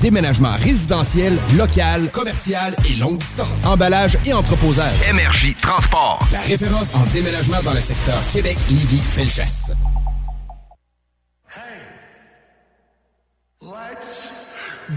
Déménagement 0.00 0.56
résidentiel, 0.56 1.36
local, 1.56 2.10
commercial 2.12 2.76
et 2.88 2.96
longue 2.96 3.18
distance. 3.18 3.64
Emballage 3.64 4.18
et 4.26 4.32
entreposage. 4.32 5.08
Énergie 5.08 5.54
Transport. 5.60 6.20
La 6.32 6.40
référence 6.40 6.92
en 6.94 7.04
déménagement 7.12 7.62
dans 7.62 7.72
le 7.72 7.80
secteur 7.80 8.18
Québec, 8.32 8.56
Lévis, 8.70 9.00
Felchasse. 9.00 9.72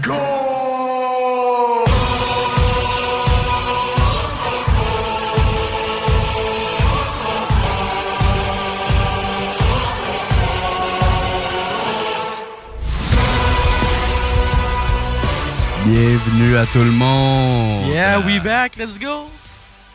Go! 0.02 0.99
Bienvenue 15.94 16.56
à 16.56 16.66
tout 16.66 16.84
le 16.84 16.92
monde. 16.92 17.88
Yeah, 17.88 18.20
we 18.20 18.40
back, 18.40 18.76
let's 18.76 18.96
go. 18.96 19.28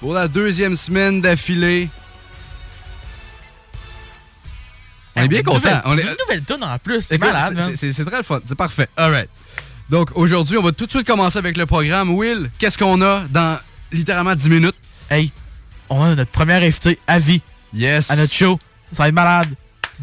Pour 0.02 0.14
la 0.14 0.28
deuxième 0.28 0.76
semaine 0.76 1.22
d'affilée. 1.22 1.88
On 5.16 5.22
est 5.22 5.28
bien 5.30 5.42
content. 5.42 5.80
On 5.86 5.98
est... 5.98 6.02
Une 6.02 6.10
nouvelle 6.20 6.44
tonne 6.44 6.66
en 6.66 6.78
plus, 6.80 7.02
c'est 7.02 7.18
malade. 7.18 7.72
c'est- 7.76 7.94
C'est 7.94 8.04
très 8.04 8.18
le 8.18 8.24
fun. 8.24 8.40
C'est 8.46 8.56
parfait. 8.58 8.90
All 8.98 9.10
right. 9.12 9.30
Donc 9.90 10.10
aujourd'hui, 10.16 10.58
on 10.58 10.64
va 10.64 10.74
tout 10.74 10.86
de 10.86 10.92
suite 10.92 11.08
commencer 11.08 11.38
avec 11.38 11.56
le 11.56 11.66
programme. 11.66 12.10
Will, 12.14 12.52
qu'est-ce 12.60 12.78
qu'on 12.78 13.02
a 13.02 13.22
dans 13.30 13.58
littéralement 13.94 14.36
10 14.36 14.50
minutes? 14.50 14.76
Hey, 15.10 15.32
on 15.90 16.04
a 16.04 16.14
notre 16.14 16.32
premier 16.32 16.56
invité 16.56 17.00
à 17.08 17.20
vie 17.20 17.42
Yes. 17.74 18.12
à 18.12 18.18
notre 18.18 18.34
show. 18.34 18.60
Ça 18.92 19.04
va 19.04 19.08
être 19.08 19.16
malade. 19.16 19.48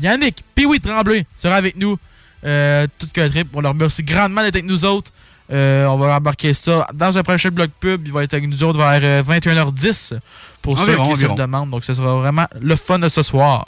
Yannick, 0.00 0.42
oui, 0.56 0.80
Tremblay 0.80 1.26
sera 1.36 1.56
avec 1.56 1.76
nous. 1.76 1.98
Euh, 2.44 2.86
tout 2.98 3.08
que 3.12 3.20
le 3.20 3.28
trip. 3.28 3.48
On 3.52 3.60
leur 3.60 3.72
remercie 3.72 4.02
grandement 4.02 4.40
d'être 4.42 4.56
avec 4.56 4.64
nous 4.64 4.86
autres. 4.86 5.12
Euh, 5.52 5.86
on 5.86 5.98
va 5.98 6.16
embarquer 6.16 6.54
ça 6.54 6.86
dans 6.94 7.18
un 7.18 7.22
prochain 7.22 7.50
bloc 7.50 7.70
pub. 7.78 8.06
Il 8.06 8.12
va 8.12 8.24
être 8.24 8.32
avec 8.34 8.48
nous 8.48 8.62
autres 8.64 8.78
vers 8.78 9.00
euh, 9.02 9.22
21h10 9.22 10.14
pour 10.62 10.80
Environ, 10.80 11.04
ceux 11.06 11.12
qui 11.12 11.20
se 11.20 11.26
le 11.26 11.34
demandent. 11.34 11.70
Donc, 11.70 11.84
ce 11.84 11.92
sera 11.94 12.14
vraiment 12.14 12.46
le 12.60 12.74
fun 12.76 12.98
de 12.98 13.08
ce 13.08 13.22
soir. 13.22 13.64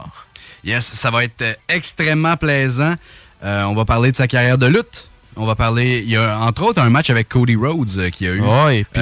Yes, 0.64 0.84
ça 0.84 1.10
va 1.10 1.24
être 1.24 1.42
euh, 1.42 1.52
extrêmement 1.68 2.36
plaisant. 2.36 2.94
Euh, 3.42 3.64
on 3.64 3.74
va 3.74 3.84
parler 3.84 4.12
de 4.12 4.16
sa 4.16 4.26
carrière 4.26 4.56
de 4.56 4.66
lutte. 4.66 5.08
On 5.36 5.44
va 5.46 5.56
parler, 5.56 5.98
il 6.06 6.10
y 6.10 6.16
a 6.16 6.38
entre 6.38 6.62
autres 6.62 6.80
un 6.80 6.90
match 6.90 7.10
avec 7.10 7.28
Cody 7.28 7.56
Rhodes 7.56 7.98
euh, 7.98 8.08
qui 8.08 8.26
a 8.26 8.30
eu. 8.30 8.38
Puis 8.40 8.48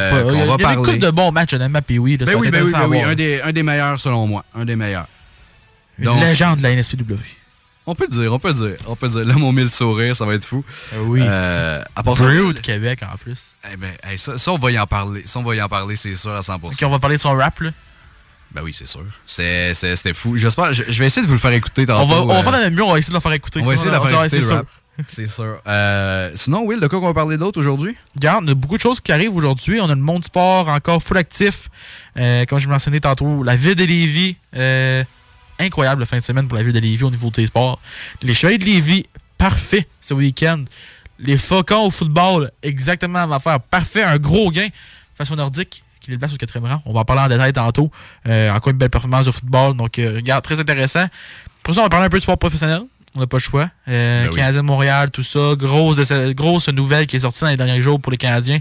euh, 0.00 0.22
qu'on 0.24 0.30
il 0.32 0.38
y 0.38 0.42
a, 0.42 0.46
va 0.46 0.50
y 0.52 0.54
a 0.54 0.58
parler. 0.58 0.76
couple 0.76 0.98
de 0.98 1.10
bons 1.10 1.30
matchs, 1.30 1.52
honnêtement, 1.52 1.80
puis 1.86 1.98
oui. 1.98 2.16
Ben 2.16 2.26
oui, 2.36 2.48
ben 2.50 2.64
oui, 2.64 2.72
ben 2.72 2.86
oui, 2.88 3.02
un 3.02 3.14
des, 3.14 3.42
un 3.42 3.52
des 3.52 3.62
meilleurs 3.62 4.00
selon 4.00 4.26
moi. 4.26 4.42
Un 4.54 4.64
des 4.64 4.74
meilleurs. 4.74 5.06
Une 5.98 6.06
Donc- 6.06 6.20
légende 6.20 6.58
de 6.58 6.62
la 6.62 6.74
NSPW. 6.74 7.14
On 7.86 7.94
peut 7.96 8.06
le 8.08 8.16
dire, 8.16 8.32
on 8.32 8.38
peut 8.38 8.48
le 8.48 8.54
dire. 8.54 8.76
On 8.86 8.94
peut 8.94 9.06
le 9.06 9.12
dire. 9.12 9.24
Là, 9.24 9.34
mon 9.34 9.52
mille 9.52 9.68
sourire, 9.70 10.14
ça 10.14 10.24
va 10.24 10.34
être 10.34 10.44
fou. 10.44 10.64
oui. 11.06 11.20
Euh, 11.22 11.82
à 11.96 12.02
part 12.04 12.16
ça, 12.16 12.24
Brew 12.24 12.52
de 12.52 12.60
Québec 12.60 13.00
en 13.02 13.16
plus. 13.16 13.54
eh 13.72 13.76
ben, 13.76 13.90
hey, 14.04 14.16
ça, 14.18 14.38
ça, 14.38 14.52
on 14.52 14.58
va 14.58 14.70
y 14.70 14.78
en 14.78 14.86
parler. 14.86 15.22
Ça, 15.26 15.40
on 15.40 15.42
va 15.42 15.54
y 15.56 15.62
en 15.62 15.68
parler, 15.68 15.96
c'est 15.96 16.14
sûr, 16.14 16.30
à 16.32 16.40
100%. 16.40 16.58
Ok, 16.66 16.74
on 16.84 16.88
va 16.90 16.98
parler 17.00 17.16
de 17.16 17.20
son 17.20 17.32
rap, 17.36 17.58
là. 17.60 17.70
Ben 18.54 18.60
oui, 18.62 18.72
c'est 18.72 18.86
sûr. 18.86 19.02
C'était 19.26 20.14
fou. 20.14 20.36
J'espère, 20.36 20.72
je, 20.74 20.84
je 20.88 20.98
vais 20.98 21.06
essayer 21.06 21.22
de 21.22 21.26
vous 21.26 21.32
le 21.34 21.40
faire 21.40 21.52
écouter 21.52 21.82
On 21.84 21.86
tantôt. 22.06 22.06
va, 22.06 22.20
on 22.22 22.26
va 22.26 22.38
euh, 22.38 22.42
faire 22.42 22.70
de 22.70 22.74
mieux, 22.74 22.82
on 22.84 22.92
va 22.92 22.98
essayer 22.98 23.10
de 23.12 23.16
le 23.16 23.20
faire 23.20 23.32
écouter. 23.32 23.60
on 23.62 23.64
va 23.64 23.74
essayer 23.74 23.90
de 23.90 23.94
Ça 23.96 24.00
faire 24.02 24.10
écouter, 24.24 24.28
c'est 24.28 24.36
le 24.36 24.46
sûr. 24.46 24.56
rap. 24.56 24.66
C'est 25.08 25.26
sûr. 25.26 25.56
Euh, 25.66 26.30
sinon, 26.34 26.64
Will, 26.66 26.78
de 26.78 26.86
quoi 26.86 26.98
on 26.98 27.02
va 27.06 27.14
parler 27.14 27.38
d'autre 27.38 27.58
aujourd'hui? 27.58 27.96
Regarde, 28.14 28.44
on 28.44 28.48
a 28.48 28.54
beaucoup 28.54 28.76
de 28.76 28.82
choses 28.82 29.00
qui 29.00 29.10
arrivent 29.10 29.34
aujourd'hui. 29.34 29.80
On 29.80 29.86
a 29.88 29.94
le 29.94 30.00
monde 30.02 30.24
sport 30.24 30.68
encore 30.68 31.02
full 31.02 31.16
actif. 31.16 31.68
Euh, 32.18 32.44
comme 32.44 32.58
je 32.58 32.68
me 32.68 32.72
mentionnais 32.74 33.00
tantôt, 33.00 33.42
la 33.42 33.56
ville 33.56 33.74
de 33.74 33.84
Lévis. 33.84 34.36
euh, 34.54 35.02
incroyable 35.62 36.04
fin 36.06 36.18
de 36.18 36.22
semaine 36.22 36.48
pour 36.48 36.56
la 36.56 36.64
ville 36.64 36.72
de 36.72 36.78
Lévis 36.78 37.04
au 37.04 37.10
niveau 37.10 37.30
des 37.30 37.46
sports. 37.46 37.80
Les 38.22 38.34
Chevaliers 38.34 38.58
de 38.58 38.64
Lévis, 38.64 39.06
parfait 39.38 39.86
ce 40.00 40.14
week-end. 40.14 40.64
Les 41.18 41.36
Faucons 41.36 41.86
au 41.86 41.90
football, 41.90 42.50
exactement 42.62 43.20
même 43.20 43.32
affaire. 43.32 43.60
Parfait, 43.60 44.02
un 44.02 44.18
gros 44.18 44.50
gain 44.50 44.68
face 45.14 45.30
au 45.30 45.36
Nordique 45.36 45.84
qui 46.02 46.10
les 46.10 46.18
place 46.18 46.34
au 46.34 46.36
quatrième 46.36 46.70
rang. 46.70 46.82
On 46.84 46.92
va 46.92 47.00
en 47.00 47.04
parler 47.04 47.22
en 47.22 47.28
détail 47.28 47.52
tantôt. 47.52 47.90
Euh, 48.26 48.50
encore 48.50 48.72
une 48.72 48.78
belle 48.78 48.90
performance 48.90 49.26
de 49.26 49.30
football. 49.30 49.76
Donc, 49.76 49.98
euh, 49.98 50.16
regarde, 50.16 50.42
très 50.42 50.58
intéressant. 50.58 51.06
Pour 51.62 51.74
ça, 51.74 51.80
on 51.80 51.84
va 51.84 51.90
parler 51.90 52.06
un 52.06 52.10
peu 52.10 52.18
de 52.18 52.22
sport 52.22 52.38
professionnel. 52.38 52.82
On 53.14 53.20
n'a 53.20 53.26
pas 53.26 53.36
le 53.36 53.42
choix. 53.42 53.68
Euh, 53.88 54.24
Ben 54.24 54.30
oui. 54.30 54.36
Canadien 54.36 54.62
de 54.62 54.66
Montréal, 54.66 55.10
tout 55.10 55.22
ça. 55.22 55.54
Grosse, 55.54 56.00
grosse 56.34 56.68
nouvelle 56.68 57.06
qui 57.06 57.16
est 57.16 57.20
sortie 57.20 57.42
dans 57.42 57.48
les 57.48 57.56
derniers 57.56 57.82
jours 57.82 58.00
pour 58.00 58.10
les 58.10 58.16
Canadiens 58.16 58.58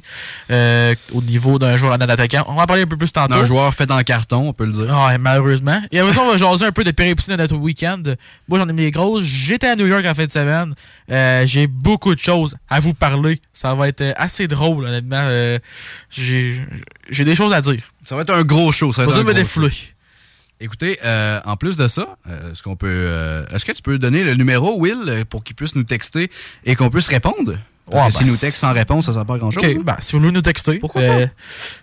euh, 0.50 0.94
au 1.13 1.22
niveau 1.22 1.57
d'un 1.57 1.78
joueur 1.78 1.97
d'un 1.97 2.09
attaquant. 2.09 2.44
On 2.47 2.56
va 2.56 2.63
en 2.63 2.66
parler 2.66 2.84
un 2.84 2.88
peu 2.88 2.97
plus 2.97 3.13
tantôt. 3.13 3.35
Un 3.35 3.45
joueur 3.45 3.73
fait 3.73 3.90
en 3.91 4.01
carton, 4.03 4.50
on 4.50 4.53
peut 4.53 4.66
le 4.66 4.73
dire. 4.73 4.94
Ah, 4.94 5.17
malheureusement. 5.17 5.81
Et 5.91 6.00
après 6.00 6.13
ça, 6.13 6.22
on 6.22 6.31
va 6.31 6.38
jaser 6.38 6.66
un 6.66 6.73
peu 6.73 6.84
des 6.84 6.91
péripéties 6.91 7.31
de 7.31 7.38
notre 7.38 7.56
week-end. 7.56 8.01
Moi, 8.50 8.59
j'en 8.59 8.67
ai 8.67 8.73
mis 8.73 8.81
des 8.81 8.91
grosses. 8.91 9.23
J'étais 9.23 9.67
à 9.67 9.75
New 9.78 9.88
York 9.88 10.06
en 10.06 10.13
fin 10.13 10.25
de 10.25 10.31
semaine. 10.31 10.73
Euh, 11.09 11.44
j'ai 11.47 11.67
beaucoup 11.67 12.13
de 12.13 12.19
choses 12.19 12.57
à 12.69 12.81
vous 12.81 12.94
parler. 12.94 13.40
Ça 13.53 13.73
va 13.73 13.88
être 13.88 14.03
assez 14.17 14.50
drôle, 14.50 14.84
honnêtement. 14.85 15.16
Euh, 15.22 15.59
j'ai 16.09 16.61
j'ai 17.09 17.23
des 17.23 17.35
choses 17.35 17.53
à 17.53 17.61
dire. 17.61 17.81
Ça 18.03 18.16
va 18.16 18.23
être 18.23 18.34
un 18.34 18.44
gros 18.44 18.72
show. 18.73 18.91
Ça 18.91 19.06
va 19.06 19.11
être 19.11 19.19
un 19.19 19.23
me 19.23 19.34
gros 19.34 19.44
show. 19.44 19.61
Écoutez, 20.63 20.99
euh, 21.03 21.39
en 21.45 21.57
plus 21.57 21.75
de 21.75 21.88
ça, 21.88 22.05
euh, 22.29 22.51
est-ce 22.51 22.61
qu'on 22.63 22.75
peut, 22.75 22.88
euh, 22.89 23.44
est-ce 23.53 23.66
que 23.66 23.72
tu 23.72 23.81
peux 23.81 23.97
donner 23.97 24.23
le 24.23 24.35
numéro 24.35 24.79
Will 24.79 25.25
pour 25.29 25.44
qu'il 25.44 25.55
puisse 25.55 25.73
nous 25.75 25.83
texter 25.83 26.29
et 26.66 26.75
qu'on 26.75 26.89
puisse 26.91 27.07
répondre? 27.07 27.57
Parce 27.89 28.03
Ouais, 28.05 28.09
que 28.09 28.13
ben, 28.13 28.19
s'il 28.19 28.27
nous 28.31 28.38
texte 28.38 28.59
sans 28.59 28.72
réponse, 28.73 29.07
ça 29.07 29.13
sert 29.13 29.25
pas 29.25 29.33
à 29.33 29.38
grand 29.39 29.49
chose. 29.51 29.63
OK, 29.66 29.83
ben, 29.83 29.95
si 29.99 30.13
vous 30.13 30.19
voulez 30.19 30.31
nous 30.31 30.41
texter. 30.44 30.77
Pourquoi 30.79 31.01
euh, 31.01 31.27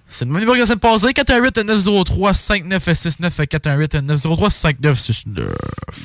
C'est 0.08 0.24
le 0.24 0.30
même 0.30 0.38
numéro 0.40 0.54
que 0.54 0.60
la 0.60 0.66
semaine 0.66 0.78
passée. 0.78 1.08
418-903-5969. 1.08 3.46
418-903-5969. 3.46 5.48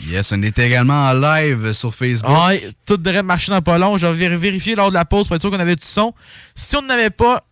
Yes, 0.09 0.31
on 0.31 0.41
est 0.41 0.57
également 0.59 1.09
en 1.09 1.13
live 1.13 1.73
sur 1.73 1.94
Facebook. 1.94 2.31
Ouais, 2.47 2.69
tout 2.85 2.97
devrait 2.97 3.23
marcher 3.23 3.51
dans 3.51 3.61
pas 3.61 3.78
long. 3.78 3.97
Je 3.97 4.07
vais 4.07 4.29
vér- 4.29 4.35
vérifier 4.35 4.75
lors 4.75 4.90
de 4.90 4.94
la 4.95 5.05
pause 5.05 5.28
pour 5.28 5.35
être 5.35 5.41
sûr 5.41 5.51
qu'on 5.51 5.59
avait 5.59 5.75
du 5.75 5.85
son. 5.85 6.13
Si 6.55 6.75
on 6.75 6.81
n'avait 6.81 7.09
pas, 7.09 7.44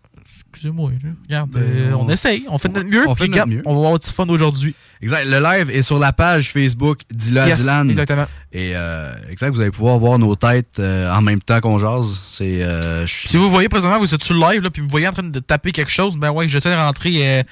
excusez-moi, 0.52 0.92
regarde, 1.28 1.56
euh, 1.56 1.92
on, 1.94 2.06
on- 2.06 2.08
essaye, 2.10 2.46
on 2.50 2.58
fait 2.58 2.70
de 2.70 2.76
notre 2.76 2.90
mieux. 2.90 3.08
on 3.08 3.16
fait 3.16 3.24
notre 3.28 3.34
regarde, 3.34 3.50
mieux. 3.50 3.62
On 3.66 3.74
va 3.74 3.80
avoir 3.88 4.00
du 4.00 4.08
fun 4.10 4.26
aujourd'hui. 4.28 4.76
Exact. 5.02 5.26
Le 5.26 5.40
live 5.42 5.70
est 5.72 5.82
sur 5.82 5.98
la 5.98 6.14
page 6.14 6.52
Facebook 6.52 7.00
Yes, 7.12 7.60
Dylan. 7.60 7.90
exactement. 7.90 8.26
Et 8.54 8.74
euh, 8.76 9.14
exact, 9.30 9.50
vous 9.52 9.62
allez 9.62 9.72
pouvoir 9.72 9.98
voir 9.98 10.20
nos 10.20 10.36
têtes 10.36 10.80
euh, 10.80 11.12
en 11.12 11.22
même 11.22 11.42
temps 11.42 11.60
qu'on 11.62 11.78
jase. 11.78 12.22
C'est 12.30 12.62
euh, 12.64 13.08
Si 13.08 13.38
vous 13.38 13.50
voyez 13.50 13.70
présentement, 13.70 13.98
vous 14.00 14.14
êtes 14.14 14.24
sur 14.24 14.34
le 14.36 14.42
live, 14.42 14.62
là, 14.62 14.70
puis 14.70 14.82
vous 14.82 14.90
voyez 14.90 15.08
en 15.08 15.14
train 15.14 15.24
de 15.24 15.40
taper 15.40 15.72
quelque 15.72 15.92
chose, 15.92 16.18
ben 16.18 16.32
ouais, 16.32 16.48
j'essaie 16.48 16.72
de 16.72 16.76
rentrer, 16.80 17.40
euh, 17.40 17.44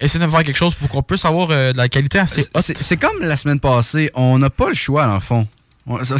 essayer 0.00 0.24
de 0.24 0.28
faire 0.30 0.42
quelque 0.42 0.56
chose 0.56 0.74
pour 0.74 0.88
qu'on 0.88 1.02
puisse 1.02 1.24
avoir 1.24 1.48
de 1.48 1.76
la 1.76 1.88
qualité 1.88 2.18
assez 2.18 2.40
haute. 2.54 2.62
c'est 2.62 2.76
c'est 2.82 2.96
comme 2.96 3.20
la 3.20 3.36
semaine 3.36 3.60
passée, 3.60 4.10
on 4.14 4.38
n'a 4.38 4.50
pas 4.50 4.68
le 4.68 4.74
choix 4.74 5.06
dans 5.06 5.14
le 5.14 5.20
fond. 5.20 5.46
On- 5.86 6.02
C'est 6.04 6.14
On 6.14 6.18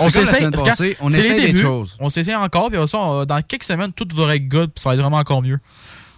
passée, 0.50 0.96
on 1.00 1.12
essaie 1.12 1.52
des 1.52 1.56
choses. 1.58 1.96
On 2.00 2.10
s'essaye 2.10 2.34
encore, 2.34 2.68
puis 2.70 2.78
ça, 2.88 2.98
on- 2.98 3.24
dans 3.24 3.40
quelques 3.42 3.62
semaines, 3.62 3.92
tout 3.92 4.06
va 4.14 4.34
être 4.36 4.48
good, 4.48 4.70
puis 4.74 4.82
ça 4.82 4.90
va 4.90 4.94
être 4.96 5.00
vraiment 5.00 5.18
encore 5.18 5.40
mieux. 5.42 5.58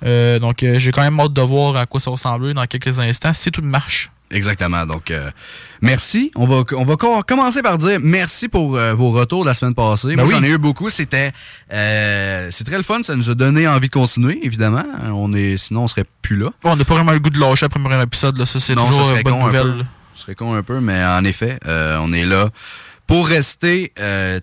Euh, 0.05 0.39
donc, 0.39 0.63
euh, 0.63 0.79
j'ai 0.79 0.91
quand 0.93 1.03
même 1.03 1.19
hâte 1.19 1.33
de 1.33 1.41
voir 1.41 1.77
à 1.77 1.87
quoi 1.87 2.01
ça 2.01 2.11
va 2.11 2.17
ressembler 2.17 2.53
dans 2.55 2.67
quelques 2.67 2.99
instants, 2.99 3.33
si 3.33 3.51
tout 3.51 3.63
marche. 3.63 4.11
Exactement. 4.31 4.85
Donc, 4.85 5.11
euh, 5.11 5.31
merci. 5.81 6.33
On 6.35 6.47
va, 6.47 6.65
on 6.77 6.85
va 6.85 6.97
co- 6.97 7.23
commencer 7.23 7.63
par 7.63 7.79
dire 7.79 7.99
merci 8.03 8.49
pour 8.49 8.77
euh, 8.77 8.93
vos 8.95 9.11
retours 9.13 9.45
de 9.45 9.49
la 9.49 9.55
semaine 9.55 9.75
passée. 9.75 10.09
Ben 10.09 10.17
Moi, 10.17 10.25
oui. 10.25 10.31
j'en 10.31 10.43
ai 10.43 10.49
eu 10.49 10.59
beaucoup. 10.59 10.91
C'était, 10.91 11.31
euh, 11.73 12.49
c'est 12.51 12.65
très 12.65 12.77
le 12.77 12.83
fun. 12.83 13.03
Ça 13.03 13.15
nous 13.17 13.31
a 13.31 13.35
donné 13.35 13.69
envie 13.69 13.89
de 13.89 13.93
continuer, 13.93 14.41
évidemment. 14.43 14.85
On 15.13 15.33
est, 15.35 15.57
sinon, 15.57 15.85
on 15.85 15.89
serait 15.89 16.07
plus 16.23 16.37
là. 16.37 16.51
Bon, 16.63 16.73
on 16.73 16.77
n'a 16.77 16.85
pas 16.85 16.95
vraiment 16.95 17.13
le 17.13 17.21
goût 17.21 17.31
de 17.31 17.39
lâcher 17.39 17.67
après 17.67 17.79
le 17.79 17.85
premier 17.89 18.03
épisode, 18.03 18.37
là. 18.39 18.47
ça 18.47 18.59
c'est 18.61 18.75
toujours 18.75 19.11
une 19.15 19.23
bonne 19.23 19.39
nouvelle. 19.39 19.87
Ce 20.15 20.23
serait 20.23 20.35
con 20.35 20.55
un 20.55 20.63
peu, 20.63 20.81
mais 20.81 21.05
en 21.05 21.25
effet, 21.25 21.59
on 21.67 22.13
est 22.13 22.25
là 22.27 22.49
Pour 23.07 23.29
rester 23.29 23.93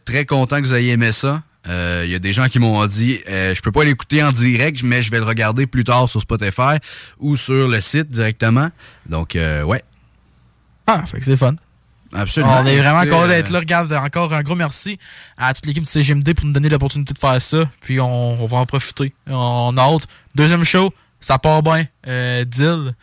très 0.06 0.26
content 0.26 0.62
que 0.62 0.66
vous 0.68 0.74
ayez 0.76 0.92
aimé 0.94 1.12
ça, 1.12 1.42
il 1.66 1.72
euh, 1.72 2.06
y 2.08 2.16
a 2.16 2.20
des 2.20 2.34
gens 2.34 2.48
qui 2.48 2.58
m'ont 2.58 2.86
dit 2.88 3.20
euh, 3.30 3.54
je 3.54 3.62
peux 3.62 3.72
pas 3.72 3.84
l'écouter 3.84 4.24
en 4.24 4.32
direct, 4.32 4.82
mais 4.84 5.04
je 5.04 5.12
vais 5.12 5.20
le 5.20 5.26
regarder 5.26 5.68
plus 5.68 5.84
tard 5.84 6.10
sur 6.10 6.20
Spotify 6.20 6.78
ou 7.20 7.36
sur 7.36 7.68
le 7.68 7.80
site 7.82 8.10
directement. 8.10 8.70
Donc, 9.08 9.36
euh, 9.36 9.62
ouais. 9.64 9.84
Ah, 10.88 11.04
fait 11.06 11.20
que 11.20 11.26
c'est 11.26 11.38
fun. 11.38 11.56
Absolument. 12.14 12.62
On 12.62 12.66
est 12.66 12.78
vraiment 12.78 13.04
content 13.04 13.28
d'être 13.28 13.50
là. 13.50 13.60
Regarde, 13.60 13.94
encore 13.94 14.34
un 14.34 14.42
gros 14.42 14.56
merci 14.56 14.98
à 15.38 15.54
toute 15.54 15.66
l'équipe 15.66 15.84
de 15.84 15.88
CGMD 15.88 16.34
pour 16.34 16.46
nous 16.46 16.52
donner 16.52 16.68
l'opportunité 16.68 17.14
de 17.14 17.20
faire 17.20 17.42
ça. 17.42 17.70
Puis 17.82 18.00
on, 18.02 18.46
va 18.46 18.58
en 18.58 18.66
profiter. 18.66 19.14
On 19.28 19.74
a 19.78 19.82
hâte. 19.82 20.08
Deuxième 20.36 20.64
show, 20.64 20.94
ça 21.20 21.38
part 21.38 21.64
bien. 21.64 21.86
Euh, 22.08 22.44
Dill. 22.44 22.94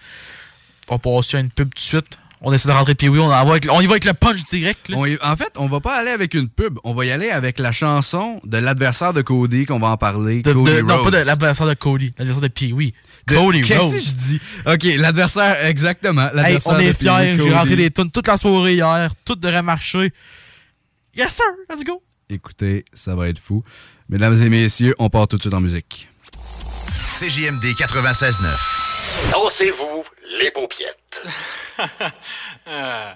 On 0.91 0.97
va 0.97 0.99
passer 0.99 1.37
à 1.37 1.41
une 1.41 1.51
pub 1.51 1.73
tout 1.73 1.77
de 1.77 1.81
suite? 1.81 2.19
On 2.41 2.53
essaie 2.53 2.69
de 2.69 2.73
rentrer 2.75 2.95
puis 2.95 3.09
oui, 3.09 3.19
on, 3.19 3.29
on 3.31 3.81
y 3.81 3.87
va 3.87 3.93
avec 3.93 4.05
le 4.05 4.15
punch 4.15 4.45
direct. 4.45 4.91
en 4.91 5.37
fait, 5.37 5.53
on 5.57 5.67
va 5.67 5.81
pas 5.81 5.97
aller 5.97 6.11
avec 6.11 6.35
une 6.35 6.49
pub, 6.49 6.79
on 6.85 6.95
va 6.95 7.05
y 7.05 7.11
aller 7.11 7.31
avec 7.31 7.59
la 7.59 7.73
chanson 7.73 8.41
de 8.45 8.59
l'adversaire 8.59 9.13
de 9.13 9.23
Cody 9.23 9.67
qu'on 9.67 9.79
va 9.79 9.89
en 9.89 9.97
parler. 9.97 10.43
Cody 10.43 10.83
non, 10.83 11.03
pas 11.03 11.11
de 11.11 11.25
l'adversaire 11.25 11.67
de 11.67 11.75
Cody, 11.75 12.13
l'adversaire 12.19 12.43
de 12.43 12.49
Pee 12.49 12.73
Wee. 12.73 12.95
Cody 13.27 13.63
Qu'est-ce 13.63 13.93
que 13.93 13.99
je 13.99 14.15
dis? 14.15 14.41
Ok, 14.67 14.85
l'adversaire 14.99 15.67
exactement. 15.67 16.29
Hey, 16.37 16.59
on 16.67 16.79
est 16.79 16.93
fiers. 16.93 17.37
J'ai 17.39 17.53
rentré 17.53 17.77
des 17.77 17.91
tunes 17.91 18.11
toute 18.11 18.27
la 18.27 18.37
soirée 18.37 18.75
hier, 18.75 19.11
tout 19.25 19.35
devrait 19.35 19.63
marcher. 19.63 20.13
Yes 21.17 21.35
sir, 21.35 21.45
let's 21.69 21.85
go. 21.85 22.03
Écoutez, 22.31 22.85
ça 22.93 23.15
va 23.15 23.29
être 23.29 23.39
fou. 23.39 23.65
Mesdames 24.09 24.41
et 24.43 24.49
messieurs, 24.49 24.95
on 24.99 25.11
part 25.11 25.27
tout 25.29 25.37
de 25.37 25.43
suite 25.43 25.55
en 25.55 25.61
musique. 25.61 26.09
CJMD 27.19 27.65
96.9. 27.65 28.43
Dansez-vous 29.33 30.05
les 30.39 30.51
paupiètes. 30.53 31.08
uh. 32.67 33.15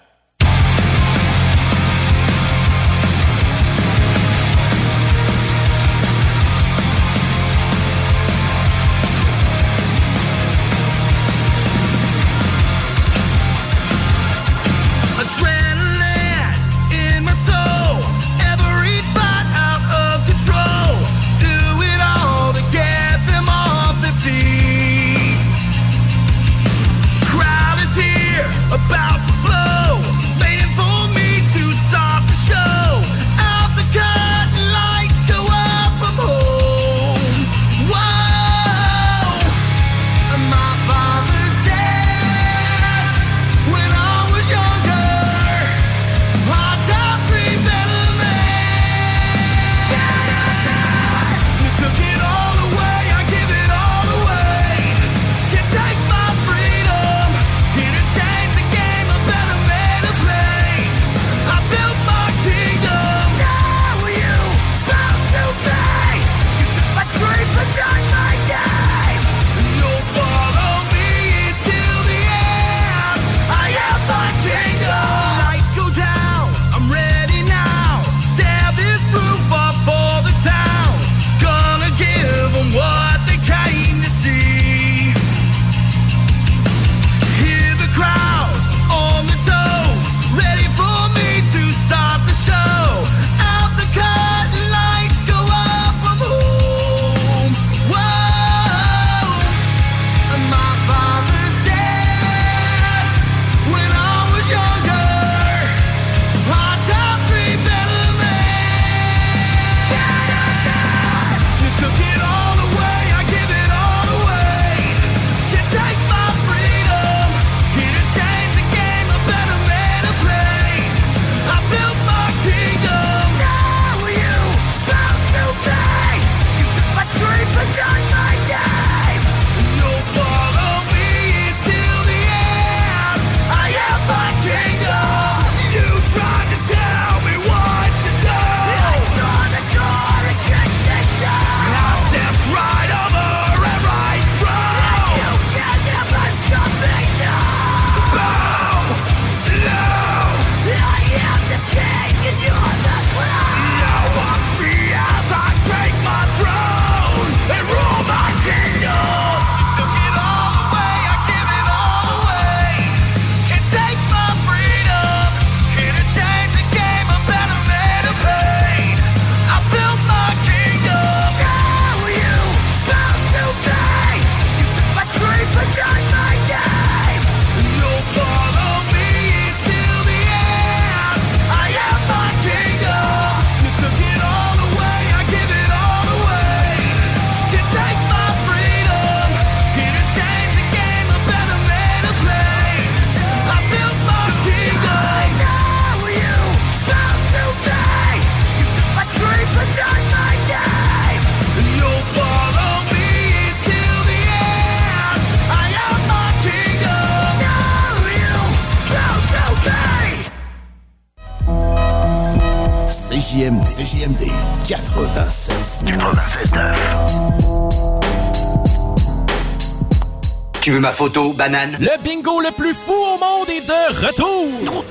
Ma 220.93 220.97
photo, 220.97 221.33
banane? 221.33 221.77
Le 221.81 221.91
bingo 222.05 222.41
le 222.41 222.51
plus 222.51 222.75
fou 222.75 222.93
au 222.93 223.19
monde 223.19 223.49
est 223.49 223.67
de 223.67 224.07
retour! 224.07 224.85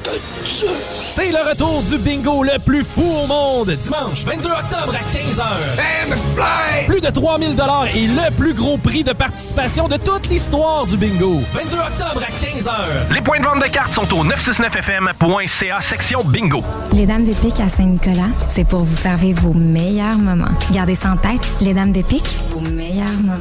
C'est 0.83 1.31
le 1.31 1.47
retour 1.47 1.83
du 1.83 1.97
bingo 1.99 2.43
le 2.43 2.57
plus 2.59 2.83
fou 2.83 3.03
au 3.03 3.27
monde, 3.27 3.71
dimanche 3.83 4.25
22 4.25 4.49
octobre 4.49 4.95
à 4.95 5.03
15h. 5.15 6.85
Plus 6.87 7.01
de 7.01 7.09
3000 7.09 7.55
dollars 7.55 7.85
et 7.95 8.07
le 8.07 8.35
plus 8.35 8.53
gros 8.53 8.77
prix 8.77 9.03
de 9.03 9.13
participation 9.13 9.87
de 9.87 9.97
toute 9.97 10.27
l'histoire 10.29 10.87
du 10.87 10.97
bingo. 10.97 11.39
22 11.53 11.77
octobre 11.77 12.21
à 12.27 12.31
15h. 12.45 13.13
Les 13.13 13.21
points 13.21 13.39
de 13.39 13.45
vente 13.45 13.61
de 13.61 13.67
cartes 13.69 13.93
sont 13.93 14.11
au 14.13 14.23
969fm.ca 14.25 15.81
section 15.81 16.23
bingo. 16.23 16.63
Les 16.93 17.05
Dames 17.05 17.25
de 17.25 17.33
Pique 17.33 17.59
à 17.59 17.67
Saint-Nicolas, 17.67 18.29
c'est 18.53 18.65
pour 18.65 18.81
vous 18.81 18.95
faire 18.95 19.17
vivre 19.17 19.41
vos 19.41 19.53
meilleurs 19.53 20.17
moments. 20.17 20.51
Gardez 20.71 20.95
ça 20.95 21.11
en 21.11 21.17
tête, 21.17 21.47
les 21.61 21.73
Dames 21.73 21.91
de 21.91 22.01
Pique, 22.01 22.27
vos 22.53 22.61
meilleurs 22.61 23.07
moments. 23.21 23.37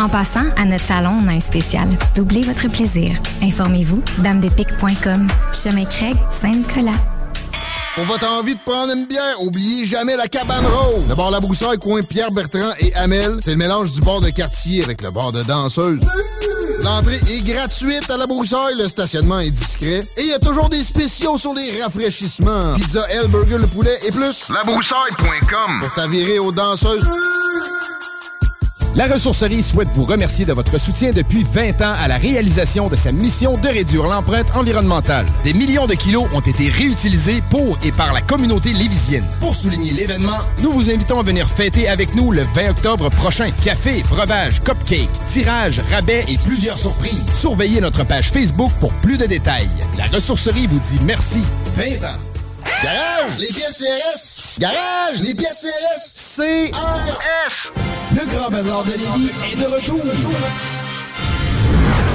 En 0.00 0.08
passant, 0.08 0.44
à 0.56 0.64
notre 0.64 0.84
salon, 0.84 1.20
on 1.24 1.28
a 1.28 1.32
un 1.32 1.40
spécial. 1.40 1.88
Doublez 2.14 2.42
votre 2.42 2.68
plaisir. 2.68 3.16
Informez-vous, 3.42 4.00
damedepique.com. 4.18 5.28
Chemin 5.52 5.84
Craig, 5.86 6.16
Saint-Nicolas. 6.40 6.92
Pour 7.96 8.04
votre 8.04 8.30
envie 8.30 8.54
de 8.54 8.60
prendre 8.60 8.92
une 8.92 9.06
bière, 9.06 9.42
oubliez 9.42 9.84
jamais 9.84 10.16
la 10.16 10.28
cabane 10.28 10.64
rose. 10.64 11.08
Le 11.08 11.16
bar 11.16 11.32
La 11.32 11.40
Broussaille, 11.40 11.78
coin 11.80 12.00
Pierre 12.08 12.30
Bertrand 12.30 12.70
et 12.78 12.94
Amel, 12.94 13.38
c'est 13.40 13.50
le 13.50 13.56
mélange 13.56 13.92
du 13.92 14.00
bar 14.00 14.20
de 14.20 14.30
quartier 14.30 14.84
avec 14.84 15.02
le 15.02 15.10
bar 15.10 15.32
de 15.32 15.42
danseuse. 15.42 16.00
L'entrée 16.84 17.18
est 17.32 17.44
gratuite 17.44 18.08
à 18.08 18.16
La 18.16 18.28
Broussaille, 18.28 18.76
le 18.78 18.86
stationnement 18.86 19.40
est 19.40 19.50
discret 19.50 19.98
et 20.16 20.20
il 20.20 20.28
y 20.28 20.32
a 20.32 20.38
toujours 20.38 20.68
des 20.68 20.84
spéciaux 20.84 21.38
sur 21.38 21.52
les 21.54 21.82
rafraîchissements. 21.82 22.74
Pizza, 22.76 23.04
L, 23.10 23.26
burger, 23.26 23.58
le 23.58 23.66
poulet 23.66 23.98
et 24.06 24.12
plus. 24.12 24.48
Labroussaille.com 24.54 25.80
Pour 25.80 25.94
t'avirer 25.94 26.38
aux 26.38 26.52
danseuses. 26.52 27.04
La 28.98 29.06
ressourcerie 29.06 29.62
souhaite 29.62 29.90
vous 29.92 30.02
remercier 30.02 30.44
de 30.44 30.52
votre 30.52 30.76
soutien 30.76 31.12
depuis 31.12 31.44
20 31.44 31.82
ans 31.82 31.94
à 32.02 32.08
la 32.08 32.16
réalisation 32.16 32.88
de 32.88 32.96
sa 32.96 33.12
mission 33.12 33.56
de 33.56 33.68
réduire 33.68 34.08
l'empreinte 34.08 34.48
environnementale. 34.56 35.24
Des 35.44 35.52
millions 35.52 35.86
de 35.86 35.94
kilos 35.94 36.26
ont 36.34 36.40
été 36.40 36.68
réutilisés 36.68 37.40
pour 37.48 37.78
et 37.84 37.92
par 37.92 38.12
la 38.12 38.22
communauté 38.22 38.72
lévisienne. 38.72 39.22
Pour 39.38 39.54
souligner 39.54 39.92
l'événement, 39.92 40.40
nous 40.64 40.72
vous 40.72 40.90
invitons 40.90 41.20
à 41.20 41.22
venir 41.22 41.46
fêter 41.46 41.88
avec 41.88 42.12
nous 42.16 42.32
le 42.32 42.42
20 42.56 42.70
octobre 42.70 43.08
prochain. 43.10 43.52
Café, 43.64 44.02
breuvage, 44.10 44.60
cupcake, 44.64 45.08
tirage, 45.28 45.80
rabais 45.92 46.24
et 46.26 46.36
plusieurs 46.38 46.76
surprises. 46.76 47.22
Surveillez 47.32 47.80
notre 47.80 48.02
page 48.02 48.32
Facebook 48.32 48.72
pour 48.80 48.92
plus 48.94 49.16
de 49.16 49.26
détails. 49.26 49.68
La 49.96 50.06
ressourcerie 50.06 50.66
vous 50.66 50.80
dit 50.80 50.98
merci. 51.04 51.42
20 51.76 52.04
ans. 52.04 52.27
Garage, 52.82 53.38
les 53.38 53.48
pièces 53.48 53.78
CRS. 53.78 54.58
Garage, 54.60 55.22
les 55.22 55.34
pièces 55.34 55.66
CRS. 55.66 56.14
CRS. 56.36 57.72
Le 58.12 58.24
Grand 58.32 58.50
Bazar 58.50 58.84
de 58.84 58.92
Lévis 58.92 59.30
est 59.52 59.56
de 59.56 59.66
retour. 59.66 60.00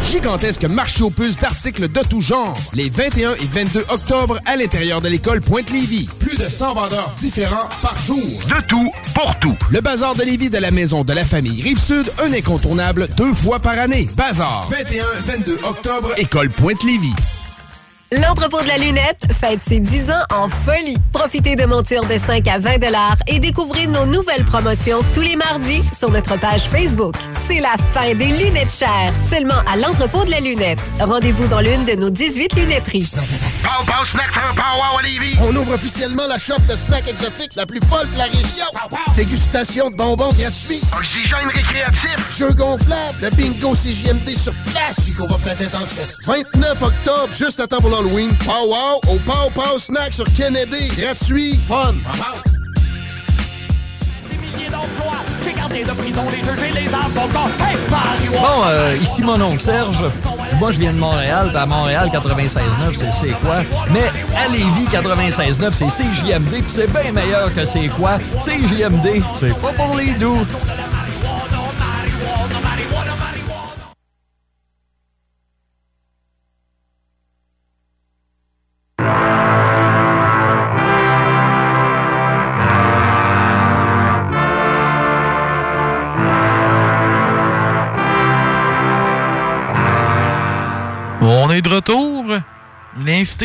Gigantesque 0.10 0.64
marché 0.66 1.04
aux 1.04 1.10
puces 1.10 1.38
d'articles 1.38 1.92
de 1.92 2.00
tout 2.02 2.22
genre. 2.22 2.56
Les 2.74 2.90
21 2.90 3.34
et 3.34 3.46
22 3.52 3.82
octobre 3.90 4.40
à 4.46 4.56
l'intérieur 4.56 5.02
de 5.02 5.10
l'école 5.10 5.42
Pointe-Lévis. 5.42 6.08
Plus 6.20 6.38
de 6.38 6.48
100 6.48 6.76
vendeurs 6.76 7.12
différents 7.18 7.68
par 7.82 8.00
jour. 8.00 8.18
De 8.18 8.66
tout, 8.68 8.92
pour 9.14 9.38
tout. 9.40 9.58
Le 9.70 9.82
Bazar 9.82 10.16
de 10.16 10.24
Lévis 10.24 10.50
de 10.50 10.60
la 10.60 10.72
Maison 10.72 11.04
de 11.04 11.12
la 11.12 11.26
Famille 11.26 11.62
Rive-Sud, 11.62 12.10
un 12.24 12.32
incontournable 12.32 13.10
deux 13.18 13.34
fois 13.34 13.60
par 13.60 13.78
année. 13.78 14.08
Bazar, 14.16 14.70
21-22 14.72 15.66
octobre, 15.66 16.14
école 16.18 16.50
Pointe-Lévis. 16.50 17.43
L'entrepôt 18.22 18.62
de 18.62 18.68
la 18.68 18.78
lunette 18.78 19.26
fête 19.40 19.60
ses 19.68 19.80
10 19.80 20.12
ans 20.12 20.24
en 20.32 20.48
folie. 20.48 20.98
Profitez 21.12 21.56
de 21.56 21.66
montures 21.66 22.06
de 22.06 22.18
5 22.18 22.48
à 22.48 22.60
20 22.60 22.74
et 23.28 23.40
découvrez 23.40 23.88
nos 23.88 24.06
nouvelles 24.06 24.46
promotions 24.46 25.00
tous 25.16 25.22
les 25.22 25.36
mardis 25.36 25.82
sur 25.98 26.12
notre 26.12 26.38
page 26.40 26.64
Facebook. 26.64 27.16
C'est 27.48 27.60
la 27.60 27.76
fin 27.92 28.14
des 28.14 28.28
lunettes 28.28 28.72
chères, 28.72 29.12
seulement 29.32 29.62
à 29.68 29.78
l'entrepôt 29.78 30.26
de 30.26 30.32
la 30.32 30.42
lunette. 30.42 30.80
Rendez-vous 31.00 31.48
dans 31.48 31.60
l'une 31.60 31.86
de 31.86 31.94
nos 31.94 32.12
18 32.12 32.56
lunetteries. 32.56 33.12
On 35.42 35.56
ouvre 35.56 35.74
officiellement 35.74 36.28
la 36.28 36.38
shop 36.38 36.60
de 36.70 36.76
snacks 36.76 37.10
exotiques 37.10 37.56
la 37.56 37.66
plus 37.66 37.82
folle 37.90 38.10
de 38.12 38.18
la 38.18 38.26
région. 38.26 38.66
Dégustation 39.16 39.90
de 39.90 39.96
bonbons 39.96 40.34
gratuits. 40.34 40.82
Oxygène 40.96 41.48
récréatif. 41.48 42.16
Jeux 42.30 42.54
gonflables. 42.54 43.18
Le 43.22 43.30
bingo 43.32 43.74
CJMD 43.74 44.30
sur 44.38 44.54
place. 44.72 45.00
Puis 45.04 45.14
qu'on 45.14 45.28
va 45.28 45.38
peut-être 45.38 45.62
être 45.62 45.76
en 45.76 45.88
chess. 45.88 46.20
29 46.28 46.82
octobre, 46.82 47.34
juste 47.34 47.60
à 47.60 47.68
temps 47.68 47.80
pour 47.82 47.90
l'Halloween. 48.04 48.32
Pow 48.46 48.68
wow 48.68 49.00
au 49.08 49.18
Pow 49.20 49.50
Pow 49.54 49.78
Snack 49.80 50.14
sur 50.14 50.26
Kennedy. 50.34 50.90
Gratuit, 50.98 51.56
fun. 51.56 51.94
Bon, 58.32 58.64
euh, 58.66 58.98
ici 59.02 59.22
mon 59.22 59.40
oncle 59.42 59.62
Serge. 59.62 60.04
Moi, 60.60 60.72
je 60.72 60.80
viens 60.80 60.94
de 60.94 61.00
Montréal. 61.00 61.48
puis 61.50 61.58
À 61.58 61.66
Montréal, 61.66 62.10
96.9, 62.12 62.94
c'est 62.94 63.12
c'est 63.12 63.32
quoi? 63.42 63.64
Mais 63.92 64.04
à 64.38 64.48
Lévis, 64.48 64.88
96.9, 64.92 65.72
c'est 65.72 65.88
CJMD. 65.88 66.50
Puis 66.50 66.64
c'est 66.68 66.88
bien 66.92 67.12
meilleur 67.12 67.54
que 67.54 67.66
c'est 67.66 67.88
quoi? 67.90 68.18
CJMD, 68.40 69.24
c'est 69.34 69.54
pas 69.60 69.74
pour 69.74 69.96
les 69.96 70.14
doux. 70.14 70.46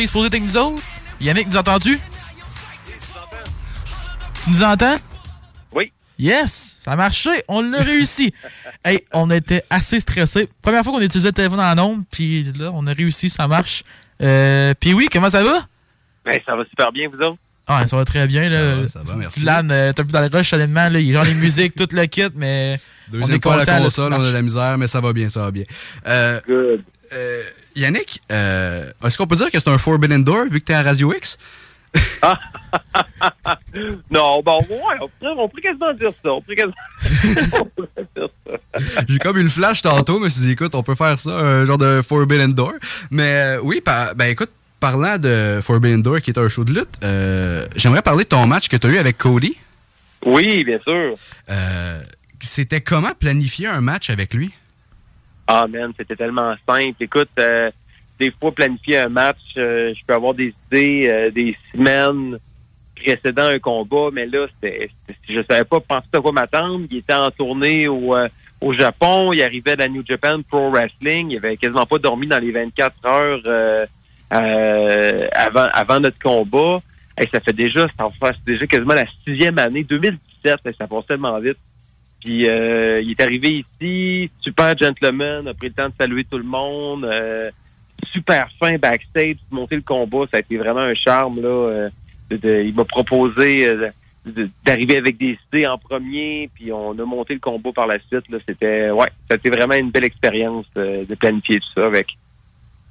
Supposé 0.07 0.27
être 0.27 0.33
avec 0.35 0.43
nous 0.43 0.57
autres? 0.57 0.81
Yannick, 1.21 1.47
nous 1.47 1.57
entends-tu? 1.57 1.99
Tu 4.43 4.49
nous 4.49 4.63
entends? 4.63 4.97
Oui. 5.73 5.91
Yes! 6.17 6.77
Ça 6.83 6.91
a 6.91 6.95
marché! 6.95 7.29
On 7.47 7.61
l'a 7.61 7.81
réussi! 7.81 8.33
hey, 8.85 9.03
on 9.13 9.29
était 9.29 9.63
assez 9.69 9.99
stressés. 9.99 10.49
Première 10.61 10.83
fois 10.83 10.93
qu'on 10.93 11.01
utilisait 11.01 11.29
le 11.29 11.33
téléphone 11.33 11.59
en 11.59 11.77
ondes, 11.77 12.03
puis 12.11 12.43
là, 12.57 12.71
on 12.73 12.87
a 12.87 12.93
réussi, 12.93 13.29
ça 13.29 13.47
marche. 13.47 13.83
Euh, 14.21 14.73
puis 14.79 14.93
oui, 14.93 15.07
comment 15.11 15.29
ça 15.29 15.43
va? 15.43 15.65
Ben, 16.25 16.39
ça 16.45 16.55
va 16.55 16.63
super 16.65 16.91
bien, 16.91 17.09
vous 17.09 17.17
autres? 17.25 17.37
Ah, 17.67 17.85
ça 17.85 17.95
va 17.95 18.03
très 18.03 18.25
bien. 18.25 18.47
Ça 18.49 18.55
là. 18.55 18.75
va, 18.75 18.87
ça 18.87 18.99
va, 19.03 19.15
merci. 19.15 19.39
Dylan, 19.41 19.69
euh, 19.71 19.93
t'as 19.93 20.03
plus 20.03 20.11
dans 20.11 20.21
le 20.21 20.35
rush, 20.35 20.51
honnêtement. 20.53 20.89
Là, 20.89 20.99
il 20.99 21.07
y 21.07 21.11
a 21.11 21.13
genre 21.13 21.23
les 21.23 21.35
musiques, 21.35 21.75
tout 21.75 21.87
le 21.91 22.05
kit, 22.07 22.23
mais. 22.35 22.79
on 23.09 23.17
Deuxième 23.17 23.37
est 23.37 23.43
fois 23.43 23.59
content, 23.59 23.71
la 23.73 23.79
console, 23.81 24.13
on 24.13 24.23
a 24.23 24.27
de 24.27 24.33
la 24.33 24.41
misère, 24.41 24.77
mais 24.79 24.87
ça 24.87 25.01
va 25.01 25.13
bien, 25.13 25.29
ça 25.29 25.41
va 25.41 25.51
bien. 25.51 25.63
Euh, 26.07 26.41
Good. 26.47 26.83
euh, 27.13 27.43
Yannick, 27.79 28.21
euh, 28.31 28.91
est-ce 29.05 29.17
qu'on 29.17 29.27
peut 29.27 29.35
dire 29.35 29.51
que 29.51 29.59
c'est 29.59 29.69
un 29.69 29.77
Forbidden 29.77 30.23
Door 30.23 30.45
vu 30.51 30.59
que 30.61 30.65
t'es 30.65 30.73
à 30.73 30.83
Radio 30.83 31.13
X? 31.13 31.37
Non, 34.11 34.41
bon, 34.43 34.59
ouais, 34.69 34.95
on 35.01 35.07
pourrait, 35.09 35.31
on 35.37 35.49
pourrait 35.49 35.61
quasiment 35.61 35.93
dire 35.93 36.11
ça. 36.23 36.31
On 36.31 36.41
pourrait 36.41 36.55
quasiment 36.55 36.73
on 37.61 37.65
pourrait 37.65 38.07
dire 38.15 38.27
ça. 38.45 39.01
J'ai 39.07 39.17
comme 39.19 39.37
eu 39.37 39.43
le 39.43 39.49
flash 39.49 39.81
tantôt, 39.81 40.19
je 40.19 40.23
me 40.25 40.29
suis 40.29 40.41
dit, 40.41 40.51
écoute, 40.51 40.75
on 40.75 40.83
peut 40.83 40.95
faire 40.95 41.17
ça, 41.17 41.31
un 41.31 41.65
genre 41.65 41.77
de 41.77 42.01
Forbidden 42.07 42.53
Door. 42.53 42.73
Mais 43.11 43.57
euh, 43.57 43.59
oui, 43.63 43.81
par- 43.81 44.15
ben 44.15 44.25
écoute, 44.25 44.51
parlant 44.79 45.17
de 45.17 45.59
Forbidden 45.63 46.01
Door, 46.01 46.21
qui 46.21 46.31
est 46.31 46.39
un 46.39 46.47
show 46.49 46.63
de 46.63 46.73
lutte, 46.73 46.89
euh, 47.03 47.67
j'aimerais 47.75 48.01
parler 48.01 48.23
de 48.23 48.29
ton 48.29 48.45
match 48.47 48.67
que 48.67 48.77
tu 48.77 48.87
as 48.87 48.89
eu 48.91 48.97
avec 48.97 49.17
Cody. 49.17 49.57
Oui, 50.25 50.63
bien 50.63 50.79
sûr. 50.87 51.15
Euh, 51.49 52.01
C'était 52.39 52.81
comment 52.81 53.11
planifier 53.17 53.67
un 53.67 53.81
match 53.81 54.09
avec 54.09 54.33
lui? 54.33 54.51
Ah, 55.51 55.65
man, 55.67 55.91
c'était 55.97 56.15
tellement 56.15 56.53
simple. 56.67 56.93
Écoute, 56.99 57.31
euh, 57.39 57.71
des 58.19 58.31
fois, 58.39 58.51
planifier 58.51 58.99
un 58.99 59.09
match, 59.09 59.39
euh, 59.57 59.91
je 59.95 60.05
peux 60.05 60.13
avoir 60.13 60.35
des 60.35 60.53
idées 60.67 61.09
euh, 61.09 61.31
des 61.31 61.57
semaines 61.73 62.37
précédant 62.95 63.47
un 63.47 63.57
combat, 63.57 64.09
mais 64.13 64.27
là, 64.27 64.45
c'était, 64.53 64.91
je 65.27 65.41
savais 65.49 65.63
pas 65.63 65.79
penser 65.79 66.05
à 66.13 66.19
quoi 66.19 66.31
m'attendre. 66.33 66.85
Il 66.91 66.97
était 66.97 67.15
en 67.15 67.31
tournée 67.31 67.87
au, 67.87 68.15
euh, 68.15 68.27
au 68.61 68.73
Japon, 68.73 69.33
il 69.33 69.41
arrivait 69.41 69.71
à 69.71 69.77
la 69.77 69.87
New 69.87 70.03
Japan 70.05 70.39
Pro 70.47 70.69
Wrestling, 70.69 71.31
il 71.31 71.37
avait 71.37 71.57
quasiment 71.57 71.87
pas 71.87 71.97
dormi 71.97 72.27
dans 72.27 72.37
les 72.37 72.51
24 72.51 72.93
heures 73.07 73.41
euh, 73.47 73.87
euh, 74.33 75.27
avant, 75.31 75.67
avant 75.73 75.99
notre 75.99 76.19
combat. 76.19 76.79
Hey, 77.17 77.27
ça 77.33 77.39
fait 77.39 77.53
déjà, 77.53 77.87
ça 77.97 78.07
fait 78.21 78.35
déjà 78.45 78.67
quasiment 78.67 78.93
la 78.93 79.05
sixième 79.25 79.57
année, 79.57 79.83
2017, 79.83 80.59
hey, 80.63 80.75
ça 80.77 80.85
passe 80.85 81.07
tellement 81.07 81.39
vite. 81.39 81.57
Puis 82.23 82.49
euh, 82.49 83.01
il 83.01 83.11
est 83.11 83.21
arrivé 83.21 83.63
ici, 83.81 84.29
super 84.41 84.77
gentleman, 84.77 85.47
a 85.47 85.53
pris 85.53 85.67
le 85.69 85.73
temps 85.73 85.87
de 85.87 85.93
saluer 85.99 86.25
tout 86.25 86.37
le 86.37 86.43
monde, 86.43 87.05
euh, 87.05 87.49
super 88.11 88.49
fin 88.59 88.77
backstage, 88.77 89.37
monter 89.51 89.75
le 89.77 89.81
combat, 89.81 90.25
ça 90.31 90.37
a 90.37 90.39
été 90.41 90.57
vraiment 90.57 90.81
un 90.81 90.95
charme 90.95 91.41
là. 91.41 91.47
euh, 91.47 91.89
de- 92.29 92.37
de- 92.37 92.63
il 92.65 92.75
m'a 92.75 92.83
proposé 92.85 93.65
euh, 93.67 93.89
de- 94.25 94.49
d'arriver 94.65 94.97
avec 94.97 95.17
des 95.17 95.37
idées 95.51 95.65
en 95.65 95.77
premier, 95.77 96.49
puis 96.53 96.71
on 96.71 96.91
a 96.91 97.05
monté 97.05 97.33
le 97.33 97.39
combat 97.39 97.71
par 97.73 97.87
la 97.87 97.97
suite. 97.99 98.29
Là, 98.29 98.37
c'était 98.47 98.91
ouais, 98.91 99.07
ça 99.27 99.33
a 99.33 99.35
été 99.35 99.49
vraiment 99.49 99.75
une 99.75 99.89
belle 99.89 100.03
expérience 100.05 100.65
euh, 100.77 101.05
de 101.05 101.15
planifier 101.15 101.59
tout 101.59 101.69
ça 101.81 101.87
avec. 101.87 102.17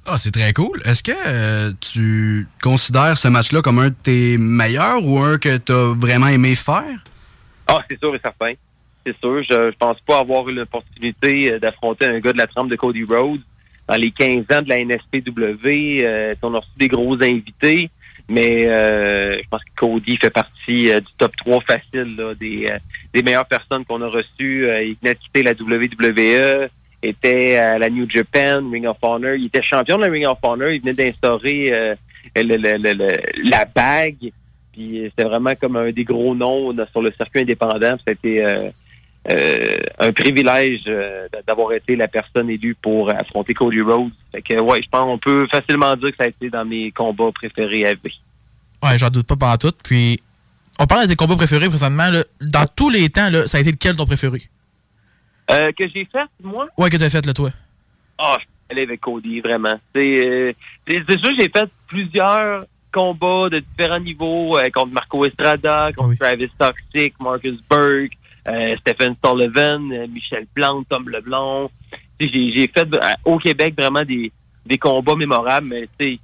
Ah, 0.05 0.17
c'est 0.17 0.31
très 0.31 0.51
cool. 0.53 0.81
Est-ce 0.85 1.03
que 1.03 1.11
euh, 1.27 1.71
tu 1.79 2.47
considères 2.63 3.17
ce 3.17 3.27
match-là 3.27 3.61
comme 3.61 3.79
un 3.79 3.89
de 3.89 3.95
tes 4.01 4.37
meilleurs 4.37 5.05
ou 5.05 5.19
un 5.19 5.37
que 5.37 5.57
tu 5.57 5.71
as 5.71 5.93
vraiment 5.95 6.27
aimé 6.27 6.55
faire? 6.55 6.97
Ah, 7.67 7.79
c'est 7.87 7.99
sûr 7.99 8.13
et 8.15 8.19
certain. 8.19 8.53
C'est 9.09 9.19
sûr. 9.19 9.43
Je, 9.43 9.71
je 9.71 9.77
pense 9.77 9.99
pas 10.01 10.19
avoir 10.19 10.47
eu 10.49 10.53
l'opportunité 10.53 11.53
euh, 11.53 11.59
d'affronter 11.59 12.05
un 12.05 12.19
gars 12.19 12.33
de 12.33 12.37
la 12.37 12.47
trempe 12.47 12.69
de 12.69 12.75
Cody 12.75 13.03
Rhodes. 13.03 13.41
Dans 13.87 13.95
les 13.95 14.11
15 14.11 14.45
ans 14.55 14.61
de 14.61 14.69
la 14.69 14.83
NSPW, 14.85 16.03
euh, 16.03 16.35
on 16.43 16.53
a 16.53 16.59
reçu 16.59 16.69
des 16.77 16.87
gros 16.87 17.15
invités, 17.23 17.89
mais 18.27 18.65
euh, 18.65 19.33
je 19.33 19.49
pense 19.49 19.63
que 19.63 19.71
Cody 19.75 20.17
fait 20.17 20.29
partie 20.29 20.91
du 20.91 21.11
top 21.17 21.35
3 21.37 21.61
facile 21.61 22.15
des, 22.39 22.67
des 23.13 23.23
meilleures 23.23 23.47
personnes 23.47 23.83
qu'on 23.85 24.01
a 24.03 24.07
reçues. 24.07 24.67
Il 24.67 24.95
venait 25.01 25.15
de 25.15 25.19
quitter 25.19 25.41
la 25.41 25.53
WWE, 25.53 26.69
était 27.01 27.55
à 27.55 27.79
la 27.79 27.89
New 27.89 28.07
Japan, 28.07 28.69
Ring 28.71 28.85
of 28.85 28.97
Honor. 29.01 29.33
Il 29.33 29.47
était 29.47 29.63
champion 29.63 29.97
de 29.97 30.03
la 30.03 30.11
Ring 30.11 30.27
of 30.27 30.37
Honor. 30.43 30.69
Il 30.69 30.81
venait 30.81 30.93
d'instaurer 30.93 31.95
la 32.35 33.65
bague. 33.65 34.31
Puis 34.71 35.01
c'était 35.05 35.27
vraiment 35.27 35.55
comme 35.59 35.77
un 35.77 35.91
des 35.91 36.03
gros 36.03 36.35
noms 36.35 36.75
sur 36.91 37.01
le 37.01 37.11
circuit 37.13 37.41
indépendant. 37.41 37.95
C'était 38.07 38.71
euh, 39.29 39.77
un 39.99 40.11
privilège 40.13 40.83
euh, 40.87 41.27
d'avoir 41.45 41.73
été 41.73 41.95
la 41.95 42.07
personne 42.07 42.49
élue 42.49 42.75
pour 42.81 43.13
affronter 43.13 43.53
Cody 43.53 43.81
Rhodes. 43.81 44.11
Fait 44.31 44.41
que 44.41 44.59
ouais, 44.59 44.81
je 44.81 44.89
pense 44.89 45.01
qu'on 45.01 45.17
peut 45.17 45.45
facilement 45.47 45.95
dire 45.95 46.11
que 46.11 46.17
ça 46.17 46.23
a 46.23 46.27
été 46.29 46.49
dans 46.49 46.65
mes 46.65 46.91
combats 46.91 47.31
préférés 47.33 47.85
à 47.85 47.93
vie. 47.93 48.19
Ouais, 48.81 48.97
j'en 48.97 49.09
doute 49.09 49.27
pas 49.27 49.35
pendant 49.35 49.57
tout. 49.57 49.73
Puis, 49.83 50.21
on 50.79 50.87
parle 50.87 51.03
de 51.03 51.09
tes 51.09 51.15
combats 51.15 51.35
préférés 51.35 51.67
présentement. 51.67 52.09
là. 52.09 52.23
Dans 52.39 52.65
tous 52.65 52.89
les 52.89 53.09
temps, 53.09 53.29
là, 53.29 53.45
ça 53.45 53.57
a 53.57 53.61
été 53.61 53.71
lequel 53.71 53.97
ton 53.97 54.05
préféré? 54.05 54.41
Euh, 55.51 55.71
que 55.77 55.83
j'ai 55.93 56.05
fait, 56.05 56.27
moi? 56.41 56.67
Ouais, 56.77 56.89
que 56.89 56.97
t'as 56.97 57.09
fait, 57.09 57.25
là, 57.25 57.33
toi. 57.33 57.49
Ah, 58.17 58.37
je 58.39 58.43
suis 58.43 58.49
allé 58.69 58.83
avec 58.83 59.01
Cody, 59.01 59.41
vraiment. 59.41 59.75
C'est 59.93 60.25
euh, 60.25 60.53
sûr, 60.87 61.31
j'ai 61.37 61.49
fait 61.49 61.69
plusieurs 61.87 62.65
combats 62.91 63.49
de 63.49 63.59
différents 63.59 63.99
niveaux 63.99 64.57
contre 64.73 64.93
Marco 64.93 65.25
Estrada, 65.25 65.91
contre 65.95 66.17
Travis 66.17 66.49
Toxic, 66.57 67.13
Marcus 67.21 67.59
Burke, 67.69 68.17
Stephen 68.79 69.15
Sullivan, 69.23 69.91
euh, 69.91 70.07
Michel 70.07 70.45
Plante, 70.53 70.87
Tom 70.89 71.05
sais, 71.11 72.29
J'ai 72.31 72.71
fait 72.73 72.87
euh, 72.93 73.13
au 73.25 73.37
Québec 73.37 73.73
vraiment 73.77 74.03
des, 74.03 74.31
des 74.65 74.77
combats 74.77 75.15
mémorables, 75.15 75.67
mais 75.67 76.19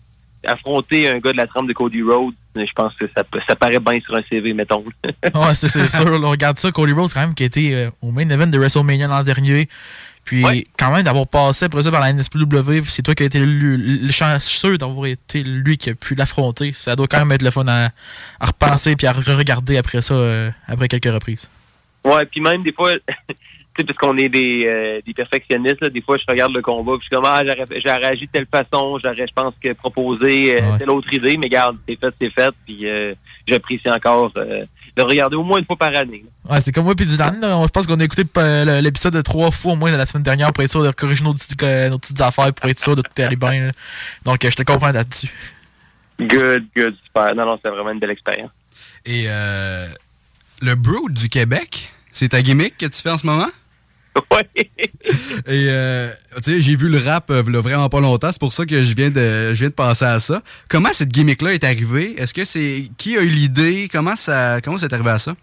affronter 0.46 1.10
un 1.10 1.20
gars 1.20 1.32
de 1.32 1.38
la 1.38 1.48
trempe 1.48 1.68
de 1.68 1.74
Cody 1.74 2.04
Rhodes, 2.04 2.36
je 2.56 2.72
pense 2.76 2.94
que 2.96 3.06
ça, 3.16 3.24
paraît 3.56 3.80
bien 3.80 4.00
sur 4.02 4.16
un 4.16 4.22
CV, 4.30 4.54
mettons. 4.54 4.84
Ouais, 5.34 5.56
c'est 5.56 5.70
sûr. 5.70 6.10
là, 6.10 6.28
on 6.28 6.30
regarde 6.30 6.58
ça. 6.58 6.72
Cody 6.72 6.94
Rhodes, 6.94 7.12
quand 7.14 7.22
même, 7.22 7.34
qui 7.34 7.44
a 7.44 7.46
été 7.48 7.76
euh, 7.76 7.90
au 8.02 8.12
main 8.12 8.28
event 8.30 8.48
de 8.48 8.58
WrestleMania 8.58 9.08
l'an 9.08 9.24
dernier. 9.24 9.68
Puis, 10.24 10.44
quand 10.78 10.92
même, 10.92 11.04
d'avoir 11.04 11.28
passé 11.28 11.66
après 11.66 11.84
ça 11.84 11.92
par 11.92 12.02
la 12.02 12.12
NSPW, 12.12 12.84
c'est 12.86 13.04
toi 13.04 13.14
qui 13.14 13.22
as 13.22 13.26
été 13.28 13.40
le, 13.40 13.76
le 13.76 14.12
chanceux 14.12 14.76
d'avoir 14.78 15.06
été 15.06 15.44
lui 15.44 15.78
qui 15.78 15.92
a 15.92 15.96
pu 15.96 16.16
l'affronter. 16.16 16.74
Ça 16.74 16.96
doit 16.96 17.08
quand 17.08 17.20
même 17.20 17.32
être 17.32 17.44
le 17.44 17.52
fun 17.52 17.68
à, 17.68 17.90
à 18.40 18.46
repenser 18.48 18.96
puis 18.96 19.06
à 19.06 19.12
regarder 19.12 19.78
après 19.78 20.02
ça, 20.02 20.16
euh, 20.16 20.50
après 20.68 20.88
quelques 20.88 21.14
reprises. 21.14 21.48
Ouais, 22.06 22.24
puis 22.26 22.40
même 22.40 22.62
des 22.62 22.72
fois, 22.72 22.94
tu 22.98 23.02
sais, 23.78 23.84
parce 23.84 23.98
qu'on 23.98 24.16
est 24.18 24.30
des, 24.30 24.62
euh, 24.66 25.02
des 25.06 25.14
perfectionnistes, 25.14 25.82
là, 25.82 25.90
des 25.90 26.02
fois, 26.02 26.18
je 26.18 26.24
regarde 26.28 26.54
le 26.54 26.62
combat, 26.62 26.94
puis 26.94 27.02
je 27.02 27.06
suis 27.08 27.16
comme, 27.16 27.26
ah, 27.26 27.42
j'aurais 27.44 27.98
réagi 27.98 28.28
de 28.28 28.32
telle 28.32 28.46
façon, 28.46 29.00
j'aurais, 29.04 29.28
je 29.28 29.34
pense, 29.34 29.56
que 29.62 29.74
proposer 29.74 30.62
euh, 30.62 30.78
telle 30.78 30.92
autre 30.92 31.12
idée, 31.12 31.36
mais 31.38 31.50
garde, 31.50 31.78
c'est 31.90 32.00
fait, 32.00 32.14
c'est 32.22 32.30
fait, 32.30 32.54
puis 32.66 32.88
euh, 32.88 33.16
j'apprécie 33.48 33.90
encore 33.90 34.32
euh, 34.38 34.66
de 34.96 35.02
regarder 35.02 35.36
au 35.36 35.44
moins 35.44 35.58
une 35.58 35.66
fois 35.66 35.78
par 35.78 35.96
année. 35.96 36.24
là. 36.24 36.54
Ouais, 36.54 36.62
c'est 36.62 36.72
comme 36.72 36.86
moi 36.86 36.96
puis 36.96 37.08
Dylan. 37.08 37.40
Je 37.42 37.68
pense 37.70 37.88
qu'on 37.88 38.00
a 38.00 38.04
écouté 38.04 38.24
l'épisode 38.82 39.14
de 39.14 39.22
trois 39.22 39.50
fois 39.50 39.74
au 39.74 39.76
moins 39.76 39.92
de 39.92 39.98
la 39.98 40.06
semaine 40.06 40.24
dernière 40.24 40.54
pour 40.54 40.64
être 40.64 40.72
sûr 40.72 40.84
de 40.84 40.92
corriger 40.92 41.24
nos, 41.24 41.32
nos 41.32 41.98
petites 41.98 42.22
affaires, 42.22 42.54
pour 42.54 42.70
être 42.70 42.80
sûr 42.80 42.96
de 42.96 43.02
tout 43.02 43.22
aller 43.22 43.36
bien. 43.36 43.66
là. 43.66 43.72
Donc, 44.24 44.38
je 44.42 44.56
te 44.56 44.62
comprends 44.64 44.92
là-dessus. 44.92 45.30
Good, 46.20 46.68
good, 46.78 46.96
super. 47.04 47.36
Non, 47.36 47.46
non, 47.46 47.60
c'est 47.62 47.70
vraiment 47.70 47.92
une 47.92 48.00
belle 48.00 48.12
expérience. 48.12 48.52
Et 49.06 49.26
le 50.62 50.76
Brood 50.76 51.12
du 51.14 51.28
Québec, 51.30 51.92
c'est 52.16 52.30
ta 52.30 52.42
gimmick 52.42 52.78
que 52.78 52.86
tu 52.86 53.02
fais 53.02 53.12
en 53.12 53.18
ce 53.18 53.26
moment? 53.26 53.50
Ouais. 54.32 54.48
Et 54.56 55.68
euh, 55.70 56.10
tu 56.38 56.44
sais, 56.44 56.62
j'ai 56.62 56.78
vu 56.78 56.88
le 56.88 56.98
rap 57.00 57.30
euh, 57.30 57.42
vraiment 57.42 57.90
pas 57.90 58.00
longtemps, 58.00 58.32
c'est 58.32 58.40
pour 58.40 58.54
ça 58.54 58.66
que 58.66 58.82
je 58.82 58.96
viens 58.96 59.10
de 59.10 59.54
je 59.54 59.60
viens 59.60 59.68
de 59.68 59.74
penser 59.74 60.06
à 60.06 60.22
ça. 60.22 60.42
Comment 60.70 60.94
cette 60.94 61.10
gimmick-là 61.10 61.54
est 61.54 61.66
arrivée? 61.66 62.16
Est-ce 62.18 62.34
que 62.34 62.46
c'est. 62.46 62.90
Qui 62.98 63.18
a 63.18 63.22
eu 63.24 63.28
l'idée? 63.28 63.90
Comment 63.92 64.16
ça 64.16 64.62
comment 64.64 64.78
c'est 64.78 64.94
arrivé 64.94 65.10
à 65.10 65.20
ça? 65.20 65.36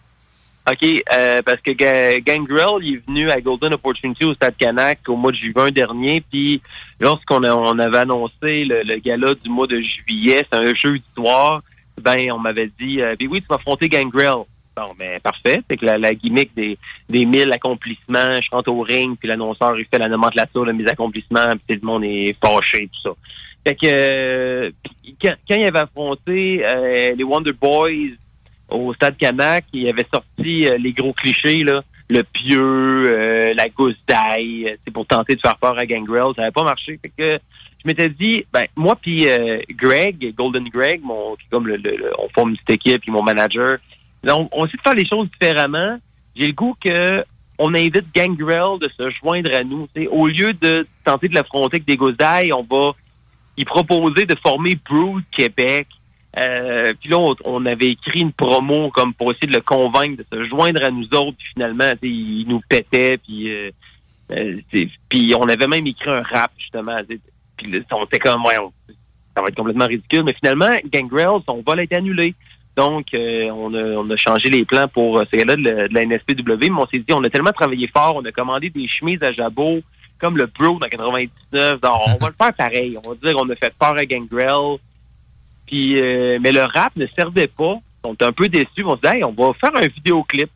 OK, 0.70 0.86
euh, 1.12 1.42
parce 1.44 1.60
que 1.60 1.72
Ga- 1.72 2.18
Gangrel, 2.20 2.82
il 2.82 2.94
est 2.94 3.02
venu 3.06 3.30
à 3.30 3.40
Golden 3.42 3.74
Opportunity 3.74 4.24
au 4.24 4.32
Stade 4.34 4.56
Canac 4.56 5.00
au 5.08 5.16
mois 5.16 5.32
de 5.32 5.36
juin 5.36 5.70
dernier, 5.70 6.22
puis 6.30 6.62
lorsqu'on 7.00 7.44
on 7.44 7.78
avait 7.78 7.98
annoncé 7.98 8.64
le, 8.64 8.82
le 8.84 8.98
gala 9.00 9.34
du 9.34 9.50
mois 9.50 9.66
de 9.66 9.80
juillet, 9.80 10.46
c'est 10.50 10.58
un 10.58 10.72
jeu 10.74 10.98
soir, 11.14 11.62
ben 12.00 12.30
on 12.32 12.38
m'avait 12.38 12.70
dit, 12.80 13.02
euh, 13.02 13.16
ben 13.18 13.28
oui, 13.30 13.40
tu 13.40 13.46
vas 13.50 13.56
affronter 13.56 13.88
Gangrel. 13.88 14.44
Bon, 14.74 14.94
ben 14.98 15.20
parfait, 15.20 15.60
c'est 15.68 15.76
que 15.76 15.84
la, 15.84 16.14
gimmick 16.14 16.54
des, 16.54 16.78
des 17.08 17.26
mille 17.26 17.52
accomplissements, 17.52 18.40
je 18.40 18.48
rentre 18.50 18.70
au 18.70 18.80
ring, 18.80 19.18
puis 19.18 19.28
l'annonceur, 19.28 19.78
il 19.78 19.84
fait 19.84 19.98
la 19.98 20.08
nomenclature 20.08 20.64
de 20.64 20.72
mes 20.72 20.86
accomplissements, 20.88 21.44
puis 21.66 21.76
tout 21.78 21.86
le 21.86 21.86
monde 21.86 22.04
est 22.04 22.34
fâché, 22.42 22.88
tout 22.90 23.10
ça. 23.10 23.10
Fait 23.66 23.74
que 23.74 23.86
euh, 23.86 24.70
quand, 25.20 25.34
quand 25.46 25.54
il 25.56 25.64
avait 25.64 25.78
affronté 25.80 26.64
euh, 26.66 27.14
les 27.14 27.22
Wonder 27.22 27.52
Boys 27.52 28.16
au 28.70 28.94
Stade 28.94 29.18
Canac, 29.18 29.66
il 29.74 29.86
avait 29.88 30.06
sorti 30.12 30.66
euh, 30.66 30.78
les 30.78 30.92
gros 30.92 31.12
clichés, 31.12 31.64
là, 31.64 31.82
le 32.08 32.22
pieux, 32.22 33.52
la 33.54 33.68
gousse 33.68 33.96
d'ail, 34.08 34.76
c'est 34.84 34.90
pour 34.90 35.06
tenter 35.06 35.34
de 35.34 35.40
faire 35.40 35.56
peur 35.56 35.78
à 35.78 35.86
Gangrel. 35.86 36.32
Ça 36.34 36.42
n'avait 36.42 36.52
pas 36.52 36.64
marché. 36.64 36.98
Fait 37.00 37.10
que 37.16 37.32
je 37.38 37.86
m'étais 37.86 38.08
dit, 38.10 38.44
ben 38.52 38.66
moi 38.76 38.96
puis 39.00 39.26
Greg, 39.70 40.34
Golden 40.34 40.64
Greg, 40.68 41.00
mon, 41.02 41.36
comme 41.50 41.66
le, 41.68 41.76
le- 41.76 41.96
le- 41.96 42.12
on 42.18 42.28
forme 42.28 42.50
une 42.50 42.56
petite 42.56 42.70
équipe, 42.86 43.00
puis 43.02 43.10
mon 43.10 43.22
manager, 43.22 43.78
on, 44.28 44.48
on 44.52 44.66
essaie 44.66 44.76
de 44.76 44.82
faire 44.82 44.94
les 44.94 45.06
choses 45.06 45.28
différemment. 45.30 45.98
J'ai 46.34 46.46
le 46.46 46.52
goût 46.52 46.74
que 46.80 47.24
on 47.58 47.74
invite 47.74 48.06
Gangrel 48.14 48.78
de 48.80 48.90
se 48.96 49.10
joindre 49.10 49.54
à 49.54 49.62
nous. 49.62 49.86
Au 50.10 50.26
lieu 50.26 50.52
de 50.52 50.86
tenter 51.04 51.28
de 51.28 51.34
l'affronter 51.34 51.76
avec 51.76 51.84
des 51.84 52.12
d'ail, 52.14 52.52
on 52.52 52.62
va 52.62 52.92
y 53.56 53.64
proposer 53.64 54.24
de 54.24 54.34
former 54.42 54.76
Brood 54.88 55.22
Québec. 55.30 55.86
Euh, 56.38 56.92
puis 56.98 57.10
là, 57.10 57.18
on, 57.44 57.66
avait 57.66 57.90
écrit 57.90 58.20
une 58.20 58.32
promo 58.32 58.90
comme 58.90 59.12
pour 59.12 59.30
essayer 59.32 59.48
de 59.48 59.52
le 59.52 59.60
convaincre 59.60 60.22
de 60.22 60.26
se 60.32 60.44
joindre 60.48 60.82
à 60.82 60.90
nous 60.90 61.04
autres. 61.14 61.36
Puis 61.38 61.48
finalement, 61.52 61.92
il 62.02 62.46
nous 62.48 62.60
pétait. 62.68 63.18
Puis, 63.18 63.50
euh, 63.50 63.70
euh, 64.30 64.56
on 65.38 65.48
avait 65.48 65.66
même 65.66 65.86
écrit 65.86 66.10
un 66.10 66.22
rap, 66.22 66.52
justement. 66.58 67.00
Puis 67.56 67.84
on 67.92 68.04
était 68.06 68.18
comme, 68.18 68.44
ouais, 68.44 68.56
ça 69.36 69.42
va 69.42 69.48
être 69.48 69.56
complètement 69.56 69.86
ridicule. 69.86 70.24
Mais 70.24 70.34
finalement, 70.34 70.70
Gangrel, 70.90 71.40
son 71.46 71.62
vol 71.64 71.80
a 71.80 71.82
été 71.82 71.96
annulé. 71.96 72.34
Donc, 72.76 73.08
euh, 73.14 73.50
on, 73.50 73.74
a, 73.74 73.82
on 73.82 74.08
a 74.10 74.16
changé 74.16 74.48
les 74.48 74.64
plans 74.64 74.88
pour 74.88 75.18
euh, 75.18 75.24
ce 75.30 75.36
gars-là 75.36 75.56
de, 75.56 75.62
la- 75.62 75.88
de 75.88 75.94
la 75.94 76.04
NSPW. 76.06 76.42
Mais 76.60 76.70
on 76.70 76.86
s'est 76.86 76.98
dit, 77.00 77.12
on 77.12 77.22
a 77.22 77.28
tellement 77.30 77.52
travaillé 77.52 77.86
fort, 77.88 78.16
on 78.16 78.24
a 78.24 78.32
commandé 78.32 78.70
des 78.70 78.88
chemises 78.88 79.22
à 79.22 79.30
jabot, 79.32 79.80
comme 80.18 80.36
le 80.38 80.46
Bro 80.46 80.78
dans 80.78 80.88
99. 80.88 81.80
Donc, 81.80 81.92
on 82.06 82.16
va 82.16 82.28
le 82.28 82.34
faire 82.40 82.54
pareil. 82.54 82.96
On 83.04 83.10
va 83.10 83.14
dire 83.16 83.34
qu'on 83.34 83.48
a 83.50 83.56
fait 83.56 83.74
peur 83.78 83.96
à 83.96 84.06
Gangrel. 84.06 84.78
Puis, 85.66 86.00
euh, 86.00 86.38
mais 86.40 86.52
le 86.52 86.62
rap 86.62 86.94
ne 86.96 87.06
servait 87.16 87.46
pas. 87.46 87.76
On 88.04 88.14
était 88.14 88.24
un 88.24 88.32
peu 88.32 88.48
déçus. 88.48 88.84
On 88.84 88.96
se 88.96 89.00
dit, 89.02 89.16
hey, 89.16 89.24
on 89.24 89.32
va 89.32 89.52
faire 89.60 89.74
un 89.76 89.86
vidéoclip 89.86 90.50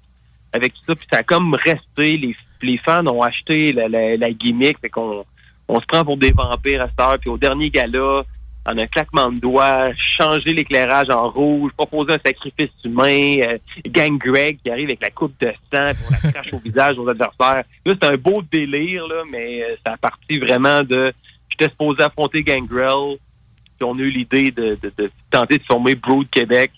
avec 0.53 0.73
tout 0.75 0.81
ça. 0.87 0.95
Puis 0.95 1.07
ça 1.13 1.19
a 1.19 1.23
comme 1.23 1.55
resté. 1.55 2.17
Les, 2.17 2.35
les 2.63 2.79
fans 2.79 3.07
ont 3.07 3.23
acheté 3.23 3.73
la, 3.73 3.89
la, 3.89 4.17
la 4.17 4.31
gimmick. 4.33 4.79
Fait 4.81 4.89
qu'on 4.89 5.25
on 5.69 5.81
se 5.81 5.87
prend 5.87 6.05
pour 6.05 6.17
des 6.17 6.33
vampires 6.33 6.83
à 6.83 6.89
cette 6.89 7.01
heure. 7.01 7.19
Puis 7.21 7.31
au 7.31 7.39
dernier 7.39 7.71
gala, 7.71 8.23
en 8.67 8.77
un 8.79 8.87
claquement 8.87 9.31
de 9.31 9.39
doigts, 9.41 9.93
changer 9.95 10.53
l'éclairage 10.53 11.09
en 11.11 11.31
rouge, 11.31 11.71
proposer 11.77 12.15
un 12.15 12.19
sacrifice 12.25 12.71
humain, 12.85 13.37
euh, 13.47 13.59
Gang 13.87 14.19
Greg 14.19 14.59
qui 14.63 14.71
arrive 14.71 14.87
avec 14.89 15.03
la 15.03 15.11
coupe 15.11 15.35
de 15.41 15.53
sang, 15.73 15.93
on 16.09 16.27
la 16.27 16.33
crache 16.33 16.53
au 16.53 16.59
visage 16.59 16.99
aux 16.99 17.09
adversaires. 17.09 17.65
Là, 17.85 17.95
c'est 18.01 18.05
un 18.05 18.17
beau 18.17 18.43
délire, 18.51 19.07
là, 19.07 19.23
mais 19.31 19.63
euh, 19.63 19.77
ça 19.85 19.93
a 19.93 19.97
parti 19.97 20.39
vraiment 20.39 20.83
de... 20.83 21.13
J'étais 21.49 21.71
supposé 21.71 22.03
affronter 22.03 22.43
Gangrel, 22.43 23.17
puis 23.79 23.85
on 23.85 23.95
a 23.95 24.01
eu 24.03 24.11
l'idée 24.11 24.51
de, 24.51 24.77
de, 24.83 24.93
de 24.99 25.11
tenter 25.31 25.59
de 25.59 25.63
former 25.65 25.95
Brood 25.95 26.29
Québec. 26.31 26.71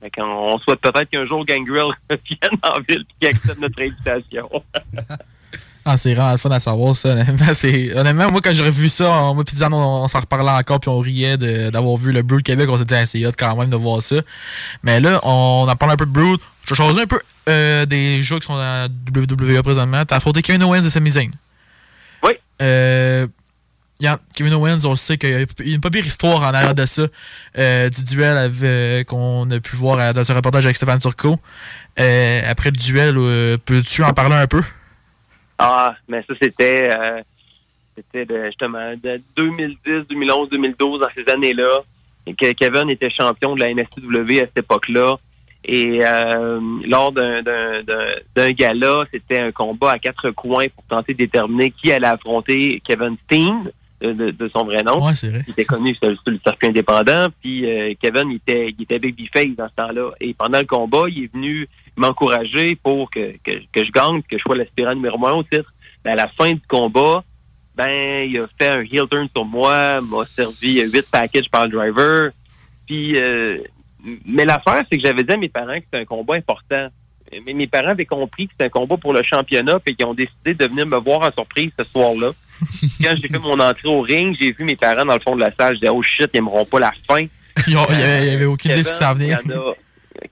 Fait 0.00 0.10
qu'on- 0.10 0.22
on 0.54 0.58
souhaite 0.58 0.80
peut-être 0.80 1.10
qu'un 1.10 1.26
jour 1.26 1.44
Gangrel 1.44 1.86
vienne 2.10 2.58
en 2.62 2.80
ville 2.80 3.02
et 3.08 3.14
qu'il 3.18 3.28
accepte 3.28 3.60
notre 3.60 3.80
invitation. 3.82 4.48
Ah, 5.86 5.96
c'est 5.98 6.14
vraiment 6.14 6.32
le 6.32 6.38
fun 6.38 6.50
à 6.50 6.60
savoir 6.60 6.96
ça. 6.96 7.10
Honnêtement, 7.10 7.46
honnêtement, 8.00 8.30
moi, 8.30 8.40
quand 8.42 8.54
j'aurais 8.54 8.70
vu 8.70 8.88
ça, 8.88 9.10
on, 9.10 9.34
moi, 9.34 9.44
puis 9.44 9.56
on, 9.62 9.72
on 9.74 10.08
s'en 10.08 10.20
reparlait 10.20 10.50
encore, 10.50 10.80
puis 10.80 10.88
on 10.88 10.98
riait 11.00 11.36
d'avoir 11.36 11.96
vu 11.98 12.10
le 12.12 12.22
Brood 12.22 12.42
Québec. 12.42 12.68
On 12.70 12.78
s'est 12.78 12.84
dit, 12.86 12.94
Ah, 12.94 13.04
c'est 13.06 13.24
hot 13.26 13.32
quand 13.38 13.54
même 13.56 13.68
de 13.68 13.76
voir 13.76 14.00
ça. 14.00 14.16
Mais 14.82 14.98
là, 15.00 15.20
on 15.24 15.66
en 15.68 15.76
parle 15.76 15.92
un 15.92 15.96
peu 15.96 16.06
de 16.06 16.10
Brood. 16.10 16.40
Je 16.64 16.70
vais 16.70 16.74
choisir 16.76 17.02
un 17.02 17.06
peu 17.06 17.20
euh, 17.50 17.84
des 17.84 18.22
jeux 18.22 18.38
qui 18.38 18.46
sont 18.46 18.54
à 18.56 18.86
WWE 19.14 19.62
présentement. 19.62 20.04
T'as 20.06 20.16
affronté 20.16 20.40
Kevin 20.40 20.62
Owens 20.62 20.82
et 20.82 20.88
Sami 20.90 21.10
Zayn. 21.10 21.30
Oui. 22.22 22.32
Euh, 22.62 23.26
a- 24.02 24.18
Kevin 24.34 24.54
Owens, 24.54 24.78
on 24.86 24.90
le 24.90 24.96
sait 24.96 25.18
qu'il 25.18 25.30
y 25.30 25.34
a 25.34 25.44
une 25.74 25.80
pas 25.82 25.90
pire 25.90 26.06
histoire 26.06 26.40
en 26.40 26.54
arrière 26.54 26.74
de 26.74 26.86
ça, 26.86 27.02
euh, 27.58 27.90
du 27.90 28.04
duel 28.04 29.04
qu'on 29.04 29.50
a 29.50 29.60
pu 29.60 29.76
voir 29.76 29.98
euh, 29.98 30.12
dans 30.14 30.24
ce 30.24 30.32
reportage 30.32 30.64
avec 30.64 30.76
Stéphane 30.76 30.98
Turcot. 31.00 31.38
Après 31.98 32.70
le 32.70 32.76
duel, 32.78 33.58
peux-tu 33.66 34.02
en 34.02 34.14
parler 34.14 34.36
un 34.36 34.46
peu? 34.46 34.62
Ah, 35.58 35.94
mais 36.08 36.22
ça, 36.28 36.34
c'était 36.40 36.88
euh, 36.92 37.20
c'était 37.96 38.24
de- 38.26 38.46
justement 38.46 38.94
de 39.02 39.20
2010, 39.36 40.06
2011, 40.08 40.48
2012, 40.50 41.00
dans 41.00 41.08
ces 41.16 41.30
années-là. 41.32 41.80
Que 42.26 42.52
Kevin 42.52 42.88
était 42.88 43.10
champion 43.10 43.54
de 43.54 43.60
la 43.60 43.70
NSW 43.70 44.38
à 44.38 44.46
cette 44.46 44.58
époque-là. 44.58 45.16
Et 45.66 46.00
euh, 46.04 46.60
lors 46.86 47.12
d'un- 47.12 47.42
d'un 47.42 47.82
d'un- 47.82 48.14
d'un 48.34 48.50
gala, 48.52 49.04
c'était 49.12 49.38
un 49.40 49.52
combat 49.52 49.92
à 49.92 49.98
quatre 49.98 50.30
coins 50.30 50.66
pour 50.74 50.84
tenter 50.84 51.12
de 51.12 51.18
déterminer 51.18 51.70
qui 51.70 51.92
allait 51.92 52.06
affronter 52.06 52.80
Kevin 52.84 53.16
Steen, 53.24 53.70
de, 54.12 54.48
son 54.48 54.64
vrai 54.64 54.82
nom. 54.82 55.04
Ouais, 55.04 55.14
c'est 55.14 55.28
vrai. 55.28 55.42
Il 55.46 55.52
était 55.52 55.64
connu 55.64 55.94
sur, 55.94 56.10
sur 56.10 56.32
le 56.32 56.38
circuit 56.44 56.68
indépendant. 56.68 57.28
Puis 57.40 57.64
euh, 57.66 57.94
Kevin, 58.00 58.30
il 58.30 58.36
était, 58.36 58.74
il 58.76 58.82
était 58.82 58.98
babyface 58.98 59.56
dans 59.56 59.68
ce 59.68 59.74
temps-là. 59.74 60.10
Et 60.20 60.34
pendant 60.34 60.58
le 60.58 60.66
combat, 60.66 61.04
il 61.08 61.24
est 61.24 61.32
venu 61.32 61.68
m'encourager 61.96 62.76
pour 62.76 63.10
que, 63.10 63.32
que, 63.44 63.52
que 63.72 63.84
je 63.84 63.90
gagne, 63.90 64.22
que 64.22 64.36
je 64.36 64.42
sois 64.42 64.56
l'aspirant 64.56 64.94
numéro 64.94 65.24
un 65.26 65.32
au 65.32 65.42
titre. 65.42 65.72
Ben, 66.04 66.12
à 66.12 66.16
la 66.16 66.28
fin 66.28 66.52
du 66.52 66.62
combat, 66.68 67.24
ben, 67.74 68.28
il 68.28 68.38
a 68.38 68.46
fait 68.58 68.68
un 68.68 68.82
heel 68.82 69.08
turn 69.10 69.28
sur 69.34 69.44
moi, 69.44 70.00
m'a 70.00 70.24
servi 70.26 70.80
huit 70.80 71.10
packages 71.10 71.50
par 71.50 71.66
le 71.66 71.72
driver. 71.72 72.30
Puis, 72.86 73.16
euh, 73.16 73.58
mais 74.26 74.44
l'affaire, 74.44 74.84
c'est 74.90 74.98
que 74.98 75.04
j'avais 75.04 75.22
dit 75.22 75.32
à 75.32 75.36
mes 75.36 75.48
parents 75.48 75.76
que 75.78 75.84
c'était 75.84 75.98
un 75.98 76.04
combat 76.04 76.34
important. 76.34 76.88
Mais 77.44 77.52
mes 77.52 77.66
parents 77.66 77.90
avaient 77.90 78.04
compris 78.04 78.46
que 78.46 78.52
c'était 78.52 78.66
un 78.66 78.80
combat 78.80 78.96
pour 78.96 79.12
le 79.12 79.22
championnat, 79.22 79.80
puis 79.80 79.96
qu'ils 79.96 80.06
ont 80.06 80.14
décidé 80.14 80.54
de 80.54 80.66
venir 80.66 80.86
me 80.86 80.98
voir 80.98 81.22
en 81.22 81.32
surprise 81.32 81.70
ce 81.78 81.84
soir-là. 81.84 82.30
Quand 83.02 83.14
j'ai 83.16 83.28
fait 83.28 83.38
mon 83.38 83.58
entrée 83.58 83.88
au 83.88 84.00
ring, 84.00 84.36
j'ai 84.40 84.52
vu 84.52 84.64
mes 84.64 84.76
parents 84.76 85.04
dans 85.04 85.14
le 85.14 85.20
fond 85.20 85.36
de 85.36 85.40
la 85.40 85.52
salle. 85.52 85.74
Je 85.74 85.80
disais, 85.80 85.92
oh 85.92 86.02
shit, 86.02 86.28
ils 86.32 86.38
aimeront 86.38 86.64
pas 86.64 86.80
la 86.80 86.92
fin. 87.08 87.20
Il 87.66 87.72
y 87.72 87.76
avait, 87.76 88.44
aucune 88.44 88.72
idée 88.72 88.80
de 88.80 88.86
ce 88.86 88.92
qui 88.92 88.98
s'en 88.98 89.14
venait. 89.14 89.26
il 89.26 89.30
y 89.30 89.54
en 89.54 89.60
a- 89.60 89.74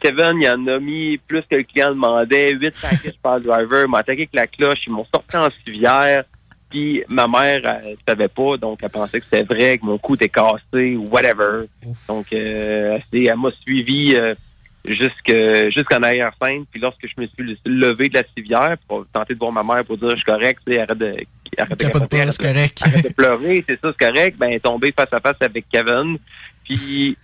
Kevin, 0.01 0.41
il 0.41 0.49
en 0.49 0.67
a 0.69 0.79
mis 0.79 1.19
plus 1.19 1.43
que 1.43 1.57
le 1.57 1.63
client 1.65 1.91
demandait, 1.91 2.53
8 2.55 2.75
packages 2.81 3.19
par 3.23 3.41
driver, 3.41 3.89
m'a 3.89 3.99
attaqué 3.99 4.23
avec 4.23 4.31
la 4.33 4.47
cloche, 4.47 4.81
ils 4.87 4.93
m'ont 4.93 5.07
sorti 5.13 5.37
en 5.37 5.49
civière. 5.51 6.25
Puis 6.71 7.03
ma 7.09 7.29
mère, 7.29 7.61
elle 7.85 7.97
savait 8.09 8.29
pas, 8.29 8.57
donc 8.57 8.79
elle 8.83 8.89
pensait 8.89 9.21
que 9.21 9.27
c'était 9.31 9.43
vrai, 9.43 9.77
que 9.79 9.85
mon 9.85 9.99
cou 9.99 10.15
était 10.15 10.29
cassé 10.29 10.97
ou 10.97 11.05
whatever. 11.11 11.67
Donc 12.09 12.33
euh, 12.33 12.99
elle 13.13 13.37
m'a 13.37 13.51
suivi 13.61 14.15
euh, 14.15 14.35
jusque- 14.85 15.71
jusqu'en 15.71 16.03
arrière-scène. 16.03 16.65
Puis 16.71 16.81
lorsque 16.81 17.07
je 17.07 17.21
me 17.21 17.27
suis 17.27 17.59
levé 17.65 18.09
de 18.09 18.15
la 18.15 18.25
civière 18.37 18.77
pour 18.89 19.07
tenter 19.13 19.35
de 19.35 19.39
voir 19.39 19.53
ma 19.53 19.63
mère 19.63 19.85
pour 19.85 19.97
dire 19.99 20.11
je 20.11 20.17
suis 20.17 20.25
correct, 20.25 20.61
arrête 20.69 20.99
de 20.99 21.15
arrête 21.59 21.79
de 21.79 22.37
correct. 22.37 22.83
arrête 22.85 23.05
de 23.05 23.13
pleurer, 23.13 23.65
c'est 23.69 23.81
ça, 23.81 23.93
c'est 23.99 24.07
correct. 24.07 24.39
Ben, 24.39 24.49
elle 24.49 24.55
est 24.55 24.61
tombée 24.61 24.93
face 24.97 25.13
à 25.13 25.21
face 25.21 25.37
avec 25.41 25.67
Kevin. 25.71 26.19
Puis, 26.65 27.17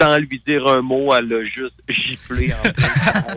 sans 0.00 0.18
lui 0.18 0.40
dire 0.46 0.66
un 0.66 0.82
mot, 0.82 1.14
elle 1.14 1.28
l'a 1.28 1.44
juste 1.44 1.74
giflé 1.88 2.52
en. 2.52 2.68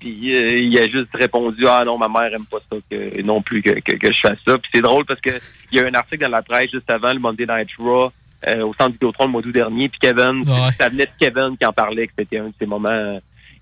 Puis, 0.00 0.34
euh, 0.34 0.56
il 0.56 0.78
a 0.78 0.86
juste 0.86 1.10
répondu, 1.12 1.66
ah 1.68 1.84
non, 1.84 1.98
ma 1.98 2.08
mère 2.08 2.32
aime 2.32 2.46
pas 2.46 2.58
ça, 2.70 2.78
que, 2.90 3.20
non 3.20 3.42
plus 3.42 3.60
que, 3.60 3.80
que, 3.80 3.96
que 3.96 4.10
je 4.10 4.18
fasse 4.20 4.38
ça. 4.46 4.56
Puis 4.56 4.70
c'est 4.74 4.80
drôle 4.80 5.04
parce 5.04 5.20
que 5.20 5.30
il 5.70 5.78
y 5.78 5.80
a 5.80 5.86
un 5.86 5.92
article 5.92 6.22
dans 6.22 6.30
la 6.30 6.40
presse 6.42 6.70
juste 6.72 6.90
avant 6.90 7.12
le 7.12 7.18
Monday 7.18 7.44
Night 7.46 7.68
Raw, 7.78 8.10
euh, 8.48 8.62
au 8.62 8.74
centre 8.74 8.92
Vidéotron 8.92 9.26
le 9.26 9.30
mois 9.32 9.42
d'août 9.42 9.52
dernier. 9.52 9.88
Puis 9.88 9.98
Kevin, 10.00 10.42
ça 10.78 10.88
venait 10.88 11.06
de 11.06 11.10
Kevin 11.18 11.56
qui 11.58 11.64
en 11.66 11.72
parlait, 11.72 12.06
que 12.06 12.12
c'était 12.18 12.38
un 12.38 12.48
de 12.48 12.54
ses 12.58 12.66
moments 12.66 12.88
euh, 12.90 13.18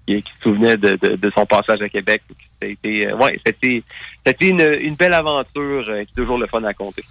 qui, 0.07 0.23
qui 0.23 0.33
se 0.39 0.43
souvenait 0.43 0.77
de, 0.77 0.97
de, 0.97 1.17
de 1.17 1.31
son 1.35 1.45
passage 1.47 1.81
à 1.83 1.89
Québec. 1.89 2.23
C'était, 2.63 3.07
euh, 3.09 3.17
ouais, 3.17 3.41
c'était, 3.47 3.83
c'était 4.27 4.49
une, 4.49 4.61
une 4.81 4.95
belle 4.95 5.15
aventure 5.15 5.85
euh, 5.89 6.05
qui 6.05 6.11
est 6.13 6.17
toujours 6.17 6.39
le 6.39 6.47
fun 6.47 6.63
à 6.65 6.75
compter. 6.75 7.05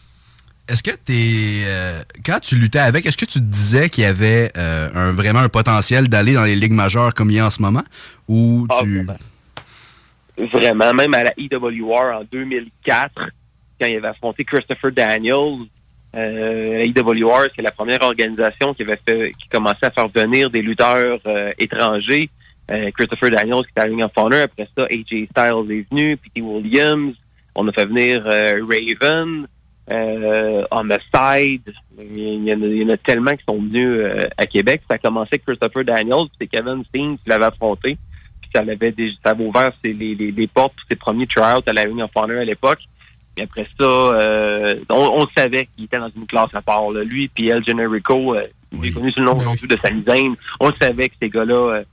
Est-ce 0.69 0.83
que 0.83 0.91
t'es. 0.91 1.63
euh, 1.65 2.01
quand 2.25 2.39
tu 2.41 2.55
luttais 2.55 2.79
avec, 2.79 3.05
est-ce 3.05 3.15
que 3.15 3.23
tu 3.23 3.39
te 3.39 3.45
disais 3.45 3.89
qu'il 3.89 4.03
y 4.03 4.07
avait 4.07 4.51
euh, 4.57 4.89
un, 4.93 5.13
vraiment 5.13 5.39
un 5.39 5.47
potentiel 5.47 6.09
d'aller 6.09 6.33
dans 6.33 6.43
les 6.43 6.55
ligues 6.55 6.73
majeures 6.73 7.13
comme 7.13 7.31
il 7.31 7.37
y 7.37 7.39
a 7.39 7.45
en 7.45 7.49
ce 7.49 7.61
moment? 7.61 7.83
Ou 8.27 8.67
Ah, 8.69 8.79
tu. 8.83 9.07
Vraiment, 10.51 10.93
même 10.93 11.13
à 11.15 11.23
la 11.23 11.31
EWR 11.37 12.19
en 12.19 12.23
2004, 12.31 13.11
quand 13.79 13.87
il 13.87 13.95
avait 13.97 14.07
affronté 14.09 14.43
Christopher 14.43 14.91
Daniels, 14.91 15.65
euh, 16.17 16.81
la 16.83 17.47
c'est 17.55 17.61
la 17.61 17.71
première 17.71 18.01
organisation 18.01 18.73
qui 18.73 18.83
avait 18.83 18.99
fait, 19.07 19.31
qui 19.39 19.47
commençait 19.49 19.85
à 19.85 19.91
faire 19.91 20.07
venir 20.09 20.49
des 20.49 20.61
lutteurs 20.61 21.19
euh, 21.27 21.51
étrangers. 21.59 22.29
Euh, 22.71 22.89
Christopher 22.97 23.29
Daniels 23.29 23.63
qui 23.63 23.69
était 23.71 23.81
à 23.81 23.83
Ring 23.83 24.03
of 24.03 24.11
Honor, 24.17 24.41
après 24.41 24.67
ça, 24.77 24.85
AJ 24.85 25.05
Styles 25.31 25.71
est 25.71 25.85
venu, 25.89 26.17
P.T. 26.17 26.41
Williams, 26.41 27.13
on 27.55 27.67
a 27.67 27.71
fait 27.71 27.85
venir 27.85 28.23
euh, 28.25 28.61
Raven, 28.69 29.47
y, 32.45 32.53
en 32.53 32.61
a, 32.61 32.65
il 32.65 32.81
y 32.81 32.85
en 32.85 32.89
a 32.89 32.97
tellement 32.97 33.31
qui 33.31 33.43
sont 33.47 33.55
venus 33.61 34.01
à 34.37 34.45
Québec. 34.45 34.81
Ça 34.89 34.95
a 34.95 34.97
commencé 34.97 35.29
avec 35.33 35.45
Christopher 35.45 35.85
Daniels, 35.85 36.27
c'est 36.39 36.47
Kevin 36.47 36.83
Steen 36.89 37.17
qui 37.17 37.29
l'avait 37.29 37.45
affronté 37.45 37.97
puis 38.41 38.49
ça 38.53 38.61
ça 39.23 39.31
avait 39.31 39.45
ouvert 39.45 39.71
ses- 39.83 39.93
les 40.31 40.47
portes 40.47 40.73
pour 40.75 40.85
ses 40.89 40.95
premiers 40.95 41.25
tryouts 41.27 41.61
à 41.65 41.73
la 41.73 41.81
Ring 41.83 42.01
of 42.01 42.11
Honor 42.15 42.37
à 42.39 42.45
l'époque. 42.45 42.79
Et 43.37 43.43
après 43.43 43.67
ça, 43.79 43.85
euh, 43.85 44.75
on, 44.89 45.21
on 45.21 45.27
savait 45.37 45.67
qu'il 45.67 45.85
était 45.85 45.99
dans 45.99 46.09
une 46.09 46.25
classe 46.25 46.53
à 46.53 46.61
part. 46.61 46.89
là. 46.91 47.03
Lui 47.03 47.27
puis 47.27 47.49
El 47.49 47.63
Generico, 47.65 48.35
euh, 48.35 48.47
j'ai 48.81 48.91
connu 48.91 49.11
sous 49.11 49.19
le 49.19 49.25
nom 49.25 49.37
aujourd'hui 49.37 49.67
de 49.67 49.77
Sami 49.77 50.03
Zayn. 50.03 50.35
On 50.59 50.73
savait 50.73 51.09
que 51.09 51.15
ces 51.21 51.29
gars-là, 51.29 51.53
euh, 51.77 51.83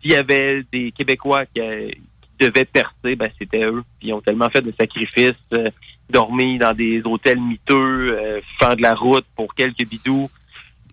s'il 0.00 0.12
y 0.12 0.16
avait 0.16 0.62
des 0.72 0.92
Québécois 0.92 1.46
qui, 1.46 1.60
euh, 1.60 1.88
qui 1.88 2.46
devaient 2.46 2.64
percer, 2.64 3.16
ben 3.16 3.30
c'était 3.38 3.64
eux. 3.64 3.82
Puis 3.98 4.08
ils 4.08 4.12
ont 4.12 4.20
tellement 4.20 4.48
fait 4.50 4.62
de 4.62 4.72
sacrifices, 4.78 5.34
euh, 5.54 5.70
dormi 6.10 6.58
dans 6.58 6.74
des 6.74 7.02
hôtels 7.04 7.40
miteux, 7.40 8.16
euh, 8.18 8.40
faire 8.58 8.76
de 8.76 8.82
la 8.82 8.94
route 8.94 9.26
pour 9.36 9.54
quelques 9.54 9.86
bidous. 9.86 10.30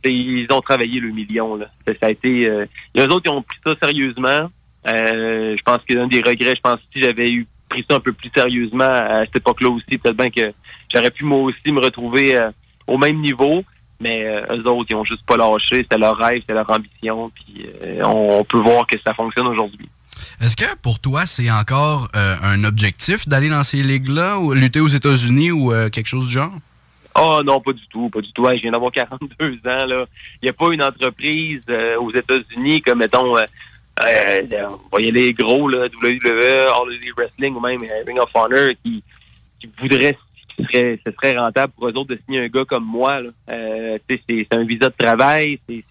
Et 0.04 0.12
ils 0.12 0.48
ont 0.52 0.62
travaillé 0.62 1.00
le 1.00 1.12
million. 1.12 1.56
Là. 1.58 1.68
Ça, 1.86 1.94
ça 2.00 2.06
a 2.08 2.12
été. 2.12 2.48
Euh, 2.48 2.66
les 2.96 3.04
autres 3.04 3.24
qui 3.24 3.30
ont 3.30 3.42
pris 3.42 3.58
ça 3.66 3.74
sérieusement. 3.82 4.50
Euh, 4.88 5.58
je 5.58 5.62
pense 5.64 5.80
que 5.88 5.94
l'un 5.94 6.08
des 6.08 6.22
regrets, 6.22 6.56
je 6.56 6.62
pense 6.62 6.76
que 6.76 6.86
si 6.94 7.02
j'avais 7.02 7.30
eu 7.30 7.46
pris 7.70 7.86
ça 7.90 7.98
un 7.98 8.00
peu 8.00 8.14
plus 8.14 8.30
sérieusement 8.36 8.84
à 8.90 9.26
cette 9.26 9.38
époque-là 9.38 9.70
aussi, 9.70 9.98
peut-être 9.98 10.18
bien 10.18 10.30
que 10.30 10.54
j'aurais 10.94 11.12
pu 11.12 11.24
moi 11.24 11.40
aussi 11.40 11.72
me 11.72 11.80
retrouver 11.80 12.36
euh, 12.36 12.52
au 12.88 12.98
même 12.98 13.22
niveau. 13.22 13.64
Mais 14.02 14.26
euh, 14.26 14.56
eux 14.56 14.68
autres, 14.68 14.88
ils 14.90 14.96
ont 14.96 15.04
juste 15.04 15.26
pas 15.26 15.38
lâché. 15.38 15.78
C'était 15.78 15.98
leur 15.98 16.18
rêve, 16.18 16.42
c'était 16.42 16.54
leur 16.54 16.70
ambition. 16.70 17.32
Puis 17.36 17.66
euh, 17.84 18.02
on, 18.06 18.40
on 18.40 18.44
peut 18.44 18.60
voir 18.60 18.88
que 18.88 18.96
ça 19.06 19.14
fonctionne 19.14 19.48
aujourd'hui. 19.48 19.90
Est-ce 20.42 20.56
que 20.56 20.76
pour 20.82 21.00
toi, 21.00 21.26
c'est 21.26 21.52
encore 21.52 22.08
euh, 22.16 22.36
un 22.42 22.64
objectif 22.64 23.28
d'aller 23.28 23.50
dans 23.50 23.64
ces 23.64 23.84
ligues-là, 23.84 24.40
ou 24.40 24.54
lutter 24.54 24.80
aux 24.80 24.88
États-Unis 24.88 25.52
ou 25.52 25.72
quelque 25.92 26.08
chose 26.08 26.28
du 26.28 26.34
genre? 26.34 26.54
Oh 27.16 27.42
non, 27.44 27.60
pas 27.60 27.74
du 27.74 27.86
tout, 27.90 28.10
pas 28.10 28.22
du 28.22 28.32
tout. 28.32 28.46
Je 28.46 28.62
viens 28.62 28.72
d'avoir 28.72 28.92
42 28.94 29.54
ans. 29.66 29.86
là. 29.86 30.06
Il 30.42 30.46
n'y 30.46 30.50
a 30.50 30.54
pas 30.54 30.72
une 30.72 30.84
entreprise 30.84 31.62
euh, 31.70 31.98
aux 32.00 32.12
États-Unis 32.14 32.82
comme, 32.82 33.00
mettons, 33.00 33.38
euh, 33.38 33.44
euh, 34.04 34.68
on 34.92 34.96
va 34.96 35.02
y 35.02 35.10
aller 35.10 35.34
gros, 35.34 35.68
là, 35.68 35.88
WWE, 35.88 36.68
All 36.70 36.94
Elite 36.94 37.16
Wrestling 37.18 37.56
ou 37.56 37.60
même 37.60 37.84
euh, 37.84 38.04
Ring 38.06 38.20
of 38.20 38.30
Honor 38.34 38.72
qui, 38.84 39.04
qui 39.60 39.70
voudrait 39.80 40.18
qui 40.56 40.64
serait, 40.64 41.00
ce 41.06 41.12
serait 41.12 41.38
rentable 41.38 41.74
pour 41.74 41.88
eux 41.88 41.94
autres 41.94 42.16
de 42.16 42.20
signer 42.26 42.46
un 42.46 42.48
gars 42.48 42.66
comme 42.66 42.86
moi. 42.86 43.22
Euh, 43.50 43.98
c'est 44.10 44.48
un 44.52 44.64
visa 44.64 44.90
de 44.90 44.96
travail, 44.98 45.60
c'est 45.68 45.84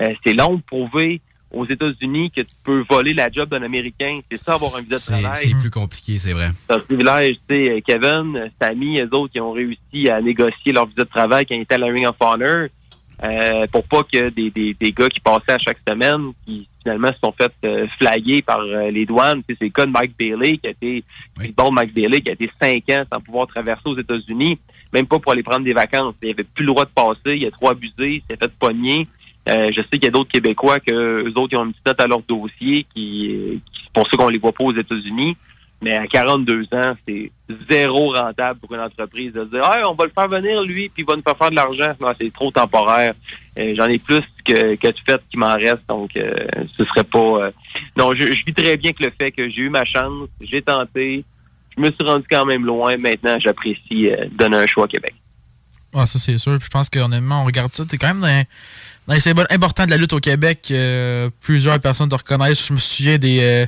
euh, 0.00 0.34
long 0.36 0.56
de 0.56 0.62
prouver 0.62 1.20
aux 1.50 1.66
États-Unis 1.66 2.32
que 2.32 2.40
tu 2.40 2.54
peux 2.64 2.84
voler 2.90 3.14
la 3.14 3.30
job 3.30 3.48
d'un 3.48 3.62
Américain. 3.62 4.20
C'est 4.30 4.42
ça, 4.42 4.54
avoir 4.54 4.76
un 4.76 4.82
visa 4.82 4.96
de 4.96 5.20
travail 5.20 5.36
c'est 5.36 5.60
plus 5.60 5.70
compliqué, 5.70 6.18
c'est 6.18 6.32
vrai. 6.32 6.50
c'est 6.66 6.74
un 6.74 6.80
privilège. 6.80 7.36
Tu 7.48 7.66
sais, 7.66 7.82
Kevin, 7.86 8.36
euh, 8.36 8.48
Sammy, 8.60 9.00
eux 9.00 9.08
autres 9.12 9.32
qui 9.32 9.40
ont 9.40 9.52
réussi 9.52 10.08
à 10.10 10.20
négocier 10.20 10.72
leur 10.72 10.86
visa 10.86 11.04
de 11.04 11.08
travail 11.08 11.46
quand 11.46 11.54
ils 11.54 11.62
étaient 11.62 11.74
à 11.74 11.78
la 11.78 11.86
Ring 11.86 12.06
of 12.06 12.16
Honor 12.20 12.68
euh, 13.22 13.66
pour 13.70 13.84
pas 13.84 14.02
que 14.02 14.30
des, 14.30 14.50
des, 14.50 14.74
des 14.74 14.92
gars 14.92 15.08
qui 15.08 15.20
passaient 15.20 15.52
à 15.52 15.58
chaque 15.58 15.78
semaine 15.88 16.32
qui 16.44 16.68
finalement 16.84 17.08
se 17.08 17.18
sont 17.18 17.32
fait 17.32 17.52
euh, 17.64 17.88
flaguer 17.98 18.42
par 18.42 18.60
euh, 18.60 18.90
les 18.90 19.06
douanes. 19.06 19.42
Tu 19.48 19.54
sais, 19.54 19.58
c'est 19.58 19.64
le 19.64 19.70
cas 19.70 19.86
de 19.86 19.90
Mike 19.90 20.16
Bailey 20.18 20.58
qui 20.58 20.68
a 20.68 20.70
été 20.70 21.02
bon 21.56 21.72
Mike 21.72 21.94
Bailey 21.94 22.20
qui 22.20 22.28
a 22.28 22.32
été 22.32 22.50
cinq 22.60 22.88
ans 22.90 23.04
sans 23.12 23.20
pouvoir 23.20 23.46
traverser 23.48 23.82
aux 23.86 23.98
États-Unis, 23.98 24.58
même 24.92 25.06
pas 25.06 25.18
pour 25.18 25.32
aller 25.32 25.42
prendre 25.42 25.64
des 25.64 25.72
vacances. 25.72 26.14
Il 26.22 26.30
avait 26.30 26.44
plus 26.44 26.64
le 26.64 26.72
droit 26.72 26.84
de 26.84 26.90
passer, 26.90 27.36
il 27.36 27.46
a 27.46 27.50
trop 27.50 27.70
abusé, 27.70 27.94
il 27.98 28.22
s'est 28.28 28.36
fait 28.36 28.52
pogner. 28.58 29.06
Euh, 29.48 29.70
je 29.74 29.80
sais 29.82 29.98
qu'il 29.98 30.04
y 30.04 30.08
a 30.08 30.10
d'autres 30.10 30.30
Québécois 30.30 30.78
que 30.80 30.92
eux 30.92 31.32
autres 31.36 31.52
ils 31.52 31.58
ont 31.58 31.64
une 31.64 31.72
petite 31.72 31.86
note 31.86 32.00
à 32.00 32.06
leur 32.06 32.22
dossier 32.22 32.86
qui, 32.94 33.60
qui 33.72 33.82
c'est 33.82 33.92
pour 33.92 34.06
ça 34.08 34.16
qu'on 34.16 34.28
les 34.28 34.38
voit 34.38 34.52
pas 34.52 34.64
aux 34.64 34.76
États-Unis. 34.76 35.36
Mais 35.84 35.94
à 35.96 36.06
42 36.06 36.62
ans, 36.72 36.94
c'est 37.06 37.30
zéro 37.70 38.12
rentable 38.14 38.58
pour 38.58 38.72
une 38.74 38.80
entreprise 38.80 39.32
de 39.34 39.44
dire 39.44 39.60
on 39.86 39.94
va 39.94 40.06
le 40.06 40.10
faire 40.12 40.28
venir 40.28 40.62
lui 40.62 40.88
puis 40.88 41.02
il 41.02 41.06
va 41.06 41.14
nous 41.14 41.22
faire 41.22 41.36
faire 41.36 41.50
de 41.50 41.56
l'argent. 41.56 41.92
Non, 42.00 42.12
c'est 42.18 42.32
trop 42.32 42.50
temporaire. 42.50 43.12
Euh, 43.58 43.74
J'en 43.76 43.84
ai 43.84 43.98
plus 43.98 44.22
que, 44.44 44.74
que 44.76 44.88
tu 44.88 45.02
fais 45.06 45.18
qui 45.30 45.36
m'en 45.36 45.52
reste, 45.54 45.86
donc 45.88 46.16
euh, 46.16 46.32
ce 46.76 46.84
serait 46.86 47.04
pas. 47.04 47.18
euh, 47.18 47.50
Non, 47.98 48.12
je, 48.14 48.26
je 48.32 48.44
vis 48.44 48.54
très 48.54 48.76
bien 48.78 48.92
que 48.92 49.04
le 49.04 49.12
fait 49.18 49.30
que 49.30 49.48
j'ai 49.50 49.62
eu 49.62 49.68
ma 49.68 49.84
chance, 49.84 50.28
j'ai 50.40 50.62
tenté, 50.62 51.24
je 51.76 51.82
me 51.82 51.90
suis 51.92 52.04
rendu 52.04 52.24
quand 52.30 52.46
même 52.46 52.64
loin. 52.64 52.96
Maintenant, 52.96 53.36
j'apprécie 53.38 54.08
euh, 54.08 54.26
donner 54.32 54.56
un 54.56 54.66
choix 54.66 54.84
à 54.86 54.88
Québec. 54.88 55.14
Ah, 55.94 56.06
ça, 56.06 56.18
c'est 56.18 56.38
sûr. 56.38 56.56
Puis 56.58 56.64
je 56.66 56.70
pense 56.70 56.88
qu'honnêtement, 56.90 57.42
on 57.42 57.44
regarde 57.44 57.72
ça. 57.72 57.84
T'es 57.84 57.98
quand 57.98 58.08
même 58.14 58.20
dans, 58.20 58.44
symboles 59.20 59.46
importants 59.50 59.84
de 59.84 59.90
la 59.90 59.96
lutte 59.98 60.12
au 60.14 60.18
Québec. 60.20 60.68
euh, 60.70 61.28
plusieurs 61.40 61.78
personnes 61.78 62.08
te 62.08 62.14
reconnaissent. 62.14 62.66
Je 62.66 62.72
me 62.72 62.78
souviens 62.78 63.18
des, 63.18 63.38
euh, 63.42 63.66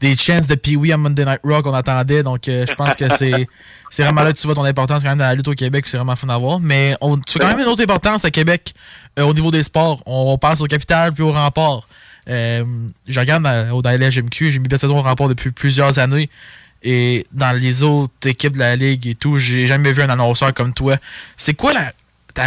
des 0.00 0.16
chants 0.16 0.40
de 0.40 0.54
Pee-Wee 0.54 0.92
à 0.92 0.96
Monday 0.96 1.24
Night 1.26 1.40
Raw 1.44 1.62
qu'on 1.62 1.74
attendait. 1.74 2.22
Donc, 2.22 2.48
euh, 2.48 2.64
je 2.66 2.74
pense 2.74 2.94
que 2.94 3.04
c'est 3.16 3.46
c'est 3.90 4.02
vraiment 4.02 4.22
là 4.22 4.32
que 4.32 4.38
tu 4.38 4.46
vois 4.46 4.54
ton 4.54 4.64
importance 4.64 5.02
quand 5.02 5.10
même 5.10 5.18
dans 5.18 5.24
la 5.26 5.34
lutte 5.34 5.48
au 5.48 5.54
Québec. 5.54 5.86
C'est 5.88 5.98
vraiment 5.98 6.16
fun 6.16 6.28
à 6.28 6.38
voir. 6.38 6.60
Mais 6.60 6.96
on, 7.00 7.18
tu 7.18 7.34
fais 7.34 7.38
quand 7.38 7.48
même 7.48 7.58
une 7.60 7.66
autre 7.66 7.82
importance 7.82 8.24
à 8.24 8.30
Québec 8.30 8.74
euh, 9.18 9.24
au 9.24 9.34
niveau 9.34 9.50
des 9.50 9.62
sports. 9.62 10.02
On, 10.06 10.38
passe 10.38 10.60
au 10.60 10.66
capital 10.66 11.12
puis 11.12 11.22
au 11.22 11.32
rempart. 11.32 11.86
Euh, 12.28 12.64
je 13.06 13.20
regarde 13.20 13.42
dans, 13.42 13.70
au- 13.72 13.82
dans 13.82 13.90
la 13.90 13.96
LGMQ. 14.08 14.50
J'ai 14.52 14.58
mis 14.58 14.68
saison 14.70 14.98
au 14.98 15.02
rempart 15.02 15.28
depuis 15.28 15.50
plusieurs 15.50 15.98
années. 15.98 16.30
Et 16.82 17.26
dans 17.32 17.52
les 17.52 17.82
autres 17.82 18.12
équipes 18.26 18.54
de 18.54 18.60
la 18.60 18.76
ligue 18.76 19.06
et 19.06 19.14
tout, 19.14 19.38
j'ai 19.38 19.66
jamais 19.66 19.92
vu 19.92 20.02
un 20.02 20.10
annonceur 20.10 20.54
comme 20.54 20.72
toi. 20.72 20.96
C'est 21.36 21.54
quoi 21.54 21.72
la, 21.72 21.92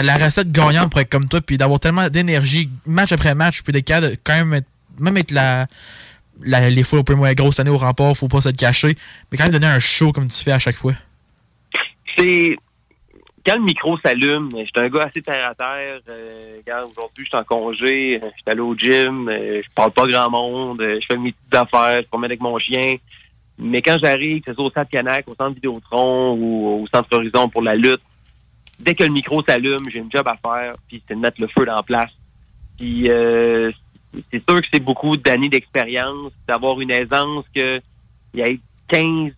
la 0.04 0.18
recette 0.18 0.52
gagnante 0.52 0.90
pour 0.92 1.00
être 1.02 1.10
comme 1.12 1.28
toi, 1.28 1.42
puis 1.42 1.58
d'avoir 1.58 1.80
tellement 1.80 2.08
d'énergie, 2.10 2.70
match 2.86 3.12
après 3.12 3.36
match, 3.36 3.62
puis 3.64 3.74
des 3.74 3.82
cas 3.84 4.02
de 4.02 4.16
quand 4.24 4.34
même 4.36 4.54
être 4.54 4.68
même 5.00 5.16
avec 5.16 5.32
la, 5.32 5.68
la- 6.44 6.70
les 6.70 6.84
foules 6.84 7.00
un 7.00 7.04
peu 7.04 7.16
moins 7.16 7.34
grosses 7.34 7.60
année 7.60 7.70
au 7.70 7.78
rempart, 7.78 8.16
faut 8.16 8.28
pas 8.28 8.42
se 8.42 8.50
le 8.50 8.56
cacher. 8.56 8.96
Mais 9.32 9.38
quand 9.38 9.44
même 9.46 9.54
donner 9.54 9.68
un 9.68 9.80
show 9.80 10.12
comme 10.12 10.28
tu 10.28 10.44
fais 10.44 10.52
à 10.52 10.60
chaque 10.60 10.76
fois. 10.76 10.94
c'est 12.18 12.56
quand 13.46 13.56
le 13.56 13.64
micro 13.64 13.98
s'allume, 14.06 14.50
je 14.52 14.58
suis 14.66 14.72
un 14.76 14.88
gars 14.88 15.06
assez 15.10 15.22
terre 15.22 15.50
à 15.50 15.56
terre. 15.56 16.00
Euh, 16.10 16.60
aujourd'hui, 16.92 17.26
je 17.26 17.30
suis 17.30 17.38
en 17.38 17.44
congé, 17.44 18.18
euh, 18.22 18.28
je 18.28 18.42
suis 18.42 18.44
allé 18.52 18.60
au 18.60 18.76
gym, 18.76 19.28
euh, 19.30 19.62
je 19.68 19.74
parle 19.74 19.92
pas 19.94 20.06
grand 20.06 20.30
monde, 20.30 20.80
euh, 20.82 21.00
je 21.02 21.06
fais 21.10 21.18
mes 21.18 21.32
petites 21.32 21.56
affaires, 21.56 22.02
je 22.04 22.08
promène 22.08 22.30
avec 22.30 22.40
mon 22.42 22.60
chien. 22.60 22.96
Mais 23.58 23.82
quand 23.82 23.98
j'arrive, 24.04 24.42
que 24.44 24.52
ce 24.52 24.56
soit 24.56 24.66
au 24.66 24.70
Stade 24.70 24.90
Canac, 24.90 25.28
au 25.28 25.34
Centre 25.36 25.56
Vidéotron 25.56 26.34
ou 26.34 26.84
au 26.84 26.88
Centre 26.94 27.08
Horizon 27.14 27.50
pour 27.50 27.64
la 27.64 27.74
lutte, 27.74 28.02
dès 28.82 28.94
que 28.94 29.04
le 29.04 29.10
micro 29.12 29.42
s'allume, 29.42 29.80
j'ai 29.92 30.00
une 30.00 30.12
job 30.12 30.28
à 30.28 30.38
faire, 30.38 30.74
puis 30.88 31.02
c'est 31.08 31.16
de 31.16 31.20
mettre 31.20 31.40
le 31.42 31.48
feu 31.48 31.66
dans 31.66 31.76
la 31.76 31.84
place. 31.84 32.12
Puis 32.78 33.10
euh, 33.10 33.72
c'est 34.32 34.44
sûr 34.50 34.60
que 34.62 34.68
c'est 34.74 34.80
beaucoup 34.84 35.16
d'années 35.18 35.50
d'expérience, 35.50 36.32
d'avoir 36.48 36.80
une 36.82 36.92
aisance 36.92 37.46
que 37.56 37.80
il 38.34 38.40
y 38.40 38.42
ait 38.44 38.60
15, 38.88 39.32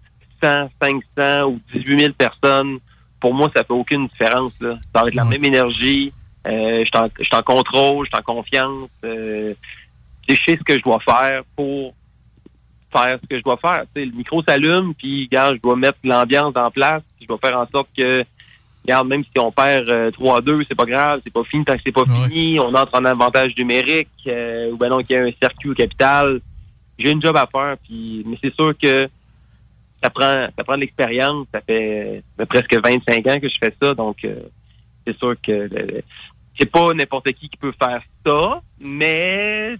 100, 0.43 0.69
500 1.17 1.47
ou 1.47 1.59
18 1.73 1.99
000 1.99 2.13
personnes. 2.13 2.79
Pour 3.19 3.33
moi, 3.33 3.49
ça 3.55 3.63
fait 3.63 3.73
aucune 3.73 4.05
différence. 4.05 4.53
Là. 4.59 4.77
Ça 4.93 5.01
va 5.01 5.07
être 5.07 5.15
la 5.15 5.25
même 5.25 5.43
énergie. 5.45 6.11
Euh, 6.45 6.83
je 6.83 7.23
suis 7.23 7.35
en- 7.35 7.41
contrôle, 7.41 8.05
je 8.05 8.09
suis 8.09 8.19
en 8.19 8.33
confiance. 8.35 8.89
Euh, 9.05 9.53
je 10.27 10.35
sais 10.35 10.57
ce 10.57 10.63
que 10.63 10.75
je 10.77 10.81
dois 10.83 10.99
faire 10.99 11.43
pour 11.55 11.93
faire 12.91 13.17
ce 13.21 13.27
que 13.27 13.37
je 13.37 13.43
dois 13.43 13.57
faire. 13.57 13.83
Tu 13.95 14.01
sais, 14.01 14.05
le 14.05 14.11
micro 14.11 14.43
s'allume, 14.43 14.93
puis 14.93 15.23
regarde, 15.23 15.55
je 15.55 15.61
dois 15.61 15.75
mettre 15.75 15.97
l'ambiance 16.03 16.53
en 16.55 16.69
place, 16.69 17.01
puis 17.15 17.23
je 17.23 17.27
dois 17.27 17.39
faire 17.43 17.57
en 17.57 17.67
sorte 17.67 17.89
que 17.97 18.23
regarde, 18.83 19.07
même 19.07 19.23
si 19.23 19.39
on 19.39 19.51
perd 19.51 19.87
euh, 19.89 20.11
3-2, 20.11 20.65
c'est 20.67 20.75
pas 20.75 20.85
grave, 20.85 21.21
c'est 21.23 21.33
pas 21.33 21.43
fini 21.43 21.63
tant 21.65 21.75
que 21.75 21.81
c'est 21.85 21.91
pas 21.91 22.03
fini, 22.27 22.59
on 22.59 22.73
entre 22.73 22.95
en 22.99 23.05
avantage 23.05 23.55
numérique, 23.57 24.09
euh, 24.27 24.71
ou 24.71 24.77
ben 24.77 24.89
non, 24.89 24.99
qu'il 25.03 25.15
y 25.15 25.19
a 25.19 25.23
un 25.23 25.31
circuit 25.41 25.69
au 25.69 25.73
capital. 25.73 26.41
J'ai 26.99 27.11
une 27.11 27.21
job 27.21 27.35
à 27.37 27.47
faire, 27.51 27.75
puis 27.83 28.23
mais 28.25 28.37
c'est 28.43 28.53
sûr 28.53 28.73
que 28.77 29.07
ça 30.03 30.09
prend 30.09 30.47
ça 30.57 30.63
prend 30.63 30.75
de 30.75 30.81
l'expérience. 30.81 31.47
Ça 31.53 31.61
fait, 31.61 32.23
ça 32.37 32.45
fait 32.45 32.49
presque 32.61 32.75
25 32.85 33.27
ans 33.27 33.39
que 33.39 33.49
je 33.49 33.57
fais 33.61 33.73
ça, 33.81 33.93
donc 33.93 34.17
euh, 34.25 34.35
c'est 35.07 35.17
sûr 35.17 35.35
que 35.41 35.69
c'est 36.59 36.69
pas 36.71 36.93
n'importe 36.93 37.31
qui 37.33 37.49
qui 37.49 37.57
peut 37.57 37.73
faire 37.81 38.01
ça, 38.25 38.61
mais 38.79 39.75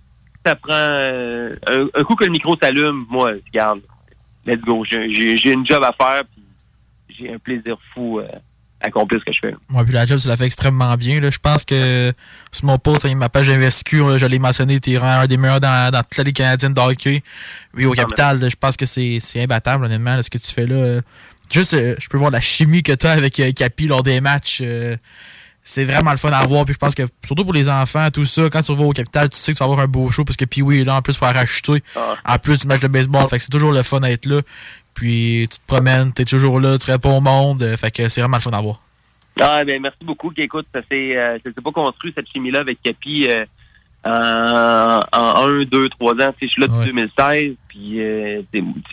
ça 0.46 0.56
prend 0.56 0.74
euh, 0.74 1.56
un, 1.68 1.88
un 1.94 2.04
coup 2.04 2.16
que 2.16 2.26
le 2.26 2.32
micro 2.32 2.56
s'allume, 2.62 3.06
moi, 3.10 3.34
regarde, 3.48 3.82
let's 4.46 4.60
go. 4.62 4.84
J'ai- 4.84 5.52
une 5.52 5.66
job 5.66 5.84
à 5.84 5.94
faire, 5.94 6.24
puis 6.34 6.44
j'ai 7.18 7.34
un 7.34 7.38
plaisir 7.38 7.78
fou 7.94 8.20
euh, 8.20 8.28
accomplir 8.84 9.20
ce 9.22 9.26
que 9.26 9.34
je 9.34 9.40
fais. 9.40 9.56
Moi, 9.70 9.84
puis 9.84 9.94
la 9.94 10.06
job, 10.06 10.20
tu 10.20 10.28
l'as 10.28 10.38
fait 10.38 10.46
extrêmement 10.46 10.96
bien. 10.96 11.20
Là. 11.20 11.30
Je 11.32 11.40
pense 11.40 11.66
que 11.66 12.14
sur 12.52 12.66
mon 12.66 12.78
post, 12.78 13.06
ma 13.16 13.30
page 13.30 13.50
MSQ, 13.50 14.00
là, 14.00 14.18
je 14.18 14.26
l'ai 14.26 14.40
mentionné, 14.40 14.80
tu 14.80 14.94
es 14.94 14.98
un 14.98 15.26
des 15.26 15.38
meilleurs 15.38 15.60
dans, 15.62 15.92
dans 15.92 16.02
toute 16.04 16.18
la 16.18 16.24
Ligue 16.26 16.36
canadienne 16.36 16.74
de 16.74 16.80
hockey. 16.80 17.24
Oui, 17.74 17.86
au 17.86 17.94
Capital, 17.94 18.40
là, 18.40 18.50
je 18.50 18.56
pense 18.56 18.78
que 18.78 18.86
c'est 18.86 19.18
c'est 19.20 19.42
imbattable, 19.42 19.86
honnêtement, 19.86 20.22
ce 20.22 20.30
que 20.30 20.38
tu 20.38 20.52
fais 20.52 20.68
là. 20.68 21.00
Juste, 21.52 21.74
euh, 21.74 21.96
je 22.00 22.08
peux 22.08 22.18
voir 22.18 22.32
la 22.32 22.40
chimie 22.40 22.84
que 22.84 22.94
tu 22.94 23.06
as 23.06 23.12
avec 23.12 23.40
euh, 23.40 23.52
Capi 23.52 23.88
lors 23.88 24.02
des 24.04 24.22
matchs. 24.22 24.60
euh, 24.62 24.96
c'est 25.64 25.86
vraiment 25.86 26.12
le 26.12 26.18
fun 26.18 26.32
à 26.32 26.46
voir. 26.46 26.66
Puis 26.66 26.74
je 26.74 26.80
pense 26.80 26.94
que, 26.94 27.04
surtout 27.24 27.44
pour 27.44 27.54
les 27.54 27.70
enfants, 27.70 28.10
tout 28.12 28.26
ça, 28.26 28.50
quand 28.50 28.62
tu 28.62 28.76
vas 28.76 28.84
au 28.84 28.92
Capital, 28.92 29.30
tu 29.30 29.38
sais 29.38 29.54
que 29.54 29.58
tu 29.58 29.64
vas 29.64 29.66
avoir 29.66 29.80
un 29.80 29.88
beau 29.88 30.10
show 30.12 30.26
parce 30.26 30.36
que 30.36 30.46
Pee-Wee 30.46 30.82
est 30.82 30.84
là 30.84 30.96
en 30.96 31.02
plus 31.02 31.18
pour 31.18 31.28
racheter. 31.28 31.82
En 32.26 32.38
plus 32.38 32.60
du 32.60 32.68
match 32.68 32.82
de 32.82 32.88
baseball. 32.88 33.28
Fait 33.30 33.38
que 33.38 33.44
c'est 33.44 33.50
toujours 33.50 33.72
le 33.72 33.82
fun 33.82 34.02
d'être 34.02 34.26
là. 34.26 34.42
Puis 34.94 35.48
tu 35.50 35.58
te 35.60 35.66
promènes, 35.66 36.14
tu 36.14 36.22
es 36.22 36.26
toujours 36.26 36.60
là, 36.60 36.78
tu 36.78 36.92
réponds 36.92 37.18
au 37.18 37.22
monde. 37.22 37.66
Fait 37.78 37.92
que 37.92 38.10
c'est 38.10 38.22
vraiment 38.22 38.38
le 38.38 38.42
fun 38.42 38.52
à 38.52 38.62
voir. 38.62 38.82
Ah, 39.40 39.64
ben, 39.64 39.82
merci 39.82 40.04
beaucoup. 40.04 40.32
Écoute, 40.38 40.68
ça 40.74 40.82
s'est, 40.92 41.18
euh, 41.18 41.38
ça 41.44 41.50
s'est 41.56 41.62
pas 41.62 41.72
construit, 41.72 42.14
cette 42.16 42.28
chimie-là, 42.30 42.60
avec 42.60 42.82
Capi, 42.84 43.28
euh, 43.30 43.46
en, 44.06 45.00
en 45.12 45.48
1, 45.48 45.64
2, 45.66 45.90
3 45.90 46.14
ans. 46.14 46.34
Tu 46.40 46.48
Je 46.48 46.52
suis 46.52 46.62
là 46.62 46.68
depuis 46.68 46.92
2016, 46.92 47.56
puis 47.68 48.02
euh, 48.02 48.42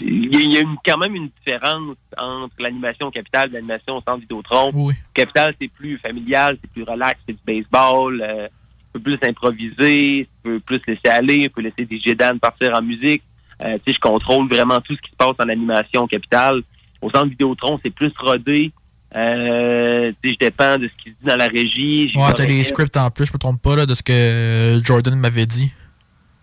il 0.00 0.52
y 0.52 0.56
a, 0.56 0.60
une- 0.60 0.76
quand 0.84 0.98
même 0.98 1.14
une 1.16 1.28
différence 1.38 1.96
entre 2.16 2.54
l'animation 2.60 3.06
au 3.08 3.10
Capital 3.10 3.48
et 3.50 3.52
l'animation 3.54 3.96
au 3.96 4.00
Centre 4.06 4.20
Vidéotron. 4.20 4.70
Oui. 4.74 4.94
Capital, 5.14 5.54
c'est 5.60 5.68
plus 5.68 5.98
familial, 5.98 6.56
c'est 6.60 6.70
plus 6.70 6.84
relax, 6.84 7.20
c'est 7.26 7.32
du 7.34 7.40
baseball, 7.46 8.20
euh, 8.22 8.46
un 8.46 8.48
peu 8.92 9.00
plus 9.00 9.18
improviser, 9.22 10.26
tu 10.26 10.42
peux 10.42 10.60
plus 10.60 10.80
laisser 10.86 11.08
aller, 11.08 11.42
tu 11.44 11.50
peux 11.50 11.62
laisser 11.62 11.84
des 11.84 11.98
Jedan 11.98 12.38
partir 12.38 12.74
en 12.76 12.82
musique. 12.82 13.22
Euh, 13.62 13.78
tu 13.84 13.92
je 13.92 13.98
contrôle 14.00 14.48
vraiment 14.48 14.80
tout 14.80 14.94
ce 14.96 15.00
qui 15.02 15.10
se 15.10 15.16
passe 15.16 15.34
en 15.38 15.48
animation 15.48 16.02
au 16.04 16.06
Capital. 16.06 16.62
Au 17.02 17.10
Centre 17.10 17.28
Vidéotron, 17.28 17.78
c'est 17.82 17.90
plus 17.90 18.12
rodé. 18.18 18.72
Euh, 19.16 20.12
je 20.22 20.34
dépends 20.38 20.78
de 20.78 20.88
ce 20.88 21.02
qui 21.02 21.10
se 21.10 21.16
dit 21.20 21.26
dans 21.26 21.36
la 21.36 21.46
régie. 21.48 22.12
Ouais, 22.14 22.32
t'as 22.34 22.46
des 22.46 22.62
scripts 22.64 22.96
en 22.96 23.10
plus, 23.10 23.26
je 23.26 23.32
me 23.32 23.38
trompe 23.38 23.60
pas, 23.60 23.76
là, 23.76 23.86
de 23.86 23.94
ce 23.94 24.02
que 24.02 24.80
Jordan 24.84 25.14
m'avait 25.18 25.46
dit. 25.46 25.72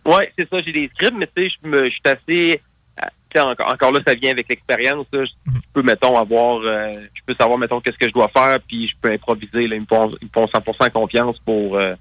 Ouais, 0.06 0.32
c'est 0.38 0.50
ça, 0.50 0.58
j'ai 0.66 0.72
des 0.72 0.90
scripts, 0.94 1.16
mais 1.18 1.28
tu 1.36 1.50
sais, 1.50 1.56
je 1.64 1.86
suis 1.90 2.02
assez. 2.06 2.62
euh, 3.02 3.06
tu 3.30 3.40
sais, 3.40 3.40
encore, 3.42 3.72
encore 3.72 3.92
là, 3.92 4.00
ça 4.08 4.14
vient 4.16 4.32
avec 4.32 4.48
l'expérience. 4.50 5.06
là. 5.14 5.24
Je, 5.26 5.52
je 5.52 5.58
peux, 5.74 5.82
mettons, 5.82 6.18
avoir. 6.18 6.60
euh, 6.62 6.94
je 7.14 7.22
peux 7.26 7.36
savoir, 7.40 7.58
mettons, 7.58 7.80
qu'est-ce 7.82 7.98
que 7.98 8.08
je 8.08 8.14
dois 8.14 8.30
faire, 8.30 8.58
puis 8.68 8.88
je 8.88 8.94
peux 9.02 9.12
improviser. 9.12 9.68
Là, 9.68 9.76
ils, 9.76 9.82
me 9.82 9.86
font, 9.86 10.12
ils 10.22 10.26
me 10.28 10.32
font 10.34 10.46
100% 10.46 10.92
confiance 10.92 11.38
pour 11.46 11.78
euh, 11.78 11.94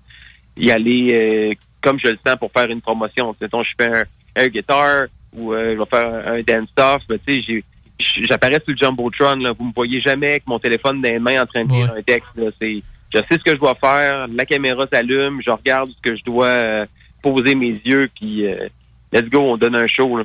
y 0.57 0.71
aller 0.71 1.11
euh, 1.13 1.55
comme 1.83 1.99
je 2.01 2.09
le 2.09 2.19
sens 2.27 2.37
pour 2.39 2.51
faire 2.53 2.69
une 2.71 2.81
promotion. 2.81 3.35
Mettons, 3.41 3.63
je 3.63 3.71
fais 3.81 3.89
un, 3.91 4.05
un 4.37 4.49
guitar 4.49 5.07
ou 5.33 5.53
euh, 5.53 5.75
je 5.75 5.79
vais 5.79 5.87
faire 5.91 6.29
un 6.29 6.43
dance-off. 6.43 7.03
ben, 7.09 7.19
tu 7.27 7.35
sais, 7.37 7.43
j'ai- 7.43 7.65
j'apparais 7.99 8.61
sur 8.65 8.73
le 8.73 8.77
Jumbotron. 8.77 9.37
Là. 9.37 9.53
Vous 9.59 9.67
me 9.67 9.73
voyez 9.75 10.01
jamais 10.01 10.31
avec 10.31 10.47
mon 10.47 10.59
téléphone 10.59 11.01
dans 11.01 11.09
les 11.09 11.19
mains 11.19 11.43
en 11.43 11.47
train 11.47 11.65
de 11.65 11.73
lire 11.73 11.93
un 11.97 12.03
texte. 12.03 12.31
Là. 12.37 12.51
C'est, 12.61 12.83
je 13.13 13.19
sais 13.19 13.25
ce 13.31 13.45
que 13.45 13.53
je 13.53 13.57
dois 13.57 13.75
faire. 13.75 14.27
La 14.29 14.45
caméra 14.45 14.85
s'allume. 14.93 15.41
Je 15.45 15.51
regarde 15.51 15.91
ce 15.91 16.01
que 16.03 16.17
je 16.17 16.25
dois 16.25 16.47
euh, 16.47 16.87
poser 17.23 17.55
mes 17.55 17.81
yeux. 17.85 18.09
Puis, 18.15 18.47
euh, 18.47 18.69
let's 19.13 19.29
go, 19.29 19.41
on 19.41 19.57
donne 19.57 19.77
un 19.77 19.87
show. 19.87 20.19
Là. 20.19 20.25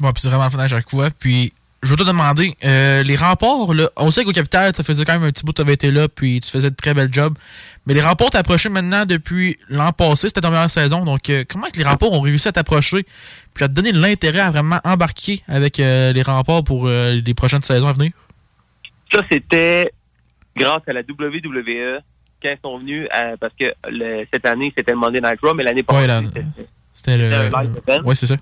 Ouais, 0.00 0.12
puis 0.12 0.22
c'est 0.22 0.28
vraiment 0.28 0.50
fun 0.50 0.58
à 0.58 0.68
chaque 0.68 0.90
fois. 0.90 1.08
Puis, 1.10 1.52
je 1.82 1.90
veux 1.90 1.96
te 1.96 2.02
demander, 2.02 2.54
euh, 2.64 3.02
les 3.02 3.16
remports, 3.16 3.72
là, 3.74 3.90
on 3.96 4.10
sait 4.10 4.24
qu'au 4.24 4.32
Capital, 4.32 4.74
ça 4.74 4.82
faisait 4.82 5.04
quand 5.04 5.12
même 5.12 5.22
un 5.24 5.30
petit 5.30 5.44
bout 5.44 5.52
que 5.52 5.56
tu 5.56 5.62
avais 5.62 5.74
été 5.74 5.90
là, 5.90 6.08
puis 6.08 6.40
tu 6.40 6.50
faisais 6.50 6.70
de 6.70 6.74
très 6.74 6.94
bel 6.94 7.12
job. 7.12 7.34
Mais 7.86 7.94
les 7.94 8.02
remports 8.02 8.30
t'approchaient 8.30 8.68
maintenant 8.70 9.04
depuis 9.04 9.58
l'an 9.68 9.92
passé, 9.92 10.28
c'était 10.28 10.40
ta 10.40 10.50
meilleure 10.50 10.70
saison. 10.70 11.04
Donc, 11.04 11.30
euh, 11.30 11.44
comment 11.48 11.68
que 11.68 11.78
les 11.78 11.84
remports 11.84 12.12
ont 12.12 12.20
réussi 12.20 12.48
à 12.48 12.52
t'approcher, 12.52 13.04
puis 13.54 13.64
à 13.64 13.68
te 13.68 13.72
donner 13.74 13.92
l'intérêt 13.92 14.40
à 14.40 14.50
vraiment 14.50 14.80
embarquer 14.84 15.40
avec 15.48 15.78
euh, 15.78 16.12
les 16.12 16.22
remports 16.22 16.64
pour 16.64 16.86
euh, 16.88 17.20
les 17.24 17.34
prochaines 17.34 17.62
saisons 17.62 17.86
à 17.88 17.92
venir? 17.92 18.10
Ça, 19.12 19.20
c'était 19.30 19.92
grâce 20.56 20.82
à 20.88 20.92
la 20.92 21.00
WWE 21.02 22.00
quand 22.42 22.48
ils 22.50 22.58
sont 22.62 22.78
venus, 22.78 23.06
à- 23.12 23.36
parce 23.38 23.52
que 23.58 23.66
le- 23.88 24.26
cette 24.32 24.46
année, 24.46 24.72
c'était 24.76 24.92
le 24.92 24.98
Monday 24.98 25.20
Night 25.20 25.38
Raw, 25.42 25.54
mais 25.54 25.62
l'année 25.62 25.82
passée, 25.84 26.06
Ouais, 26.08 26.44
c'était 26.92 27.16
le. 27.18 27.28
live 27.30 27.76
event. 27.86 28.02
Ouais, 28.04 28.14
c'est 28.14 28.26
ça. 28.26 28.36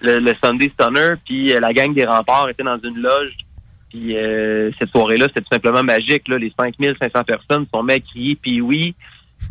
Le, 0.00 0.18
le 0.18 0.34
Sunday 0.42 0.70
Stunner, 0.78 1.14
puis 1.24 1.52
euh, 1.52 1.60
la 1.60 1.72
gang 1.72 1.92
des 1.94 2.04
remparts 2.04 2.48
était 2.48 2.62
dans 2.62 2.78
une 2.78 2.98
loge. 2.98 3.32
Puis 3.90 4.16
euh, 4.16 4.70
cette 4.78 4.90
soirée-là, 4.90 5.26
c'était 5.28 5.40
tout 5.40 5.52
simplement 5.52 5.82
magique. 5.82 6.28
Là. 6.28 6.38
Les 6.38 6.52
5500 6.58 7.24
personnes 7.24 7.66
sont 7.74 7.82
mis 7.82 7.94
à 7.94 8.00
crier 8.00 8.36
puis 8.40 8.60
oui. 8.60 8.94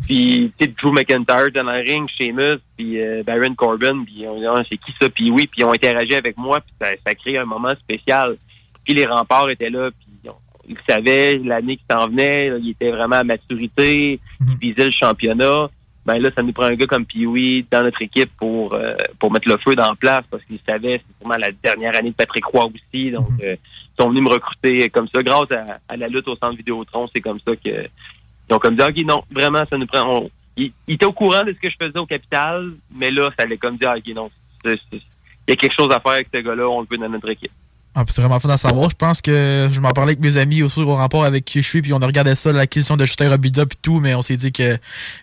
Puis 0.06 0.52
tu 0.58 0.66
sais, 0.66 0.74
Drew 0.80 0.92
McIntyre 0.92 1.50
dans 1.52 1.64
le 1.64 1.80
ring, 1.82 2.08
Sheamus, 2.08 2.58
puis 2.76 3.00
euh, 3.00 3.22
Baron 3.24 3.54
Corbin, 3.54 4.04
puis 4.04 4.24
on 4.26 4.38
dit 4.38 4.46
Ah, 4.46 4.62
c'est 4.70 4.78
qui 4.78 4.92
ça, 5.00 5.08
puis 5.10 5.30
oui, 5.30 5.46
puis 5.46 5.60
ils 5.60 5.64
ont 5.64 5.72
interagi 5.72 6.14
avec 6.14 6.36
moi, 6.38 6.60
puis 6.60 6.72
ça, 6.80 6.90
ça 7.06 7.14
crée 7.14 7.36
un 7.38 7.44
moment 7.44 7.72
spécial. 7.80 8.36
Puis 8.84 8.94
les 8.94 9.04
remparts 9.06 9.50
étaient 9.50 9.68
là, 9.70 9.90
puis 9.90 10.30
on- 10.30 10.34
ils 10.68 10.76
savaient 10.88 11.38
l'année 11.38 11.76
qui 11.76 11.84
s'en 11.90 12.06
venait, 12.06 12.48
là, 12.50 12.56
ils 12.62 12.70
étaient 12.70 12.92
vraiment 12.92 13.16
à 13.16 13.24
maturité, 13.24 14.20
ils 14.62 14.70
visaient 14.70 14.86
le 14.86 14.92
championnat. 14.92 15.68
Ben 16.06 16.18
là, 16.18 16.30
ça 16.34 16.42
nous 16.42 16.52
prend 16.52 16.64
un 16.64 16.74
gars 16.74 16.86
comme 16.86 17.04
Pee-Wee 17.04 17.66
dans 17.70 17.82
notre 17.82 18.00
équipe 18.00 18.30
pour 18.38 18.72
euh, 18.74 18.94
pour 19.18 19.30
mettre 19.30 19.48
le 19.48 19.58
feu 19.58 19.74
dans 19.74 19.90
la 19.90 19.94
place 19.94 20.22
parce 20.30 20.42
qu'ils 20.44 20.60
savaient 20.66 21.02
c'est 21.06 21.24
vraiment 21.24 21.38
la 21.38 21.52
dernière 21.62 21.94
année 21.96 22.10
de 22.10 22.14
Patrick 22.14 22.44
Roy 22.46 22.66
aussi. 22.66 23.10
Donc 23.10 23.28
euh, 23.42 23.56
ils 23.56 24.02
sont 24.02 24.08
venus 24.08 24.22
me 24.22 24.30
recruter 24.30 24.88
comme 24.88 25.08
ça. 25.14 25.22
Grâce 25.22 25.52
à, 25.52 25.78
à 25.88 25.96
la 25.96 26.08
lutte 26.08 26.28
au 26.28 26.36
centre 26.36 26.56
Vidéotron, 26.56 27.08
c'est 27.14 27.20
comme 27.20 27.38
ça 27.46 27.54
que 27.56 27.86
ont 28.54 28.58
comme 28.58 28.76
dit 28.76 28.82
OK, 28.82 28.96
non, 29.04 29.22
vraiment, 29.30 29.62
ça 29.68 29.76
nous 29.76 29.86
prend. 29.86 30.22
On, 30.22 30.30
ils, 30.56 30.72
ils 30.88 30.94
étaient 30.94 31.06
au 31.06 31.12
courant 31.12 31.44
de 31.44 31.52
ce 31.52 31.58
que 31.58 31.70
je 31.70 31.76
faisais 31.80 31.98
au 31.98 32.06
capital, 32.06 32.72
mais 32.94 33.10
là, 33.10 33.30
ça 33.38 33.44
allait 33.44 33.58
comme 33.58 33.76
dire 33.76 33.92
OK, 33.96 34.14
non, 34.14 34.30
il 34.64 34.78
y 35.48 35.52
a 35.52 35.56
quelque 35.56 35.74
chose 35.78 35.90
à 35.92 36.00
faire 36.00 36.12
avec 36.12 36.28
ce 36.32 36.40
gars-là, 36.40 36.68
on 36.68 36.80
le 36.80 36.86
veut 36.90 36.98
dans 36.98 37.08
notre 37.08 37.30
équipe. 37.30 37.52
Ah, 37.92 38.04
c'est 38.06 38.20
vraiment 38.20 38.38
fun 38.38 38.48
à 38.50 38.56
savoir. 38.56 38.88
Je 38.88 38.94
pense 38.94 39.20
que 39.20 39.68
je 39.72 39.80
m'en 39.80 39.90
parlais 39.90 40.12
avec 40.12 40.20
mes 40.20 40.36
amis 40.36 40.62
aussi 40.62 40.80
au 40.80 40.94
rapport 40.94 41.24
avec 41.24 41.44
qui 41.44 41.60
je 41.60 41.66
suis, 41.68 41.82
puis 41.82 41.92
on 41.92 42.00
a 42.00 42.06
regardé 42.06 42.36
ça, 42.36 42.52
l'acquisition 42.52 42.96
de 42.96 43.04
Justin 43.04 43.30
Robida 43.30 43.66
puis 43.66 43.78
tout, 43.82 43.98
mais 43.98 44.14
on 44.14 44.22
s'est 44.22 44.36
dit 44.36 44.52
que 44.52 44.78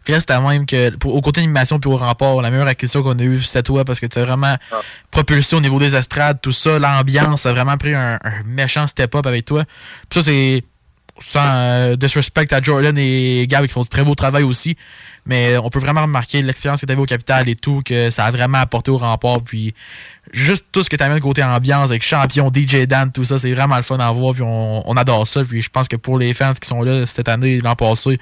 reste 0.05 0.29
à 0.31 0.41
même 0.41 0.65
que 0.65 0.89
pour, 0.97 1.15
au 1.15 1.21
côté 1.21 1.39
animation 1.39 1.79
puis 1.79 1.89
au 1.89 1.95
rapport, 1.95 2.41
la 2.41 2.51
meilleure 2.51 2.67
acquisition 2.67 3.03
qu'on 3.03 3.17
a 3.17 3.23
eue, 3.23 3.41
c'est 3.41 3.63
toi 3.63 3.85
parce 3.85 4.01
que 4.01 4.05
tu 4.05 4.19
as 4.19 4.25
vraiment 4.25 4.57
propulsé 5.11 5.55
au 5.55 5.61
niveau 5.61 5.79
des 5.79 5.95
estrades, 5.95 6.41
tout 6.41 6.51
ça, 6.51 6.77
l'ambiance 6.77 7.45
a 7.45 7.53
vraiment 7.53 7.77
pris 7.77 7.93
un, 7.93 8.19
un 8.21 8.43
méchant 8.45 8.85
step-up 8.85 9.25
avec 9.25 9.45
toi. 9.45 9.63
Puis 10.09 10.19
ça, 10.19 10.25
c'est 10.25 10.63
sans 11.19 11.45
euh, 11.45 11.95
disrespect 11.95 12.53
à 12.53 12.61
Jordan 12.61 12.97
et 12.97 13.45
Gab 13.47 13.65
qui 13.65 13.71
font 13.71 13.81
du 13.81 13.89
très 13.89 14.03
beau 14.03 14.15
travail 14.15 14.43
aussi. 14.43 14.77
Mais 15.25 15.57
on 15.57 15.69
peut 15.69 15.79
vraiment 15.79 16.03
remarquer 16.03 16.41
l'expérience 16.41 16.79
que 16.79 16.85
tu 16.85 16.91
avais 16.91 17.01
au 17.01 17.05
Capital 17.05 17.49
et 17.49 17.55
tout, 17.55 17.81
que 17.83 18.09
ça 18.09 18.25
a 18.25 18.31
vraiment 18.31 18.59
apporté 18.59 18.91
au 18.91 18.97
rempart. 18.97 19.41
Puis 19.41 19.73
juste 20.31 20.67
tout 20.71 20.83
ce 20.83 20.89
que 20.89 20.95
tu 20.95 21.03
amènes 21.03 21.19
côté 21.19 21.43
ambiance 21.43 21.89
avec 21.89 22.01
champion, 22.01 22.49
DJ 22.53 22.87
Dan, 22.87 23.11
tout 23.11 23.25
ça, 23.25 23.37
c'est 23.37 23.51
vraiment 23.51 23.75
le 23.75 23.81
fun 23.81 23.97
à 23.97 24.09
voir. 24.11 24.33
Puis 24.33 24.43
on, 24.43 24.89
on 24.89 24.95
adore 24.95 25.27
ça. 25.27 25.43
Puis 25.43 25.61
je 25.61 25.69
pense 25.69 25.89
que 25.89 25.97
pour 25.97 26.17
les 26.17 26.33
fans 26.33 26.53
qui 26.53 26.67
sont 26.67 26.81
là 26.81 27.05
cette 27.05 27.27
année, 27.27 27.59
l'an 27.59 27.75
passé, 27.75 28.19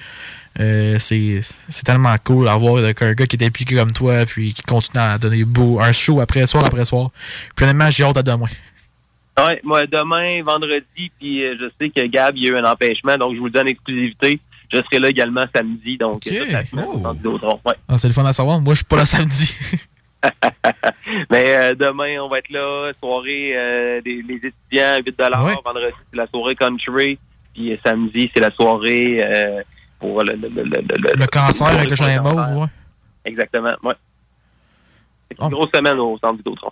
euh, 0.58 0.98
c'est 0.98 1.42
tellement 1.84 2.14
cool 2.24 2.46
d'avoir 2.46 2.82
un 2.82 2.92
gars 2.92 3.26
qui 3.26 3.36
est 3.36 3.44
impliqué 3.44 3.74
comme 3.74 3.92
toi, 3.92 4.24
puis 4.26 4.54
qui 4.54 4.62
continue 4.62 5.02
à 5.02 5.18
donner 5.18 5.44
beau, 5.44 5.80
un 5.80 5.92
show 5.92 6.20
après 6.20 6.46
soir 6.46 6.64
après 6.64 6.84
soir. 6.84 7.10
Puis 7.54 7.64
honnêtement, 7.64 7.90
j'ai 7.90 8.04
hâte 8.04 8.16
à 8.16 8.22
demain. 8.22 8.46
Ouais, 9.38 9.60
moi, 9.64 9.86
demain, 9.86 10.42
vendredi, 10.42 11.10
puis 11.18 11.44
euh, 11.44 11.56
je 11.60 11.66
sais 11.78 11.90
que 11.90 12.06
Gab, 12.06 12.36
il 12.36 12.44
y 12.44 12.48
a 12.48 12.52
eu 12.52 12.56
un 12.56 12.64
empêchement, 12.64 13.16
donc 13.18 13.34
je 13.34 13.38
vous 13.38 13.46
le 13.46 13.50
donne 13.50 13.68
exclusivité. 13.68 14.40
Je 14.72 14.78
serai 14.78 14.98
là 14.98 15.08
également 15.10 15.44
samedi, 15.54 15.96
donc 15.98 16.26
euh, 16.26 16.30
Centre 17.02 17.12
Vidéotron. 17.14 17.60
Ouais. 17.66 17.74
Ah, 17.88 17.98
c'est 17.98 18.08
le 18.08 18.14
fun 18.14 18.24
à 18.24 18.32
savoir. 18.32 18.60
Moi, 18.60 18.72
je 18.74 18.78
suis 18.78 18.84
pas 18.86 18.96
là 18.96 19.04
samedi. 19.06 19.54
Mais 21.30 21.54
euh, 21.56 21.74
demain, 21.74 22.20
on 22.22 22.28
va 22.28 22.38
être 22.38 22.50
là, 22.50 22.90
soirée 23.00 23.52
euh, 23.56 24.00
des 24.00 24.22
les 24.22 24.36
étudiants 24.36 24.94
à 24.94 24.98
8 24.98 25.16
Vendredi, 25.64 25.92
c'est 26.10 26.16
la 26.16 26.26
soirée 26.26 26.54
country. 26.54 27.18
Puis 27.54 27.72
euh, 27.72 27.76
samedi, 27.84 28.30
c'est 28.34 28.40
la 28.40 28.50
soirée 28.50 29.20
euh, 29.24 29.62
pour 30.00 30.22
le, 30.24 30.32
le, 30.34 30.48
le, 30.48 30.62
le, 30.64 30.80
le- 30.80 31.14
Le 31.20 31.26
cancer 31.26 31.66
avec 31.68 31.90
le 31.90 31.96
chalet 31.96 32.20
mauve, 32.22 32.40
ouais. 32.56 32.66
Exactement, 33.24 33.74
ouais. 33.84 33.94
C'est 35.30 35.40
une 35.44 35.50
grosse 35.50 35.70
semaine 35.74 35.98
au 35.98 36.18
Centre 36.18 36.36
Vidéotron. 36.38 36.70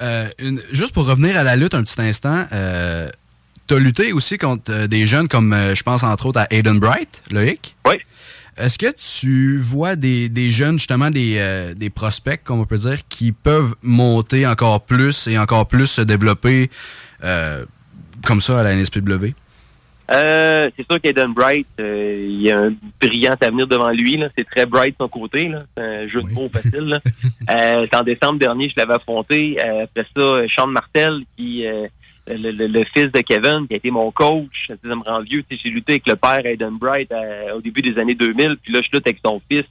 Euh, 0.00 0.28
une- 0.38 0.60
juste 0.70 0.92
pour 0.94 1.06
revenir 1.06 1.36
à 1.36 1.42
la 1.42 1.56
lutte 1.56 1.74
un 1.74 1.82
petit 1.82 2.00
instant, 2.00 2.46
euh, 2.52 3.08
tu 3.68 3.74
as 3.74 3.78
lutté 3.78 4.12
aussi 4.12 4.38
contre 4.38 4.70
euh, 4.72 4.86
des 4.86 5.06
jeunes 5.06 5.28
comme, 5.28 5.52
euh, 5.52 5.74
je 5.74 5.82
pense 5.82 6.02
entre 6.02 6.26
autres 6.26 6.40
à 6.40 6.46
Aiden 6.50 6.78
Bright, 6.78 7.22
Loïc. 7.30 7.76
Oui. 7.86 7.94
Est-ce 8.56 8.78
que 8.78 8.92
tu 9.20 9.56
vois 9.58 9.96
des, 9.96 10.28
des 10.28 10.50
jeunes, 10.50 10.78
justement, 10.78 11.10
des, 11.10 11.36
euh, 11.38 11.72
des 11.74 11.88
prospects, 11.90 12.40
comme 12.44 12.60
on 12.60 12.66
peut 12.66 12.78
dire, 12.78 12.98
qui 13.08 13.32
peuvent 13.32 13.74
monter 13.82 14.46
encore 14.46 14.82
plus 14.84 15.26
et 15.26 15.38
encore 15.38 15.66
plus 15.68 15.86
se 15.86 16.00
développer 16.02 16.70
euh, 17.24 17.64
comme 18.24 18.42
ça 18.42 18.60
à 18.60 18.62
la 18.62 18.74
NSPW? 18.76 19.34
Euh, 20.10 20.68
c'est 20.76 20.90
sûr 20.90 21.00
qu'Aiden 21.00 21.32
Bright, 21.32 21.66
euh, 21.80 22.26
il 22.28 22.42
y 22.42 22.50
a 22.50 22.58
un 22.60 22.74
brillant 23.00 23.36
avenir 23.40 23.66
devant 23.66 23.90
lui. 23.90 24.16
là. 24.16 24.28
C'est 24.36 24.44
très 24.48 24.66
bright 24.66 24.94
de 24.98 25.04
son 25.04 25.08
côté. 25.08 25.48
là. 25.48 25.60
C'est 25.76 25.82
un 25.82 26.06
jeu 26.08 26.22
de 26.22 26.28
mots 26.28 26.48
facile. 26.52 26.80
là. 26.84 27.00
Euh, 27.50 27.86
c'est 27.90 27.98
en 27.98 28.02
décembre 28.04 28.38
dernier, 28.38 28.68
je 28.68 28.74
l'avais 28.76 28.94
affronté. 28.94 29.58
Euh, 29.64 29.84
après 29.84 30.06
ça, 30.16 30.42
Sean 30.48 30.68
Martel, 30.68 31.22
qui 31.36 31.66
euh, 31.66 31.86
le, 32.28 32.50
le- 32.52 32.66
le 32.68 32.84
fils 32.94 33.10
de 33.10 33.20
Kevin, 33.20 33.66
qui 33.66 33.74
a 33.74 33.76
été 33.78 33.90
mon 33.90 34.10
coach. 34.12 34.68
Ça 34.68 34.76
me 34.94 35.02
rend 35.02 35.20
vieux. 35.22 35.44
J'ai 35.50 35.68
lutté 35.70 35.94
avec 35.94 36.06
le 36.06 36.14
père 36.16 36.44
Aiden 36.46 36.78
Bright 36.78 37.10
euh, 37.10 37.54
au 37.56 37.60
début 37.60 37.82
des 37.82 37.98
années 38.00 38.14
2000. 38.14 38.56
Puis 38.62 38.72
là, 38.72 38.80
je 38.82 38.88
lutte 38.92 39.06
avec 39.06 39.18
son 39.24 39.40
fils. 39.50 39.64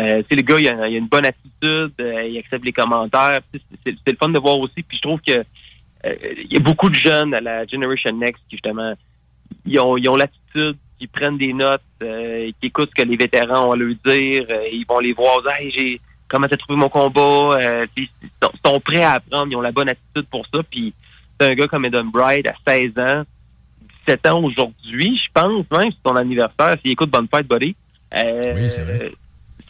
Euh, 0.00 0.22
tu 0.22 0.26
sais, 0.30 0.36
le 0.36 0.42
gars, 0.42 0.58
il 0.58 0.68
a, 0.68 0.88
il 0.88 0.94
a 0.96 0.98
une 0.98 1.06
bonne 1.06 1.24
attitude. 1.24 1.92
euh, 2.00 2.24
il 2.24 2.36
accepte 2.38 2.64
les 2.64 2.72
commentaires. 2.72 3.40
C'est 3.52 3.60
c'est 3.84 4.10
le 4.10 4.16
fun 4.18 4.28
de 4.30 4.40
voir 4.40 4.58
aussi. 4.58 4.82
Puis 4.82 4.96
je 4.96 5.02
trouve 5.02 5.20
que 5.20 5.32
euh, 5.38 6.14
il 6.36 6.52
y 6.52 6.56
a 6.56 6.60
beaucoup 6.60 6.90
de 6.90 6.96
jeunes 6.96 7.32
à 7.32 7.40
la 7.40 7.64
Generation 7.66 8.12
Next 8.16 8.42
qui, 8.50 8.56
justement, 8.56 8.94
ils 9.66 9.78
ont 9.80 9.96
ils 9.96 10.08
ont 10.08 10.16
l'attitude, 10.16 10.76
qui 10.98 11.06
prennent 11.06 11.38
des 11.38 11.52
notes, 11.52 11.82
euh, 12.02 12.50
qui 12.60 12.66
écoutent 12.68 12.90
ce 12.96 13.02
que 13.02 13.08
les 13.08 13.16
vétérans 13.16 13.68
ont 13.68 13.72
à 13.72 13.76
leur 13.76 13.94
dire, 14.06 14.44
euh, 14.50 14.68
ils 14.72 14.84
vont 14.88 15.00
les 15.00 15.12
voir, 15.12 15.38
hey, 15.58 15.70
j'ai 15.72 16.00
comment 16.28 16.46
t'as 16.46 16.56
trouvé 16.56 16.78
mon 16.78 16.88
combat, 16.88 17.58
euh, 17.60 17.86
ils 17.96 18.08
sont, 18.42 18.50
sont 18.64 18.80
prêts 18.80 19.02
à 19.02 19.12
apprendre, 19.14 19.48
ils 19.50 19.56
ont 19.56 19.60
la 19.60 19.72
bonne 19.72 19.88
attitude 19.88 20.26
pour 20.30 20.46
ça, 20.52 20.62
puis 20.68 20.94
c'est 21.40 21.48
un 21.50 21.54
gars 21.54 21.66
comme 21.66 21.84
Eden 21.84 22.10
Bright 22.10 22.46
à 22.48 22.54
16 22.66 22.92
ans, 22.98 23.22
17 24.06 24.26
ans 24.28 24.42
aujourd'hui, 24.42 25.16
je 25.18 25.28
pense, 25.34 25.64
même 25.70 25.90
c'est 25.90 26.08
son 26.08 26.16
anniversaire, 26.16 26.76
s'il 26.82 26.92
écoute 26.92 27.10
Bonne 27.10 27.28
Fête, 27.34 27.46
buddy. 27.48 27.74
Euh, 28.16 28.54
Oui, 28.54 28.70
c'est 28.70 28.82
vrai. 28.82 29.12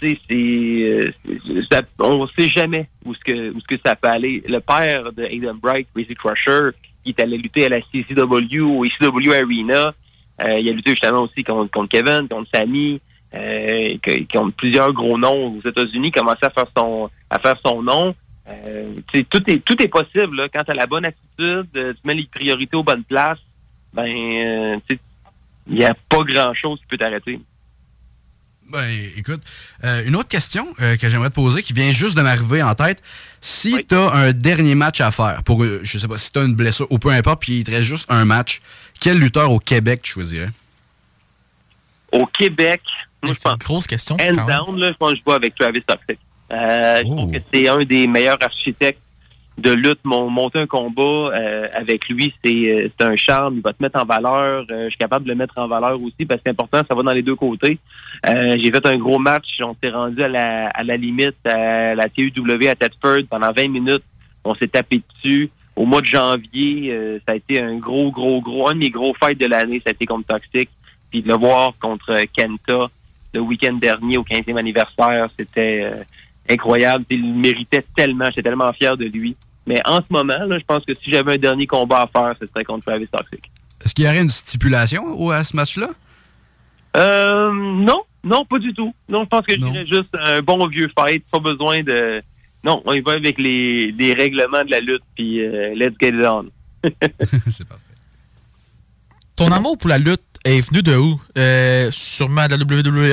tu 0.00 0.10
sais, 0.10 0.18
c'est, 0.28 1.14
c'est- 1.46 1.62
ça- 1.72 1.82
on 1.98 2.26
sait 2.28 2.48
jamais 2.48 2.88
où 3.04 3.14
ce 3.14 3.20
que 3.20 3.50
où 3.52 3.60
ce 3.60 3.66
que 3.66 3.80
ça 3.84 3.96
peut 3.96 4.08
aller. 4.08 4.42
Le 4.46 4.58
père 4.60 5.12
de 5.12 5.22
Aiden 5.24 5.56
Bright, 5.56 5.88
Crazy 5.94 6.14
Crusher, 6.14 6.70
qui 7.04 7.10
est 7.10 7.20
allé 7.20 7.36
lutter 7.36 7.66
à 7.66 7.68
la 7.68 7.80
CCW 7.80 8.60
au 8.60 8.84
ECW 8.84 9.32
Arena, 9.32 9.94
euh, 10.42 10.58
il 10.58 10.68
a 10.68 10.72
lutté 10.72 10.90
justement 10.90 11.22
aussi 11.22 11.44
contre, 11.44 11.70
contre 11.70 11.88
Kevin, 11.88 12.28
contre 12.28 12.48
Sammy, 12.52 13.00
euh, 13.34 13.96
ont 14.36 14.50
plusieurs 14.50 14.92
gros 14.92 15.18
noms 15.18 15.56
aux 15.56 15.68
États-Unis, 15.68 16.10
commencé 16.10 16.40
à 16.42 16.50
faire 16.50 16.66
son 16.76 17.10
à 17.30 17.38
faire 17.38 17.56
son 17.64 17.82
nom. 17.82 18.14
Euh, 18.48 18.94
tout 19.30 19.50
est 19.50 19.64
tout 19.64 19.82
est 19.82 19.88
possible 19.88 20.48
quand 20.52 20.62
tu 20.64 20.70
as 20.70 20.74
la 20.74 20.86
bonne 20.86 21.06
attitude, 21.06 21.68
euh, 21.76 21.92
tu 21.94 22.00
mets 22.04 22.14
les 22.14 22.26
priorités 22.26 22.76
aux 22.76 22.82
bonnes 22.82 23.04
places, 23.04 23.38
ben 23.92 24.06
il 24.06 24.80
n'y 25.68 25.84
a 25.84 25.94
pas 26.08 26.20
grand 26.20 26.52
chose 26.54 26.78
qui 26.80 26.86
peut 26.86 26.98
t'arrêter. 26.98 27.40
Ben, 28.70 28.88
écoute, 29.16 29.40
euh, 29.85 30.05
une 30.07 30.16
autre 30.16 30.29
question 30.29 30.66
euh, 30.81 30.96
que 30.96 31.09
j'aimerais 31.11 31.29
te 31.29 31.35
poser 31.35 31.62
qui 31.62 31.72
vient 31.74 31.92
juste 31.92 32.16
de 32.16 32.22
m'arriver 32.22 32.62
en 32.62 32.74
tête. 32.74 33.03
Si 33.40 33.77
tu 33.88 33.94
as 33.94 34.11
un 34.12 34.33
dernier 34.33 34.74
match 34.74 35.00
à 35.00 35.11
faire, 35.11 35.42
pour, 35.44 35.62
euh, 35.62 35.81
je 35.83 35.98
sais 35.98 36.09
pas, 36.09 36.16
si 36.16 36.33
tu 36.33 36.38
as 36.38 36.42
une 36.42 36.55
blessure 36.55 36.87
ou 36.90 36.98
peu 36.98 37.11
importe, 37.11 37.42
puis 37.42 37.59
il 37.59 37.64
te 37.64 37.70
reste 37.70 37.83
juste 37.83 38.07
un 38.11 38.24
match, 38.24 38.62
quel 39.00 39.18
lutteur 39.18 39.50
au 39.53 39.59
Québec 39.59 40.00
tu 40.03 40.12
choisirais? 40.12 40.50
Au 42.12 42.27
Québec, 42.27 42.81
moi, 43.22 43.33
je 43.35 43.40
pense. 43.40 43.53
une 43.53 43.59
grosse 43.59 43.87
question. 43.87 44.16
Même. 44.16 44.35
down, 44.35 44.79
là, 44.79 44.88
je 44.92 44.96
pense 44.96 45.12
que 45.12 45.18
je 45.18 45.24
vois 45.24 45.35
avec 45.37 45.55
Travis 45.57 45.83
Toxic. 45.83 46.18
Euh, 46.53 47.00
Je 47.03 47.03
Oh. 47.07 47.16
trouve 47.16 47.33
que 47.33 47.38
c'est 47.53 47.68
un 47.68 47.79
des 47.85 48.07
meilleurs 48.07 48.38
architectes 48.42 49.00
de 49.58 49.70
lutte. 49.70 50.00
Mon, 50.04 50.30
monter 50.30 50.58
un 50.58 50.66
combat 50.66 51.02
euh, 51.02 51.68
avec 51.72 52.08
lui, 52.08 52.32
c'est 52.44 52.52
euh, 52.52 52.88
un 53.00 53.16
charme. 53.16 53.56
Il 53.56 53.62
va 53.62 53.72
te 53.72 53.82
mettre 53.82 54.00
en 54.00 54.04
valeur. 54.04 54.64
Euh, 54.70 54.84
je 54.84 54.88
suis 54.90 54.98
capable 54.98 55.24
de 55.24 55.30
le 55.30 55.36
mettre 55.36 55.58
en 55.58 55.68
valeur 55.68 56.00
aussi 56.00 56.24
parce 56.26 56.40
que 56.40 56.44
c'est 56.46 56.50
important, 56.50 56.82
ça 56.88 56.94
va 56.94 57.02
dans 57.02 57.12
les 57.12 57.22
deux 57.22 57.36
côtés. 57.36 57.78
Euh, 58.26 58.56
J'ai 58.58 58.70
fait 58.70 58.86
un 58.86 58.96
gros 58.96 59.18
match. 59.18 59.60
On 59.60 59.76
s'est 59.82 59.90
rendu 59.90 60.22
à 60.22 60.28
la, 60.28 60.68
à 60.68 60.82
la 60.82 60.96
limite 60.96 61.36
à 61.46 61.94
la 61.94 62.08
TUW 62.08 62.68
à 62.68 62.74
Tedford 62.74 63.24
pendant 63.30 63.52
20 63.52 63.68
minutes. 63.68 64.04
On 64.44 64.54
s'est 64.54 64.68
tapé 64.68 65.02
dessus. 65.14 65.50
Au 65.76 65.86
mois 65.86 66.00
de 66.00 66.06
janvier, 66.06 66.92
euh, 66.92 67.18
ça 67.26 67.32
a 67.32 67.36
été 67.36 67.60
un 67.60 67.76
gros, 67.76 68.10
gros, 68.12 68.40
gros, 68.40 68.68
un 68.68 68.74
de 68.74 68.78
mes 68.78 68.90
gros 68.90 69.12
fights 69.14 69.40
de 69.40 69.46
l'année, 69.46 69.82
ça 69.84 69.90
a 69.90 69.92
été 69.92 70.06
contre 70.06 70.28
Toxic. 70.28 70.68
Puis 71.10 71.22
de 71.22 71.28
le 71.28 71.34
voir 71.34 71.72
contre 71.80 72.16
Kenta 72.36 72.90
le 73.32 73.40
week-end 73.40 73.74
dernier 73.74 74.16
au 74.16 74.22
15e 74.22 74.56
anniversaire, 74.56 75.28
c'était 75.36 75.82
euh, 75.82 76.04
incroyable. 76.48 77.04
Il 77.10 77.34
méritait 77.34 77.84
tellement, 77.96 78.26
j'étais 78.26 78.42
tellement 78.42 78.72
fier 78.72 78.96
de 78.96 79.06
lui. 79.06 79.34
Mais 79.66 79.81
en 79.87 79.96
ce 79.98 80.07
moment, 80.11 80.38
là, 80.46 80.59
je 80.59 80.64
pense 80.64 80.85
que 80.85 80.94
si 80.94 81.11
j'avais 81.12 81.35
un 81.35 81.38
dernier 81.38 81.66
combat 81.66 82.03
à 82.03 82.07
faire, 82.07 82.35
ce 82.40 82.46
serait 82.46 82.64
contre 82.64 82.85
Travis 82.87 83.09
Toxic. 83.09 83.50
Est-ce 83.85 83.94
qu'il 83.94 84.05
y 84.05 84.09
aurait 84.09 84.20
une 84.22 84.31
stipulation 84.31 85.05
au- 85.18 85.31
à 85.31 85.42
ce 85.44 85.57
match-là? 85.57 85.88
Euh, 86.96 87.50
non, 87.53 88.03
non, 88.22 88.44
pas 88.44 88.59
du 88.59 88.72
tout. 88.72 88.94
Non, 89.09 89.24
je 89.24 89.29
pense 89.29 89.44
que 89.46 89.55
je 89.55 89.61
dirais 89.61 89.87
juste 89.87 90.14
un 90.20 90.40
bon 90.40 90.66
vieux 90.68 90.90
fight, 90.98 91.24
pas 91.31 91.38
besoin 91.40 91.83
de... 91.83 92.22
Non, 92.62 92.83
on 92.87 92.92
y 92.94 93.00
va 93.00 93.12
avec 93.12 93.38
les, 93.38 93.92
les 93.92 94.14
règlements 94.14 94.64
de 94.64 94.70
la 94.70 94.81
lutte, 94.81 95.03
puis 95.14 95.40
euh, 95.44 95.74
let's 95.74 95.94
get 96.00 96.09
it 96.11 96.27
on. 96.27 96.46
C'est 97.48 97.66
parfait. 97.66 97.83
Ton 99.37 99.50
amour 99.50 99.77
pour 99.77 99.90
la 99.90 99.98
lutte 99.98 100.22
est 100.44 100.61
venu 100.61 100.83
de 100.83 100.96
où? 100.96 101.20
Euh, 101.37 101.90
sûrement 101.90 102.46
de 102.46 102.55
la 102.55 102.62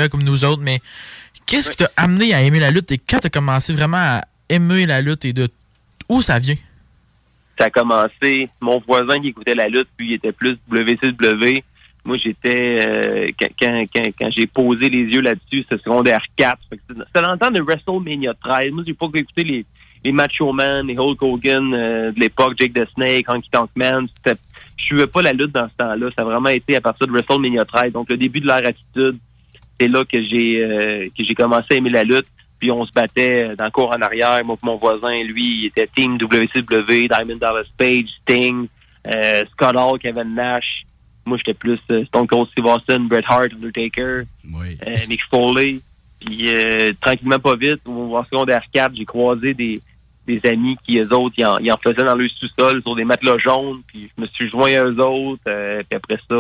WWE 0.04 0.08
comme 0.10 0.24
nous 0.24 0.46
autres, 0.46 0.62
mais 0.62 0.80
qu'est-ce 1.48 1.72
qui 1.72 1.78
t'a 1.78 1.90
amené 1.98 2.34
à 2.34 2.42
aimer 2.44 2.60
la 2.60 2.72
lutte 2.72 2.92
et 2.92 2.98
quand 2.98 3.20
t'as 3.20 3.30
commencé 3.30 3.74
vraiment 3.74 3.98
à 3.98 4.22
aimer 4.48 4.86
la 4.86 5.02
lutte 5.02 5.26
et 5.26 5.34
de 5.34 5.50
où 6.18 6.22
ça 6.22 6.40
vient? 6.40 6.58
ça 7.62 7.68
a 7.68 7.70
commencé. 7.70 8.50
Mon 8.60 8.80
voisin 8.80 9.20
qui 9.20 9.30
écoutait 9.30 9.56
la 9.56 9.68
lutte, 9.68 9.88
puis 9.96 10.10
il 10.10 10.14
était 10.14 10.32
plus 10.32 10.58
WCW. 10.70 11.64
Moi, 12.04 12.18
j'étais 12.18 12.80
euh, 12.84 13.28
quand, 13.62 14.32
j'ai 14.32 14.48
posé 14.48 14.90
les 14.90 15.04
yeux 15.04 15.22
là-dessus, 15.22 15.64
c'était 15.70 15.78
secondaire 15.78 16.24
4. 16.36 16.58
Fait 16.70 16.78
que 16.78 16.82
C'était 16.90 17.22
dans 17.22 17.50
le 17.50 17.52
de 17.52 17.62
WrestleMania 17.62 18.34
13. 18.34 18.72
Moi, 18.72 18.84
j'ai 18.88 18.96
pas 18.96 19.06
écouté 19.14 19.44
les, 19.44 19.66
les 20.04 20.12
Macho 20.12 20.52
Man, 20.52 20.88
les 20.88 20.98
Hulk 20.98 21.22
Hogan 21.22 21.74
euh, 21.74 22.12
de 22.12 22.20
l'époque, 22.20 22.56
Jake 22.58 22.74
the 22.74 22.88
Snake, 22.96 23.30
Honky 23.30 23.50
Tonk 23.52 23.70
Man. 23.76 24.08
Je 24.26 24.34
suivais 24.84 25.06
pas 25.06 25.22
la 25.22 25.34
lutte 25.34 25.52
dans 25.52 25.70
ce 25.70 25.76
temps-là. 25.78 26.10
Ça 26.16 26.24
a 26.24 26.26
vraiment 26.26 26.50
été 26.50 26.76
à 26.76 26.82
partir 26.82 27.06
de 27.06 27.12
WrestleMania 27.12 27.66
13. 27.66 27.92
Donc, 27.92 28.10
le 28.10 28.18
début 28.18 28.40
de 28.40 28.48
leur 28.48 28.66
attitude, 28.66 29.20
c'est 29.80 29.88
là 29.88 30.04
que 30.04 30.20
j'ai 30.24 30.64
euh, 30.64 31.08
que 31.16 31.24
j'ai 31.24 31.36
commencé 31.36 31.68
à 31.70 31.76
aimer 31.76 31.92
la 31.92 32.04
lutte. 32.04 32.26
Puis 32.62 32.72
on 32.72 32.86
se 32.86 32.92
battait 32.94 33.56
dans 33.58 33.66
le 33.66 33.72
cours 33.72 33.90
en 33.90 34.02
arrière. 34.02 34.40
Moi 34.46 34.56
mon 34.62 34.78
voisin, 34.78 35.24
lui, 35.24 35.44
il 35.62 35.66
était 35.66 35.90
Team 35.96 36.18
WCW, 36.22 37.08
Diamond 37.10 37.38
Dallas 37.38 37.66
Page, 37.76 38.06
Sting, 38.22 38.68
euh, 39.08 39.44
Scott 39.52 39.76
Hall, 39.76 39.98
Kevin 40.00 40.36
Nash. 40.36 40.86
Moi, 41.26 41.38
j'étais 41.38 41.54
plus 41.56 41.80
euh, 41.92 42.06
Stone 42.06 42.28
Cold 42.28 42.48
Steve 42.52 42.66
Austin, 42.66 43.00
Bret 43.02 43.24
Hart, 43.28 43.52
Undertaker, 43.54 44.24
euh, 44.88 44.96
Mick 45.10 45.22
Foley. 45.30 45.80
Puis 46.24 46.50
euh, 46.50 46.94
tranquillement, 47.02 47.40
pas 47.40 47.56
vite, 47.56 47.82
au 47.88 48.16
en 48.16 48.24
secondaire 48.26 48.64
4, 48.72 48.96
j'ai 48.96 49.06
croisé 49.06 49.54
des, 49.56 49.82
des 50.28 50.40
amis 50.48 50.78
qui, 50.86 51.00
eux 51.00 51.12
autres, 51.14 51.34
ils 51.38 51.46
en, 51.46 51.58
ils 51.58 51.72
en 51.72 51.78
faisaient 51.78 52.04
dans 52.04 52.16
le 52.16 52.28
sous-sol 52.30 52.82
sur 52.84 52.96
des 52.96 53.06
matelas 53.06 53.38
jaunes. 53.40 53.82
Puis 53.88 54.08
je 54.16 54.22
me 54.22 54.28
suis 54.28 54.50
joint 54.50 54.72
à 54.72 54.84
eux 54.86 55.00
autres. 55.00 55.42
puis 55.44 55.96
après 55.96 56.18
ça, 56.30 56.36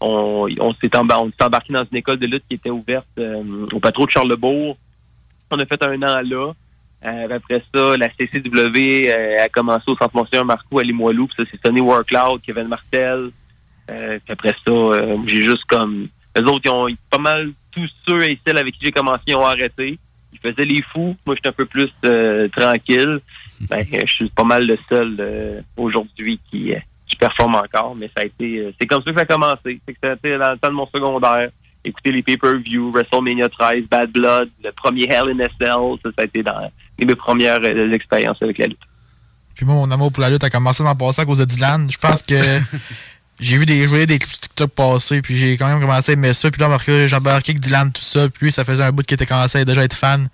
on, 0.00 0.48
on 0.60 0.74
s'est 0.74 0.88
embar- 0.96 1.22
on 1.24 1.28
s'est 1.30 1.44
embarqué 1.44 1.72
dans 1.72 1.84
une 1.90 1.98
école 1.98 2.18
de 2.18 2.26
lutte 2.26 2.44
qui 2.48 2.54
était 2.54 2.70
ouverte 2.70 3.06
euh, 3.18 3.66
au 3.72 3.80
patron 3.80 4.04
de 4.04 4.10
Charlebourg. 4.10 4.76
On 5.50 5.58
a 5.58 5.66
fait 5.66 5.82
un 5.82 6.02
an 6.02 6.20
là. 6.22 6.52
Euh, 7.04 7.28
après 7.30 7.62
ça, 7.72 7.96
la 7.96 8.08
CCW 8.08 9.08
euh, 9.08 9.44
a 9.44 9.48
commencé 9.48 9.84
au 9.86 9.96
Centre 9.96 10.16
Monseigneur 10.16 10.44
Marcoux 10.44 10.80
à 10.80 10.82
Limoilou. 10.82 11.28
Puis 11.28 11.36
ça, 11.38 11.48
c'est 11.50 11.60
Sonny 11.64 11.80
Workloud, 11.80 12.40
Kevin 12.42 12.68
Martel. 12.68 13.30
Euh, 13.90 14.18
puis 14.24 14.32
après 14.32 14.54
ça, 14.66 14.72
j'ai 15.26 15.42
juste 15.42 15.64
comme... 15.68 16.08
Les 16.36 16.42
autres, 16.42 16.62
ils 16.64 16.70
ont 16.70 16.88
pas 17.10 17.18
mal 17.18 17.52
tous 17.70 17.88
ceux 18.06 18.22
et 18.24 18.38
celles 18.46 18.58
avec 18.58 18.74
qui 18.74 18.86
j'ai 18.86 18.92
commencé, 18.92 19.34
ont 19.34 19.46
arrêté. 19.46 19.98
Ils 20.32 20.38
faisaient 20.38 20.64
les 20.64 20.82
fous. 20.82 21.16
Moi, 21.24 21.36
j'étais 21.36 21.48
un 21.48 21.52
peu 21.52 21.66
plus 21.66 21.90
tranquille. 22.52 23.20
Ben, 23.62 23.84
je 23.90 24.12
suis 24.12 24.30
pas 24.30 24.44
mal 24.44 24.66
le 24.66 24.78
seul 24.88 25.64
aujourd'hui 25.76 26.38
qui, 26.50 26.72
qui 27.06 27.16
performe 27.16 27.56
encore, 27.56 27.96
mais 27.96 28.08
ça 28.08 28.22
a 28.22 28.26
été... 28.26 28.72
c'est 28.78 28.86
comme 28.86 29.02
ça 29.02 29.10
que 29.10 29.16
ça 29.16 29.22
a 29.22 29.26
commencé. 29.26 29.80
C'est 29.86 29.94
que 29.94 30.14
été 30.14 30.38
dans 30.38 30.52
le 30.52 30.58
temps 30.58 30.68
de 30.68 30.74
mon 30.74 30.86
secondaire. 30.86 31.50
Écouter 31.84 32.12
les 32.12 32.22
pay-per-view, 32.22 32.90
WrestleMania 32.92 33.48
13, 33.48 33.84
Bad 33.90 34.10
Blood, 34.10 34.50
le 34.62 34.72
premier 34.72 35.04
Hell 35.04 35.30
in 35.30 35.40
a 35.40 35.48
Cell, 35.58 35.98
ça, 36.02 36.10
ça 36.16 36.22
a 36.22 36.24
été 36.24 36.42
dans 36.42 36.70
mes 36.98 37.14
premières 37.14 37.60
euh, 37.62 37.92
expériences 37.92 38.42
avec 38.42 38.58
la 38.58 38.66
lutte. 38.66 38.78
Puis 39.54 39.66
moi, 39.66 39.74
mon 39.74 39.90
amour 39.90 40.12
pour 40.12 40.22
la 40.22 40.30
lutte 40.30 40.44
a 40.44 40.50
commencé 40.50 40.82
dans 40.82 40.90
le 40.90 40.96
passé 40.96 41.22
à 41.22 41.24
cause 41.24 41.38
de 41.38 41.44
Dylan. 41.44 41.90
Je 41.90 41.98
pense 41.98 42.22
que 42.22 42.36
j'ai 43.40 43.56
vu 43.56 43.66
des 43.66 43.86
jouer 43.86 44.06
des 44.06 44.18
clips 44.18 44.40
TikTok 44.40 44.70
passer, 44.70 45.22
puis 45.22 45.36
j'ai 45.36 45.56
quand 45.56 45.66
même 45.66 45.80
commencé 45.80 46.12
à 46.12 46.14
aimer 46.14 46.32
ça. 46.32 46.50
Puis 46.50 46.60
là, 46.60 46.78
j'ai 46.86 47.16
embarqué 47.16 47.50
avec 47.50 47.60
Dylan, 47.60 47.92
tout 47.92 48.02
ça. 48.02 48.28
Puis 48.28 48.46
lui, 48.46 48.52
ça 48.52 48.64
faisait 48.64 48.82
un 48.82 48.92
bout 48.92 49.02
qu'il 49.02 49.14
était 49.14 49.26
commencé 49.26 49.58
à 49.58 49.64
déjà 49.64 49.84
être 49.84 49.94
fan. 49.94 50.28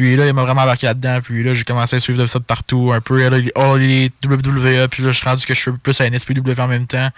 Puis 0.00 0.16
là, 0.16 0.26
il 0.26 0.32
m'a 0.32 0.44
vraiment 0.44 0.62
embarqué 0.62 0.86
là-dedans. 0.86 1.20
Puis 1.22 1.42
là, 1.44 1.52
j'ai 1.52 1.64
commencé 1.64 1.94
à 1.96 2.00
suivre 2.00 2.18
de 2.22 2.26
ça 2.26 2.38
de 2.38 2.44
partout, 2.44 2.90
un 2.94 3.02
peu. 3.02 3.18
Là, 3.28 3.38
les- 3.38 3.52
oh, 3.54 3.76
les 3.76 4.10
WWE. 4.24 4.88
Puis 4.88 5.02
là, 5.02 5.12
je 5.12 5.18
suis 5.18 5.28
rendu 5.28 5.44
que 5.44 5.52
je 5.52 5.60
suis 5.60 5.70
plus 5.72 6.00
à 6.00 6.06
NSPW 6.06 6.58
en 6.58 6.68
même 6.68 6.86
temps. 6.86 7.10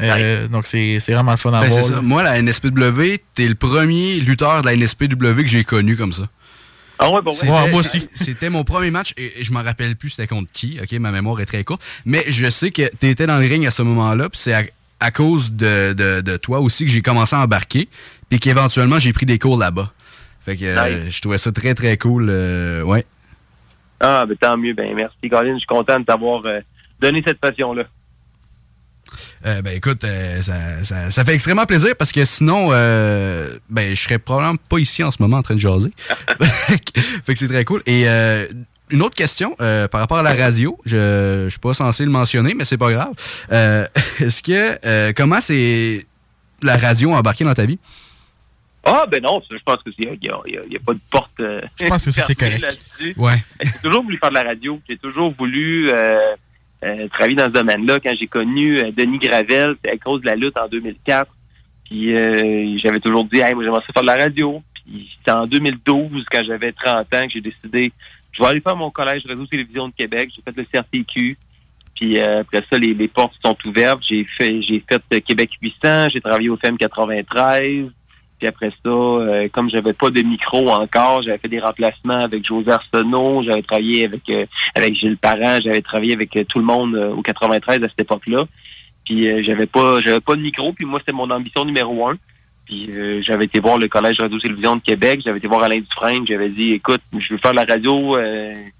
Euh, 0.00 0.48
Donc, 0.48 0.66
c'est 0.66 1.00
c'est 1.00 1.12
vraiment 1.12 1.32
le 1.32 1.36
fun 1.36 1.52
à 1.52 1.60
Ben, 1.60 1.68
voir. 1.68 1.84
ça. 1.84 2.00
Moi, 2.00 2.22
la 2.22 2.38
NSPW, 2.40 3.18
t'es 3.34 3.46
le 3.46 3.54
premier 3.54 4.20
lutteur 4.20 4.62
de 4.62 4.66
la 4.68 4.74
NSPW 4.74 5.42
que 5.42 5.46
j'ai 5.48 5.64
connu 5.64 5.96
comme 5.98 6.14
ça. 6.14 6.26
Ah 6.98 7.10
ouais, 7.10 7.20
bon, 7.20 7.34
moi 7.44 7.66
aussi. 7.74 8.08
C'était 8.14 8.48
mon 8.48 8.64
premier 8.64 8.90
match 8.90 9.12
et 9.18 9.40
et 9.40 9.44
je 9.44 9.52
m'en 9.52 9.62
rappelle 9.62 9.94
plus 9.94 10.08
c'était 10.10 10.26
contre 10.26 10.50
qui. 10.50 10.78
Ok, 10.82 10.92
ma 10.92 11.10
mémoire 11.10 11.38
est 11.40 11.44
très 11.46 11.62
courte. 11.62 11.82
Mais 12.06 12.24
je 12.28 12.48
sais 12.48 12.70
que 12.70 12.88
tu 13.00 13.08
étais 13.08 13.26
dans 13.26 13.38
le 13.38 13.46
ring 13.46 13.66
à 13.66 13.70
ce 13.70 13.82
moment-là, 13.82 14.30
puis 14.30 14.40
c'est 14.42 14.54
à, 14.54 14.62
à 15.00 15.10
cause 15.10 15.52
de, 15.52 15.92
de- 15.92 16.22
de 16.22 16.36
toi 16.38 16.60
aussi 16.60 16.86
que 16.86 16.90
j'ai 16.90 17.02
commencé 17.02 17.36
à 17.36 17.40
embarquer, 17.40 17.88
puis 18.30 18.38
qu'éventuellement 18.38 18.98
j'ai 18.98 19.12
pris 19.12 19.26
des 19.26 19.38
cours 19.38 19.58
là-bas. 19.58 19.92
Fait 20.44 20.56
que 20.56 20.64
euh, 20.64 21.10
je 21.10 21.20
trouvais 21.20 21.38
ça 21.38 21.50
très 21.52 21.74
très 21.74 21.96
cool. 21.96 22.26
euh, 22.28 22.82
ouais. 22.82 23.06
Ah, 24.00 24.24
ben 24.28 24.36
tant 24.36 24.56
mieux. 24.56 24.74
Ben 24.74 24.94
merci, 24.98 25.16
Colin. 25.30 25.54
Je 25.54 25.58
suis 25.58 25.66
content 25.66 25.98
de 26.00 26.04
t'avoir 26.04 26.42
euh, 26.44 26.60
donné 27.00 27.22
cette 27.26 27.38
passion-là. 27.40 27.84
Euh, 29.46 29.62
ben 29.62 29.76
écoute, 29.76 30.04
ça, 30.40 30.82
ça- 30.82 31.10
ça 31.10 31.24
fait 31.24 31.34
extrêmement 31.34 31.66
plaisir 31.66 31.94
parce 31.96 32.10
que 32.12 32.24
sinon, 32.24 32.70
ben 32.70 33.94
je 33.94 33.94
serais 34.00 34.18
probablement 34.18 34.56
pas 34.68 34.78
ici 34.78 35.02
en 35.04 35.10
ce 35.10 35.20
moment 35.22 35.38
en 35.38 35.42
train 35.42 35.54
de 35.54 35.60
jaser. 35.60 35.92
fait 36.40 37.32
que 37.34 37.38
c'est 37.38 37.48
très 37.48 37.64
cool. 37.64 37.82
Et 37.86 38.08
euh, 38.08 38.46
une 38.90 39.02
autre 39.02 39.14
question 39.14 39.54
euh, 39.60 39.86
par 39.88 40.00
rapport 40.00 40.18
à 40.18 40.22
la 40.22 40.34
radio, 40.34 40.78
je, 40.84 41.42
je 41.44 41.48
suis 41.50 41.58
pas 41.58 41.74
censé 41.74 42.04
le 42.04 42.10
mentionner, 42.10 42.54
mais 42.54 42.64
c'est 42.64 42.78
pas 42.78 42.90
grave. 42.90 43.12
Euh, 43.52 43.86
Est-ce 44.20 44.42
que 44.42 44.78
euh, 44.86 45.12
comment 45.14 45.40
c'est 45.40 46.06
la 46.62 46.76
radio 46.78 47.12
embarquée 47.12 47.44
dans 47.44 47.54
ta 47.54 47.66
vie? 47.66 47.78
Ah, 48.86 49.04
ben 49.10 49.22
non, 49.22 49.40
ça, 49.40 49.46
je 49.56 49.62
pense 49.64 49.82
que 49.82 49.90
c'est- 49.92 50.02
il 50.04 50.18
n'y 50.20 50.28
a, 50.76 50.80
pas 50.84 50.92
de 50.94 51.00
porte. 51.10 51.40
euh, 51.40 51.60
Je 51.80 51.86
pense 51.86 52.04
que 52.04 52.10
c'est 52.10 52.34
correct. 52.34 52.78
Ouais. 53.16 53.36
J'ai 53.62 53.70
toujours 53.82 54.02
voulu 54.02 54.18
faire 54.18 54.30
de 54.30 54.34
la 54.34 54.42
radio. 54.42 54.78
J'ai 54.88 54.98
toujours 54.98 55.32
voulu 55.38 55.90
euh, 55.90 56.18
euh, 56.84 57.08
travailler 57.08 57.36
dans 57.36 57.46
ce 57.46 57.50
domaine-là. 57.52 57.98
Quand 58.00 58.14
j'ai 58.18 58.26
connu 58.26 58.78
euh, 58.78 58.90
Denis 58.92 59.18
Gravel, 59.18 59.76
c'est 59.82 59.90
à 59.90 59.96
cause 59.96 60.20
de 60.20 60.26
la 60.26 60.36
lutte 60.36 60.58
en 60.58 60.68
2004. 60.68 61.30
Puis 61.86 62.14
euh, 62.14 62.76
j'avais 62.78 63.00
toujours 63.00 63.24
dit, 63.24 63.38
hey, 63.40 63.54
moi 63.54 63.64
j'aimerais 63.64 63.80
faire 63.92 64.02
de 64.02 64.06
la 64.06 64.16
radio. 64.16 64.62
Puis 64.74 65.08
c'est 65.24 65.32
en 65.32 65.46
2012, 65.46 66.24
quand 66.30 66.42
j'avais 66.46 66.72
30 66.72 67.14
ans, 67.14 67.26
que 67.26 67.32
j'ai 67.32 67.40
décidé, 67.40 67.90
je 68.32 68.42
vais 68.42 68.48
aller 68.48 68.60
faire 68.60 68.76
mon 68.76 68.90
collège 68.90 69.22
radio-télévision 69.26 69.88
de 69.88 69.94
Québec. 69.94 70.30
J'ai 70.36 70.42
fait 70.42 70.56
le 70.56 70.64
CRTQ. 70.64 71.38
Puis 71.94 72.20
après 72.20 72.62
ça, 72.70 72.76
les, 72.76 72.92
les 72.92 73.08
portes 73.08 73.34
sont 73.42 73.56
ouvertes. 73.64 74.00
J'ai 74.06 74.24
fait 74.24 74.60
j'ai 74.62 74.82
fait 74.86 75.20
Québec 75.22 75.50
800, 75.62 76.08
j'ai 76.12 76.20
travaillé 76.20 76.48
au 76.50 76.56
FM 76.56 76.76
93. 76.76 77.86
Après 78.46 78.70
ça, 78.70 78.90
euh, 78.90 79.48
comme 79.52 79.70
j'avais 79.70 79.92
pas 79.92 80.10
de 80.10 80.20
micro 80.22 80.68
encore, 80.70 81.22
j'avais 81.22 81.38
fait 81.38 81.48
des 81.48 81.60
remplacements 81.60 82.20
avec 82.20 82.46
José 82.46 82.70
Arsenault, 82.70 83.42
j'avais 83.42 83.62
travaillé 83.62 84.04
avec 84.04 84.28
euh, 84.30 84.46
avec 84.74 84.94
Gilles 84.94 85.16
Parent, 85.16 85.58
j'avais 85.62 85.80
travaillé 85.80 86.12
avec 86.12 86.36
euh, 86.36 86.44
tout 86.44 86.58
le 86.58 86.64
monde 86.64 86.94
euh, 86.94 87.10
au 87.10 87.22
93 87.22 87.82
à 87.82 87.88
cette 87.88 88.00
époque-là. 88.00 88.44
Puis 89.04 89.42
j'avais 89.42 89.66
pas 89.66 90.00
j'avais 90.00 90.20
pas 90.20 90.34
de 90.34 90.40
micro, 90.40 90.72
puis 90.72 90.86
moi 90.86 90.98
c'était 90.98 91.12
mon 91.12 91.30
ambition 91.30 91.64
numéro 91.64 92.08
un. 92.08 92.16
Puis 92.64 92.90
j'avais 93.20 93.44
été 93.44 93.60
voir 93.60 93.76
le 93.76 93.88
Collège 93.88 94.18
Radio 94.18 94.38
Télévision 94.38 94.76
de 94.76 94.80
Québec, 94.80 95.20
j'avais 95.22 95.36
été 95.36 95.46
voir 95.46 95.62
Alain 95.62 95.80
Dufresne, 95.80 96.26
j'avais 96.26 96.48
dit 96.48 96.72
écoute, 96.72 97.02
je 97.14 97.34
veux 97.34 97.38
faire 97.38 97.52
la 97.52 97.64
radio, 97.64 98.16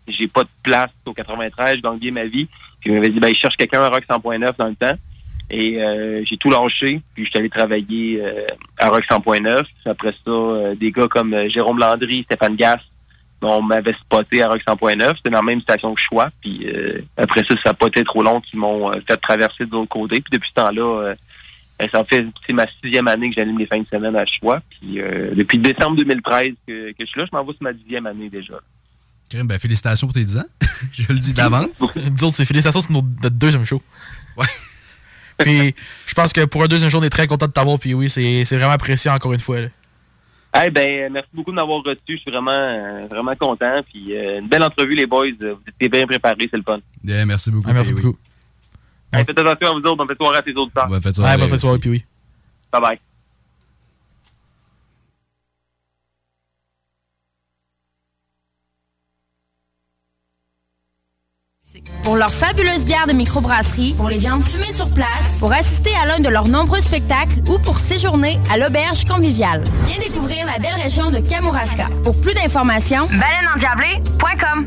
j'ai 0.09 0.27
pas 0.27 0.45
de 0.45 0.49
place 0.63 0.89
au 1.05 1.13
93, 1.13 1.77
je 1.77 1.83
gagne 1.83 2.15
ma 2.15 2.25
vie. 2.25 2.47
Puis 2.81 2.89
il 2.89 2.95
m'avait 2.95 3.11
dit 3.11 3.21
ben 3.21 3.29
il 3.29 3.37
cherche 3.37 3.57
quelqu'un 3.59 3.83
à 3.83 3.91
Rock 3.91 4.05
100.9 4.09 4.53
dans 4.57 4.69
le 4.69 4.75
temps. 4.77 4.97
Et 5.51 5.81
euh, 5.81 6.23
j'ai 6.25 6.37
tout 6.37 6.51
lâché, 6.51 7.01
puis 7.15 7.25
je 7.25 7.31
suis 7.31 7.39
allé 7.39 7.51
travailler 7.51 8.21
euh, 8.23 8.47
à 8.79 8.89
Rock 8.89 9.05
100.9. 9.11 9.65
Après 9.85 10.13
ça, 10.25 10.31
euh, 10.31 10.75
des 10.75 10.91
gars 10.91 11.07
comme 11.09 11.35
euh, 11.35 11.49
Jérôme 11.49 11.79
Landry, 11.79 12.25
Stéphane 12.25 12.57
Gass, 12.57 12.81
on 13.45 13.63
m'avait 13.63 13.95
spoté 13.95 14.43
à 14.43 14.49
Rock 14.49 14.63
100.9. 14.67 15.17
C'était 15.17 15.31
dans 15.31 15.39
la 15.39 15.43
même 15.43 15.61
station 15.61 15.95
que 15.95 16.01
Choix. 16.01 16.31
Puis 16.41 16.67
euh, 16.67 17.03
après 17.17 17.43
ça, 17.49 17.55
ça 17.65 17.87
été 17.87 18.03
trop 18.05 18.23
long 18.23 18.41
qu'ils 18.41 18.59
m'ont 18.59 18.91
euh, 18.91 19.01
fait 19.07 19.17
traverser 19.19 19.67
de 19.67 19.71
l'autre 19.73 19.91
côté. 19.91 20.21
Puis 20.21 20.31
depuis 20.33 20.49
ce 20.49 20.55
temps-là, 20.55 20.83
euh, 20.83 21.15
euh, 21.83 21.87
ça 21.93 22.05
fait 22.05 22.25
c'est 22.47 22.53
ma 22.53 22.67
sixième 22.83 23.09
année 23.09 23.31
que 23.31 23.37
j'anime 23.37 23.59
les 23.59 23.67
fins 23.67 23.81
de 23.81 23.87
semaine 23.87 24.17
à 24.17 24.25
Choix. 24.27 24.61
Puis 24.71 25.01
euh, 25.01 25.35
depuis 25.35 25.59
décembre 25.59 25.97
2013 25.97 26.53
que, 26.67 26.91
que 26.91 26.97
je 27.01 27.05
suis 27.05 27.21
là, 27.21 27.27
je 27.31 27.37
m'en 27.37 27.45
vais 27.45 27.53
sur 27.53 27.63
ma 27.63 27.73
dixième 27.73 28.07
année 28.07 28.29
déjà. 28.29 28.55
Karim, 29.29 29.47
ben 29.47 29.59
félicitations 29.59 30.07
pour 30.07 30.15
tes 30.15 30.25
10 30.25 30.39
ans. 30.39 30.45
je 30.93 31.13
le 31.13 31.19
dis 31.19 31.33
d'avance. 31.33 31.81
Nous 31.81 32.25
autres, 32.25 32.37
c'est 32.37 32.45
félicitations, 32.45 32.81
c'est 32.81 32.93
notre, 32.93 33.09
notre 33.23 33.37
deuxième 33.37 33.65
show. 33.65 33.83
Ouais. 34.37 34.47
Puis, 35.39 35.75
je 36.07 36.15
pense 36.15 36.33
que 36.33 36.45
pour 36.45 36.63
un 36.63 36.67
deuxième 36.67 36.91
show, 36.91 36.99
on 36.99 37.03
est 37.03 37.11
très 37.11 37.27
content 37.27 37.47
de 37.47 37.53
t'avoir. 37.53 37.79
Puis 37.79 37.95
oui, 37.95 38.09
c'est 38.09 38.45
c'est 38.45 38.57
vraiment 38.57 38.73
apprécié 38.73 39.11
encore 39.11 39.33
une 39.33 39.41
fois. 39.41 39.61
là. 39.61 39.69
Eh 40.67 40.71
ben, 40.71 41.13
merci 41.13 41.31
beaucoup 41.33 41.51
de 41.51 41.57
m'avoir 41.57 41.83
reçu. 41.83 41.99
Je 42.09 42.17
suis 42.17 42.31
vraiment, 42.31 42.53
euh, 42.53 43.07
vraiment 43.11 43.35
content. 43.35 43.81
Puis 43.91 44.17
euh, 44.17 44.39
une 44.39 44.49
belle 44.49 44.63
entrevue, 44.63 44.95
les 44.95 45.07
boys. 45.07 45.27
Vous 45.41 45.59
étiez 45.69 45.89
bien 45.89 46.07
préparés, 46.07 46.49
c'est 46.49 46.57
le 46.57 46.63
fun. 46.63 46.79
Yeah, 47.05 47.27
merci 47.27 47.51
beaucoup. 47.51 47.67
Ah, 47.69 47.73
merci 47.73 47.93
beaucoup. 47.93 48.17
Hey, 49.13 49.25
faites 49.25 49.39
attention 49.39 49.69
à 49.69 49.73
vous 49.73 49.87
autres. 49.87 49.97
Bonne 49.97 50.09
fête 50.09 50.19
soirée 50.19 50.39
à 50.39 50.43
tes 50.43 50.57
autres 50.57 50.73
temps. 50.73 50.87
Bonne 50.87 51.03
fête 51.03 51.15
soirée. 51.15 51.37
bonne 51.39 51.49
fête 51.49 51.61
soirée, 51.61 51.79
puis 51.79 51.91
oui. 51.91 52.05
Bye 52.73 52.81
bye. 52.81 52.99
Pour 62.03 62.17
leur 62.17 62.33
fabuleuse 62.33 62.85
bière 62.85 63.07
de 63.07 63.13
microbrasserie, 63.13 63.95
pour 63.97 64.09
les 64.09 64.19
viandes 64.19 64.43
fumées 64.43 64.73
sur 64.75 64.93
place, 64.93 65.09
pour 65.39 65.53
assister 65.53 65.91
à 66.03 66.07
l'un 66.07 66.21
de 66.21 66.29
leurs 66.29 66.49
nombreux 66.49 66.81
spectacles 66.83 67.41
ou 67.49 67.59
pour 67.59 67.79
séjourner 67.79 68.39
à 68.53 68.59
l'auberge 68.59 69.05
conviviale. 69.05 69.65
Viens 69.87 69.99
découvrir 69.99 70.47
la 70.47 70.59
belle 70.59 70.81
région 70.81 71.11
de 71.11 71.19
Kamouraska. 71.19 71.87
Pour 72.05 72.21
plus 72.21 72.35
d'informations, 72.35 73.07
baleineendiablé.com. 73.07 74.67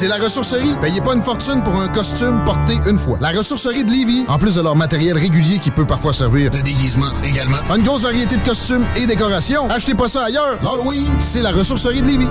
C'est 0.00 0.08
la 0.08 0.16
ressourcerie. 0.16 0.76
Payez 0.80 1.02
pas 1.02 1.12
une 1.12 1.22
fortune 1.22 1.62
pour 1.62 1.74
un 1.74 1.88
costume 1.88 2.42
porté 2.46 2.78
une 2.86 2.96
fois. 2.96 3.18
La 3.20 3.30
ressourcerie 3.30 3.84
de 3.84 3.90
Lévis, 3.90 4.24
en 4.28 4.38
plus 4.38 4.54
de 4.54 4.62
leur 4.62 4.74
matériel 4.74 5.18
régulier 5.18 5.58
qui 5.58 5.70
peut 5.70 5.84
parfois 5.84 6.14
servir 6.14 6.50
de 6.50 6.60
déguisement 6.62 7.10
également. 7.22 7.58
Une 7.76 7.82
grosse 7.82 8.00
variété 8.00 8.38
de 8.38 8.42
costumes 8.42 8.86
et 8.96 9.06
décorations. 9.06 9.68
Achetez 9.68 9.94
pas 9.94 10.08
ça 10.08 10.24
ailleurs. 10.24 10.58
L'Halloween, 10.62 11.06
c'est 11.18 11.42
la 11.42 11.52
ressourcerie 11.52 12.00
de 12.00 12.06
Lévis. 12.06 12.28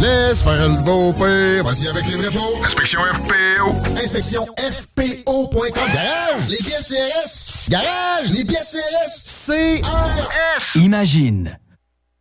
Laisse 0.00 0.42
faire 0.42 0.68
le 0.68 0.82
beau 0.82 1.12
père. 1.12 1.62
Vas-y 1.62 1.86
avec 1.86 2.04
les 2.08 2.16
vrais 2.16 2.32
faux. 2.32 2.64
Inspection 2.64 2.98
FPO. 3.14 3.76
Inspection 4.02 4.46
FPO.com. 4.56 5.70
Garage, 5.94 6.48
les 6.48 6.56
pièces 6.56 6.88
CRS. 6.88 7.70
Garage, 7.70 8.32
les 8.32 8.44
pièces 8.44 8.76
CRS. 8.76 9.46
CRS. 9.46 10.80
Imagine 10.80 11.56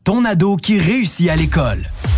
ton 0.03 0.23
ado 0.25 0.55
qui 0.57 0.77
réussit 0.77 1.29
à 1.29 1.35
l'école. 1.35 1.89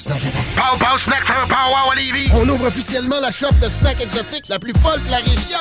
Snack. 0.00 0.22
Pow 0.56 0.78
Pow 0.78 0.96
Snack 0.96 1.24
for 1.26 1.46
Pow 1.46 1.70
Wow 1.70 1.92
à 1.92 1.94
Lévis. 1.94 2.30
On 2.34 2.48
ouvre 2.48 2.68
officiellement 2.68 3.20
la 3.20 3.30
shop 3.30 3.52
de 3.60 3.68
snacks 3.68 4.00
exotiques 4.00 4.48
la 4.48 4.58
plus 4.58 4.72
folle 4.82 5.02
de 5.04 5.10
la 5.10 5.18
région. 5.18 5.58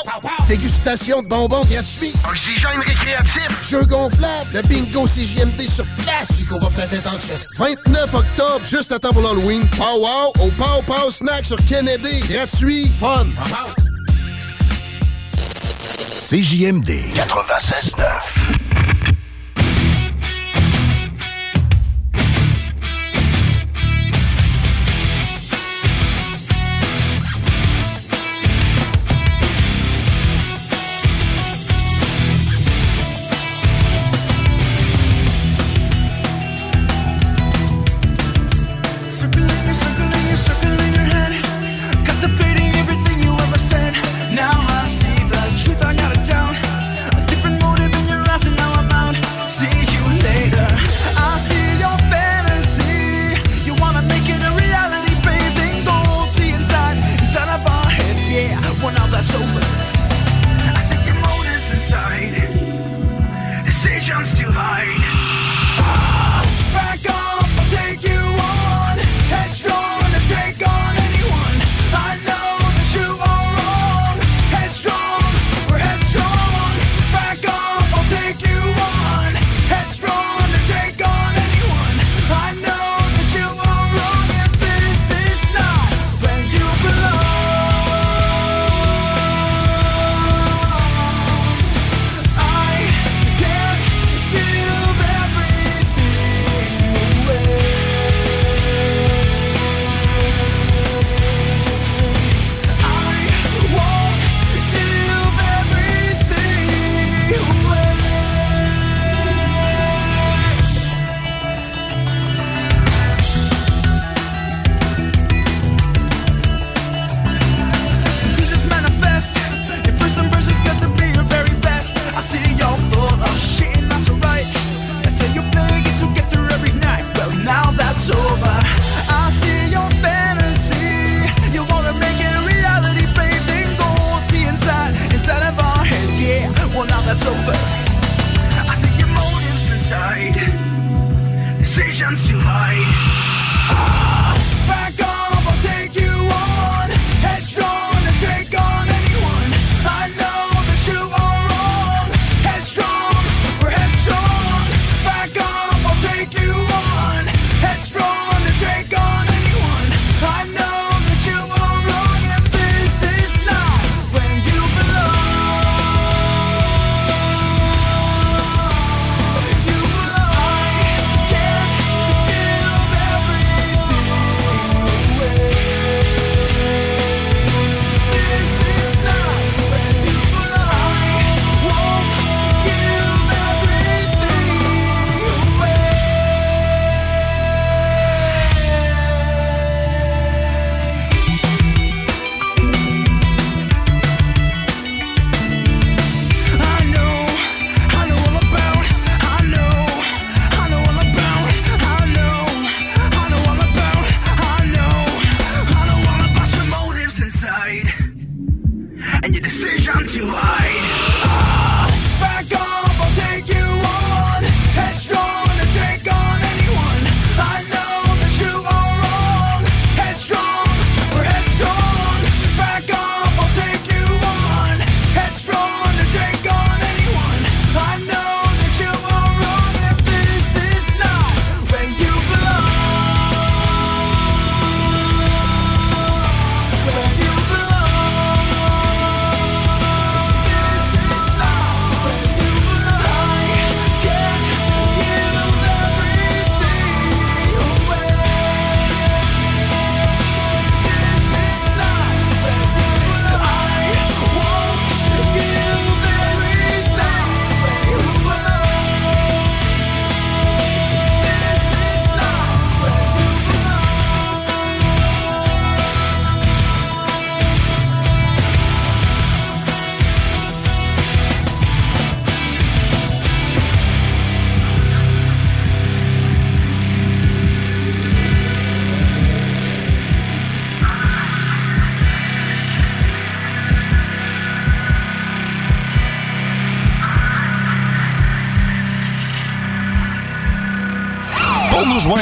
Dégustation 0.48 1.22
de 1.22 1.28
bonbons 1.28 1.66
gratuits. 1.66 2.14
Oxygène 2.30 2.80
récréatif. 2.86 3.50
Jeux 3.62 3.84
gonflables. 3.84 4.50
Le 4.54 4.62
bingo 4.62 5.06
CJMD 5.06 5.62
sur 5.70 5.86
place. 6.04 6.32
Qu'on 6.50 6.60
va 6.60 6.70
peut-être 6.70 6.94
être 6.94 7.14
en 7.14 7.20
chest. 7.20 7.58
29 7.58 8.14
octobre, 8.14 8.66
juste 8.66 8.94
à 8.94 9.00
temps 9.00 9.12
pour 9.12 9.24
l'Halloween. 9.24 9.68
Pow 9.78 10.00
Wow 10.00 10.32
au 10.40 10.52
Pow 10.52 10.82
Pow 10.88 11.12
Snack 11.12 11.46
sur 11.46 11.58
Kennedy. 11.66 12.22
Gratuit. 12.30 12.90
Fun. 13.00 13.28
CJMD 16.10 16.90
96.9. 17.14 18.70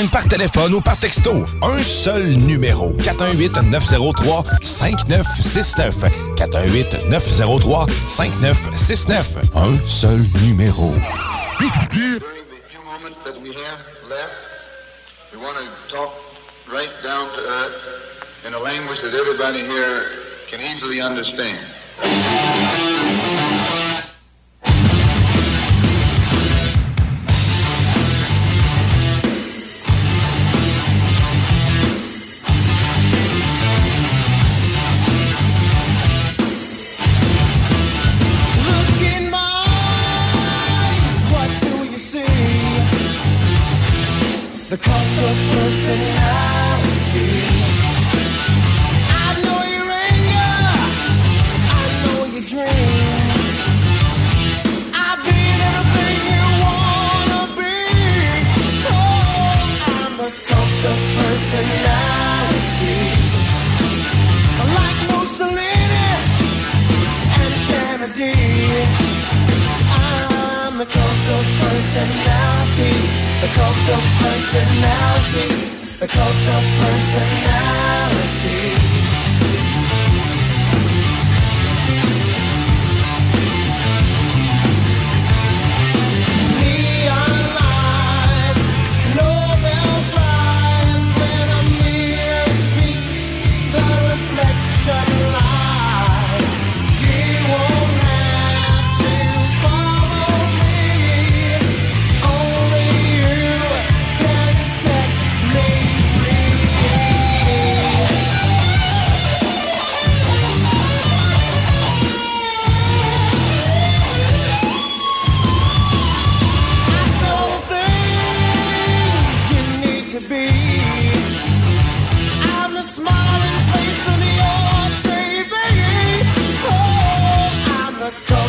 par 0.07 0.27
téléphone 0.27 0.73
ou 0.73 0.81
par 0.81 0.97
texto. 0.97 1.45
Un 1.61 1.77
seul 1.83 2.35
numéro. 2.35 2.91
418-903-5969. 2.99 5.93
418-903-5969. 6.35 9.23
Un 9.55 9.77
seul 9.85 10.25
numéro. 10.43 10.91
in 18.47 18.53
a 18.53 18.59
language 18.59 19.01
that 19.01 19.13
everybody 19.13 19.59
here 19.59 20.09
can 20.49 20.61
easily 20.61 21.01
understand. 21.01 21.59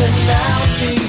personality. 0.00 0.99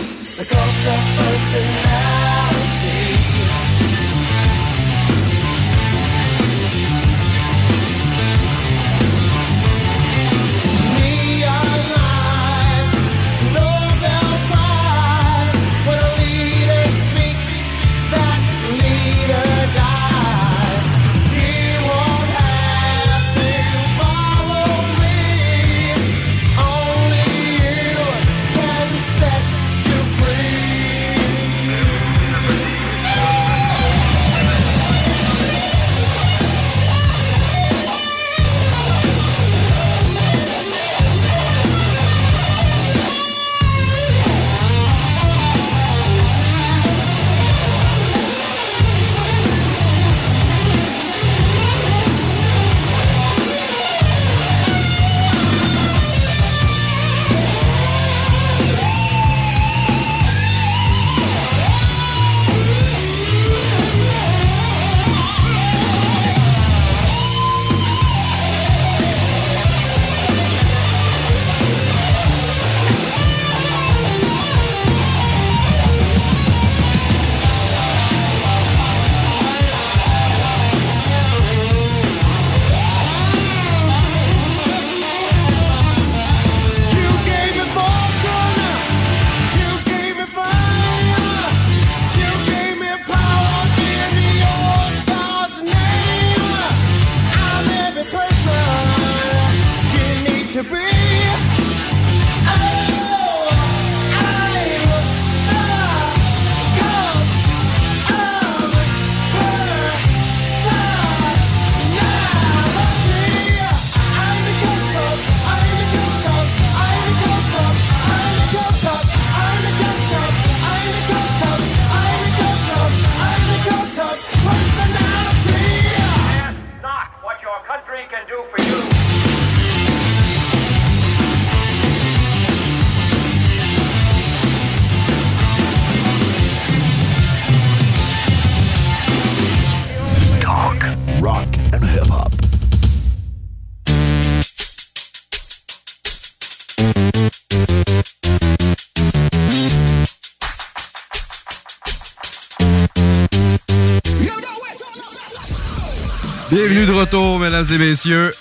Mesdames 157.62 157.76
et 157.82 157.90
messieurs. 157.90 158.32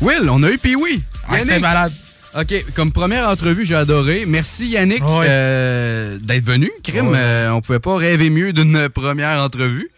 Will, 0.00 0.28
on 0.30 0.42
a 0.42 0.50
eu 0.50 0.58
Pee-Wee. 0.58 1.02
Ah, 1.28 1.40
c'était 1.40 1.58
malade. 1.58 1.92
OK, 2.38 2.54
comme 2.74 2.92
première 2.92 3.28
entrevue, 3.28 3.64
j'ai 3.66 3.74
adoré. 3.74 4.24
Merci 4.26 4.68
Yannick 4.68 5.02
euh, 5.02 6.18
d'être 6.20 6.44
venu. 6.44 6.70
Crime, 6.84 7.08
Ouais. 7.08 7.18
euh, 7.18 7.50
on 7.52 7.60
pouvait 7.60 7.80
pas 7.80 7.96
rêver 7.96 8.30
mieux 8.30 8.52
d'une 8.52 8.88
première 8.90 9.40
entrevue. 9.42 9.90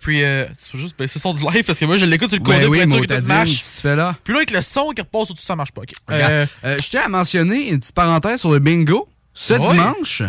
Puis, 0.00 0.22
euh, 0.24 0.44
c'est 0.58 0.76
juste 0.76 0.96
son 1.18 1.32
du 1.32 1.44
live 1.44 1.64
parce 1.64 1.78
que 1.78 1.84
moi, 1.84 1.96
je 1.96 2.04
l'écoute 2.04 2.28
sur 2.30 2.38
le 2.42 2.48
Ouais, 2.48 2.56
côté 2.56 2.66
oui, 2.66 2.78
sûr 2.80 2.88
mon 2.88 3.00
que 3.00 3.06
tout 3.20 3.26
marche. 3.28 3.84
là? 3.84 4.14
Puis 4.24 4.32
là, 4.34 4.38
avec 4.40 4.50
le 4.50 4.60
son 4.60 4.90
qui 4.90 5.00
repasse 5.00 5.30
au-dessus, 5.30 5.46
ça 5.46 5.54
marche 5.56 5.70
pas. 5.70 5.82
OK. 5.82 5.92
Regarde, 6.08 6.48
Euh, 6.64 6.76
je 6.82 6.88
tiens 6.90 7.02
à 7.04 7.08
mentionner 7.08 7.70
une 7.70 7.78
petite 7.78 7.94
parenthèse 7.94 8.40
sur 8.40 8.50
le 8.50 8.58
bingo. 8.58 9.08
Ce 9.32 9.54
Ouais. 9.54 9.60
dimanche, 9.70 10.22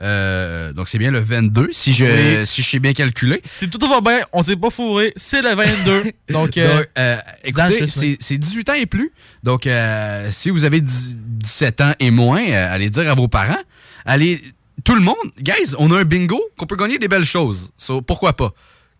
euh, 0.00 0.72
donc 0.72 0.88
c'est 0.88 0.98
bien 0.98 1.10
le 1.10 1.20
22, 1.20 1.68
si 1.72 1.92
je, 1.92 2.04
Oui. 2.04 2.46
si 2.46 2.62
je 2.62 2.68
sais 2.68 2.78
bien 2.78 2.92
calculé. 2.92 3.40
si 3.44 3.68
tout 3.68 3.84
va 3.86 4.00
bien, 4.00 4.20
on 4.32 4.42
s'est 4.42 4.56
pas 4.56 4.70
fourré, 4.70 5.12
c'est 5.16 5.42
le 5.42 5.54
22. 5.54 6.12
donc, 6.30 6.56
euh, 6.56 6.76
Donc, 6.78 6.86
euh, 6.98 7.16
écoutez, 7.44 7.86
c'est- 7.86 7.86
c'est 7.86 8.16
c'est 8.20 8.38
18 8.38 8.68
ans 8.70 8.74
et 8.74 8.86
plus. 8.86 9.10
Donc, 9.42 9.66
euh, 9.66 10.28
si 10.30 10.50
vous 10.50 10.64
avez 10.64 10.80
10 10.80 11.16
17 11.38 11.80
ans 11.80 11.92
et 12.00 12.10
moins, 12.10 12.44
euh, 12.48 12.74
allez 12.74 12.90
dire 12.90 13.10
à 13.10 13.14
vos 13.14 13.28
parents. 13.28 13.58
Allez, 14.04 14.40
tout 14.84 14.94
le 14.94 15.00
monde, 15.00 15.16
guys, 15.40 15.74
on 15.78 15.90
a 15.92 15.98
un 16.00 16.04
bingo 16.04 16.40
qu'on 16.56 16.66
peut 16.66 16.76
gagner 16.76 16.98
des 16.98 17.08
belles 17.08 17.24
choses. 17.24 17.70
So, 17.76 18.00
pourquoi 18.02 18.32
pas? 18.34 18.52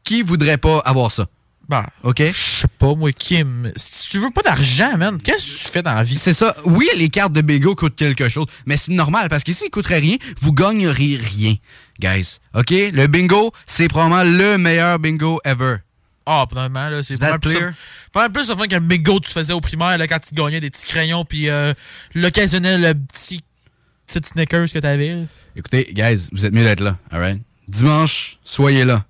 Qui 0.05 0.23
voudrait 0.23 0.59
pas 0.59 0.79
avoir 0.85 1.11
ça? 1.13 1.27
Bah, 1.69 1.87
OK? 2.03 2.19
je 2.19 2.33
sais 2.33 2.69
pas, 2.79 2.95
moi, 2.95 3.13
Kim. 3.13 3.71
Si 3.77 4.11
tu 4.11 4.19
veux 4.19 4.31
pas 4.31 4.41
d'argent, 4.41 4.97
man, 4.97 5.19
qu'est-ce 5.23 5.45
que 5.45 5.65
tu 5.65 5.69
fais 5.69 5.83
dans 5.83 5.95
la 5.95 6.03
vie? 6.03 6.17
C'est 6.17 6.33
ça. 6.33 6.57
Oui, 6.65 6.89
les 6.97 7.11
cartes 7.11 7.33
de 7.35 7.43
bingo 7.43 7.75
coûtent 7.75 7.95
quelque 7.97 8.29
chose, 8.29 8.47
mais 8.65 8.79
c'est 8.79 8.93
normal 8.93 9.29
parce 9.29 9.45
que 9.45 9.53
s'ils 9.53 9.71
coûteraient 9.71 9.99
rien, 9.99 10.17
vous 10.41 10.53
gagneriez 10.53 11.19
rien, 11.19 11.57
guys. 12.01 12.39
OK? 12.55 12.71
Le 12.71 13.07
bingo, 13.07 13.53
c'est 13.67 13.89
probablement 13.89 14.25
le 14.25 14.57
meilleur 14.57 14.99
bingo 14.99 15.41
ever. 15.45 15.77
Ah, 16.25 16.47
probablement, 16.49 16.89
là, 16.89 17.03
c'est 17.03 17.19
pas 17.19 17.39
plus, 17.39 17.59
pas 18.13 18.21
mal 18.29 18.33
plus 18.33 18.47
fun 18.47 18.67
qu'un 18.67 18.81
bingo 18.81 19.21
que 19.21 19.27
tu 19.27 19.33
faisais 19.33 19.53
au 19.53 19.61
primaire, 19.61 19.99
là, 19.99 20.07
quand 20.07 20.19
tu 20.21 20.35
gagnais 20.35 20.61
des 20.61 20.71
petits 20.71 20.87
crayons, 20.87 21.25
puis 21.25 21.51
euh, 21.51 21.75
l'occasionnel 22.15 22.81
le 22.81 22.95
petit, 22.95 23.43
petit 24.07 24.21
Snickers 24.27 24.73
que 24.73 24.79
t'avais. 24.79 25.19
Écoutez, 25.57 25.91
guys, 25.93 26.29
vous 26.33 26.47
êtes 26.47 26.53
mieux 26.53 26.65
d'être 26.65 26.81
là, 26.81 26.99
alright? 27.11 27.41
Dimanche, 27.67 28.39
soyez 28.45 28.85
là. 28.85 29.05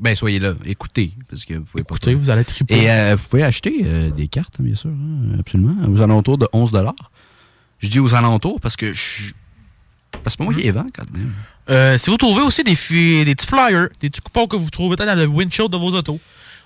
Ben, 0.00 0.14
soyez 0.14 0.38
là. 0.38 0.54
Écoutez, 0.64 1.12
parce 1.28 1.44
que 1.44 1.54
vous 1.54 1.64
pouvez 1.64 1.82
pas. 1.84 1.94
Écoutez, 1.96 2.14
vous 2.14 2.30
allez 2.30 2.44
triper. 2.44 2.74
Et 2.82 2.90
euh, 2.90 3.16
vous 3.16 3.28
pouvez 3.28 3.42
acheter 3.42 3.80
euh, 3.84 4.10
des 4.10 4.28
cartes, 4.28 4.60
bien 4.60 4.74
sûr, 4.74 4.90
hein, 4.90 5.36
absolument, 5.40 5.74
aux 5.88 6.00
alentours 6.00 6.38
de 6.38 6.46
11 6.52 6.70
Je 7.80 7.88
dis 7.88 7.98
aux 7.98 8.14
alentours 8.14 8.60
parce 8.60 8.76
que 8.76 8.92
je 8.92 9.00
suis. 9.00 9.32
Parce 10.12 10.22
que 10.24 10.30
c'est 10.30 10.36
pas 10.38 10.44
moi 10.44 10.54
qui 10.54 10.62
les 10.62 10.70
vends, 10.70 10.86
quand 10.94 11.10
même. 11.12 11.32
Euh, 11.70 11.96
si 11.98 12.10
vous 12.10 12.16
trouvez 12.16 12.42
aussi 12.42 12.62
des, 12.64 12.74
fi- 12.74 13.24
des 13.24 13.34
petits 13.34 13.46
flyers, 13.46 13.88
des 14.00 14.10
petits 14.10 14.20
coupons 14.20 14.46
que 14.46 14.56
vous 14.56 14.70
trouvez 14.70 14.96
peut-être 14.96 15.14
dans 15.14 15.18
le 15.20 15.26
windshield 15.26 15.70
de 15.70 15.76
vos 15.76 15.90
autos, 15.92 16.18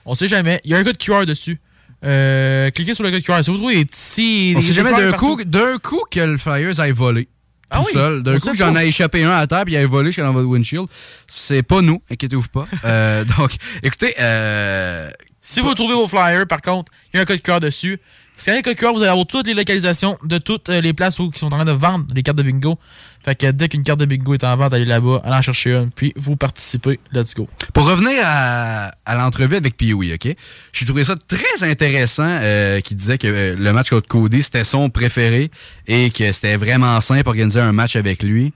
on 0.06 0.14
sait 0.14 0.28
jamais. 0.28 0.60
Il 0.64 0.70
y 0.70 0.74
a 0.74 0.78
un 0.78 0.84
code 0.84 0.96
QR 0.98 1.24
dessus. 1.26 1.60
Euh, 2.04 2.70
cliquez 2.70 2.94
sur 2.94 3.04
le 3.04 3.10
code 3.10 3.22
QR. 3.22 3.42
Si 3.42 3.50
vous 3.50 3.56
trouvez 3.56 3.76
des 3.76 3.84
petits. 3.86 4.54
On 4.56 4.60
des- 4.60 4.66
sait 4.66 4.72
jamais 4.74 4.92
d'un 4.92 5.12
coup, 5.12 5.36
coup 5.82 6.02
que 6.10 6.20
le 6.20 6.36
Flyers 6.36 6.78
aille 6.80 6.92
voler. 6.92 7.28
Ah 7.74 7.80
tout 7.80 7.86
oui, 7.86 7.92
seul. 7.92 8.22
D'un 8.22 8.38
coup, 8.38 8.54
j'en 8.54 8.74
ai 8.76 8.86
échappé 8.86 9.24
un 9.24 9.30
à 9.30 9.46
terre 9.46 9.64
puis 9.64 9.74
il 9.74 9.76
a 9.76 9.86
volé 9.86 10.08
jusqu'à 10.10 10.22
dans 10.22 10.32
votre 10.32 10.46
windshield. 10.46 10.86
C'est 11.26 11.62
pas 11.62 11.80
nous, 11.80 12.02
inquiétez-vous 12.10 12.48
pas. 12.48 12.66
Euh, 12.84 13.24
donc, 13.24 13.52
écoutez, 13.82 14.14
euh, 14.20 15.10
Si 15.40 15.60
vous 15.60 15.74
trouvez 15.74 15.94
vos 15.94 16.06
flyers, 16.06 16.46
par 16.46 16.60
contre, 16.60 16.92
il 17.12 17.16
y 17.16 17.18
a 17.18 17.22
un 17.22 17.24
code 17.24 17.40
QR 17.40 17.60
dessus. 17.60 17.98
Un 18.46 18.62
code 18.62 18.76
QR, 18.76 18.92
vous 18.92 19.00
allez 19.00 19.08
avoir 19.08 19.26
toutes 19.26 19.46
les 19.46 19.54
localisations 19.54 20.18
de 20.24 20.38
toutes 20.38 20.68
euh, 20.68 20.80
les 20.80 20.92
places 20.92 21.18
où 21.18 21.30
qui 21.30 21.38
sont 21.38 21.46
en 21.46 21.50
train 21.50 21.64
de 21.64 21.72
vendre 21.72 22.04
des 22.06 22.22
cartes 22.22 22.36
de 22.36 22.42
bingo. 22.42 22.78
Fait 23.24 23.34
que 23.34 23.50
dès 23.50 23.68
qu'une 23.68 23.84
carte 23.84 24.00
de 24.00 24.04
bingo 24.04 24.34
est 24.34 24.44
en 24.44 24.56
vente, 24.56 24.74
allez 24.74 24.84
là-bas, 24.84 25.22
allez 25.24 25.36
en 25.36 25.42
chercher 25.42 25.72
une, 25.74 25.90
puis 25.90 26.12
vous 26.16 26.36
participez. 26.36 26.98
Let's 27.12 27.34
go. 27.34 27.48
Pour 27.72 27.86
revenir 27.86 28.20
à, 28.24 28.92
à 29.06 29.14
l'entrevue 29.14 29.56
avec 29.56 29.76
Pee-Wee, 29.76 30.14
OK? 30.14 30.36
J'ai 30.72 30.84
trouvé 30.84 31.04
ça 31.04 31.14
très 31.28 31.62
intéressant 31.68 32.26
euh, 32.28 32.80
qu'il 32.80 32.96
disait 32.96 33.18
que 33.18 33.28
euh, 33.28 33.56
le 33.56 33.72
match 33.72 33.90
contre 33.90 34.08
Cody, 34.08 34.42
c'était 34.42 34.64
son 34.64 34.90
préféré 34.90 35.50
et 35.86 36.10
que 36.10 36.30
c'était 36.32 36.56
vraiment 36.56 37.00
simple 37.00 37.28
organiser 37.28 37.60
un 37.60 37.72
match 37.72 37.96
avec 37.96 38.22
lui. 38.22 38.52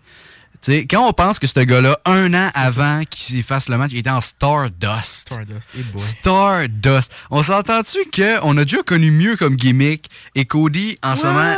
Tu 0.60 0.72
sais, 0.72 0.86
quand 0.90 1.08
on 1.08 1.12
pense 1.12 1.38
que 1.38 1.46
ce 1.46 1.60
gars-là, 1.60 1.98
un 2.04 2.34
an 2.34 2.50
avant 2.54 3.02
qu'il 3.08 3.42
fasse 3.44 3.68
le 3.68 3.76
match, 3.78 3.90
il 3.92 3.98
était 3.98 4.10
en 4.10 4.20
Stardust. 4.20 5.28
Stardust, 5.28 5.68
et 5.78 5.82
boy. 5.82 6.00
Stardust. 6.02 7.12
On 7.30 7.42
s'entend-tu 7.42 7.98
qu'on 8.14 8.56
a 8.58 8.64
déjà 8.64 8.82
connu 8.82 9.10
mieux 9.10 9.36
comme 9.36 9.56
gimmick 9.56 10.10
et 10.34 10.44
Cody, 10.44 10.98
en 11.02 11.14
ce 11.16 11.26
moment, 11.26 11.54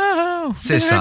c'est 0.55 0.79
ça. 0.79 0.95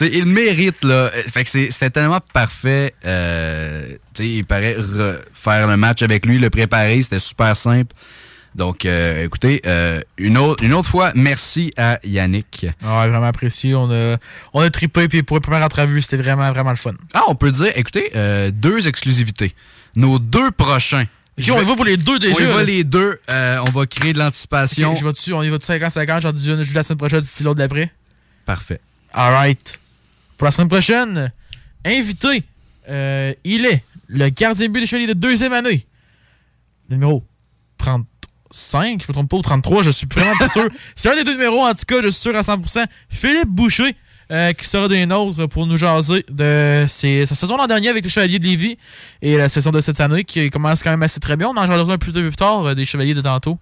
Il 0.00 0.26
mérite, 0.26 0.82
là. 0.84 1.10
Fait 1.32 1.44
que 1.44 1.50
c'est- 1.50 1.70
c'était 1.70 1.90
tellement 1.90 2.20
parfait. 2.32 2.94
Euh, 3.04 3.96
il 4.18 4.44
paraît 4.44 4.76
re- 4.78 5.18
faire 5.32 5.66
le 5.66 5.76
match 5.76 6.02
avec 6.02 6.24
lui, 6.26 6.38
le 6.38 6.50
préparer, 6.50 7.02
c'était 7.02 7.18
super 7.18 7.56
simple. 7.56 7.94
Donc, 8.54 8.84
euh, 8.84 9.24
écoutez, 9.24 9.60
euh, 9.66 10.00
une, 10.16 10.38
autre, 10.38 10.62
une 10.62 10.74
autre 10.74 10.88
fois, 10.88 11.10
merci 11.16 11.72
à 11.76 11.98
Yannick. 12.04 12.66
Ah, 12.82 13.00
ouais, 13.00 13.08
vraiment 13.08 13.26
apprécié. 13.26 13.74
On 13.74 13.90
a, 13.90 14.16
on 14.52 14.60
a 14.60 14.70
trippé, 14.70 15.08
puis 15.08 15.22
pour 15.24 15.36
la 15.36 15.40
première 15.40 15.62
entrevue, 15.64 16.00
c'était 16.02 16.18
vraiment, 16.18 16.50
vraiment 16.52 16.70
le 16.70 16.76
fun. 16.76 16.92
Ah, 17.14 17.22
on 17.28 17.34
peut 17.34 17.50
dire, 17.50 17.72
écoutez, 17.74 18.12
euh, 18.14 18.52
deux 18.52 18.86
exclusivités. 18.86 19.54
Nos 19.96 20.18
deux 20.18 20.52
prochains. 20.52 21.06
Okay, 21.36 21.50
on 21.50 21.60
y 21.60 21.64
va 21.64 21.74
pour 21.74 21.84
les 21.84 21.96
deux 21.96 22.20
déjà. 22.20 22.36
On 22.36 22.48
y 22.48 22.52
va 22.52 22.62
les 22.62 22.84
deux. 22.84 23.18
on 23.28 23.70
va 23.72 23.86
créer 23.86 24.12
de 24.12 24.18
l'anticipation. 24.18 24.94
Je 24.94 25.04
vais 25.04 25.12
dessus, 25.12 25.32
on 25.32 25.42
y 25.42 25.48
va 25.48 25.58
de 25.58 25.64
50-50. 25.64 26.20
J'en 26.20 26.32
dis 26.32 26.48
une, 26.48 26.62
je 26.62 26.74
la 26.74 26.84
semaine 26.84 26.98
prochaine, 26.98 27.20
d'ici 27.20 27.42
l'autre 27.42 27.58
d'après. 27.58 27.90
Parfait. 28.46 28.80
All 29.12 29.32
right. 29.32 29.80
Pour 30.36 30.44
la 30.44 30.52
semaine 30.52 30.68
prochaine, 30.68 31.32
invité, 31.84 32.44
il 32.88 33.66
est 33.66 33.82
le 34.06 34.28
gardien 34.28 34.68
but 34.68 34.80
des 34.80 34.86
Chevaliers 34.86 35.08
de 35.08 35.12
deuxième 35.14 35.52
année, 35.52 35.86
numéro 36.88 37.24
30. 37.78 38.06
5, 38.54 39.02
je 39.02 39.06
me 39.08 39.12
trompe 39.12 39.30
pas, 39.30 39.36
ou 39.36 39.42
33, 39.42 39.82
je 39.82 39.90
suis 39.90 40.06
vraiment 40.12 40.34
sûr. 40.52 40.68
C'est 40.94 41.10
un 41.10 41.16
des 41.16 41.24
deux 41.24 41.32
numéros, 41.32 41.64
en 41.64 41.74
tout 41.74 41.84
cas, 41.86 42.02
je 42.02 42.08
suis 42.08 42.20
sûr 42.20 42.36
à 42.36 42.40
100%. 42.40 42.84
Philippe 43.08 43.48
Boucher, 43.48 43.96
euh, 44.30 44.52
qui 44.54 44.66
sera 44.66 44.88
des 44.88 45.04
nôtres 45.04 45.46
pour 45.48 45.66
nous 45.66 45.76
jaser 45.76 46.24
de 46.30 46.86
sa 46.88 47.34
saison 47.34 47.58
l'an 47.58 47.66
dernier 47.66 47.88
avec 47.88 48.04
les 48.04 48.08
Chevaliers 48.08 48.38
de 48.38 48.44
Lévis 48.44 48.78
et 49.20 49.36
la 49.36 49.50
saison 49.50 49.70
de 49.70 49.82
cette 49.82 50.00
année 50.00 50.24
qui 50.24 50.48
commence 50.48 50.82
quand 50.82 50.90
même 50.90 51.02
assez 51.02 51.20
très 51.20 51.36
bien. 51.36 51.48
On 51.48 51.50
en 51.50 51.66
parlera 51.66 51.92
un 51.92 51.98
peu 51.98 52.10
plus 52.10 52.30
tard 52.34 52.64
euh, 52.64 52.74
des 52.74 52.86
Chevaliers 52.86 53.12
de 53.12 53.20
tantôt. 53.20 53.58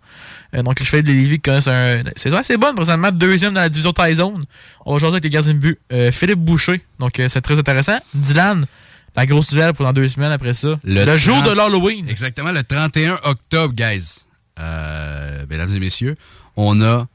Euh, 0.55 0.63
donc 0.63 0.79
les 0.79 0.87
Chevaliers 0.87 1.03
de 1.03 1.13
Lévis 1.13 1.37
qui 1.37 1.41
connaissent 1.41 1.67
un. 1.67 2.05
C'est 2.15 2.33
assez 2.33 2.57
bonne, 2.57 2.77
présentement 2.77 3.11
deuxième 3.11 3.55
dans 3.55 3.61
la 3.61 3.69
division 3.69 3.93
Tyzone. 3.93 4.45
On 4.87 4.93
va 4.93 4.99
jaser 5.01 5.15
avec 5.15 5.25
les 5.25 5.31
gardiens 5.31 5.55
de 5.55 5.59
but. 5.59 5.81
Philippe 6.13 6.39
Boucher, 6.39 6.81
donc 7.01 7.13
c'est 7.17 7.41
très 7.41 7.59
intéressant. 7.59 7.99
Dylan. 8.15 8.65
La 9.15 9.27
grosse 9.27 9.51
duel 9.51 9.75
pendant 9.75 9.93
deux 9.93 10.09
semaines 10.09 10.33
après 10.33 10.55
ça. 10.55 10.79
Le, 10.85 11.17
jour 11.19 11.43
de 11.43 11.51
l'Halloween. 11.51 12.09
Exactement, 12.09 12.51
le 12.51 12.63
31 12.63 13.19
octobre, 13.25 13.75
guys. 13.75 14.25
Euh, 14.61 15.45
mesdames 15.49 15.75
et 15.75 15.81
messieurs, 15.81 16.17
on 16.57 16.81
a 16.83 17.07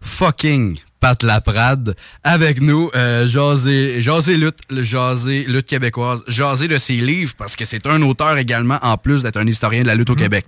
fucking 0.00 0.78
Pat 1.00 1.22
Laprade 1.22 1.94
avec 2.24 2.60
nous, 2.60 2.90
euh, 2.94 3.28
jaser, 3.28 4.00
jaser 4.00 4.36
lutte, 4.36 4.58
jaser 4.70 5.44
lutte 5.46 5.66
québécoise, 5.66 6.22
jaser 6.26 6.68
de 6.68 6.78
ses 6.78 6.96
livres 6.96 7.34
parce 7.36 7.54
que 7.54 7.64
c'est 7.64 7.86
un 7.86 8.00
auteur 8.02 8.36
également 8.38 8.78
en 8.82 8.96
plus 8.96 9.22
d'être 9.22 9.36
un 9.36 9.46
historien 9.46 9.82
de 9.82 9.86
la 9.86 9.94
lutte 9.94 10.10
au 10.10 10.14
Québec. 10.14 10.46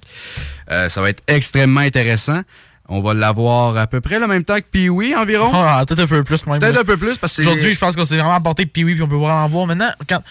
Euh, 0.70 0.88
ça 0.88 1.02
va 1.02 1.10
être 1.10 1.22
extrêmement 1.26 1.80
intéressant. 1.80 2.42
On 2.90 3.02
va 3.02 3.12
l'avoir 3.12 3.76
à 3.76 3.86
peu 3.86 4.00
près 4.00 4.18
le 4.18 4.26
même 4.26 4.44
temps 4.44 4.56
que 4.56 4.64
Pee-Wee 4.70 5.14
environ. 5.14 5.50
Ah, 5.52 5.84
peut-être 5.86 6.00
un 6.00 6.06
peu 6.06 6.24
plus 6.24 6.46
même. 6.46 6.58
Peut-être 6.58 6.80
un 6.80 6.84
peu 6.84 6.96
plus 6.96 7.18
parce 7.18 7.36
que 7.36 7.42
Aujourd'hui, 7.42 7.74
je 7.74 7.78
pense 7.78 7.94
qu'on 7.94 8.06
s'est 8.06 8.16
vraiment 8.16 8.34
apporté 8.34 8.62
oui, 8.76 8.94
puis 8.94 9.02
on 9.02 9.08
peut 9.08 9.16
vraiment 9.16 9.44
en 9.44 9.48
voir 9.48 9.66
maintenant. 9.66 9.90
Quand, 10.08 10.22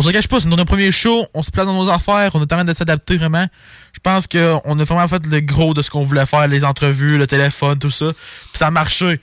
on 0.00 0.02
se 0.02 0.10
cache 0.12 0.28
pas, 0.28 0.40
c'est 0.40 0.48
notre 0.48 0.64
premier 0.64 0.90
show, 0.90 1.26
on 1.34 1.42
se 1.42 1.50
place 1.50 1.66
dans 1.66 1.74
nos 1.74 1.90
affaires, 1.90 2.30
on 2.32 2.40
est 2.40 2.44
en 2.44 2.56
train 2.56 2.64
de 2.64 2.72
s'adapter 2.72 3.18
vraiment. 3.18 3.46
Je 3.92 4.00
pense 4.02 4.26
qu'on 4.26 4.78
a 4.78 4.84
vraiment 4.84 5.06
fait 5.08 5.26
le 5.26 5.40
gros 5.40 5.74
de 5.74 5.82
ce 5.82 5.90
qu'on 5.90 6.04
voulait 6.04 6.24
faire, 6.24 6.48
les 6.48 6.64
entrevues, 6.64 7.18
le 7.18 7.26
téléphone, 7.26 7.78
tout 7.78 7.90
ça. 7.90 8.06
Puis 8.14 8.58
ça 8.58 8.68
a 8.68 8.70
marché. 8.70 9.20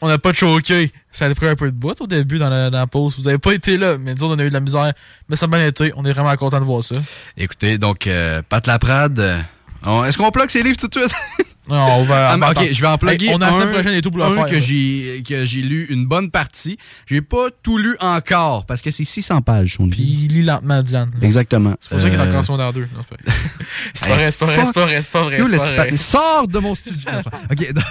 On 0.00 0.08
n'a 0.08 0.18
pas 0.18 0.32
choqué. 0.32 0.92
Ça 1.12 1.26
a 1.26 1.34
pris 1.36 1.46
un 1.46 1.54
peu 1.54 1.70
de 1.70 1.76
boîte 1.76 2.00
au 2.00 2.08
début 2.08 2.38
dans 2.38 2.50
la, 2.50 2.86
pause. 2.88 3.16
Vous 3.16 3.28
avez 3.28 3.38
pas 3.38 3.52
été 3.52 3.76
là, 3.78 3.96
mais 3.96 4.14
disons, 4.14 4.30
on 4.30 4.38
a 4.38 4.42
eu 4.42 4.48
de 4.48 4.54
la 4.54 4.60
misère. 4.60 4.92
Mais 5.28 5.36
ça 5.36 5.46
a 5.46 5.48
bien 5.48 5.64
été. 5.64 5.92
On 5.94 6.04
est 6.04 6.12
vraiment 6.12 6.34
content 6.34 6.58
de 6.58 6.64
voir 6.64 6.82
ça. 6.82 6.96
Écoutez, 7.36 7.78
donc, 7.78 8.08
euh, 8.08 8.42
Pat 8.48 8.66
Laprade, 8.66 9.44
euh, 9.86 10.04
est-ce 10.04 10.18
qu'on 10.18 10.30
plug 10.30 10.50
ses 10.50 10.62
livres 10.62 10.78
tout 10.78 10.88
de 10.88 10.98
suite? 10.98 11.12
Non, 11.70 11.86
on 11.98 12.04
va. 12.04 12.30
Ah, 12.30 12.50
ok, 12.52 12.68
je 12.72 12.80
vais 12.80 12.86
en 12.86 12.96
plugger 12.96 13.28
on 13.34 13.42
a 13.42 13.48
un, 13.48 13.66
prochaine 13.66 13.92
et 13.92 14.00
tout 14.00 14.10
pour 14.10 14.20
le 14.20 14.24
un 14.24 14.34
faire. 14.34 14.46
que 14.46 14.58
j'ai 14.58 15.22
que 15.22 15.44
j'ai 15.44 15.60
lu 15.60 15.86
une 15.90 16.06
bonne 16.06 16.30
partie. 16.30 16.78
J'ai 17.04 17.20
pas 17.20 17.48
tout 17.62 17.76
lu 17.76 17.94
encore 18.00 18.64
parce 18.64 18.80
que 18.80 18.90
c'est 18.90 19.04
600 19.04 19.42
pages. 19.42 19.74
son. 19.74 19.86
Puis 19.90 20.00
il 20.00 20.28
lit 20.28 20.42
lentement, 20.44 20.82
Diane. 20.82 21.10
Exactement. 21.20 21.74
C'est 21.78 21.90
pour 21.90 22.00
ça 22.00 22.08
qu'il 22.08 22.18
est 22.18 22.22
Euh, 22.22 22.26
encore 22.26 22.40
en 22.40 22.42
secondaire 22.42 22.72
2. 22.72 22.80
Non, 22.80 23.02
c'est 23.94 24.08
pas 24.08 24.14
vrai. 24.14 24.30
C'est 24.30 24.38
pas 24.38 24.46
vrai, 24.46 24.64
c'est 24.64 24.72
pas 24.72 24.84
vrai, 24.86 25.02
c'est 25.02 25.10
pas 25.10 25.22
vrai. 25.24 25.38
Nous, 25.40 25.46
le 25.46 25.58
petit 25.58 25.98
Sors 25.98 26.48
de 26.48 26.58
mon 26.58 26.74
studio. 26.74 27.10
Ok, 27.50 27.72
donc, 27.74 27.84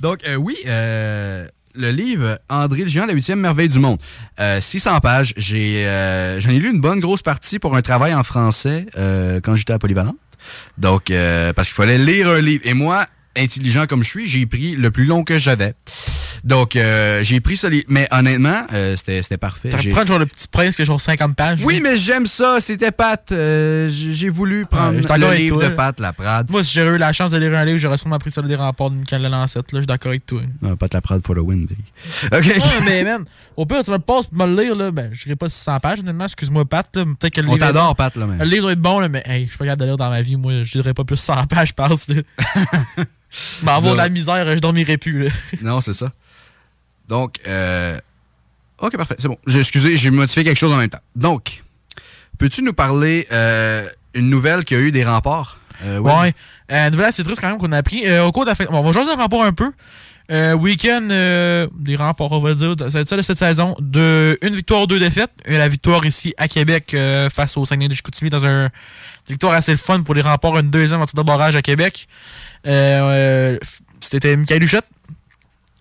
donc 0.00 0.18
euh, 0.26 0.36
oui, 0.36 0.56
euh, 0.66 1.46
le 1.74 1.90
livre 1.90 2.38
André 2.48 2.82
le 2.82 2.88
géant, 2.88 3.06
la 3.06 3.12
huitième 3.12 3.40
merveille 3.40 3.68
du 3.68 3.78
monde. 3.78 3.98
Euh, 4.40 4.60
600 4.60 5.00
pages. 5.00 5.34
J'ai, 5.36 5.86
euh, 5.86 6.40
j'en 6.40 6.50
ai 6.50 6.58
lu 6.58 6.70
une 6.70 6.80
bonne 6.80 7.00
grosse 7.00 7.22
partie 7.22 7.58
pour 7.58 7.76
un 7.76 7.82
travail 7.82 8.14
en 8.14 8.22
français 8.24 8.86
euh, 8.96 9.40
quand 9.42 9.54
j'étais 9.54 9.72
à 9.72 9.78
Polyvalente. 9.78 10.16
Donc, 10.78 11.10
euh, 11.10 11.52
parce 11.52 11.68
qu'il 11.68 11.76
fallait 11.76 11.98
lire 11.98 12.28
un 12.28 12.40
livre. 12.40 12.62
Et 12.66 12.74
moi, 12.74 13.06
intelligent 13.36 13.86
comme 13.86 14.02
je 14.02 14.08
suis, 14.08 14.26
j'ai 14.26 14.46
pris 14.46 14.76
le 14.76 14.90
plus 14.90 15.04
long 15.04 15.24
que 15.24 15.38
j'avais. 15.38 15.74
Donc, 16.44 16.74
euh, 16.76 17.22
j'ai 17.22 17.40
pris 17.40 17.56
ça. 17.56 17.68
Mais 17.88 18.08
honnêtement, 18.10 18.66
euh, 18.72 18.96
c'était 18.96 19.36
parfait. 19.36 19.68
Pu 19.70 19.90
prendre 19.90 20.06
genre 20.06 20.18
le 20.18 20.26
petit 20.26 20.48
prince 20.48 20.76
qui 20.76 20.82
est 20.82 20.84
genre 20.84 21.00
50 21.00 21.36
pages. 21.36 21.60
Oui, 21.62 21.80
mais 21.82 21.96
j'aime 21.96 22.26
ça. 22.26 22.60
C'était 22.60 22.90
Pat. 22.92 23.30
Euh, 23.32 23.88
j'ai 23.90 24.28
voulu 24.28 24.64
prendre 24.64 25.00
d'accord 25.00 25.18
le 25.18 25.34
livre 25.34 25.58
toi, 25.58 25.68
de. 25.68 25.74
Pat 25.74 26.00
Laprade. 26.00 26.50
Moi, 26.50 26.64
si 26.64 26.74
j'aurais 26.74 26.96
eu 26.96 26.98
la 26.98 27.12
chance 27.12 27.30
de 27.30 27.38
lire 27.38 27.56
un 27.56 27.64
livre, 27.64 27.78
j'aurais 27.78 27.98
sûrement 27.98 28.18
pris 28.18 28.30
ça 28.30 28.42
des 28.42 28.56
remparts 28.56 28.90
de 28.90 28.96
Michael 28.96 29.22
Lancette. 29.22 29.72
Là, 29.72 29.78
je 29.78 29.78
suis 29.78 29.86
d'accord 29.86 30.10
avec 30.10 30.26
toi. 30.26 30.40
Non, 30.62 30.76
Pat 30.76 30.92
Laprade 30.92 31.24
for 31.24 31.36
the 31.36 31.40
win, 31.40 31.66
baby. 31.66 31.84
OK. 32.32 32.60
Ah, 32.62 32.80
mais 32.84 33.04
man, 33.04 33.24
au 33.56 33.66
pire, 33.66 33.84
tu 33.84 33.90
me 33.90 33.96
le 33.96 34.02
passes 34.02 34.26
pour 34.26 34.38
me 34.38 34.46
le 34.46 34.62
lire, 34.62 34.74
là. 34.74 34.90
Ben, 34.90 35.10
je 35.12 35.24
dirais 35.24 35.36
pas 35.36 35.48
600 35.48 35.80
pages, 35.80 36.00
honnêtement. 36.00 36.24
Excuse-moi, 36.24 36.64
Pat. 36.64 36.88
Peut-être 36.90 37.34
que 37.34 37.40
le 37.40 37.48
On 37.48 37.56
t'adore. 37.58 37.94
Pat, 37.96 38.14
là. 38.16 38.26
Le 38.38 38.44
livre 38.44 38.62
doit 38.62 38.72
être 38.72 38.80
bon, 38.80 38.98
là, 38.98 39.08
mais 39.08 39.22
hey, 39.26 39.44
je 39.44 39.50
suis 39.50 39.58
pas 39.58 39.66
capable 39.66 39.82
de 39.82 39.86
lire 39.86 39.96
dans 39.96 40.10
ma 40.10 40.22
vie. 40.22 40.36
Moi, 40.36 40.64
je 40.64 40.72
dirais 40.72 40.94
pas 40.94 41.04
plus 41.04 41.16
100 41.16 41.44
pages, 41.48 41.68
je 41.68 41.74
pense, 41.74 42.06
Mais 43.62 43.70
avoir 43.72 43.92
de 43.94 43.98
la 43.98 44.08
misère, 44.08 44.44
je 44.54 44.60
dormirais 44.60 44.96
plus, 44.98 45.24
là. 45.24 45.30
Non, 45.62 45.80
c'est 45.80 45.94
ça. 45.94 46.10
Donc, 47.08 47.36
euh... 47.46 47.98
OK, 48.78 48.96
parfait. 48.96 49.16
C'est 49.18 49.28
bon. 49.28 49.36
J'ai- 49.46 49.60
Excusez, 49.60 49.96
j'ai 49.96 50.10
modifié 50.10 50.42
quelque 50.44 50.58
chose 50.58 50.72
en 50.72 50.76
même 50.78 50.88
temps. 50.88 51.00
Donc, 51.16 51.62
peux-tu 52.38 52.62
nous 52.62 52.72
parler 52.72 53.26
euh, 53.30 53.86
une 54.14 54.30
nouvelle 54.30 54.64
qui 54.64 54.74
a 54.74 54.78
eu 54.78 54.90
des 54.92 55.04
remparts? 55.04 55.58
Euh, 55.84 55.98
Will? 55.98 56.14
Ouais. 56.14 56.32
Euh, 56.72 56.88
nouvelle 56.90 57.06
assez 57.06 57.22
triste 57.24 57.40
quand 57.40 57.48
même 57.50 57.58
qu'on 57.58 57.72
a 57.72 57.78
appris. 57.78 58.10
Au 58.20 58.32
cours 58.32 58.44
de 58.44 58.50
la 58.50 58.54
fin. 58.54 58.64
Bon, 58.66 58.78
on 58.78 58.82
va 58.82 58.92
jouer 58.92 59.04
des 59.04 59.20
remparts 59.20 59.42
un 59.42 59.52
peu. 59.52 59.70
Week-end 60.54 61.08
des 61.76 61.96
remparts, 61.96 62.32
on 62.32 62.38
va 62.38 62.54
dire. 62.54 62.74
Ça 62.78 62.88
va 62.88 63.00
être 63.00 63.08
ça 63.08 63.16
de 63.16 63.22
cette 63.22 63.36
saison. 63.38 63.74
De 63.80 64.38
une 64.42 64.54
victoire, 64.54 64.86
deux 64.86 65.00
défaites. 65.00 65.32
Et 65.44 65.58
la 65.58 65.68
victoire 65.68 66.04
ici 66.06 66.34
à 66.38 66.48
Québec 66.48 66.96
face 67.34 67.56
au 67.56 67.66
Saguenay 67.66 67.88
de 67.88 67.94
Chicoutimi 67.94 68.30
dans 68.30 68.46
un 68.46 68.68
victoire 69.30 69.52
assez 69.54 69.76
fun 69.76 70.02
pour 70.02 70.14
les 70.14 70.22
remparts. 70.22 70.58
Une 70.58 70.70
deuxième 70.70 71.00
en 71.00 71.24
barrage 71.24 71.56
à 71.56 71.62
Québec. 71.62 72.08
Euh, 72.66 73.00
euh, 73.54 73.58
C'était 74.00 74.36
Michael 74.36 74.62
Huchette. 74.62 74.86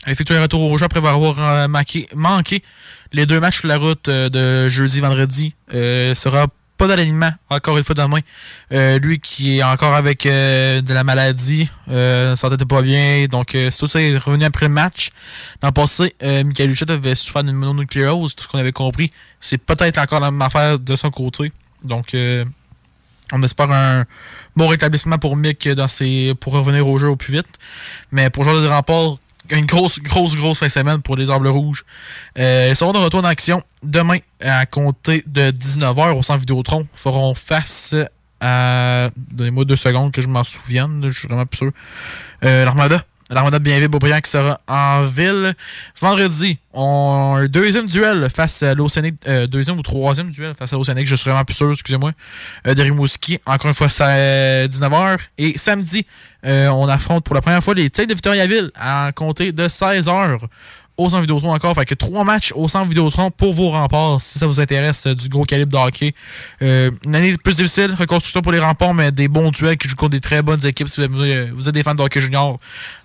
effectué 0.08 0.38
un 0.38 0.41
retour 0.41 0.62
au 0.62 0.78
jeu 0.78 0.86
après 0.86 1.00
avoir 1.00 1.39
euh, 1.39 1.68
manqué, 1.68 2.64
les 3.12 3.26
deux 3.26 3.39
matchs 3.39 3.60
sur 3.60 3.68
la 3.68 3.78
route 3.78 4.08
euh, 4.08 4.30
de 4.30 4.70
jeudi, 4.70 5.00
vendredi. 5.02 5.56
Euh, 5.74 6.16
sera 6.16 6.47
pas 6.78 6.88
dans 6.88 6.95
l'alignement, 6.95 7.32
encore 7.50 7.78
une 7.78 7.84
fois 7.84 7.95
demain. 7.95 8.20
Euh, 8.72 9.00
lui 9.00 9.20
qui 9.20 9.58
est 9.58 9.64
encore 9.64 9.93
avec 9.93 10.24
de 10.24 10.93
la 10.93 11.04
maladie, 11.04 11.70
euh, 11.89 12.38
s'entendait 12.38 12.64
pas 12.64 12.82
bien, 12.82 13.26
donc 13.30 13.58
tout 13.78 13.88
ça 13.88 14.02
est 14.02 14.18
revenu 14.18 14.45
après 14.45 14.68
le 14.68 14.74
match. 14.74 15.10
L'an 15.62 15.74
passé, 15.74 16.16
Michael 16.22 16.72
Huchette 16.72 16.89
avait 16.91 17.16
souffert 17.16 17.43
d'une 17.43 17.58
mononucléose, 17.58 18.34
tout 18.34 18.45
ce 18.45 18.47
qu'on 18.47 18.60
avait 18.60 18.72
compris. 18.72 19.12
C'est 19.41 19.58
peut-être 19.58 19.97
encore 19.97 20.22
la 20.22 20.32
même 20.32 20.41
affaire 20.41 20.80
de 20.80 20.95
son 20.95 21.10
côté. 21.10 21.52
Donc, 21.84 22.16
on 23.32 23.42
espère 23.44 23.72
un 23.72 24.06
bon 24.56 24.68
rétablissement 24.68 25.18
pour 25.18 25.36
Mick 25.36 25.68
dans 25.70 25.88
ses, 25.88 26.34
pour 26.40 26.54
revenir 26.54 26.88
au 26.88 26.98
jeu 26.98 27.10
au 27.10 27.16
plus 27.16 27.34
vite. 27.34 27.60
Mais 28.12 28.30
pour 28.30 28.46
de 28.46 28.68
rempart, 28.68 29.18
une 29.52 29.66
grosse, 29.66 30.00
grosse, 30.00 30.36
grosse 30.36 30.60
fin 30.60 30.68
de 30.68 30.72
semaine 30.72 31.02
pour 31.02 31.16
les 31.16 31.30
Arbres 31.30 31.50
Rouges. 31.50 31.86
Euh, 32.38 32.68
ils 32.70 32.76
seront 32.76 32.94
de 32.94 32.98
retour 32.98 33.22
en 33.22 33.26
action 33.26 33.64
demain 33.84 34.18
à 34.42 34.66
compter 34.66 35.24
de 35.26 35.52
19h 35.52 36.18
au 36.18 36.24
centre 36.24 36.40
Vidéotron. 36.40 36.88
Ils 36.94 37.00
feront 37.00 37.34
face 37.34 37.96
à. 38.40 39.10
Donnez-moi 39.16 39.66
deux 39.66 39.76
secondes 39.76 40.12
que 40.12 40.22
je 40.22 40.28
m'en 40.28 40.44
souvienne, 40.44 41.10
je 41.10 41.20
suis 41.20 41.28
vraiment 41.28 41.46
plus 41.46 41.58
sûr. 41.58 41.72
Euh, 42.44 42.66
L'Armada. 42.66 43.04
L'Armada 43.32 43.60
de 43.60 43.64
Bienville-Beaubriand 43.64 44.22
qui 44.22 44.32
sera 44.32 44.60
en 44.68 45.04
ville. 45.04 45.54
Vendredi, 46.02 46.58
on 46.74 47.36
a 47.36 47.42
un 47.42 47.46
deuxième 47.46 47.86
duel 47.86 48.28
face 48.36 48.64
à 48.64 48.74
l'Océanique. 48.74 49.16
euh, 49.28 49.46
deuxième 49.46 49.78
ou 49.78 49.84
troisième 49.84 50.32
duel 50.32 50.56
face 50.58 50.74
à 50.74 50.76
l'Océanique, 50.78 51.06
je 51.06 51.16
suis 51.16 51.30
vraiment 51.30 51.46
plus 51.46 51.54
sûr, 51.54 51.70
excusez-moi. 51.70 52.14
Euh, 52.66 52.74
de 52.74 52.82
Rimouski, 52.82 53.40
encore 53.46 53.68
une 53.70 53.76
fois, 53.76 53.88
c'est 53.88 54.04
à 54.04 54.68
19h. 54.68 55.20
Et 55.38 55.58
samedi, 55.60 56.08
euh, 56.46 56.70
on 56.70 56.88
affronte 56.88 57.24
pour 57.24 57.36
la 57.36 57.42
première 57.42 57.64
fois 57.64 57.76
les 57.76 57.90
Tigres 57.92 58.08
de 58.08 58.14
Victoriaville 58.16 58.72
à 58.74 59.12
compter 59.14 59.52
de 59.52 59.68
16h 59.68 60.40
au 61.00 61.10
centre 61.10 61.22
Vidéotron 61.22 61.54
encore. 61.54 61.74
Fait 61.74 61.86
que 61.86 61.95
trois 61.95 62.24
matchs 62.24 62.52
au 62.56 62.68
centre 62.68 62.88
Vidéotron 62.88 63.32
pour 63.32 63.54
vos 63.54 63.70
remparts, 63.70 64.22
si 64.22 64.38
ça 64.38 64.45
vous 64.45 64.60
intéresse, 64.60 65.08
euh, 65.08 65.16
du 65.16 65.30
gros 65.30 65.45
calibre 65.45 65.72
de 65.72 65.78
hockey. 65.78 66.14
Euh, 66.62 66.91
une 67.06 67.16
année 67.16 67.36
plus 67.38 67.56
difficile, 67.56 67.95
reconstruction 67.97 68.41
pour 68.41 68.52
les 68.52 68.60
remparts, 68.60 68.93
mais 68.93 69.12
des 69.12 69.28
bons 69.28 69.52
duels 69.52 69.78
qui 69.78 69.88
jouent 69.88 69.95
contre 69.95 70.12
des 70.12 70.20
très 70.20 70.41
bonnes 70.41 70.66
équipes. 70.66 70.89
Si 70.89 71.00
vous 71.00 71.06
êtes, 71.06 71.12
euh, 71.12 71.68
êtes 71.68 71.74
des 71.74 71.84
fans 71.84 71.95
de 71.95 72.02
hockey 72.02 72.20
junior, 72.20 72.60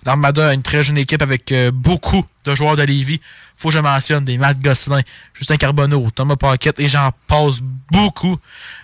l'Armada 0.05 0.49
a 0.49 0.53
une 0.53 0.61
très 0.61 0.83
jeune 0.83 0.97
équipe 0.97 1.21
avec 1.21 1.53
beaucoup 1.73 2.25
de 2.43 2.53
joueurs 2.53 2.75
de 2.75 2.83
Lévis. 2.83 3.21
Faut 3.57 3.69
que 3.69 3.75
je 3.75 3.79
mentionne 3.79 4.25
des 4.25 4.37
Matt 4.37 4.59
Gosselin, 4.59 5.01
Justin 5.33 5.55
Carbonneau, 5.55 6.09
Thomas 6.13 6.35
Paquette 6.35 6.79
et 6.79 6.89
j'en 6.89 7.11
passe 7.27 7.61
beaucoup. 7.89 8.37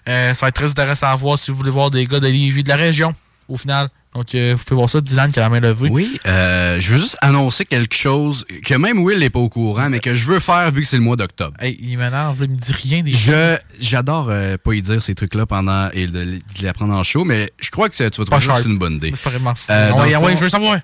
Ça 0.05 0.33
va 0.33 0.47
être 0.47 0.55
très 0.55 0.71
intéressant 0.71 1.07
à 1.07 1.15
voir 1.15 1.37
si 1.37 1.51
vous 1.51 1.57
voulez 1.57 1.69
voir 1.69 1.91
des 1.91 2.05
gars 2.05 2.19
de 2.19 2.31
de 2.31 2.69
la 2.69 2.75
région, 2.75 3.13
au 3.51 3.57
final. 3.57 3.89
Donc, 4.13 4.35
euh, 4.35 4.55
vous 4.57 4.63
pouvez 4.63 4.75
voir 4.75 4.89
ça, 4.89 4.99
Dylan 4.99 5.31
qui 5.31 5.39
a 5.39 5.43
la 5.43 5.49
main 5.49 5.61
levée. 5.61 5.89
Oui, 5.89 6.19
euh, 6.27 6.81
je 6.81 6.91
veux 6.91 6.97
juste 6.97 7.17
annoncer 7.21 7.63
quelque 7.63 7.95
chose 7.95 8.45
que 8.65 8.73
même 8.75 8.99
Will 8.99 9.19
n'est 9.19 9.29
pas 9.29 9.39
au 9.39 9.47
courant, 9.47 9.89
mais 9.89 9.99
que 9.99 10.13
je 10.13 10.25
veux 10.25 10.41
faire 10.41 10.69
vu 10.71 10.81
que 10.81 10.87
c'est 10.87 10.97
le 10.97 11.03
mois 11.03 11.15
d'octobre. 11.15 11.55
Hey, 11.61 11.77
il 11.81 11.97
m'énerve, 11.97 12.37
il 12.41 12.49
me 12.49 12.57
dit 12.57 12.73
rien 12.73 13.03
des 13.03 13.13
Je 13.13 13.57
j'adore 13.79 14.27
euh, 14.29 14.57
pas 14.57 14.73
y 14.73 14.81
dire 14.81 15.01
ces 15.01 15.15
trucs-là 15.15 15.45
pendant 15.45 15.89
et 15.91 16.07
de, 16.07 16.25
de 16.25 16.39
les 16.59 16.67
apprendre 16.67 16.93
en 16.93 17.03
show, 17.03 17.23
mais 17.23 17.51
je 17.59 17.71
crois 17.71 17.87
que 17.87 17.95
tu 17.95 18.03
vas 18.03 18.09
trouver 18.09 18.29
que 18.29 18.55
c'est 18.61 18.65
une 18.69 18.77
bonne 18.77 18.95
idée. 18.95 19.13
C'est 19.15 19.21
pas 19.21 19.29
vraiment 19.29 19.53
ouais, 19.69 20.15
ouais, 20.17 20.35
je 20.35 20.41
veux 20.41 20.49
savoir. 20.49 20.79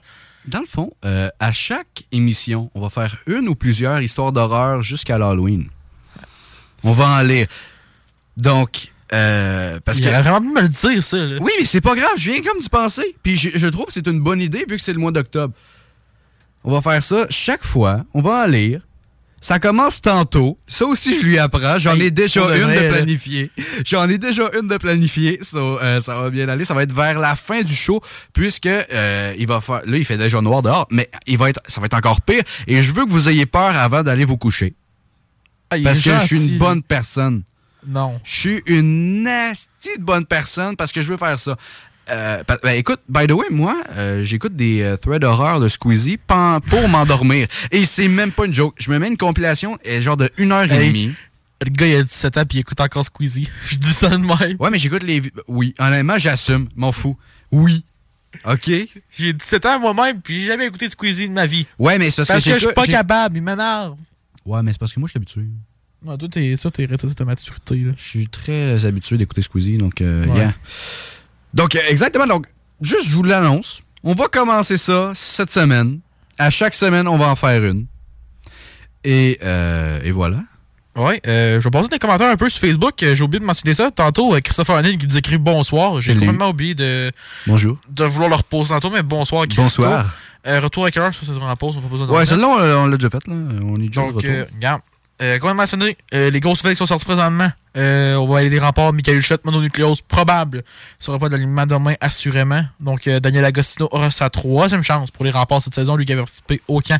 Dans 0.48 0.62
le 0.62 0.66
fond, 0.66 0.92
à 1.04 1.52
chaque 1.52 2.04
émission, 2.14 2.72
on 2.76 2.80
va 2.80 2.90
faire 2.90 3.18
une 3.28 3.50
ou 3.50 3.56
plusieurs 3.56 4.02
histoires 4.02 4.32
d'horreur 4.32 4.82
jusqu'à 4.84 5.18
l'Halloween. 5.18 5.68
On 6.84 6.94
va 6.94 7.08
en 7.08 7.22
lire. 7.24 7.48
Donc, 8.38 8.94
euh, 9.14 9.80
parce 9.84 10.00
Il 10.00 10.04
que 10.06 10.10
aurait 10.10 10.22
vraiment 10.22 10.42
pu 10.42 10.48
me 10.48 10.62
le 10.62 10.70
dire, 10.70 11.04
ça. 11.04 11.18
là. 11.18 11.38
oui, 11.42 11.52
mais 11.60 11.66
c'est 11.66 11.82
pas 11.82 11.96
grave, 11.96 12.12
je 12.18 12.32
viens 12.32 12.42
comme 12.42 12.62
d'y 12.62 12.70
penser. 12.70 13.16
Puis 13.24 13.36
je, 13.36 13.50
je 13.58 13.68
trouve 13.68 13.86
que 13.86 13.94
c'est 13.94 14.08
une 14.08 14.20
bonne 14.20 14.42
idée 14.42 14.66
vu 14.68 14.78
que 14.78 14.82
c'est 14.82 14.94
le 14.94 15.00
mois 15.00 15.12
d'octobre. 15.12 15.54
On 16.64 16.72
va 16.72 16.82
faire 16.82 17.02
ça 17.02 17.26
chaque 17.30 17.64
fois, 17.64 18.04
on 18.14 18.22
va 18.22 18.44
en 18.44 18.48
lire. 18.48 18.82
Ça 19.40 19.60
commence 19.60 20.02
tantôt. 20.02 20.58
Ça 20.66 20.86
aussi, 20.86 21.16
je 21.20 21.24
lui 21.24 21.38
apprends. 21.38 21.78
J'en 21.78 21.96
ai 22.00 22.10
déjà 22.10 22.42
une 22.58 22.64
vrai, 22.64 22.88
de 22.88 22.90
planifiée. 22.92 23.52
J'en 23.86 24.10
ai 24.10 24.18
déjà 24.18 24.50
une 24.60 24.68
de 24.68 24.78
planifiée. 24.78 25.40
So, 25.44 25.80
euh, 25.80 26.02
ça 26.02 26.20
va 26.20 26.32
bien 26.32 26.50
aller. 26.50 26.66
Ça 26.66 26.74
va 26.74 26.82
être 26.82 26.92
vers 26.92 27.20
la 27.20 27.36
fin 27.36 27.62
du 27.62 27.74
show, 27.74 28.02
puisque 28.34 28.66
euh, 28.66 29.36
il 29.38 29.46
va 29.46 29.62
faire. 29.62 29.84
Là, 29.86 29.98
il 29.98 30.06
fait 30.06 30.18
déjà 30.18 30.42
noir 30.42 30.64
dehors, 30.64 30.88
mais 30.90 31.08
il 31.28 31.38
va 31.38 31.52
être, 31.52 31.62
ça 31.68 31.80
va 31.80 31.86
être 31.86 31.94
encore 31.94 32.20
pire. 32.22 32.42
Et 32.66 32.82
je 32.82 32.92
veux 32.92 33.06
que 33.06 33.12
vous 33.12 33.30
ayez 33.30 33.46
peur 33.46 33.78
avant 33.78 34.02
d'aller 34.02 34.26
vous 34.26 34.38
coucher. 34.38 34.74
Ah, 35.70 35.76
parce 35.84 36.02
que 36.02 36.18
je 36.18 36.26
suis 36.26 36.54
une 36.54 36.58
bonne 36.58 36.82
personne. 36.82 37.44
Non. 37.88 38.20
Je 38.24 38.40
suis 38.40 38.62
une 38.66 39.24
nasty 39.24 39.98
de 39.98 40.04
bonne 40.04 40.26
personne 40.26 40.76
parce 40.76 40.92
que 40.92 41.02
je 41.02 41.08
veux 41.08 41.18
faire 41.18 41.40
ça. 41.40 41.58
Euh, 42.10 42.44
ben, 42.64 42.72
écoute, 42.72 43.02
by 43.10 43.28
the 43.28 43.32
way, 43.32 43.48
moi, 43.50 43.82
euh, 43.92 44.24
j'écoute 44.24 44.56
des 44.56 44.82
euh, 44.82 44.98
threads 44.98 45.20
d'horreur 45.20 45.60
de 45.60 45.68
Squeezie 45.68 46.18
pour 46.18 46.88
m'endormir. 46.88 47.48
Et 47.72 47.86
c'est 47.86 48.08
même 48.08 48.32
pas 48.32 48.46
une 48.46 48.54
joke. 48.54 48.76
Je 48.78 48.92
me 48.92 49.00
mets 49.00 49.08
une 49.08 49.18
compilation, 49.18 49.78
genre 50.00 50.18
de 50.18 50.30
une 50.38 50.52
heure 50.52 50.72
et 50.72 50.76
Hey, 50.76 50.88
demie. 50.90 51.14
Le 51.62 51.70
gars, 51.72 51.88
il 51.88 51.96
a 51.96 52.04
17 52.04 52.38
ans 52.38 52.44
puis 52.48 52.60
il 52.60 52.62
écoute 52.62 52.80
encore 52.80 53.06
Squeezie. 53.06 53.50
Je 53.70 53.76
dis 53.78 53.94
ça 53.94 54.10
de 54.10 54.18
même. 54.18 54.58
Ouais, 54.60 54.70
mais 54.70 54.80
j'écoute 54.80 55.04
les. 55.04 55.22
Oui, 55.48 55.74
honnêtement, 55.80 56.18
j'assume. 56.18 56.70
M'en 56.76 56.92
fous. 56.92 57.18
Oui. 57.52 57.84
OK? 58.46 58.70
J'ai 59.10 59.34
17 59.34 59.66
ans 59.66 59.80
moi-même 59.80 60.22
puis 60.22 60.42
j'ai 60.42 60.48
jamais 60.48 60.68
écouté 60.68 60.88
Squeezie 60.88 61.28
de 61.28 61.34
ma 61.34 61.46
vie. 61.46 61.66
Ouais, 61.80 61.98
mais 61.98 62.12
c'est 62.12 62.18
parce, 62.18 62.28
Parce 62.28 62.44
que, 62.44 62.54
je 62.54 62.66
suis 62.66 62.74
pas 62.74 62.86
capable, 62.86 63.38
il 63.38 63.44
m'énerve. 63.44 63.98
Ouais, 64.46 64.62
mais 64.62 64.72
c'est 64.72 64.80
parce 64.80 64.94
que 64.94 65.00
moi, 65.00 65.08
je 65.08 65.12
suis 65.12 65.18
habitué. 65.18 65.42
Ouais, 66.06 66.18
toi, 66.18 66.30
t'es 66.30 66.56
ça, 66.58 66.70
t'es 66.70 66.88
ta 66.88 67.26
maturité. 67.26 67.76
Là. 67.76 67.92
Je 67.98 68.04
suis 68.04 68.28
très 68.28 68.86
habitué 68.86 69.18
d'écouter 69.18 69.42
Squeezie, 69.42 69.78
donc, 69.78 70.02
euh, 70.02 70.26
Ouais. 70.28 70.38
yeah. 70.38 70.54
Donc, 71.54 71.76
euh, 71.76 71.80
exactement. 71.90 72.28
Donc, 72.28 72.46
juste, 72.82 73.08
je 73.08 73.16
vous 73.16 73.24
l'annonce. 73.24 73.82
On 74.04 74.14
va 74.14 74.28
commencer 74.28 74.78
ça 74.78 75.12
cette 75.16 75.50
semaine. 75.52 76.00
À 76.38 76.50
chaque 76.52 76.76
semaine, 76.76 77.08
on 77.08 77.18
va 77.18 77.30
en 77.30 77.36
faire 77.36 77.64
une. 77.64 77.88
Et, 79.04 79.40
euh, 79.44 80.00
et 80.04 80.12
voilà. 80.12 80.38
Ouais, 80.96 81.22
euh, 81.28 81.60
je 81.62 81.64
vais 81.64 81.70
passer 81.72 81.90
des 81.90 82.00
commentaires 82.00 82.30
un 82.30 82.38
peu 82.38 82.50
sur 82.50 82.60
Facebook. 82.60 83.02
Euh, 83.04 83.14
J'ai 83.16 83.24
oublié 83.24 83.40
de 83.40 83.46
mentionner 83.46 83.74
ça. 83.76 83.92
Tantôt, 83.92 84.36
Christopher 84.44 84.76
Anil 84.78 84.98
qui 84.98 85.08
nous 85.08 85.18
écrit 85.18 85.38
bonsoir. 85.38 86.02
J'ai 86.02 86.14
complètement 86.16 86.50
oublié 86.50 86.74
de, 86.76 87.12
Bonjour. 87.46 87.78
de 87.90 88.04
vouloir 88.06 88.30
le 88.30 88.36
reposer 88.36 88.70
tantôt, 88.70 88.90
mais 88.90 89.04
bonsoir, 89.04 89.44
Christo. 89.46 89.62
Bonsoir. 89.64 90.16
Euh, 90.48 90.60
retour 90.60 90.86
à 90.86 90.92
quelle 90.92 91.04
heure? 91.04 91.14
Ça, 91.14 91.22
c'est 91.26 91.32
en 91.32 91.56
pause. 91.56 91.76
On 91.78 91.82
n'a 91.82 91.88
pas 91.88 91.92
besoin 91.92 92.08
de 92.08 92.12
Ouais, 92.12 92.26
celle-là, 92.26 92.48
on, 92.48 92.84
on 92.84 92.88
l'a 92.88 92.98
déjà 92.98 93.10
faite. 93.10 93.28
Là. 93.28 93.34
On 93.36 93.76
est 93.76 93.88
déjà 93.90 94.02
de 94.02 94.08
Donc, 94.08 94.16
retour. 94.16 94.32
Euh, 95.22 95.26
regarde. 95.26 95.38
Euh, 95.38 95.40
comme 95.40 95.58
mentionné, 95.58 95.98
euh, 96.14 96.30
les 96.30 96.40
grosses 96.40 96.64
nouvelles 96.64 96.76
qui 96.76 96.80
sont 96.80 96.86
sorties 96.86 97.06
présentement, 97.06 97.52
euh, 97.76 98.16
on 98.16 98.28
va 98.28 98.40
aller 98.40 98.50
des 98.50 98.60
remparts, 98.60 98.92
Michael 98.92 99.18
Huchette, 99.18 99.46
mononucléose 99.46 100.02
probable, 100.02 100.58
ne 100.58 100.64
sera 101.00 101.20
pas 101.20 101.30
d'alignement 101.30 101.66
demain, 101.66 101.94
assurément. 102.02 102.64
Donc, 102.80 103.08
euh, 103.08 103.20
Daniel 103.20 103.46
Agostino 103.46 103.88
aura 103.92 104.10
sa 104.10 104.30
troisième 104.30 104.82
chance 104.82 105.12
pour 105.12 105.26
les 105.26 105.32
remparts 105.32 105.62
cette 105.62 105.76
saison, 105.76 105.96
lui 105.96 106.06
qui 106.06 106.14
a 106.14 106.16
participé 106.18 106.62
au 106.68 106.82
camp 106.82 107.00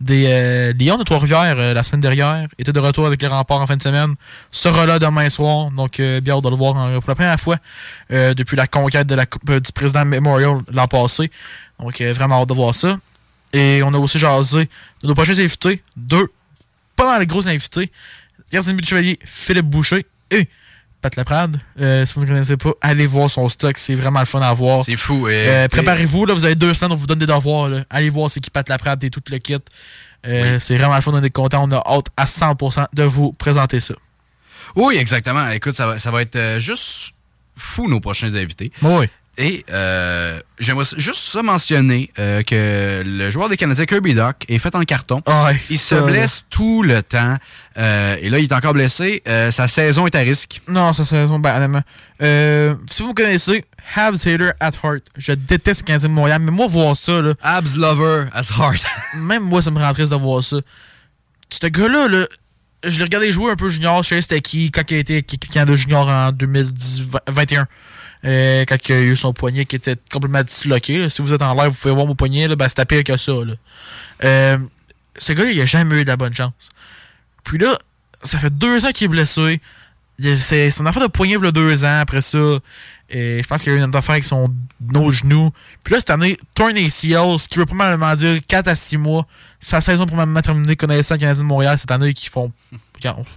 des 0.00 0.72
Lions 0.78 0.98
de 0.98 1.04
Trois-Rivières 1.04 1.54
la 1.74 1.84
semaine 1.84 2.00
dernière, 2.00 2.48
était 2.58 2.72
de 2.72 2.80
retour 2.80 3.06
avec 3.06 3.22
les 3.22 3.28
remparts 3.28 3.60
en 3.60 3.66
fin 3.66 3.76
de 3.76 3.82
semaine, 3.82 4.14
sera 4.50 4.86
là 4.86 4.98
demain 4.98 5.30
soir, 5.30 5.70
donc 5.70 6.00
bien 6.00 6.34
hâte 6.34 6.44
de 6.44 6.50
le 6.50 6.56
voir 6.56 6.74
pour 6.74 7.10
la 7.10 7.14
première 7.14 7.40
fois 7.40 7.56
depuis 8.10 8.56
la 8.56 8.66
conquête 8.66 9.06
de 9.06 9.14
la 9.14 9.26
Coupe 9.26 9.50
du 9.50 9.72
président 9.72 10.04
Memorial 10.04 10.58
l'an 10.72 10.88
passé. 10.88 11.30
Donc, 11.78 12.00
vraiment 12.00 12.42
hâte 12.42 12.48
de 12.48 12.54
voir 12.54 12.74
ça. 12.74 12.98
Et 13.52 13.80
on 13.84 13.94
a 13.94 13.98
aussi 13.98 14.18
jasé 14.18 14.68
de 15.02 15.08
nos 15.08 15.14
prochains 15.14 15.38
invités, 15.38 15.82
deux 15.96 16.28
pas 16.96 17.06
mal 17.06 17.20
de 17.24 17.28
gros 17.30 17.46
invités. 17.48 17.90
Gardien 18.52 18.72
de 18.72 18.76
but 18.76 18.82
de 18.82 18.88
chevalier, 18.88 19.18
Philippe 19.24 19.66
Boucher 19.66 20.06
et 20.30 20.48
Pat 21.00 21.14
Laprade. 21.16 21.60
Euh, 21.80 22.06
si 22.06 22.14
vous 22.14 22.22
ne 22.22 22.26
connaissez 22.26 22.56
pas, 22.56 22.72
allez 22.80 23.06
voir 23.06 23.30
son 23.30 23.48
stock, 23.48 23.76
c'est 23.78 23.94
vraiment 23.94 24.20
le 24.20 24.26
fun 24.26 24.40
à 24.40 24.52
voir. 24.52 24.84
C'est 24.84 24.96
fou. 24.96 25.26
Euh, 25.28 25.68
Préparez-vous, 25.68 26.26
là, 26.26 26.34
vous 26.34 26.44
avez 26.44 26.54
deux 26.54 26.72
semaines, 26.74 26.92
on 26.92 26.96
vous 26.96 27.06
donne 27.06 27.18
des 27.18 27.26
devoirs. 27.26 27.68
là. 27.68 27.84
Allez 27.90 28.10
voir 28.10 28.30
c'est 28.30 28.40
qui 28.40 28.50
Pat 28.50 28.68
Laprade 28.68 29.02
et 29.04 29.10
tout 29.10 29.20
le 29.30 29.38
kit. 29.38 29.56
Euh, 30.26 30.58
C'est 30.58 30.76
vraiment 30.76 30.96
le 30.96 31.02
fun, 31.02 31.12
on 31.14 31.22
est 31.22 31.30
content. 31.30 31.68
On 31.68 31.70
a 31.72 31.82
hâte 31.86 32.06
à 32.16 32.24
100% 32.24 32.86
de 32.92 33.02
vous 33.02 33.32
présenter 33.32 33.80
ça. 33.80 33.94
Oui, 34.74 34.96
exactement. 34.96 35.48
Écoute, 35.50 35.76
ça 35.76 35.86
va, 35.86 35.98
ça 35.98 36.10
va 36.10 36.22
être 36.22 36.58
juste 36.58 37.12
fou 37.56 37.88
nos 37.88 38.00
prochains 38.00 38.34
invités. 38.34 38.72
Oui. 38.82 39.06
Et 39.38 39.66
euh, 39.70 40.40
j'aimerais 40.58 40.86
juste 40.96 41.20
ça 41.20 41.42
mentionner 41.42 42.10
euh, 42.18 42.42
que 42.42 43.02
le 43.04 43.30
joueur 43.30 43.50
des 43.50 43.56
Canadiens 43.56 43.84
Kirby 43.84 44.14
Doc 44.14 44.44
est 44.48 44.58
fait 44.58 44.74
en 44.74 44.82
carton. 44.82 45.22
il 45.68 45.78
se 45.78 45.94
blesse 45.94 46.46
tout 46.48 46.82
le 46.82 47.02
temps. 47.02 47.36
Euh, 47.76 48.16
et 48.20 48.30
là, 48.30 48.38
il 48.38 48.44
est 48.44 48.52
encore 48.52 48.72
blessé. 48.72 49.22
Euh, 49.28 49.50
sa 49.50 49.68
saison 49.68 50.06
est 50.06 50.14
à 50.14 50.20
risque. 50.20 50.62
Non, 50.68 50.92
ça 50.92 51.04
c'est 51.04 51.20
raison, 51.20 51.38
ben. 51.38 51.82
Euh, 52.22 52.74
si 52.90 53.02
vous 53.02 53.10
me 53.10 53.14
connaissez, 53.14 53.64
Habs 53.94 54.26
Hater 54.26 54.52
at 54.60 54.72
Heart. 54.82 55.02
Je 55.16 55.32
déteste 55.32 55.82
le 55.82 55.86
Canadien 55.86 56.08
de 56.08 56.14
Montréal, 56.14 56.40
mais 56.40 56.50
moi, 56.50 56.66
voir 56.66 56.96
ça, 56.96 57.20
là. 57.20 57.34
Habs 57.42 57.76
Lover 57.76 58.24
at 58.32 58.44
Heart. 58.58 58.84
même 59.18 59.42
moi, 59.42 59.60
ça 59.60 59.70
me 59.70 59.78
rend 59.78 59.92
triste 59.92 60.12
de 60.12 60.16
voir 60.16 60.42
ça. 60.42 60.56
Ce 61.50 61.66
gars-là, 61.66 62.08
là, 62.08 62.26
je 62.84 62.98
l'ai 62.98 63.04
regardé 63.04 63.32
jouer 63.32 63.52
un 63.52 63.56
peu 63.56 63.68
junior. 63.68 64.02
Je 64.02 64.08
sais 64.08 64.22
c'était 64.22 64.40
qui 64.40 64.70
quand 64.70 64.90
il 64.90 64.94
a 64.96 64.98
été 65.00 65.22
Canada 65.22 65.76
junior 65.76 66.08
en 66.08 66.32
2021. 66.32 67.66
Euh, 68.24 68.64
quand 68.66 68.76
il 68.88 68.92
a 68.92 69.00
eu 69.00 69.16
son 69.16 69.32
poignet 69.32 69.66
qui 69.66 69.76
était 69.76 69.96
complètement 70.10 70.42
disloqué. 70.42 71.08
Si 71.08 71.22
vous 71.22 71.32
êtes 71.32 71.42
en 71.42 71.54
l'air, 71.54 71.70
vous 71.70 71.78
pouvez 71.78 71.94
voir 71.94 72.06
mon 72.06 72.14
poignet. 72.14 72.48
Là, 72.48 72.56
ben, 72.56 72.68
c'était 72.68 72.84
pire 72.84 73.04
que 73.04 73.16
ça. 73.16 73.32
Euh, 74.24 74.58
ce 75.18 75.32
gars-là, 75.32 75.50
il 75.50 75.60
a 75.60 75.66
jamais 75.66 75.96
eu 75.96 76.04
de 76.04 76.08
la 76.08 76.16
bonne 76.16 76.34
chance. 76.34 76.70
Puis 77.44 77.58
là, 77.58 77.78
ça 78.22 78.38
fait 78.38 78.50
deux 78.50 78.84
ans 78.84 78.90
qu'il 78.92 79.06
est 79.06 79.08
blessé. 79.08 79.60
C'est 80.18 80.70
son 80.70 80.86
affaire 80.86 81.02
de 81.02 81.08
poignet 81.08 81.36
il 81.38 81.46
a 81.46 81.52
deux 81.52 81.84
ans 81.84 82.00
après 82.00 82.22
ça. 82.22 82.58
Et 83.08 83.40
je 83.42 83.48
pense 83.48 83.62
qu'il 83.62 83.72
y 83.72 83.76
a 83.76 83.78
eu 83.78 83.82
une 83.82 83.88
autre 83.88 83.98
affaire 83.98 84.14
avec 84.14 84.24
son 84.24 84.52
nos 84.80 85.10
genoux. 85.10 85.50
Puis 85.84 85.94
là, 85.94 86.00
cette 86.00 86.10
année, 86.10 86.36
turn 86.54 86.76
ACL, 86.76 87.38
ce 87.38 87.48
qui 87.48 87.58
veut 87.58 87.66
probablement 87.66 88.14
dire 88.14 88.40
4 88.46 88.68
à 88.68 88.74
6 88.74 88.98
mois. 88.98 89.26
Sa 89.60 89.80
saison 89.80 90.06
probablement 90.06 90.42
terminée 90.42 90.76
connaissant 90.76 91.14
le 91.14 91.20
Canadien 91.20 91.42
de 91.42 91.46
Montréal 91.48 91.78
cette 91.78 91.90
année 91.90 92.12
qui 92.12 92.28
font. 92.28 92.52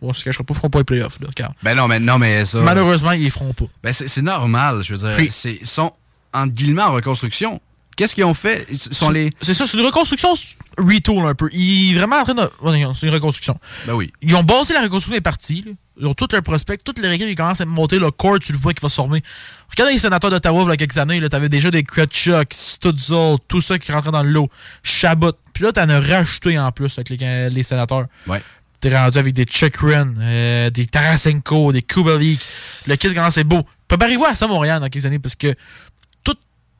On 0.01 0.13
se 0.13 0.24
cachera 0.24 0.43
pas, 0.43 0.53
ils 0.53 0.57
feront 0.57 0.70
pas 0.70 0.80
les 0.80 0.86
playoffs. 0.86 1.20
Là. 1.20 1.30
Ben 1.61 1.76
non, 1.76 1.88
mais 1.88 1.99
non, 1.99 2.17
mais 2.17 2.45
ça. 2.45 2.59
Malheureusement, 2.59 3.11
ils 3.11 3.30
feront 3.32 3.53
pas. 3.53 3.65
Ben 3.84 3.93
c'est 3.93 4.22
normal, 4.22 4.84
je 4.84 4.95
veux 4.95 5.09
dire. 5.09 5.20
Ils 5.20 5.67
sont, 5.67 5.93
entre 6.34 6.53
guillemets, 6.53 6.84
en 6.84 6.91
reconstruction. 6.91 7.61
Qu'est-ce 7.99 8.15
qu'ils 8.15 8.23
ont 8.23 8.33
fait? 8.33 8.65
Sont 8.91 9.09
les. 9.09 9.29
C'est 9.41 9.53
ça, 9.53 9.67
c'est 9.67 9.77
une 9.77 9.85
reconstruction 9.85 10.33
retool 10.77 11.25
un 11.25 11.35
peu. 11.35 11.49
Ils 11.51 11.95
vraiment 11.95 12.15
en 12.15 12.23
train 12.23 12.33
de. 12.33 12.49
C'est 12.97 13.07
une 13.07 13.13
reconstruction. 13.13 13.59
Ben 13.85 13.93
oui. 13.93 14.13
Ils 14.21 14.33
ont 14.37 14.43
basé 14.43 14.73
la 14.73 14.83
reconstruction 14.83 15.17
des 15.17 15.21
parties. 15.21 15.65
là. 15.65 15.73
Ils 15.99 16.07
ont 16.07 16.13
tous 16.13 16.29
leurs 16.31 16.41
prospects, 16.41 16.81
toutes 16.81 16.99
les 16.99 17.13
équipes, 17.13 17.27
ils 17.27 17.35
commencent 17.35 17.59
à 17.59 17.65
monter 17.65 17.99
le 17.99 18.09
court, 18.09 18.39
tu 18.39 18.53
le 18.53 18.57
vois 18.57 18.73
qui 18.73 18.81
va 18.81 18.87
se 18.87 18.95
former. 18.95 19.21
Regardez 19.69 19.91
les 19.91 19.99
sénateurs 19.99 20.29
d'Ottawa, 20.31 20.63
il 20.63 20.69
y 20.69 20.71
a 20.71 20.77
quelques 20.77 20.97
années, 20.97 21.19
t'avais 21.27 21.49
déjà 21.49 21.71
des 21.71 21.83
Kretschuk, 21.83 22.53
Stutzel, 22.53 23.35
tout 23.49 23.59
ça 23.59 23.77
qui 23.77 23.91
rentrait 23.91 24.11
dans 24.11 24.23
le 24.23 24.29
lot. 24.29 24.47
Chabot. 24.81 25.33
Puis 25.51 25.65
là, 25.65 25.73
t'en 25.73 25.89
as 25.89 25.99
rajouté 25.99 26.57
en 26.57 26.71
plus 26.71 26.97
avec 26.97 27.09
les, 27.09 27.49
les 27.49 27.63
sénateurs. 27.63 28.05
Ouais. 28.27 28.41
T'es 28.79 28.97
rendu 28.97 29.17
avec 29.17 29.33
des 29.33 29.45
Chekrin, 29.45 30.13
euh, 30.21 30.69
des 30.69 30.85
Tarasenko, 30.85 31.73
des 31.73 31.81
Kubalik. 31.81 32.39
Le 32.87 32.95
kit 32.95 33.13
commence 33.13 33.37
à 33.37 33.41
être 33.41 33.47
beau. 33.47 33.63
Préparez-vous 33.89 34.23
à 34.23 34.35
ça, 34.35 34.47
Montréal, 34.47 34.79
dans 34.79 34.87
quelques 34.87 35.05
années, 35.05 35.19
parce 35.19 35.35
que 35.35 35.51
tout 35.51 35.57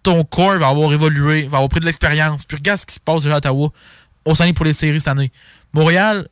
ton 0.04 0.24
corps 0.24 0.58
va 0.58 0.70
avoir 0.70 0.92
évolué, 0.94 1.44
va 1.48 1.58
avoir 1.58 1.70
pris 1.70 1.80
de 1.80 1.86
l'expérience. 1.86 2.46
Puis 2.46 2.58
regarde 2.58 2.80
ce 2.80 2.86
qui 2.86 2.96
se 2.96 3.00
passe 3.00 3.26
à 3.26 3.38
Ottawa. 3.38 3.70
On 4.26 4.36
s'en 4.36 4.46
est 4.46 4.54
pour 4.54 4.66
les 4.66 4.74
séries 4.74 5.00
cette 5.00 5.10
année. 5.10 5.32
Montréal, 5.74 6.28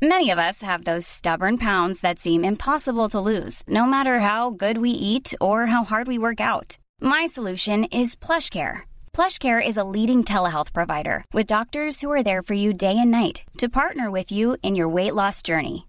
Many 0.00 0.30
of 0.30 0.38
us 0.38 0.62
have 0.62 0.84
those 0.84 1.04
stubborn 1.04 1.58
pounds 1.58 2.02
that 2.02 2.20
seem 2.20 2.44
impossible 2.44 3.08
to 3.08 3.18
lose, 3.18 3.64
no 3.66 3.84
matter 3.84 4.20
how 4.20 4.50
good 4.50 4.78
we 4.78 4.90
eat 4.90 5.34
or 5.40 5.66
how 5.66 5.82
hard 5.82 6.06
we 6.06 6.18
work 6.18 6.40
out. 6.40 6.78
My 7.00 7.26
solution 7.26 7.82
is 7.92 8.14
PlushCare. 8.14 8.82
PlushCare 9.12 9.60
is 9.60 9.76
a 9.76 9.82
leading 9.82 10.22
telehealth 10.22 10.72
provider 10.72 11.24
with 11.32 11.48
doctors 11.48 12.00
who 12.00 12.12
are 12.12 12.22
there 12.22 12.42
for 12.42 12.54
you 12.54 12.72
day 12.72 12.96
and 12.96 13.10
night 13.10 13.42
to 13.58 13.68
partner 13.68 14.08
with 14.08 14.30
you 14.30 14.56
in 14.62 14.76
your 14.76 14.88
weight 14.88 15.14
loss 15.14 15.42
journey. 15.42 15.88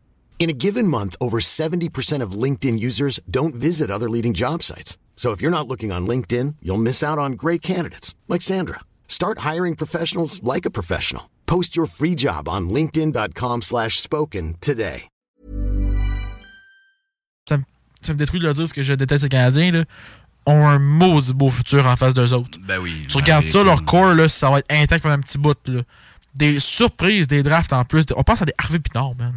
In 0.41 0.49
a 0.49 0.53
given 0.53 0.87
month, 0.87 1.15
over 1.21 1.39
70% 1.39 2.23
of 2.23 2.31
LinkedIn 2.31 2.79
users 2.79 3.19
don't 3.29 3.53
visit 3.53 3.91
other 3.91 4.09
leading 4.09 4.33
job 4.33 4.63
sites. 4.63 4.97
So 5.15 5.33
if 5.33 5.39
you're 5.39 5.51
not 5.51 5.67
looking 5.67 5.91
on 5.91 6.07
LinkedIn, 6.07 6.55
you'll 6.63 6.81
miss 6.81 7.03
out 7.03 7.19
on 7.19 7.33
great 7.33 7.61
candidates 7.61 8.15
like 8.27 8.41
Sandra. 8.41 8.79
Start 9.07 9.45
hiring 9.49 9.75
professionals 9.75 10.41
like 10.41 10.65
a 10.65 10.71
professional. 10.71 11.29
Post 11.45 11.75
your 11.75 11.85
free 11.85 12.15
job 12.15 12.49
on 12.49 12.71
linkedin.com/spoken 12.71 13.61
slash 13.61 13.99
spoken 13.99 14.55
today. 14.61 15.03
ça 17.47 17.57
me, 17.57 17.63
ça 18.01 18.13
me 18.13 18.17
détruit 18.17 18.39
de 18.39 18.47
le 18.47 18.53
dire 18.53 18.63
parce 18.63 18.73
que 18.73 18.81
je 18.81 18.93
déteste 18.93 19.23
les 19.25 19.29
Canadiens, 19.29 19.71
là, 19.71 19.83
ont 20.47 20.67
un 20.67 20.79
maudit 20.79 21.33
beau 21.33 21.51
futur 21.51 21.85
en 21.85 21.95
face 21.95 22.15
d'eux 22.15 22.33
autres. 22.33 22.57
Ben 22.65 22.79
oui. 22.79 23.05
Tu 23.07 23.17
regardes 23.17 23.47
ça, 23.47 23.63
leur 23.63 23.85
corps, 23.85 24.15
là, 24.15 24.27
ça 24.27 24.49
va 24.49 24.59
être 24.59 24.71
intact 24.71 25.03
pendant 25.03 25.15
un 25.15 25.19
petit 25.19 25.37
bout. 25.37 25.57
Là. 25.67 25.81
Des 26.33 26.59
surprises, 26.59 27.27
des 27.27 27.43
drafts 27.43 27.73
en 27.73 27.83
plus. 27.83 28.05
On 28.15 28.23
pense 28.23 28.41
à 28.41 28.45
des 28.45 28.53
Harvey 28.57 28.79
Pinard, 28.79 29.15
man. 29.19 29.33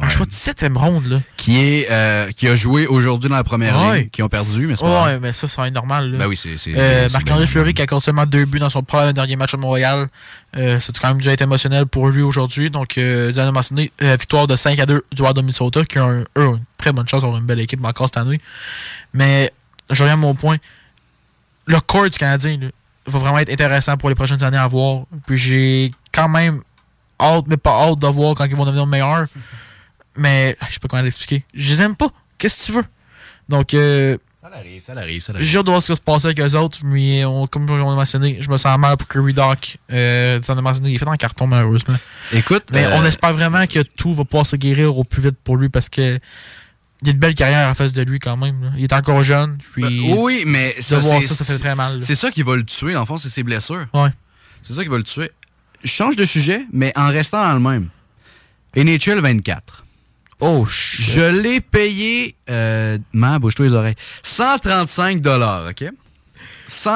Un 0.00 0.08
choix 0.08 0.24
de 0.24 0.32
7 0.32 0.64
ronde, 0.74 1.04
là. 1.06 1.20
Qui, 1.36 1.58
est, 1.58 1.88
euh, 1.90 2.30
qui 2.32 2.48
a 2.48 2.56
joué 2.56 2.86
aujourd'hui 2.86 3.28
dans 3.28 3.36
la 3.36 3.44
première 3.44 3.78
Ouais. 3.78 3.98
ligne, 4.00 4.08
qui 4.08 4.22
ont 4.22 4.28
perdu, 4.28 4.66
mais 4.68 4.76
c'est 4.76 4.82
pas 4.84 5.04
Ouais, 5.04 5.20
mais 5.20 5.32
ça, 5.34 5.46
être 5.66 5.74
normal. 5.74 6.12
Là. 6.12 6.18
Ben 6.18 6.26
oui, 6.28 6.36
c'est- 6.38 6.56
c'est- 6.56 6.74
Euh, 6.74 7.08
c'est 7.08 7.12
Marc-André. 7.12 7.46
Fleury 7.46 7.74
qui 7.74 7.82
accorde 7.82 8.02
seulement 8.02 8.24
deux 8.24 8.46
buts 8.46 8.58
dans 8.58 8.70
son 8.70 8.82
premier 8.82 9.12
dernier 9.12 9.36
match 9.36 9.52
à 9.52 9.58
Montréal. 9.58 10.08
Euh, 10.56 10.78
c'est 10.80 10.96
quand 10.98 11.08
même 11.08 11.18
déjà 11.18 11.32
été 11.34 11.44
émotionnel 11.44 11.84
pour 11.86 12.08
lui 12.08 12.22
aujourd'hui. 12.22 12.70
Donc, 12.70 12.96
euh, 12.96 13.32
mentionné, 13.52 13.92
euh, 14.02 14.16
victoire 14.18 14.46
de 14.46 14.56
5 14.56 14.78
à 14.78 14.86
2 14.86 15.02
du 15.12 15.20
Wild 15.22 15.36
de 15.36 15.42
Minnesota, 15.42 15.84
qui 15.84 15.98
a 15.98 16.08
eux, 16.08 16.24
ont 16.36 16.54
une 16.56 16.64
très 16.78 16.92
bonne 16.92 17.06
chance 17.06 17.20
d'avoir 17.22 17.38
une 17.38 17.46
belle 17.46 17.60
équipe 17.60 17.84
encore 17.84 18.06
cette 18.06 18.16
année. 18.16 18.40
Mais, 19.12 19.52
je 19.90 20.02
reviens 20.02 20.14
à 20.14 20.16
mon 20.16 20.34
point. 20.34 20.56
Le 21.66 21.78
corps 21.80 22.08
du 22.08 22.18
Canadien 22.18 22.58
là, 22.60 22.68
va 23.06 23.18
vraiment 23.18 23.38
être 23.38 23.50
intéressant 23.52 23.96
pour 23.96 24.08
les 24.08 24.14
prochaines 24.14 24.42
années 24.44 24.58
à 24.58 24.66
voir. 24.66 25.04
Puis 25.26 25.38
j'ai 25.38 25.90
quand 26.12 26.28
même 26.28 26.62
hâte, 27.20 27.44
mais 27.48 27.56
pas 27.56 27.82
hâte 27.82 27.98
de 27.98 28.06
voir 28.06 28.34
quand 28.34 28.44
ils 28.44 28.56
vont 28.56 28.64
devenir 28.64 28.86
meilleurs. 28.86 29.26
Mais 30.16 30.56
je 30.68 30.74
sais 30.74 30.80
pas 30.80 30.88
comment 30.88 31.02
l'expliquer. 31.02 31.44
Je 31.54 31.72
les 31.74 31.82
aime 31.82 31.96
pas. 31.96 32.08
Qu'est-ce 32.38 32.66
que 32.66 32.72
tu 32.72 32.78
veux? 32.78 32.84
Donc, 33.48 33.74
euh, 33.74 34.16
Ça 34.42 34.48
arrive, 34.56 34.82
ça 34.82 34.92
arrive, 34.96 35.20
ça 35.20 35.32
arrive. 35.32 35.44
j'ai 35.46 35.58
hâte 35.58 35.66
de 35.66 35.70
voir 35.70 35.80
ce 35.82 35.86
qui 35.86 35.92
va 35.92 35.96
se 35.96 36.00
passer 36.00 36.26
avec 36.26 36.40
eux 36.40 36.56
autres, 36.56 36.78
mais 36.84 37.24
on- 37.24 37.46
comme 37.46 37.68
on 37.70 37.92
a 37.92 37.94
mentionné, 37.94 38.38
je 38.40 38.50
me 38.50 38.56
sens 38.56 38.78
mal 38.78 38.96
pour 38.96 39.06
Curry 39.08 39.32
Doc. 39.34 39.76
Euh, 39.92 40.40
ça, 40.42 40.54
mentionné, 40.54 40.90
il 40.90 40.94
est 40.94 40.98
fait 40.98 41.06
en 41.08 41.14
carton 41.16 41.46
malheureusement. 41.46 41.96
Écoute, 42.32 42.64
mais 42.72 42.84
euh, 42.84 42.96
on 42.96 43.04
espère 43.04 43.32
vraiment 43.32 43.66
que 43.66 43.80
tout 43.80 44.12
va 44.12 44.24
pouvoir 44.24 44.46
se 44.46 44.56
guérir 44.56 44.96
au 44.96 45.04
plus 45.04 45.22
vite 45.22 45.36
pour 45.44 45.56
lui 45.56 45.68
parce 45.68 45.88
que 45.88 46.18
il 47.02 47.08
a 47.08 47.12
une 47.12 47.18
belle 47.18 47.34
carrière 47.34 47.68
en 47.68 47.74
face 47.74 47.92
de 47.92 48.02
lui 48.02 48.18
quand 48.18 48.36
même. 48.36 48.62
là. 48.62 48.70
Il 48.76 48.84
est 48.84 48.92
encore 48.92 49.22
jeune. 49.22 49.58
Puis 49.72 49.82
Ben, 49.82 50.14
oui, 50.18 50.44
mais 50.46 50.76
de 50.78 50.96
voir 50.96 51.22
ça, 51.22 51.34
ça 51.34 51.44
fait 51.44 51.58
très 51.58 51.74
mal. 51.74 52.02
C'est 52.02 52.14
ça 52.14 52.30
qui 52.30 52.42
va 52.42 52.56
le 52.56 52.64
tuer, 52.64 52.92
dans 52.92 53.00
le 53.00 53.06
fond, 53.06 53.16
c'est 53.18 53.28
ses 53.30 53.42
blessures. 53.42 53.86
Ouais. 53.94 54.10
C'est 54.62 54.74
ça 54.74 54.82
qui 54.82 54.88
va 54.88 54.98
le 54.98 55.04
tuer. 55.04 55.30
Je 55.82 55.88
change 55.90 56.16
de 56.16 56.24
sujet, 56.24 56.66
mais 56.72 56.92
en 56.96 57.08
restant 57.08 57.42
dans 57.46 57.54
le 57.54 57.60
même. 57.60 57.88
NHL 58.76 59.20
24. 59.20 59.84
Oh, 60.40 60.66
Je 60.68 61.20
l'ai 61.42 61.60
payé, 61.60 62.34
euh, 62.48 62.98
man, 63.12 63.38
bouge-toi 63.38 63.66
les 63.66 63.74
oreilles, 63.74 63.94
135 64.22 65.20
OK? 65.26 65.84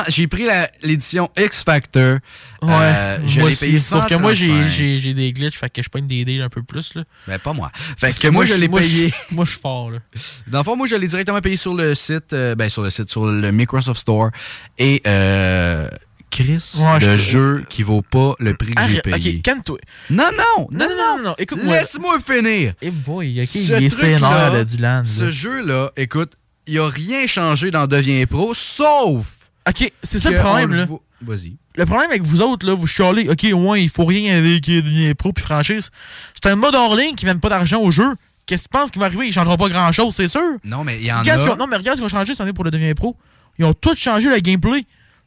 J'ai 0.09 0.27
pris 0.27 0.47
l'édition 0.83 1.31
X 1.37 1.63
Factor. 1.63 2.19
Ouais, 2.63 2.71
Euh, 2.73 3.19
je 3.27 3.41
l'ai 3.41 3.55
payé. 3.57 3.79
Sauf 3.79 4.09
que 4.09 4.15
moi, 4.15 4.33
j'ai- 4.35 4.47
135. 4.47 4.69
j'ai 4.69 5.01
j'ai 5.01 5.15
des 5.15 5.33
glitches, 5.33 5.59
fait 5.59 5.69
que 5.71 5.83
je 5.83 5.89
pogne 5.89 6.07
des 6.07 6.25
deals 6.25 6.41
un 6.43 6.49
peu 6.49 6.63
plus. 6.63 6.95
Là. 6.95 7.05
Ben, 7.27 7.39
pas 7.39 7.53
moi. 7.53 7.71
Fait 7.75 7.95
Parce 8.07 8.19
que, 8.19 8.29
moi, 8.29 8.45
je 8.47 8.55
l'ai 8.55 8.69
payé. 8.69 9.13
Moi, 9.33 9.45
je 9.45 9.51
suis 9.53 9.61
fort. 9.61 9.91
Là. 9.91 9.99
Dans 10.47 10.59
le 10.59 10.65
fond, 10.65 10.77
moi, 10.77 10.87
je 10.87 10.95
l'ai 10.97 11.09
directement 11.09 11.41
payé 11.41 11.57
sur 11.57 11.75
le 11.75 11.95
site, 11.95 12.33
euh, 12.33 12.55
ben, 12.55 12.69
sur 12.71 12.83
le 12.83 12.91
site, 12.91 13.11
sur 13.11 13.27
le 13.27 13.51
Microsoft 13.53 14.01
Store. 14.01 14.31
Et, 14.79 15.03
euh, 15.07 15.89
Chris, 16.31 16.73
Ouais, 16.79 16.99
le 17.01 17.17
je- 17.17 17.23
jeu 17.33 17.65
qui 17.69 17.83
vaut 17.85 18.03
pas 18.03 18.35
le 18.41 18.55
prix 18.55 18.75
que 18.75 18.83
j'ai 18.89 19.01
payé. 19.03 19.37
Ok, 19.37 19.43
calme-toi. 19.43 19.79
Non, 20.11 20.25
non, 20.37 20.67
non, 20.73 20.89
non, 20.89 21.17
non, 21.19 21.23
non, 21.23 21.35
écoute-moi. 21.39 21.77
Laisse-moi 21.77 22.19
finir. 22.27 22.73
Eh 22.83 22.91
boy, 22.91 23.41
ok, 23.41 23.47
Ce 23.47 23.59
il 23.59 23.73
est 23.85 23.89
de 23.91 24.63
Dylan. 24.65 25.05
Ce 25.07 25.31
jeu-là, 25.31 25.93
écoute, 25.97 26.33
il 26.67 26.79
a 26.81 26.89
rien 26.89 27.27
changé 27.29 27.71
dans 27.71 27.87
Devient 27.87 28.27
Pro, 28.27 28.53
sauf. 28.53 29.27
Ok, 29.69 29.93
c'est 30.03 30.19
ça 30.19 30.31
le 30.31 30.39
problème, 30.39 30.75
là. 30.75 30.87
Vas-y. 31.23 31.57
Le 31.77 31.87
problème 31.87 32.11
avec 32.11 32.23
vous 32.23 32.43
autres, 32.43 32.67
là, 32.67 32.75
vous 32.75 32.87
chialez, 32.87 33.29
ok, 33.29 33.47
ouais, 33.53 33.83
il 33.83 33.89
faut 33.89 34.05
rien 34.05 34.37
avec 34.37 34.69
euh, 34.69 34.83
Devient 34.83 35.15
Pro 35.15 35.33
puis 35.33 35.43
franchise. 35.43 35.91
C'est 36.35 36.51
un 36.51 36.55
mode 36.55 36.75
hors 36.75 36.95
ligne 36.95 37.15
qui 37.15 37.25
mène 37.25 37.41
pas 37.41 37.49
d'argent 37.49 37.81
au 37.81 37.91
jeu. 37.91 38.15
Qu'est-ce 38.47 38.65
que 38.65 38.69
tu 38.69 38.79
penses 38.79 38.91
qui 38.91 38.99
va 38.99 39.07
arriver? 39.07 39.27
Il 39.27 39.33
changera 39.33 39.57
pas 39.57 39.69
grand 39.71 39.91
chose, 39.91 40.15
c'est 40.15 40.29
sûr. 40.29 40.43
Non, 40.65 40.85
mais 40.85 40.99
il 40.99 41.07
y 41.07 41.13
en 41.13 41.17
a. 41.17 41.57
Non, 41.57 41.67
mais 41.67 41.77
regarde 41.77 41.97
ce 41.97 42.03
qu'ils 42.03 42.05
ont 42.05 42.09
changé 42.09 42.35
cette 42.35 42.43
année 42.43 42.53
pour 42.53 42.65
le 42.65 42.71
Devient 42.71 42.93
Pro. 42.95 43.17
Ils 43.59 43.65
ont 43.65 43.73
tout 43.73 43.95
changé 43.97 44.29
le 44.29 44.39
gameplay. 44.39 44.85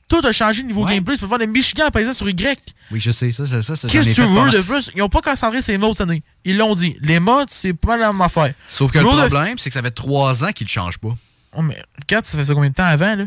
Tout 0.07 0.21
a 0.23 0.31
changé 0.31 0.63
niveau 0.63 0.85
gameplay. 0.85 1.15
Tu 1.15 1.21
peux 1.21 1.27
faire 1.27 1.39
des 1.39 1.47
Michigan, 1.47 1.87
exemple, 1.87 2.13
sur 2.15 2.29
Y. 2.29 2.75
Oui, 2.91 2.99
je 3.01 3.11
sais, 3.11 3.31
ça, 3.31 3.45
ça, 3.45 3.61
ça, 3.63 3.75
ça, 3.75 3.87
Qu'est-ce 3.89 4.09
que 4.09 4.13
tu 4.13 4.21
fait 4.21 4.27
veux 4.27 4.51
de 4.51 4.61
plus? 4.61 4.91
Ils 4.95 5.01
ont 5.01 5.09
pas 5.09 5.21
concentré 5.21 5.61
ces 5.61 5.77
modes 5.77 5.95
cette 5.95 6.09
année. 6.09 6.23
Ils 6.45 6.57
l'ont 6.57 6.75
dit. 6.75 6.95
Les 7.01 7.19
modes, 7.19 7.49
c'est 7.49 7.73
pas 7.73 7.97
la 7.97 8.11
même 8.11 8.21
affaire. 8.21 8.53
Sauf 8.69 8.91
que 8.91 8.99
le 8.99 9.05
problème, 9.05 9.57
c'est 9.57 9.69
que 9.69 9.73
ça 9.73 9.81
fait 9.81 9.91
trois 9.91 10.45
ans 10.45 10.51
qu'ils 10.53 10.65
ne 10.65 10.69
changent 10.69 10.99
pas. 10.99 11.17
Oh, 11.53 11.61
mais 11.61 11.81
regarde, 11.99 12.25
ça 12.25 12.37
faisait 12.37 12.53
combien 12.53 12.69
de 12.69 12.75
temps 12.75 12.85
avant, 12.85 13.15
là? 13.15 13.25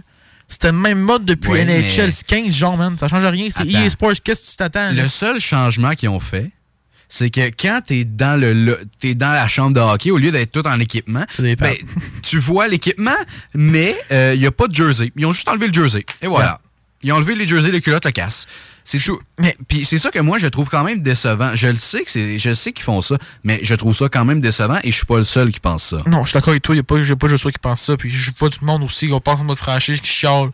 C'était 0.50 0.72
le 0.72 0.78
même 0.78 1.00
mode 1.00 1.24
depuis 1.24 1.50
Ouais, 1.50 1.64
NHL 1.64 2.06
mais- 2.08 2.12
15, 2.26 2.52
genre, 2.54 2.76
man. 2.76 2.98
Ça 2.98 3.08
change 3.08 3.24
rien. 3.24 3.48
C'est. 3.50 3.66
EA 3.66 3.88
Sports. 3.88 4.12
Qu'est-ce 4.22 4.42
que 4.42 4.50
tu 4.50 4.56
t'attends? 4.56 4.92
Le 4.92 5.08
seul 5.08 5.38
changement 5.40 5.92
qu'ils 5.92 6.08
ont 6.08 6.20
fait, 6.20 6.50
c'est 7.08 7.30
que 7.30 7.48
quand 7.58 7.80
t'es 7.86 8.04
dans 8.04 8.38
le, 8.38 8.52
le- 8.52 8.80
t'es 8.98 9.14
dans 9.14 9.32
la 9.32 9.48
chambre 9.48 9.74
de 9.74 9.80
hockey, 9.80 10.10
au 10.10 10.18
lieu 10.18 10.30
d'être 10.30 10.52
tout 10.52 10.66
en 10.66 10.78
équipement, 10.80 11.24
ben, 11.38 11.76
tu 12.22 12.38
vois 12.38 12.68
l'équipement, 12.68 13.16
mais 13.54 13.96
il 14.10 14.38
n'y 14.40 14.46
a 14.46 14.50
pas 14.52 14.66
de 14.66 14.74
jersey. 14.74 15.12
Ils 15.16 15.24
ont 15.26 15.32
juste 15.32 15.48
enlevé 15.48 15.68
le 15.68 15.72
jersey. 15.72 16.04
Et 16.20 16.26
voilà. 16.26 16.60
Ils 17.02 17.12
ont 17.12 17.16
enlevé 17.16 17.34
les 17.34 17.48
jerseys, 17.48 17.70
les 17.70 17.80
culottes, 17.80 18.04
le 18.04 18.10
casse. 18.10 18.46
C'est 18.90 18.98
tout. 18.98 19.20
Mais 19.38 19.56
puis 19.68 19.84
c'est 19.84 19.98
ça 19.98 20.10
que 20.10 20.18
moi 20.18 20.38
je 20.38 20.48
trouve 20.48 20.68
quand 20.68 20.82
même 20.82 21.00
décevant. 21.00 21.54
Je 21.54 21.68
le 21.68 21.76
sais 21.76 22.02
que 22.02 22.10
c'est, 22.10 22.38
je 22.40 22.52
sais 22.54 22.72
qu'ils 22.72 22.82
font 22.82 23.00
ça, 23.02 23.18
mais 23.44 23.60
je 23.62 23.76
trouve 23.76 23.94
ça 23.94 24.08
quand 24.08 24.24
même 24.24 24.40
décevant 24.40 24.80
et 24.82 24.90
je 24.90 24.96
suis 24.96 25.06
pas 25.06 25.18
le 25.18 25.22
seul 25.22 25.52
qui 25.52 25.60
pense 25.60 25.84
ça. 25.84 26.02
Non, 26.06 26.24
je 26.24 26.30
suis 26.30 26.34
d'accord 26.34 26.50
avec 26.50 26.64
toi. 26.64 26.74
Il 26.74 26.78
n'y 26.78 26.80
a 26.80 26.82
pas, 26.82 27.00
j'ai 27.00 27.14
pas 27.14 27.28
juste 27.28 27.42
toi 27.42 27.52
qui 27.52 27.60
pense 27.60 27.82
ça. 27.82 27.96
Puis 27.96 28.10
je 28.10 28.32
vois 28.36 28.48
du 28.48 28.58
monde 28.62 28.82
aussi 28.82 29.06
qui 29.08 29.20
pense 29.20 29.40
en 29.40 29.44
mode 29.44 29.58
franchise 29.58 30.00
qui 30.00 30.08
chiale. 30.08 30.50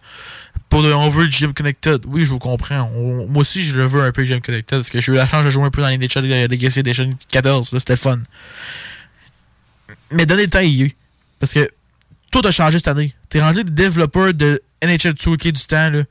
Pour 0.68 0.82
de, 0.82 0.92
on 0.92 1.08
veut 1.08 1.24
le 1.24 1.30
GM 1.30 1.54
Connected. 1.54 2.04
Oui, 2.08 2.26
je 2.26 2.30
vous 2.30 2.38
comprends. 2.38 2.90
On- 2.94 3.26
moi 3.26 3.40
aussi, 3.40 3.62
je 3.62 3.74
le 3.74 3.86
veux 3.86 4.02
un 4.02 4.12
peu 4.12 4.24
GM 4.24 4.40
Connected. 4.42 4.80
Parce 4.80 4.90
que 4.90 5.00
j'ai 5.00 5.12
eu 5.12 5.14
la 5.14 5.26
chance 5.26 5.42
de 5.42 5.48
jouer 5.48 5.64
un 5.64 5.70
peu 5.70 5.80
dans 5.80 5.88
les 5.88 5.96
NHL 5.96 6.26
Legacy 6.50 6.80
Edition 6.80 7.08
14. 7.30 7.72
Là, 7.72 7.78
c'était 7.78 7.96
fun. 7.96 8.18
Mais 10.10 10.26
donnez 10.26 10.42
le 10.44 10.50
temps 10.50 10.58
à 10.58 10.64
EA. 10.64 10.88
Parce 11.38 11.52
que 11.54 11.70
tout 12.30 12.42
a 12.44 12.50
changé 12.50 12.78
cette 12.78 12.88
année. 12.88 13.14
T'es 13.30 13.40
rendu 13.40 13.58
le 13.62 13.70
développeur 13.70 14.34
de 14.34 14.60
NHL 14.82 15.14
2K 15.14 15.52
du 15.52 15.62
temps. 15.66 15.90
Là. 15.90 16.02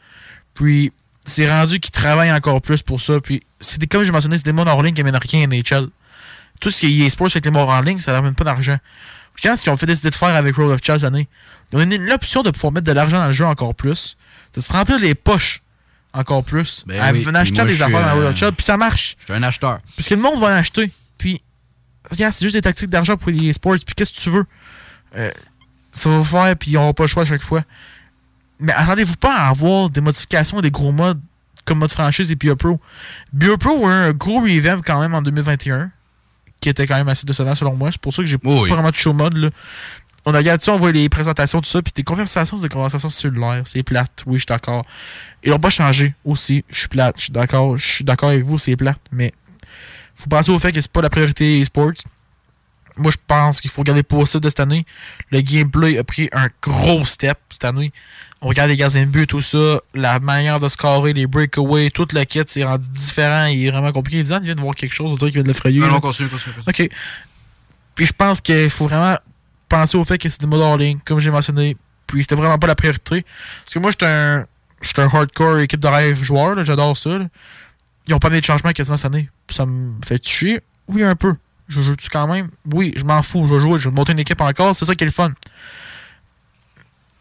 Puis 0.53 0.91
c'est 1.25 1.49
rendu 1.49 1.79
qu'ils 1.79 1.91
travaillent 1.91 2.31
encore 2.31 2.61
plus 2.61 2.81
pour 2.81 3.01
ça. 3.01 3.19
Puis 3.19 3.41
c'est 3.59 3.85
comme 3.87 4.03
je 4.03 4.11
mentionné, 4.11 4.37
c'est 4.37 4.45
des 4.45 4.53
modes 4.53 4.67
en 4.67 4.81
ligne 4.81 4.93
qui 4.93 5.01
amènent 5.01 5.17
rien 5.17 5.43
à 5.43 5.47
NHL. 5.47 5.89
Tout 6.59 6.71
ce 6.71 6.81
qui 6.81 7.03
est 7.03 7.07
eSports 7.07 7.27
avec 7.27 7.45
les 7.45 7.51
modes 7.51 7.69
en 7.69 7.81
ligne, 7.81 7.99
ça 7.99 8.13
n'amène 8.13 8.35
pas 8.35 8.43
d'argent. 8.43 8.77
Quand 9.43 9.57
ce 9.57 9.63
qu'ils 9.63 9.71
ont 9.71 9.77
fait 9.77 9.85
décider 9.85 10.09
de 10.09 10.15
faire 10.15 10.35
avec 10.35 10.55
Road 10.55 10.71
of 10.71 10.79
Chess 10.81 11.01
cette 11.01 11.03
année, 11.05 11.27
ils 11.71 11.75
ont 11.75 11.79
donné 11.79 11.97
l'option 11.97 12.41
de 12.41 12.51
pouvoir 12.51 12.71
mettre 12.71 12.87
de 12.87 12.91
l'argent 12.93 13.19
dans 13.19 13.27
le 13.27 13.33
jeu 13.33 13.45
encore 13.45 13.75
plus, 13.75 14.15
de 14.53 14.61
se 14.61 14.71
remplir 14.71 14.99
les 14.99 15.15
poches 15.15 15.61
encore 16.13 16.45
plus, 16.45 16.85
Ben 16.87 17.01
en 17.01 17.11
oui, 17.11 17.27
achetant 17.35 17.65
des 17.65 17.81
affaires 17.81 18.05
dans 18.05 18.13
Road 18.13 18.25
of 18.25 18.37
Chess, 18.37 18.51
puis 18.55 18.63
ça 18.63 18.77
marche. 18.77 19.17
Je 19.19 19.25
suis 19.25 19.33
un 19.33 19.43
acheteur. 19.43 19.79
Parce 19.97 20.07
que 20.07 20.15
le 20.15 20.21
monde 20.21 20.39
va 20.39 20.47
en 20.47 20.57
acheter. 20.57 20.89
Puis, 21.17 21.41
regarde, 22.09 22.33
c'est 22.33 22.45
juste 22.45 22.55
des 22.55 22.61
tactiques 22.61 22.89
d'argent 22.89 23.17
pour 23.17 23.31
les 23.31 23.51
sports. 23.51 23.75
Puis, 23.85 23.95
qu'est-ce 23.95 24.13
que 24.13 24.21
tu 24.21 24.29
veux? 24.29 24.45
Euh, 25.17 25.31
ça 25.91 26.09
va 26.09 26.23
faire, 26.23 26.55
puis 26.55 26.71
ils 26.71 26.73
n'auront 26.75 26.93
pas 26.93 27.03
le 27.03 27.07
choix 27.07 27.23
à 27.23 27.25
chaque 27.25 27.41
fois. 27.41 27.63
Mais 28.59 28.73
attendez-vous 28.73 29.15
pas 29.15 29.35
à 29.35 29.49
avoir 29.49 29.89
des 29.89 30.01
modifications 30.01 30.59
et 30.59 30.61
des 30.61 30.71
gros 30.71 30.91
modes 30.91 31.19
comme 31.65 31.79
mode 31.79 31.91
franchise 31.91 32.31
et 32.31 32.35
BIO 32.35 32.55
Pro. 32.55 32.79
BIO 33.33 33.57
Pro 33.57 33.85
a 33.87 33.89
eu 33.89 33.93
un 34.09 34.13
gros 34.13 34.39
revamp 34.41 34.81
quand 34.85 34.99
même 34.99 35.15
en 35.15 35.21
2021, 35.21 35.91
qui 36.61 36.69
était 36.69 36.85
quand 36.85 36.95
même 36.95 37.09
assez 37.09 37.25
décevant 37.25 37.55
selon 37.55 37.75
moi. 37.75 37.91
C'est 37.91 37.99
pour 37.99 38.13
ça 38.13 38.21
que 38.21 38.27
j'ai 38.27 38.37
pas 38.37 38.49
vraiment 38.49 38.91
touché 38.91 39.09
au 39.09 39.13
mode. 39.13 39.37
Là. 39.37 39.49
On 40.25 40.33
a 40.33 40.37
regardé 40.37 40.63
ça, 40.63 40.73
on 40.73 40.77
voit 40.77 40.91
les 40.91 41.09
présentations, 41.09 41.61
tout 41.61 41.69
ça, 41.69 41.81
puis 41.81 41.93
des 41.95 42.03
conversations, 42.03 42.57
c'est 42.57 42.63
des 42.63 42.69
conversations 42.69 43.09
cellulaires. 43.09 43.63
C'est 43.65 43.83
plate, 43.83 44.23
oui, 44.25 44.35
je 44.35 44.39
suis 44.39 44.47
d'accord. 44.47 44.85
Ils 45.43 45.51
n'ont 45.51 45.59
pas 45.59 45.69
changé 45.69 46.13
aussi. 46.23 46.63
Je 46.69 46.79
suis 46.79 46.87
plate, 46.87 47.15
je 47.17 47.23
suis 47.23 47.31
d'accord. 47.31 47.77
Je 47.77 47.85
suis 47.85 48.03
d'accord 48.03 48.29
avec 48.29 48.43
vous, 48.43 48.57
c'est 48.57 48.75
plate, 48.75 49.01
mais 49.11 49.33
faut 50.15 50.29
penser 50.29 50.51
au 50.51 50.59
fait 50.59 50.71
que 50.71 50.81
c'est 50.81 50.91
pas 50.91 51.01
la 51.01 51.09
priorité 51.09 51.61
e-sports. 51.61 51.93
Moi, 52.97 53.11
je 53.11 53.17
pense 53.27 53.59
qu'il 53.59 53.69
faut 53.69 53.81
regarder 53.81 54.03
pour 54.03 54.27
ça 54.27 54.39
de 54.39 54.47
cette 54.47 54.61
année. 54.61 54.85
Le 55.29 55.41
gameplay 55.41 55.97
a 55.97 56.03
pris 56.03 56.29
un 56.31 56.47
gros 56.61 57.03
step 57.03 57.37
cette 57.49 57.65
année. 57.65 57.91
On 58.45 58.49
regarde 58.49 58.69
les 58.69 58.75
gardiens 58.75 59.07
de 59.07 59.09
but, 59.09 59.25
tout 59.25 59.41
ça, 59.41 59.79
la 59.95 60.19
manière 60.19 60.59
de 60.59 60.69
scorer, 60.69 61.13
les 61.13 61.25
breakaways, 61.25 61.89
tout 61.89 62.05
le 62.13 62.23
kit, 62.25 62.41
c'est 62.45 62.63
rendu 62.63 62.87
différent. 62.89 63.47
Il 63.47 63.65
est 63.65 63.71
vraiment 63.71 63.91
compliqué. 63.91 64.21
Les 64.21 64.29
gens 64.29 64.39
viennent 64.39 64.59
voir 64.59 64.75
quelque 64.75 64.93
chose, 64.93 65.09
on 65.13 65.15
dirait 65.15 65.31
qu'il 65.31 65.39
vient 65.39 65.43
de 65.45 65.47
l'effrayer. 65.47 65.79
Non, 65.79 65.87
non, 65.87 65.99
continue, 65.99 66.29
continue, 66.29 66.53
continue. 66.63 66.85
OK. 66.85 66.95
Puis 67.95 68.05
je 68.05 68.13
pense 68.13 68.41
qu'il 68.41 68.69
faut 68.69 68.85
vraiment 68.85 69.17
penser 69.67 69.97
au 69.97 70.03
fait 70.03 70.19
que 70.19 70.29
c'est 70.29 70.41
des 70.41 70.45
modes 70.45 70.61
hors 70.61 70.77
ligne, 70.77 70.99
comme 71.03 71.19
j'ai 71.19 71.31
mentionné. 71.31 71.75
Puis 72.05 72.21
c'était 72.21 72.35
vraiment 72.35 72.59
pas 72.59 72.67
la 72.67 72.75
priorité. 72.75 73.25
Parce 73.63 73.73
que 73.73 73.79
moi, 73.79 73.89
j'étais 73.89 74.05
un, 74.05 74.45
j'étais 74.79 75.01
un 75.01 75.09
hardcore 75.11 75.57
équipe 75.57 75.79
de 75.79 75.87
rêve 75.87 76.21
joueur, 76.21 76.63
j'adore 76.63 76.95
ça. 76.95 77.17
là. 77.17 77.25
Ils 78.07 78.13
ont 78.13 78.19
pas 78.19 78.27
amené 78.27 78.41
de 78.41 78.45
changement 78.45 78.73
quasiment 78.73 78.97
cette 78.97 79.07
année. 79.11 79.27
Ça 79.49 79.65
me 79.65 79.93
fait 80.05 80.23
chier. 80.23 80.59
Oui, 80.87 81.01
un 81.01 81.15
peu. 81.15 81.33
Je 81.67 81.81
joue-tu 81.81 82.09
quand 82.09 82.27
même? 82.27 82.49
Oui, 82.71 82.93
je 82.95 83.05
m'en 83.05 83.23
fous. 83.23 83.47
Je 83.49 83.55
vais 83.55 83.59
jouer. 83.59 83.79
Je 83.79 83.89
vais 83.89 83.95
monter 83.95 84.11
une 84.11 84.19
équipe 84.19 84.39
encore. 84.39 84.75
C'est 84.75 84.85
ça 84.85 84.93
qui 84.93 85.03
est 85.03 85.07
le 85.07 85.11
fun. 85.11 85.31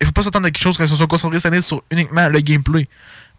Il 0.05 0.07
faut 0.07 0.12
pas 0.12 0.22
s'attendre 0.22 0.46
à 0.46 0.50
quelque 0.50 0.62
chose 0.62 0.76
qui 0.76 0.86
se 0.86 0.94
soit 0.94 1.07
concentré 1.07 1.38
cette 1.38 1.50
année 1.52 1.62
sur 1.62 1.82
uniquement 1.90 2.28
le 2.28 2.40
gameplay. 2.40 2.86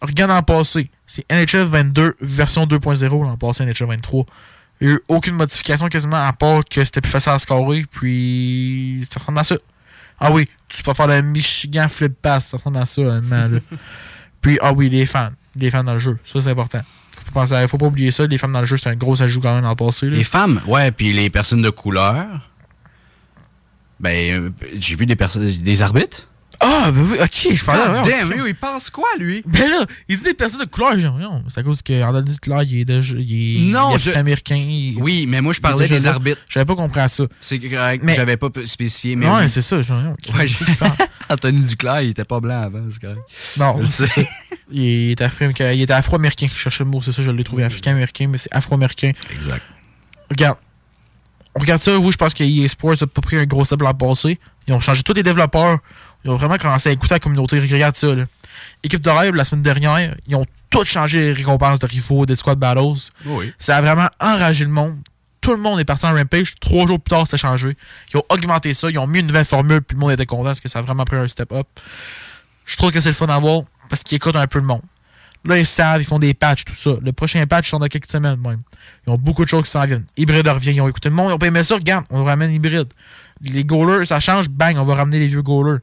Regarde 0.02 0.32
l'an 0.32 0.42
passé. 0.44 0.90
C'est 1.06 1.24
NHL 1.32 1.64
22 1.68 2.16
version 2.20 2.66
2.0 2.66 3.24
l'an 3.24 3.38
passé, 3.38 3.64
NHL 3.66 3.86
23. 3.88 4.26
Il 4.82 4.88
n'y 4.88 4.94
a 4.94 4.96
eu 4.98 5.00
aucune 5.08 5.36
modification 5.36 5.88
quasiment 5.88 6.18
à 6.28 6.34
part 6.34 6.64
que 6.66 6.84
c'était 6.84 7.02
plus 7.02 7.12
facile 7.12 7.32
à 7.34 7.40
scorer. 7.40 7.86
Puis 7.92 9.08
ça 9.12 9.20
ressemble 9.20 9.40
à 9.40 9.44
ça. 9.44 9.56
Ah 10.20 10.32
oui, 10.32 10.50
tu 10.68 10.82
peux 10.82 10.94
faire 10.94 11.08
le 11.08 11.22
Michigan 11.22 11.88
flip 11.88 12.14
pass. 12.22 12.48
Ça 12.48 12.58
ressemble 12.58 12.78
à 12.78 12.86
ça, 12.86 13.02
honnêtement. 13.02 13.48
là. 13.48 13.60
Puis, 14.42 14.58
ah 14.62 14.74
oui, 14.74 14.90
les 14.90 15.06
fans. 15.06 15.30
Les 15.56 15.72
fans 15.72 15.84
dans 15.84 15.94
le 15.94 16.00
jeu. 16.00 16.18
Ça, 16.26 16.42
c'est 16.42 16.50
important. 16.50 16.82
Faut 17.26 17.32
pas, 17.32 17.42
penser 17.42 17.54
à- 17.54 17.68
faut 17.68 17.78
pas 17.78 17.86
oublier 17.88 18.12
ça. 18.12 18.26
Les 18.28 18.38
femmes 18.38 18.52
dans 18.52 18.60
le 18.60 18.66
jeu, 18.66 18.78
c'est 18.78 18.90
un 18.90 18.96
gros 18.96 19.22
ajout 19.22 19.40
quand 19.42 19.54
même 19.56 19.64
l'an 19.64 19.76
passé. 19.76 20.10
là. 20.10 20.18
Les 20.18 20.24
femmes, 20.24 20.62
ouais, 20.68 20.92
puis 20.92 21.14
les 21.14 21.30
personnes 21.30 21.62
de 21.62 21.70
couleur. 21.70 22.50
Ben, 24.00 24.32
euh, 24.34 24.50
j'ai 24.78 24.96
vu 24.96 25.06
des 25.06 25.16
personnes, 25.16 25.48
des 25.50 25.82
arbitres. 25.82 26.28
Ah, 26.60 26.92
ben 26.92 27.08
oui, 27.12 27.18
ok, 27.22 27.54
je 27.56 27.64
parlais. 27.66 28.00
Ouais, 28.02 28.10
damn, 28.10 28.32
lui, 28.32 28.50
il 28.50 28.56
pense 28.56 28.90
quoi, 28.90 29.08
lui? 29.20 29.42
Ben 29.48 29.70
là, 29.70 29.86
il 30.08 30.18
dit 30.18 30.24
des 30.24 30.34
personnes 30.34 30.62
de 30.62 30.66
couleur, 30.66 30.98
genre, 31.00 31.18
non, 31.18 31.44
c'est 31.48 31.60
à 31.60 31.64
cause 31.64 31.82
qu'Andal 31.82 32.24
Claire, 32.42 32.64
il 32.64 32.80
est, 32.82 32.86
de, 32.86 33.02
il 33.20 33.68
est, 33.70 33.72
Non, 33.72 33.92
il 33.92 33.96
est 33.96 34.00
je- 34.00 34.12
américain. 34.12 34.56
il- 34.56 34.98
Oui, 35.02 35.26
mais 35.28 35.42
moi, 35.42 35.54
je 35.54 35.62
parlais 35.62 35.88
des 35.88 36.08
arbitres. 36.08 36.42
J'avais 36.50 36.66
pas 36.66 36.76
compris 36.76 37.00
à 37.02 37.08
ça. 37.10 37.26
C'est 37.40 37.60
correct, 37.60 38.04
Mais- 38.06 38.14
j'avais 38.16 38.38
pas 38.38 38.50
spécifié, 38.66 39.16
mais. 39.16 39.28
Ouais, 39.28 39.42
oui. 39.44 39.50
c'est 39.50 39.62
ça. 39.62 39.82
Genre, 39.82 40.02
ok. 40.14 40.36
Ouais, 40.36 40.46
Anthony 41.30 41.62
Duclair, 41.62 42.02
il 42.02 42.10
était 42.12 42.26
pas 42.26 42.40
blanc 42.40 42.62
avant, 42.64 42.84
c'est 42.92 43.02
correct. 43.02 43.22
Non. 43.58 43.82
Il 44.72 45.12
était 45.12 45.94
afro-américain. 45.94 46.48
Je 46.52 46.58
cherchais 46.60 46.84
le 46.84 46.90
mot, 46.90 47.02
c'est 47.02 47.12
ça, 47.12 47.22
je 47.22 47.30
l'ai 47.30 47.44
trouvé 47.44 47.64
africain-américain, 47.64 48.28
mais 48.28 48.38
c'est 48.40 48.52
afro-américain. 48.52 49.12
Exact. 49.36 49.62
Regarde. 50.30 50.58
On 51.54 51.60
regarde 51.62 51.80
ça, 51.82 51.98
oui, 51.98 52.12
je 52.12 52.18
pense 52.18 52.34
que 52.34 52.44
EA 52.44 52.68
Sports 52.68 52.96
a 53.02 53.08
pas 53.08 53.22
pris 53.22 53.38
un 53.38 53.46
gros 53.46 53.64
step 53.64 53.82
l'an 53.82 53.94
passé. 53.94 54.40
Ils 54.68 54.74
ont 54.74 54.80
changé 54.80 55.04
tous 55.04 55.14
les 55.14 55.24
développeurs. 55.24 55.78
Ils 56.26 56.32
ont 56.32 56.38
vraiment 56.38 56.58
commencé 56.58 56.90
à 56.90 56.92
écouter 56.92 57.14
la 57.14 57.20
communauté. 57.20 57.60
Regarde 57.60 57.96
ça, 57.96 58.14
là. 58.14 58.26
Équipe 58.84 59.02
de 59.02 59.10
rêve, 59.10 59.36
la 59.36 59.46
semaine 59.46 59.62
dernière, 59.62 60.16
ils 60.28 60.36
ont 60.36 60.46
tout 60.72 60.84
changé 60.84 61.20
les 61.20 61.34
récompenses 61.34 61.80
de 61.80 61.86
Rifo, 61.86 62.26
des 62.26 62.36
Squad 62.36 62.58
Battles. 62.58 63.12
Oui. 63.26 63.54
Ça 63.60 63.78
a 63.78 63.82
vraiment 63.82 64.10
enragé 64.20 64.66
le 64.66 64.72
monde. 64.72 64.98
Tout 65.40 65.52
le 65.52 65.58
monde 65.62 65.80
est 65.80 65.86
parti 65.86 66.06
en 66.08 66.14
Rampage. 66.14 66.56
Trois 66.60 66.88
jours 66.88 67.00
plus 67.00 67.12
tard, 67.12 67.28
ça 67.28 67.36
a 67.36 67.38
changé. 67.38 67.78
Ils 68.12 68.18
ont 68.18 68.24
augmenté 68.30 68.74
ça. 68.74 68.90
Ils 68.90 68.98
ont 68.98 69.06
mis 69.06 69.20
une 69.20 69.28
nouvelle 69.28 69.46
formule. 69.46 69.82
Puis 69.82 69.96
le 69.96 70.00
monde 70.00 70.12
était 70.12 70.26
content 70.26 70.46
parce 70.46 70.60
que 70.60 70.68
ça 70.68 70.80
a 70.80 70.82
vraiment 70.82 71.06
pris 71.06 71.18
un 71.18 71.28
step 71.28 71.52
up. 71.52 71.68
Je 72.66 72.76
trouve 72.76 72.92
que 72.92 73.00
c'est 73.00 73.10
le 73.10 73.16
fun 73.16 73.28
à 73.28 73.38
voir 73.38 73.62
parce 73.88 74.04
qu'ils 74.04 74.16
écoutent 74.16 74.36
un 74.36 74.48
peu 74.48 74.58
le 74.58 74.66
monde. 74.66 74.82
Là, 75.46 75.60
ils 75.60 75.68
savent, 75.68 76.02
ils 76.02 76.06
font 76.06 76.18
des 76.18 76.34
patchs, 76.34 76.66
tout 76.66 76.74
ça. 76.74 76.94
Le 77.00 77.14
prochain 77.14 77.46
patch, 77.46 77.70
sont 77.70 77.78
dans 77.78 77.86
quelques 77.86 78.10
semaines 78.10 78.42
même. 78.42 78.62
Ils 79.06 79.12
ont 79.12 79.18
beaucoup 79.18 79.44
de 79.44 79.50
choses 79.50 79.66
qui 79.66 79.70
s'en 79.70 79.86
viennent. 79.86 80.06
Hybride 80.18 80.48
revient. 80.48 80.72
Ils 80.72 80.82
ont 80.82 80.88
écouté 80.88 81.10
le 81.10 81.16
monde. 81.16 81.30
Ils 81.30 81.34
ont 81.34 81.38
pas 81.38 81.46
aimé 81.46 81.64
ça. 81.64 81.76
Regarde, 81.76 82.06
on 82.10 82.24
ramène 82.24 82.52
hybride. 82.52 82.92
Les 83.42 83.64
goalers, 83.64 84.08
ça 84.08 84.20
change. 84.20 84.50
Bang, 84.50 84.78
on 84.80 84.84
va 84.84 84.96
ramener 84.96 85.20
les 85.20 85.28
vieux 85.28 85.44
goalers. 85.44 85.82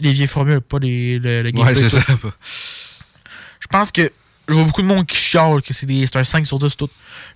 Les 0.00 0.12
vieilles 0.12 0.26
formules, 0.28 0.60
pas 0.60 0.78
les, 0.78 1.18
le, 1.18 1.42
le 1.42 1.50
gameplay, 1.50 1.74
Ouais, 1.82 1.88
c'est 1.88 2.00
ça. 2.00 2.00
Je 3.60 3.66
pense 3.68 3.90
que 3.90 4.10
je 4.48 4.54
vois 4.54 4.64
beaucoup 4.64 4.82
de 4.82 4.86
monde 4.86 5.06
qui 5.06 5.16
chiale 5.16 5.60
que 5.62 5.72
c'est 5.74 5.86
des- 5.86 6.06
c'est 6.06 6.16
un 6.18 6.24
5 6.24 6.46
sur 6.46 6.58
10 6.58 6.76
tout. 6.76 6.88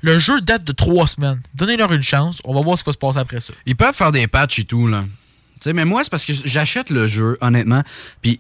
Le 0.03 0.19
jeu 0.19 0.41
date 0.41 0.63
de 0.65 0.73
3 0.73 1.07
semaines. 1.07 1.41
Donnez-leur 1.55 1.93
une 1.93 2.03
chance. 2.03 2.39
On 2.45 2.55
va 2.55 2.61
voir 2.61 2.79
ce 2.79 2.85
qui 2.85 2.89
va 2.89 2.93
se 2.93 2.99
passer 2.99 3.19
après 3.19 3.41
ça. 3.41 3.53
Ils 3.67 3.75
peuvent 3.77 3.95
faire 3.95 4.13
des 4.13 4.27
patchs 4.27 4.61
et 4.61 4.65
tout, 4.65 4.87
là. 4.87 5.05
Tu 5.61 5.65
sais, 5.65 5.73
mais 5.73 5.85
moi, 5.85 6.05
c'est 6.05 6.11
parce 6.11 6.25
que 6.25 6.33
j'achète 6.33 6.91
le 6.91 7.07
jeu, 7.07 7.37
honnêtement. 7.41 7.83
Puis, 8.23 8.39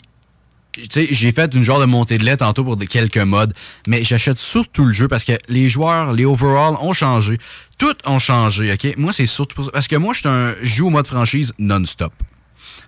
tu 0.72 0.82
sais, 0.90 1.08
j'ai 1.10 1.32
fait 1.32 1.52
une 1.54 1.64
genre 1.64 1.80
de 1.80 1.84
montée 1.84 2.16
de 2.16 2.24
lait 2.24 2.36
tantôt 2.36 2.62
pour 2.62 2.76
des 2.76 2.86
quelques 2.86 3.18
modes. 3.18 3.52
Mais 3.88 4.04
j'achète 4.04 4.38
surtout 4.38 4.84
le 4.84 4.92
jeu 4.92 5.08
parce 5.08 5.24
que 5.24 5.32
les 5.48 5.68
joueurs, 5.68 6.12
les 6.12 6.24
overalls 6.24 6.76
ont 6.80 6.92
changé. 6.92 7.38
Tout 7.76 7.94
ont 8.06 8.18
changé, 8.20 8.72
OK? 8.72 8.94
Moi, 8.96 9.12
c'est 9.12 9.26
surtout 9.26 9.56
pour 9.56 9.64
ça. 9.64 9.70
Parce 9.72 9.88
que 9.88 9.96
moi, 9.96 10.14
je 10.14 10.54
joue 10.62 10.86
au 10.86 10.90
mode 10.90 11.06
franchise 11.08 11.52
non-stop. 11.58 12.12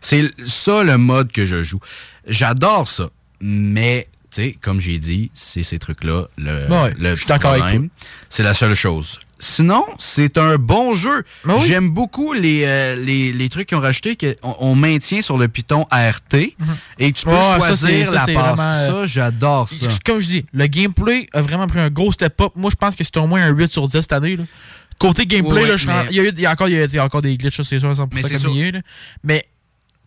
C'est 0.03 0.31
ça 0.47 0.83
le 0.85 0.99
mode 0.99 1.33
que 1.33 1.47
je 1.47 1.63
joue. 1.63 1.81
J'adore 2.27 2.87
ça. 2.89 3.09
Mais, 3.41 4.09
tu 4.31 4.43
sais, 4.43 4.57
comme 4.61 4.81
j'ai 4.81 4.99
dit, 4.99 5.31
c'est 5.35 5.63
ces 5.63 5.79
trucs-là. 5.79 6.27
Le, 6.37 6.69
Ouais, 6.69 6.95
le. 6.99 7.15
C'est 8.29 8.43
la 8.43 8.53
seule 8.55 8.75
chose. 8.75 9.19
Sinon, 9.39 9.85
c'est 9.99 10.39
un 10.39 10.55
bon 10.57 10.95
jeu. 10.95 11.25
J'aime 11.59 11.91
beaucoup 11.91 12.33
les, 12.33 12.63
euh, 12.65 12.95
les, 12.95 13.33
les 13.33 13.49
trucs 13.49 13.67
qu'ils 13.69 13.77
ont 13.77 13.81
rajoutés 13.81 14.17
qu'on 14.17 14.55
on 14.61 14.75
maintient 14.77 15.21
sur 15.21 15.37
le 15.37 15.49
Python 15.49 15.85
ART 15.91 16.21
et 16.33 17.13
tu 17.13 17.25
peux 17.25 17.33
ça, 17.33 17.57
choisir 17.57 18.07
ça, 18.07 18.13
la 18.13 18.21
passe. 18.21 18.35
vraiment, 18.35 18.73
euh, 18.73 18.93
Ça, 19.01 19.07
j'adore 19.07 19.69
ça. 19.69 19.87
Comme 20.07 20.21
je 20.21 20.27
dis, 20.29 20.47
le 20.53 20.67
gameplay 20.69 21.27
a 21.33 21.41
vraiment 21.41 21.67
pris 21.67 21.81
un 21.81 21.91
gros 21.91 22.13
step 22.13 22.41
up. 22.41 22.53
Moi, 22.55 22.71
je 22.71 22.77
pense 22.77 22.95
que 22.95 23.03
c'est 23.03 23.17
au 23.17 23.27
moins 23.27 23.43
un 23.43 23.51
8 23.51 23.73
sur 23.73 23.89
10 23.89 24.01
cette 24.03 24.13
année. 24.13 24.37
là. 24.37 24.45
Côté 24.99 25.27
gameplay, 25.27 25.63
Ouais, 25.63 25.69
là, 25.69 25.75
mais- 25.89 26.07
il, 26.11 26.17
y 26.17 26.21
a 26.21 26.23
eu- 26.23 26.33
il 26.33 26.41
y 26.41 26.47
a 26.47 26.53
encore, 26.53 26.69
il 26.69 26.77
y 26.77 26.79
a, 26.81 26.85
il 26.85 26.95
y 26.95 26.99
a 26.99 27.05
encore 27.05 27.23
des 27.23 27.37
glitches, 27.37 27.63
c'est 27.63 27.81
sûr, 27.81 27.91
à 27.91 27.95
100% 27.95 28.09
Mais 28.15 28.23
c'est 28.23 28.29
comme 28.35 28.39
sûr. 28.39 28.51
il 28.53 28.59
y 28.59 28.63
a 28.63 28.67
eu, 28.69 28.71
là. 28.71 28.81
Mais 29.25 29.45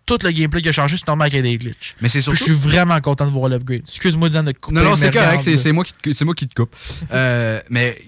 tout 0.06 0.20
le 0.24 0.32
gameplay 0.32 0.62
qui 0.62 0.70
a 0.70 0.72
changé, 0.72 0.98
c'est 0.98 1.08
normal 1.08 1.30
qu'il 1.30 1.38
y 1.38 1.40
ait 1.40 1.52
des 1.52 1.58
glitches. 1.58 1.96
Mais 2.02 2.10
c'est 2.10 2.20
Puis 2.20 2.24
surtout- 2.24 2.38
Je 2.40 2.44
suis 2.44 2.54
vraiment 2.54 3.00
content 3.02 3.26
de 3.26 3.32
voir 3.32 3.50
l'upgrade. 3.50 3.82
Excuse-moi, 3.88 4.30
de 4.30 4.52
couper. 4.52 4.76
Non, 4.76 4.84
non, 4.84 4.96
c'est 4.96 5.12
correct, 5.12 5.42
c'est 5.42 5.72
moi, 5.72 5.84
qui 5.84 5.94
te- 5.94 6.14
c'est 6.14 6.26
moi 6.26 6.36
qui 6.36 6.48
te 6.48 6.54
coupe. 6.56 6.76
Euh, 7.12 7.60
mais 7.70 8.02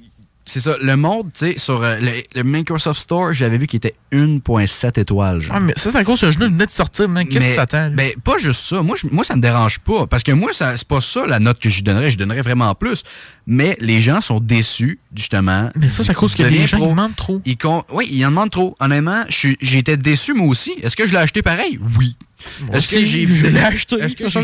c'est 0.47 0.59
ça, 0.61 0.75
le 0.81 0.95
monde, 0.95 1.27
tu 1.33 1.45
sais, 1.53 1.57
sur 1.59 1.83
euh, 1.83 1.97
le, 1.99 2.23
le 2.33 2.43
Microsoft 2.43 2.99
Store, 3.01 3.33
j'avais 3.33 3.57
vu 3.57 3.67
qu'il 3.67 3.77
était 3.77 3.93
1.7 4.11 4.99
étoiles. 4.99 5.41
genre. 5.41 5.55
Ah, 5.55 5.59
mais 5.59 5.73
ça, 5.75 5.91
c'est 5.91 5.97
à 5.97 6.03
cause 6.03 6.19
que 6.21 6.27
ce 6.27 6.31
jeu 6.39 6.45
venait 6.45 6.65
de 6.65 6.71
sortir, 6.71 7.07
man. 7.09 7.25
Qu'est-ce 7.27 7.39
que 7.39 7.43
Mais- 7.43 7.55
ça 7.55 7.67
t'attend? 7.67 7.93
Ben, 7.95 8.13
pas 8.23 8.37
juste 8.37 8.61
ça. 8.65 8.81
Moi, 8.81 8.95
je- 8.99 9.07
moi, 9.11 9.23
ça 9.23 9.35
me 9.35 9.41
dérange 9.41 9.79
pas. 9.79 10.07
Parce 10.07 10.23
que 10.23 10.31
moi, 10.31 10.53
ça- 10.53 10.75
c'est 10.77 10.87
pas 10.87 11.01
ça 11.01 11.25
la 11.27 11.39
note 11.39 11.59
que 11.59 11.69
je 11.69 11.83
donnerais. 11.83 12.09
Je 12.11 12.17
donnerais 12.17 12.41
vraiment 12.41 12.73
plus. 12.75 13.03
Mais 13.45 13.77
les 13.79 14.01
gens 14.01 14.21
sont 14.21 14.39
déçus, 14.39 14.99
justement. 15.15 15.69
Mais 15.75 15.89
ça, 15.89 16.03
c'est 16.03 16.11
à 16.11 16.13
cause 16.13 16.33
que 16.35 16.43
les 16.43 16.65
gens 16.67 16.77
ils 16.77 16.89
demandent 16.89 17.15
trop. 17.15 17.37
Ils 17.45 17.57
con- 17.57 17.83
Oui, 17.91 18.07
ils 18.11 18.25
en 18.25 18.29
demandent 18.29 18.49
trop. 18.49 18.75
Honnêtement, 18.79 19.23
je 19.29 19.49
j'étais 19.61 19.97
déçu 19.97 20.33
moi 20.33 20.47
aussi. 20.47 20.73
Est-ce 20.81 20.95
que 20.95 21.05
je 21.07 21.11
l'ai 21.13 21.19
acheté 21.19 21.41
pareil? 21.41 21.79
Oui. 21.97 22.15
Est-ce 22.73 22.87
que 22.87 23.03
j'ai 23.03 23.27
je 23.27 23.47
l'ai 23.47 23.59
acheté. 23.59 23.95
Est-ce 23.97 24.15
que 24.15 24.29
j'ai 24.29 24.41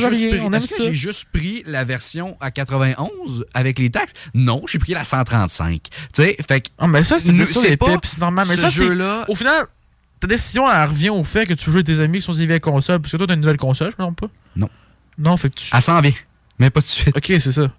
juste, 0.96 1.26
pris- 1.32 1.58
juste 1.58 1.68
la 1.68 1.84
version 1.84 2.38
à 2.42 2.52
91 2.52 3.46
avec 3.54 3.80
les 3.80 3.90
taxes? 3.90 4.14
Non, 4.34 4.62
j'ai 4.68 4.80
pris 4.80 4.94
la 4.94 5.04
135. 5.04 5.82
Tu 5.84 5.90
sais, 6.14 6.38
fait 6.48 6.62
que. 6.62 6.70
Ah, 6.78 6.88
mais 6.88 7.04
ça, 7.04 7.20
c'est 7.20 7.28
c'est 7.46 8.18
normal. 8.20 8.48
Mais 8.50 8.56
ce 8.56 8.62
ça, 8.62 8.70
c'est. 8.70 8.76
jeu-là- 8.76 9.26
Au 9.28 9.36
final, 9.36 9.66
ta 10.20 10.28
décision, 10.28 10.70
elle 10.72 10.88
revient 10.90 11.10
au 11.10 11.24
fait 11.24 11.46
que 11.46 11.54
tu 11.54 11.66
veux 11.66 11.72
jouer 11.74 11.84
avec 11.86 11.96
tes 11.96 12.02
amis 12.02 12.20
qui 12.20 12.26
sont 12.26 12.34
sur 12.34 12.40
des 12.40 12.48
vieilles 12.48 12.60
consoles. 12.60 13.00
Parce 13.00 13.12
que 13.12 13.18
toi, 13.18 13.28
t'as 13.28 13.34
une 13.36 13.42
nouvelle 13.42 13.58
console, 13.58 13.92
je 13.92 14.02
me 14.02 14.04
trompe 14.08 14.22
pas? 14.22 14.28
Non. 14.56 14.70
Non, 15.18 15.38
fait 15.38 15.50
que 15.50 15.56
tu. 15.56 15.70
Elle 15.74 15.82
s'en 15.82 16.00
vient. 16.02 16.14
Mais 16.60 16.70
pas 16.70 16.82
tout 16.82 16.88
de 16.88 16.92
suite. 16.92 17.16
Ok, 17.18 17.26
c'est 17.28 17.52
ça. 17.52 17.72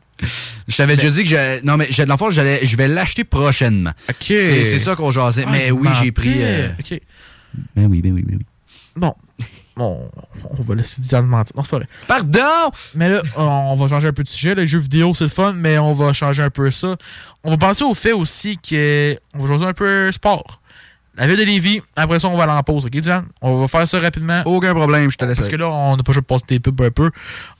Je 0.69 0.77
t'avais 0.77 0.95
déjà 0.97 1.11
dit 1.11 1.25
que 1.25 1.29
j'ai- 1.29 1.61
non 1.65 1.77
mais 1.77 1.89
j'ai- 1.91 2.07
dans 2.07 2.15
le 2.15 2.19
fond, 2.19 2.31
j'allais 2.31 2.65
je 2.65 2.77
vais 2.77 2.87
l'acheter 2.87 3.25
prochainement. 3.25 3.91
Ok. 4.09 4.17
C'est 4.29 4.79
ça 4.79 4.95
qu'on 4.95 5.11
jasait. 5.11 5.45
Ah, 5.47 5.51
mais 5.51 5.71
oui, 5.73 5.89
j'ai 6.01 6.13
pris 6.13 6.35
euh, 6.39 6.69
Ok. 6.79 7.01
Ben 7.75 7.87
oui, 7.91 8.01
ben 8.01 8.13
oui, 8.13 8.23
ben 8.23 8.37
oui. 8.39 8.47
Bon. 8.95 9.15
Bon, 9.77 10.09
on 10.59 10.63
va 10.63 10.75
laisser 10.77 11.01
Dylan 11.01 11.27
mentir. 11.27 11.57
Non, 11.57 11.63
c'est 11.65 11.71
pas 11.71 11.79
vrai. 11.79 11.89
Pardon! 12.07 12.71
Mais 12.95 13.11
là, 13.11 13.23
on 13.37 13.75
va 13.75 13.89
changer 13.89 14.09
un 14.09 14.13
peu 14.13 14.23
de 14.23 14.29
sujet. 14.29 14.55
Les 14.55 14.67
jeux 14.67 14.79
vidéo, 14.79 15.15
c'est 15.15 15.25
le 15.25 15.31
fun, 15.31 15.55
mais 15.55 15.79
on 15.79 15.93
va 15.93 16.13
changer 16.13 16.43
un 16.45 16.51
peu 16.51 16.71
ça. 16.71 16.97
On 17.43 17.51
va 17.51 17.57
penser 17.57 17.83
au 17.83 17.95
fait 17.95 18.13
aussi 18.13 18.57
qu'on 18.57 19.39
va 19.39 19.47
changer 19.47 19.65
un 19.65 19.73
peu 19.73 20.13
sport. 20.13 20.61
La 21.17 21.27
ville 21.29 21.37
de 21.37 21.45
Lévis, 21.45 21.81
après 21.95 22.19
ça, 22.19 22.29
on 22.29 22.37
va 22.37 22.43
aller 22.45 22.53
en 22.53 22.63
pause. 22.65 22.85
Ok, 22.87 22.91
Dylan? 22.91 23.25
On 23.41 23.61
va 23.61 23.69
faire 23.69 23.87
ça 23.87 24.01
rapidement. 24.01 24.43
Aucun 24.47 24.75
problème, 24.75 25.11
je 25.11 25.17
te 25.17 25.25
laisse. 25.25 25.37
Parce 25.39 25.49
que 25.49 25.55
là, 25.57 25.69
on 25.69 25.97
n'a 25.97 26.03
pas 26.03 26.13
juste 26.13 26.27
passé 26.27 26.45
des 26.49 26.59
pubs 26.61 26.81
un 26.83 26.91
peu. 26.91 27.11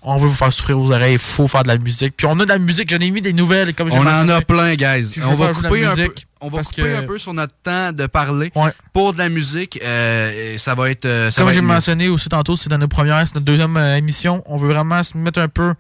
On 0.03 0.17
veut 0.17 0.27
vous 0.27 0.35
faire 0.35 0.53
souffrir 0.53 0.79
aux 0.79 0.91
oreilles. 0.91 1.13
Il 1.15 1.19
faut 1.21 1.47
faire 1.47 1.63
de 1.63 1.69
la 1.69 1.79
musique. 1.79 2.15
Puis 2.17 2.27
on 2.27 2.33
a 2.41 2.45
de 2.45 2.49
la 2.49 2.59
musique. 2.59 2.91
J'en 2.91 2.99
ai 2.99 3.11
mis 3.13 3.21
des 3.21 3.33
nouvelles. 3.33 3.73
Comme 3.75 3.91
j'ai 3.91 3.99
On 3.99 4.03
en 4.07 4.29
a 4.29 4.41
plein, 4.41 4.75
guys. 4.75 5.09
Puis 5.13 5.23
On 5.25 5.35
va 5.35 5.49
couper 5.53 5.85
un 5.85 5.95
peu, 5.95 6.01
musique 6.03 6.27
on 6.41 6.49
va 6.49 6.63
couper 6.63 6.83
que- 6.83 6.97
un 6.99 7.03
peu 7.05 7.17
sur 7.19 7.33
notre 7.33 7.55
temps 7.63 7.93
de 7.93 8.07
parler 8.07 8.51
pour 8.93 9.13
de 9.13 9.19
la 9.19 9.29
musique. 9.29 9.79
euh, 9.85 10.55
et 10.55 10.59
ça 10.59 10.75
va 10.75 10.91
être. 10.91 11.05
euh, 11.05 11.31
ça 11.31 11.41
Comme 11.41 11.53
j'ai 11.53 11.61
mentionné 11.63 12.09
aussi 12.09 12.29
tantôt, 12.29 12.57
c'est 12.57 12.69
dans 12.69 12.79
nos 12.79 12.89
premières, 12.89 13.27
c'est 13.27 13.35
notre 13.37 13.47
deuxième 13.47 13.77
euh, 13.77 13.97
émission. 13.97 14.43
On 14.47 14.57
veut 14.57 14.69
vraiment 14.73 15.03
se 15.05 15.17
mettre 15.17 15.39
un 15.41 15.49
peu 15.49 15.75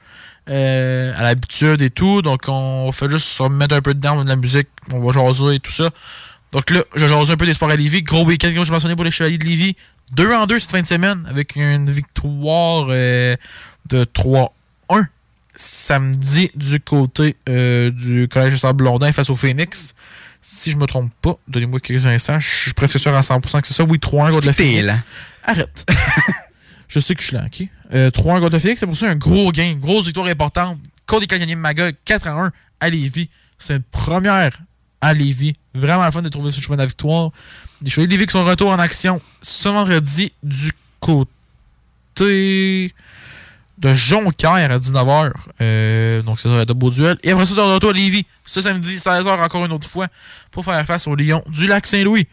euh, 0.49 1.13
à 1.17 1.23
l'habitude 1.23 1.83
et 1.83 1.91
tout. 1.91 2.23
Donc, 2.23 2.43
on 2.49 2.93
fait 2.93 3.11
juste 3.11 3.27
se 3.27 3.43
remettre 3.43 3.75
un 3.75 3.81
peu 3.83 3.95
dedans, 3.95 4.23
de 4.23 4.29
la 4.29 4.37
musique. 4.37 4.69
On 4.93 5.01
va 5.01 5.13
jaser 5.13 5.55
et 5.57 5.61
tout 5.61 5.73
ça. 5.73 5.91
Donc 6.55 6.70
là, 6.70 6.85
je 6.94 7.09
jase 7.09 7.32
un 7.32 7.36
peu 7.36 7.47
des 7.47 7.55
sports 7.55 7.70
à 7.70 7.74
Lévis. 7.74 8.05
Gros 8.05 8.24
week-end, 8.24 8.52
comme 8.55 8.64
je 8.64 8.70
mentionnais 8.70 8.94
pour 8.94 9.05
les 9.05 9.10
Chevaliers 9.10 9.39
de 9.39 9.44
Lévis. 9.44 9.74
2 10.12 10.32
en 10.32 10.47
2 10.47 10.60
cette 10.60 10.70
fin 10.70 10.82
de 10.82 10.86
semaine 10.86 11.26
avec 11.28 11.56
une 11.56 11.90
victoire 11.90 12.86
euh, 12.90 13.35
de 13.89 14.05
3-1 14.05 14.51
samedi 15.56 16.52
du 16.55 16.78
côté 16.78 17.35
euh, 17.48 17.90
du 17.90 18.28
Collège 18.28 18.52
de 18.52 18.59
Sable-Blondin 18.59 19.10
face 19.12 19.31
au 19.31 19.36
Phoenix. 19.36 19.97
Si 20.43 20.70
je 20.70 20.76
me 20.76 20.86
trompe 20.86 21.10
pas, 21.22 21.36
donnez-moi 21.48 21.81
quelques 21.81 22.06
instants, 22.06 22.39
je 22.39 22.48
suis 22.48 22.72
presque 22.72 23.01
sûr 23.01 23.12
à 23.16 23.22
100% 23.22 23.60
que 23.60 23.66
c'est 23.66 23.74
ça. 23.74 23.82
Oui, 23.82 23.98
3-1 23.98 24.31
contre 24.31 24.47
le 24.47 24.52
Phoenix. 24.52 24.86
lent. 24.86 24.98
Arrête. 25.43 25.85
je 26.89 27.01
sais 27.01 27.16
que 27.16 27.20
je 27.20 27.26
suis 27.26 27.36
là, 27.36 27.47
ok? 27.47 27.66
Euh, 27.94 28.10
3-1 28.10 28.40
contre 28.40 28.52
le 28.52 28.59
Phoenix, 28.60 28.78
c'est 28.78 28.86
pour 28.86 28.97
ça 28.97 29.10
un 29.10 29.16
gros 29.16 29.51
gain, 29.51 29.74
grosse 29.74 30.06
victoire 30.06 30.28
importante. 30.28 30.78
Contre 31.05 31.22
les 31.22 31.26
Canadiens 31.26 31.56
de 31.56 31.60
Magog, 31.60 31.97
4-1 32.06 32.51
à 32.78 32.90
Lévis. 32.90 33.28
C'est 33.59 33.74
une 33.74 33.82
première 33.82 34.52
à 35.05 35.12
Lévis. 35.12 35.52
Vraiment 35.74 36.05
le 36.05 36.10
fun 36.10 36.22
de 36.22 36.28
trouver 36.28 36.51
ce 36.51 36.60
chemin 36.60 36.76
de 36.76 36.82
la 36.82 36.86
victoire. 36.86 37.31
Les 37.82 37.90
Chevaliers 37.90 38.09
de 38.09 38.12
Lévis 38.12 38.26
qui 38.26 38.32
sont 38.32 38.44
de 38.44 38.48
retour 38.48 38.70
en 38.70 38.78
action 38.78 39.20
ce 39.43 39.68
vendredi 39.68 40.32
du 40.43 40.72
côté 41.01 42.94
de 43.78 43.94
Jonquière 43.94 44.70
à 44.70 44.78
19h. 44.78 45.32
Euh, 45.60 46.22
donc, 46.22 46.40
c'est 46.40 46.48
ça, 46.48 46.55
un 46.55 46.64
beau 46.64 46.90
duel. 46.90 47.18
Et 47.22 47.32
après 47.32 47.44
ça, 47.44 47.55
de 47.55 47.60
retour 47.60 47.90
à 47.90 47.93
Lévis, 47.93 48.24
ce 48.47 48.60
samedi, 48.60 48.97
16h, 48.97 49.28
encore 49.28 49.64
une 49.66 49.72
autre 49.72 49.90
fois, 49.90 50.09
pour 50.51 50.64
faire 50.64 50.85
face 50.86 51.06
aux 51.06 51.14
Lions 51.14 51.44
du 51.48 51.66
Lac-Saint-Louis. 51.66 52.26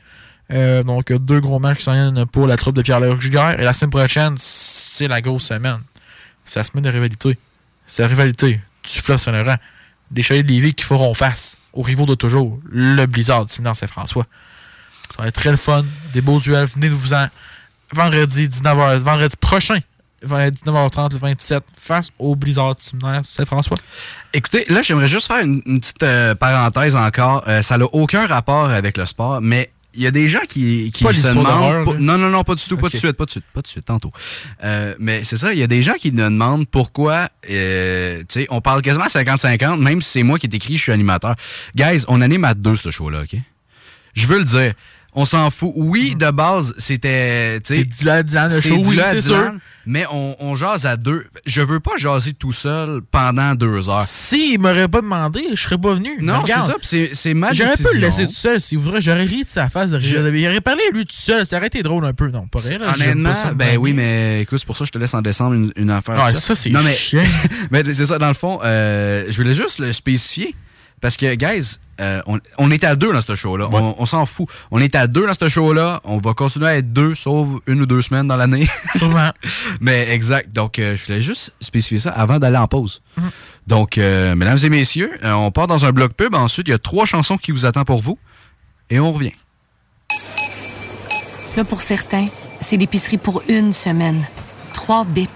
Euh, 0.52 0.84
donc, 0.84 1.11
deux 1.11 1.41
gros 1.41 1.60
matchs 1.60 1.80
qui 1.80 1.84
s'en 1.84 1.93
viennent 1.93 2.26
pour 2.27 2.48
la 2.48 2.56
troupe 2.56 2.76
de 2.76 2.84
Giguère. 2.84 3.60
Et 3.60 3.64
la 3.64 3.73
semaine 3.73 3.89
prochaine, 3.89 4.35
c'est 4.38 5.07
la 5.10 5.19
grosse 5.19 5.45
semaine. 5.45 5.80
C'est 6.45 6.60
la 6.60 6.65
semaine 6.65 6.84
de 6.84 6.89
rivalité. 6.89 7.38
C'est 7.85 8.02
la 8.03 8.07
rivalité 8.07 8.61
du 8.84 9.02
fleuve 9.02 9.18
Saint-Laurent. 9.18 9.57
Des 10.10 10.23
Chevaliers 10.23 10.43
de 10.43 10.49
Lévis 10.49 10.73
qui 10.73 10.84
feront 10.84 11.14
face 11.14 11.57
au 11.73 11.81
rivaux 11.81 12.06
de 12.06 12.15
toujours, 12.15 12.60
le 12.69 13.06
Blizzard 13.06 13.49
Séminaire 13.49 13.76
Saint-François. 13.76 14.26
Ça 15.10 15.22
va 15.22 15.27
être 15.27 15.35
très 15.35 15.52
le 15.52 15.57
fun. 15.57 15.84
Des 16.14 16.22
beaux 16.22 16.39
duels. 16.39 16.68
Venez 16.68 16.89
vous 16.89 17.14
en 17.14 17.27
vendredi 17.93 18.48
19h, 18.48 18.98
vendredi 18.98 19.35
prochain, 19.38 19.80
19h30, 20.23 21.14
le 21.14 21.18
27, 21.18 21.64
face 21.77 22.10
au 22.19 22.35
Blizzard 22.35 22.76
du 22.76 22.84
Séminaire 22.84 23.22
Saint-François. 23.26 23.77
Écoutez, 24.34 24.65
là, 24.69 24.81
j'aimerais 24.81 25.07
juste 25.07 25.27
faire 25.27 25.43
une, 25.43 25.61
une 25.65 25.80
petite 25.80 26.03
euh, 26.03 26.35
parenthèse 26.35 26.95
encore. 26.95 27.43
Euh, 27.48 27.61
ça 27.61 27.77
n'a 27.77 27.85
aucun 27.85 28.27
rapport 28.27 28.69
avec 28.69 28.98
le 28.98 29.06
sport, 29.06 29.41
mais 29.41 29.72
il 29.94 30.02
y 30.02 30.08
a 30.08 30.12
des 30.12 30.30
gens 30.30 30.40
qui, 30.48 30.90
qui 30.92 31.04
se 31.14 31.28
demandent. 31.36 31.86
pas- 31.86 31.94
non, 32.00 32.18
non, 32.18 32.30
non, 32.30 32.44
pas 32.44 32.56
du 32.56 32.64
tout, 32.64 32.78
pas 32.78 32.88
de 32.90 32.96
suite, 32.98 33.18
pas 33.18 33.26
de 33.26 33.32
suite, 33.32 33.44
pas 33.54 33.62
de 33.62 33.68
suite, 33.68 33.86
tantôt. 33.86 34.12
Euh, 34.64 34.96
mais 35.00 35.24
c'est 35.24 35.38
ça, 35.38 35.54
il 35.54 35.60
y 35.60 35.64
a 35.64 35.68
des 35.68 35.84
gens 35.84 35.94
qui 35.94 36.12
me 36.12 36.24
demandent 36.24 36.68
pourquoi, 36.68 37.30
euh, 37.50 38.20
tu 38.20 38.26
sais, 38.30 38.48
on 38.50 38.62
parle 38.62 38.82
quasiment 38.82 39.08
50-50, 39.08 39.80
même 39.82 40.02
si 40.02 40.10
c'est 40.12 40.24
moi 40.24 40.40
qui 40.40 40.48
t'écris, 40.50 40.78
je 40.78 40.84
suis 40.84 40.92
animateur. 40.92 41.36
Guys, 41.76 42.04
on 42.08 42.22
anime 42.22 42.46
à 42.46 42.54
deux 42.54 42.76
ce 42.76 42.90
show-là, 42.92 43.24
OK? 43.24 43.36
Je 44.14 44.26
veux 44.28 44.40
le 44.40 44.46
dire. 44.46 44.74
On 45.14 45.26
s'en 45.26 45.52
fout. 45.52 45.74
Oui, 45.76 46.16
de 46.16 46.32
base, 46.32 46.74
c'était. 46.78 47.60
C'est 47.66 47.80
Mm. 47.80 47.84
Dylan, 47.84 48.26
le 48.54 48.62
show, 48.62 48.78
oui, 48.86 49.00
c'est 49.12 49.22
sûr. 49.22 49.52
Mais 49.86 50.06
on, 50.12 50.36
on 50.40 50.56
jase 50.56 50.86
à 50.86 50.96
deux. 50.96 51.26
Je 51.46 51.60
veux 51.62 51.80
pas 51.80 51.98
jaser 51.98 52.34
tout 52.34 52.52
seul 52.52 53.02
pendant 53.12 53.56
deux 53.56 53.90
heures. 53.90 54.04
S'il 54.06 54.60
m'aurait 54.60 54.88
pas 54.88 55.02
demandé, 55.02 55.44
je 55.54 55.62
serais 55.62 55.78
pas 55.78 55.96
venu. 55.96 56.12
Non, 56.22 56.44
c'est 56.46 56.54
ça, 56.54 56.76
c'est- 56.82 57.10
c'est 57.14 57.34
ma 57.34 57.52
J'aurais 57.52 57.76
pu 57.76 57.84
le 57.94 58.00
laisser 58.00 58.26
tout 58.28 58.32
seul 58.34 58.62
s'il 58.62 58.78
voudrait. 58.78 59.02
J'aurais 59.02 59.24
ri 59.26 59.44
de 59.44 59.50
sa 59.50 59.68
face. 59.70 59.92
rire. 59.92 60.28
Il 60.34 60.48
aurait 60.48 60.62
parlé 60.62 60.84
lui 60.94 61.06
tout 61.06 61.16
seul. 61.16 61.46
Ça 61.46 61.58
aurait 61.58 61.68
été 61.68 61.82
drôle 61.84 62.06
un 62.06 62.14
peu. 62.14 62.30
Non, 62.30 62.48
pas 62.48 62.60
j'aime 62.66 62.82
Honnêtement, 62.84 63.34
pas 63.34 63.54
ben 63.54 63.78
oui, 63.80 63.92
mais 63.94 64.42
écoute, 64.44 64.60
c'est 64.60 64.66
pour 64.68 64.78
ça 64.78 64.84
que 64.84 64.88
je 64.88 64.92
te 64.94 64.98
laisse 65.00 65.14
en 65.16 65.22
décembre 65.22 65.54
une, 65.56 65.74
une 65.76 65.90
affaire. 65.90 66.16
Ah, 66.20 66.34
ça. 66.36 66.40
ça, 66.40 66.56
c'est 66.56 66.70
non, 66.70 66.82
mais, 66.84 66.98
mais 67.72 67.84
c'est 67.94 68.06
ça, 68.06 68.18
dans 68.20 68.28
le 68.30 68.34
fond, 68.36 68.60
euh, 68.64 69.26
je 69.30 69.36
voulais 69.36 69.54
juste 69.56 69.80
le 69.80 69.92
spécifier. 69.92 70.56
Parce 71.02 71.18
que, 71.18 71.34
guys, 71.34 71.78
euh, 72.02 72.22
on, 72.26 72.40
on 72.57 72.72
est 72.72 72.84
à 72.84 72.95
deux 72.95 73.14
dans 73.14 73.22
ce 73.22 73.36
show-là. 73.36 73.69
On, 73.72 73.95
on 73.98 74.06
s'en 74.06 74.26
fout. 74.26 74.48
On 74.72 74.80
est 74.80 74.95
à 74.95 75.07
deux 75.07 75.26
dans 75.28 75.34
ce 75.34 75.48
show-là. 75.48 76.02
On 76.03 76.18
va 76.18 76.34
continuer 76.34 76.68
à 76.68 76.78
être 76.78 76.91
deux, 76.91 77.14
sauf 77.14 77.48
une 77.68 77.82
ou 77.82 77.86
deux 77.86 78.02
semaines 78.02 78.28
dans 78.28 78.36
l'année. 78.36 78.68
Sûrement. 78.98 79.32
mais 79.80 80.10
exact. 80.11 80.52
Donc, 80.53 80.80
euh, 80.80 80.95
je 80.95 81.06
voulais 81.06 81.22
juste 81.22 81.53
spécifier 81.61 81.99
ça 81.99 82.10
avant 82.11 82.40
d'aller 82.40 82.57
en 82.57 82.68
pause. 82.68 83.02
Mhm. 83.18 83.32
Donc, 83.68 83.98
euh, 83.98 84.36
mesdames 84.36 84.57
et 84.64 84.69
messieurs, 84.69 85.11
euh, 85.23 85.32
on 85.34 85.52
part 85.52 85.68
dans 85.68 85.86
un 85.86 85.91
bloc 85.91 86.14
pub. 86.14 86.36
Ensuite, 86.36 86.68
il 86.68 86.72
y 86.72 86.73
a 86.73 86.80
trois 86.80 87.06
chansons 87.06 87.38
qui 87.38 87.52
vous 87.52 87.65
attendent 87.65 87.86
pour 87.86 88.02
vous. 88.02 88.18
Et 88.90 88.99
on 88.99 89.14
revient. 89.14 89.34
Ça, 91.45 91.64
pour 91.64 91.82
certains, 91.82 92.28
c'est 92.60 92.78
l'épicerie 92.78 93.18
pour 93.18 93.44
une 93.48 93.73
semaine. 93.73 94.26
Trois 94.73 95.06
bips. 95.06 95.30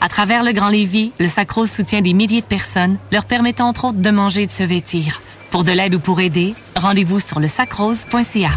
À 0.00 0.08
travers 0.08 0.42
le 0.44 0.52
Grand 0.52 0.68
Lévis, 0.68 1.12
le 1.18 1.26
Sacrose 1.26 1.70
soutient 1.70 2.00
des 2.00 2.12
milliers 2.12 2.42
de 2.42 2.46
personnes, 2.46 2.98
leur 3.12 3.24
permettant 3.24 3.68
entre 3.68 3.86
autres 3.86 3.98
de 3.98 4.10
manger 4.10 4.42
et 4.42 4.46
de 4.46 4.52
se 4.52 4.62
vêtir. 4.62 5.20
Pour 5.50 5.64
de 5.64 5.72
l'aide 5.72 5.94
ou 5.94 6.00
pour 6.00 6.20
aider, 6.20 6.54
rendez-vous 6.76 7.20
sur 7.20 7.40
le 7.40 7.48
sacrose.ca. 7.48 8.50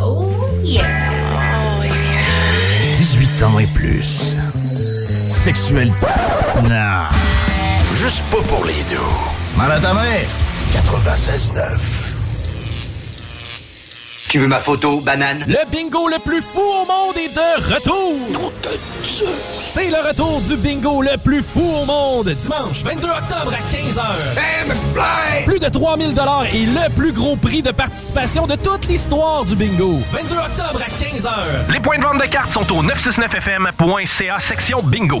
Oh 0.00 0.30
yeah. 0.62 0.84
18 2.94 3.42
ans 3.42 3.58
et 3.58 3.66
plus. 3.66 4.36
Sexuel. 5.30 5.92
Non. 6.64 7.08
Juste 7.92 8.24
pas 8.30 8.42
pour 8.42 8.64
les 8.64 8.82
deux. 8.90 8.96
Mal 9.56 9.72
à 9.72 9.80
ta 9.80 9.94
mère. 9.94 10.26
96.9. 10.72 12.03
Tu 14.34 14.40
veux 14.40 14.48
ma 14.48 14.58
photo, 14.58 15.00
banane? 15.00 15.44
Le 15.46 15.58
bingo 15.70 16.08
le 16.08 16.18
plus 16.18 16.40
fou 16.40 16.58
au 16.60 16.84
monde 16.84 17.16
est 17.16 17.32
de 17.36 17.72
retour! 17.72 18.52
C'est 19.04 19.90
le 19.90 20.08
retour 20.08 20.40
du 20.40 20.56
bingo 20.56 21.02
le 21.02 21.16
plus 21.18 21.40
fou 21.40 21.60
au 21.62 21.86
monde! 21.86 22.30
Dimanche 22.30 22.82
22 22.82 23.06
octobre 23.10 23.52
à 23.54 23.58
15h. 23.72 25.44
Plus 25.44 25.60
de 25.60 25.68
3000 25.68 26.14
dollars 26.14 26.46
et 26.52 26.66
le 26.66 26.92
plus 26.96 27.12
gros 27.12 27.36
prix 27.36 27.62
de 27.62 27.70
participation 27.70 28.48
de 28.48 28.56
toute 28.56 28.88
l'histoire 28.88 29.44
du 29.44 29.54
bingo. 29.54 30.00
22 30.10 30.34
octobre 30.34 30.80
à 30.84 30.90
15h. 30.90 31.72
Les 31.72 31.78
points 31.78 31.98
de 31.98 32.02
vente 32.02 32.20
de 32.20 32.26
cartes 32.26 32.50
sont 32.50 32.72
au 32.72 32.82
969fm.ca 32.82 34.40
section 34.40 34.82
bingo. 34.82 35.20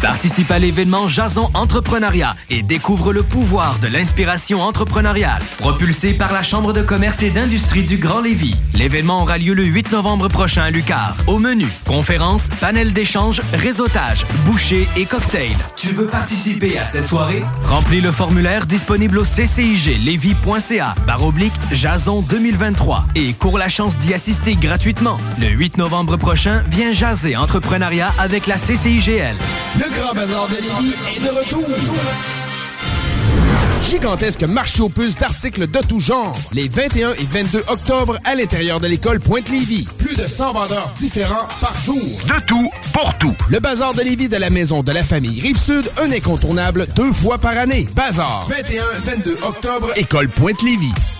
Participe 0.00 0.50
à 0.50 0.58
l'événement 0.58 1.08
Jason 1.08 1.50
Entrepreneuriat 1.52 2.34
et 2.48 2.62
découvre 2.62 3.12
le 3.12 3.22
pouvoir 3.22 3.78
de 3.80 3.86
l'inspiration 3.88 4.62
entrepreneuriale. 4.62 5.42
Propulsé 5.58 6.14
par 6.14 6.32
la 6.32 6.42
Chambre 6.42 6.72
de 6.72 6.80
commerce 6.80 7.22
et 7.22 7.28
d'industrie 7.28 7.82
du 7.82 7.98
Grand 7.98 8.22
Lévis. 8.22 8.56
L'événement 8.74 9.22
aura 9.22 9.36
lieu 9.36 9.52
le 9.52 9.64
8 9.64 9.92
novembre 9.92 10.28
prochain 10.28 10.62
à 10.62 10.70
Lucar. 10.70 11.16
Au 11.26 11.38
menu, 11.38 11.66
conférences, 11.86 12.48
panel 12.60 12.94
d'échange, 12.94 13.42
réseautage, 13.52 14.24
bouchées 14.46 14.88
et 14.96 15.04
cocktails. 15.04 15.56
Tu 15.76 15.88
veux 15.88 16.06
participer 16.06 16.78
à 16.78 16.86
cette 16.86 17.06
soirée? 17.06 17.44
Remplis 17.66 18.00
le 18.00 18.10
formulaire 18.10 18.64
disponible 18.64 19.18
au 19.18 19.24
cciglevy.ca 19.24 20.94
par 21.06 21.22
oblique 21.22 21.52
Jason 21.72 22.22
2023 22.22 23.04
et 23.16 23.34
cours 23.34 23.58
la 23.58 23.68
chance 23.68 23.98
d'y 23.98 24.14
assister 24.14 24.56
gratuitement. 24.56 25.18
Le 25.38 25.48
8 25.48 25.76
novembre 25.76 26.16
prochain, 26.16 26.62
viens 26.68 26.92
jaser 26.92 27.36
entrepreneuriat 27.36 28.12
avec 28.18 28.46
la 28.46 28.56
CCIGL. 28.56 29.36
Grand 29.96 30.14
Bazar 30.14 30.48
de 30.48 30.54
Lévis 30.56 30.94
est 31.16 31.20
de 31.20 31.28
retour. 31.28 31.66
Gigantesque 33.82 34.42
marché 34.44 34.82
aux 34.82 34.88
puces 34.88 35.16
d'articles 35.16 35.66
de 35.68 35.78
tout 35.80 35.98
genre. 35.98 36.36
Les 36.52 36.68
21 36.68 37.14
et 37.14 37.26
22 37.30 37.64
octobre 37.68 38.18
à 38.24 38.34
l'intérieur 38.34 38.78
de 38.78 38.86
l'école 38.86 39.18
Pointe-Lévis. 39.20 39.86
Plus 39.98 40.14
de 40.14 40.26
100 40.26 40.52
vendeurs 40.52 40.92
différents 40.96 41.48
par 41.60 41.76
jour. 41.84 41.96
De 41.96 42.46
tout, 42.46 42.70
pour 42.92 43.18
tout. 43.18 43.34
Le 43.48 43.58
Bazar 43.58 43.94
de 43.94 44.02
Lévis 44.02 44.28
de 44.28 44.36
la 44.36 44.50
maison 44.50 44.82
de 44.82 44.92
la 44.92 45.02
famille 45.02 45.40
Rive-Sud, 45.40 45.90
un 46.02 46.12
incontournable 46.12 46.86
deux 46.94 47.12
fois 47.12 47.38
par 47.38 47.56
année. 47.56 47.88
Bazar, 47.94 48.48
21-22 49.06 49.42
octobre, 49.44 49.88
école 49.96 50.28
Pointe-Lévis. 50.28 51.19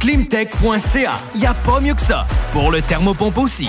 Climtech.ca. 0.00 1.12
Y 1.34 1.46
a 1.46 1.54
pas 1.54 1.80
mieux 1.80 1.94
que 1.94 2.00
ça. 2.00 2.26
Pour 2.52 2.70
le 2.70 2.82
thermopompe 2.82 3.38
aussi. 3.38 3.68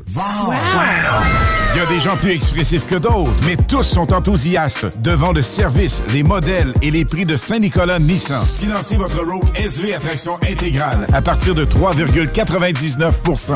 Il 0.13 1.77
y 1.77 1.81
a 1.81 1.85
des 1.85 2.01
gens 2.01 2.17
plus 2.17 2.31
expressifs 2.31 2.85
que 2.85 2.95
d'autres, 2.95 3.31
mais 3.45 3.55
tous 3.55 3.83
sont 3.83 4.11
enthousiastes 4.11 4.99
devant 5.01 5.31
le 5.31 5.41
service, 5.41 6.03
les 6.13 6.23
modèles 6.23 6.73
et 6.81 6.91
les 6.91 7.05
prix 7.05 7.23
de 7.23 7.37
Saint-Nicolas 7.37 7.97
Nissan. 7.97 8.43
Financez 8.59 8.97
votre 8.97 9.23
Rogue 9.23 9.49
SV 9.55 9.93
à 9.93 9.99
traction 9.99 10.35
intégrale 10.43 11.07
à 11.13 11.21
partir 11.21 11.55
de 11.55 11.63
3,99% 11.63 13.53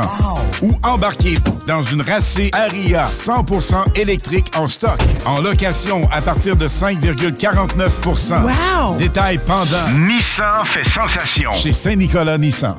ou 0.61 0.72
embarquez 0.84 1.38
dans 1.68 1.84
une 1.84 2.02
racée 2.02 2.52
Aria 2.53 3.03
100% 3.06 3.99
électrique 3.99 4.49
en 4.57 4.69
stock, 4.69 4.99
en 5.26 5.41
location 5.41 6.07
à 6.11 6.22
partir 6.22 6.56
de 6.56 6.69
5,49 6.69 8.44
Wow! 8.45 8.98
Détail 8.98 9.40
pendant. 9.45 9.90
Nissan 9.99 10.64
fait 10.65 10.88
sensation. 10.88 11.52
Chez 11.52 11.73
Saint-Nicolas 11.73 12.38
Nissan. 12.38 12.77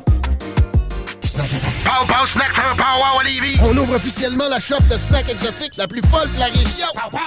Pow 1.37 2.07
Pow 2.07 2.27
Snack 2.27 2.53
for 2.55 2.63
a 2.63 2.75
Pow 2.75 2.99
Wow 2.99 3.21
à 3.21 3.25
Lévis. 3.25 3.59
On 3.63 3.77
ouvre 3.77 3.97
officiellement 3.97 4.49
la 4.49 4.59
shop 4.59 4.81
de 4.91 4.97
snacks 4.97 5.29
exotiques 5.29 5.77
la 5.77 5.87
plus 5.87 6.01
folle 6.11 6.33
de 6.33 6.39
la 6.39 6.47
région. 6.47 6.87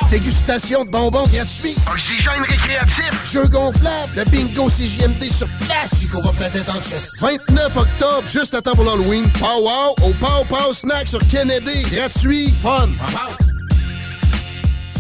Dégustation 0.10 0.84
de 0.84 0.90
bonbons 0.90 1.28
gratuits. 1.28 1.76
Oxygène 1.92 2.42
récréatif. 2.42 3.12
Jeux 3.24 3.46
gonflables. 3.48 4.12
Le 4.16 4.24
bingo 4.26 4.68
CJMD 4.68 5.24
sur 5.32 5.48
place. 5.66 5.94
Puis 6.00 6.08
qu'on 6.08 6.22
va 6.22 6.32
peut-être 6.32 6.56
être 6.56 6.76
en 6.76 6.82
chess. 6.82 7.12
29 7.22 7.78
octobre, 7.78 8.28
juste 8.28 8.56
à 8.56 8.62
temps 8.62 8.74
pour 8.74 8.86
l'Halloween. 8.86 9.30
Pow 9.40 9.46
Wow 9.46 9.96
au 10.08 10.14
Pow 10.14 10.44
Pow 10.50 10.74
Snack 10.74 11.08
sur 11.08 11.22
Kennedy. 11.28 11.84
Gratuit. 11.92 12.52
Fun. 12.64 12.90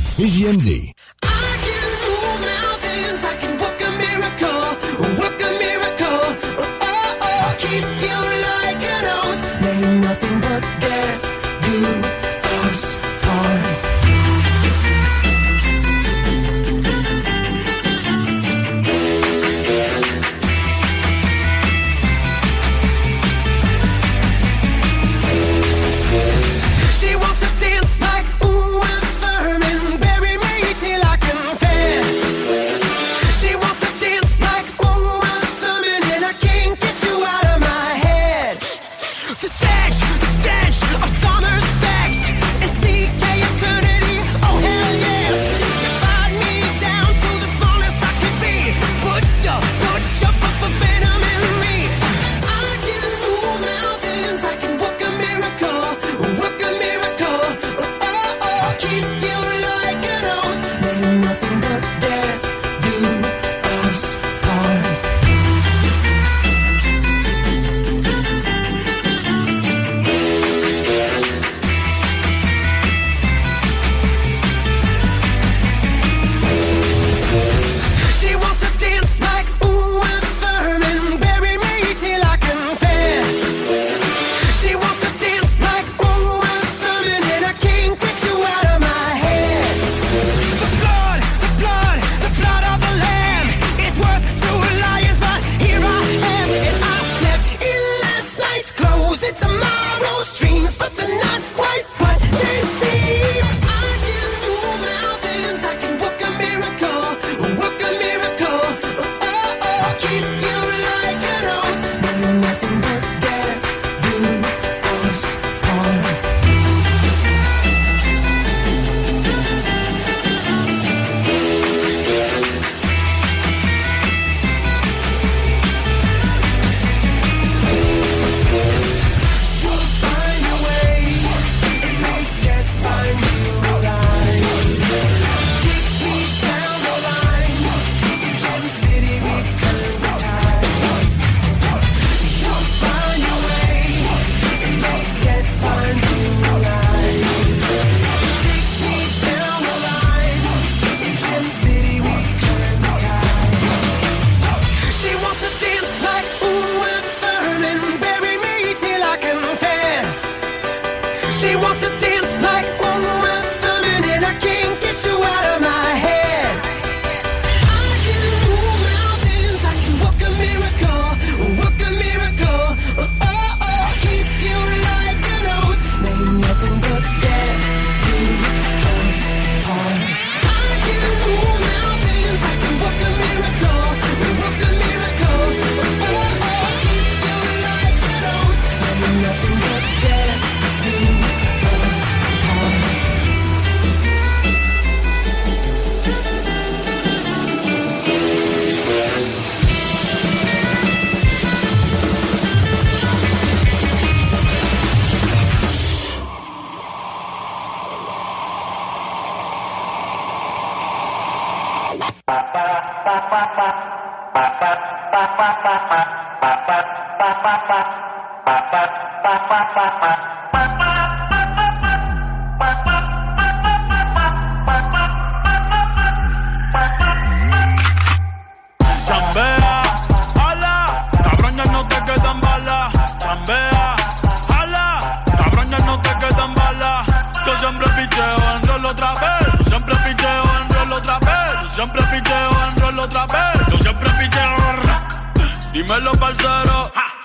CJMD. 0.06 0.94
She 3.40 3.59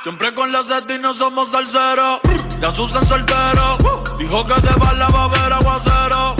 Siempre 0.04 0.34
con 0.34 0.52
la 0.52 0.60
y 0.60 0.98
no 0.98 1.14
somos 1.14 1.50
salseros. 1.50 2.20
Ya 2.60 2.74
Susan 2.74 3.06
soltero. 3.06 4.04
Dijo 4.18 4.44
que 4.44 4.60
de 4.60 4.74
bala 4.74 5.08
va 5.08 5.20
a 5.20 5.24
haber 5.24 5.52
aguacero. 5.54 6.36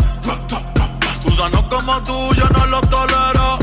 Gusanos 1.22 1.64
como 1.70 2.02
tú, 2.02 2.34
yo 2.34 2.46
no 2.50 2.66
los 2.66 2.90
tolero. 2.90 3.58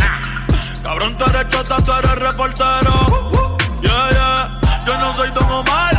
Cabrón, 0.81 1.15
tú 1.19 1.25
eres 1.25 1.49
chota, 1.49 1.77
tú 1.83 1.91
eres 1.91 2.15
reportero. 2.15 3.37
Yeah, 3.83 4.09
yeah. 4.09 4.59
Yo 4.87 4.97
no 4.97 5.13
soy 5.13 5.29
Don 5.35 5.51
Omar, 5.51 5.95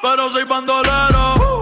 pero 0.00 0.30
soy 0.30 0.44
bandolero. 0.44 1.60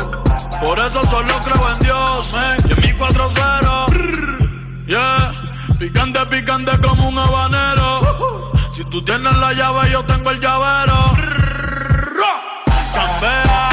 Por 0.60 0.78
eso 0.78 1.04
solo 1.04 1.34
creo 1.42 1.68
en 1.68 1.78
Dios, 1.80 2.32
man. 2.32 2.58
Y 2.68 2.72
en 2.74 2.78
mi 2.78 2.92
4-0. 2.96 4.86
Yeah. 4.86 5.32
Picante, 5.80 6.24
picante 6.26 6.78
como 6.80 7.08
un 7.08 7.18
habanero. 7.18 8.52
Si 8.70 8.84
tú 8.84 9.04
tienes 9.04 9.36
la 9.38 9.52
llave, 9.52 9.90
yo 9.90 10.04
tengo 10.04 10.30
el 10.30 10.38
llavero. 10.38 11.39
Chambea, 12.92 13.68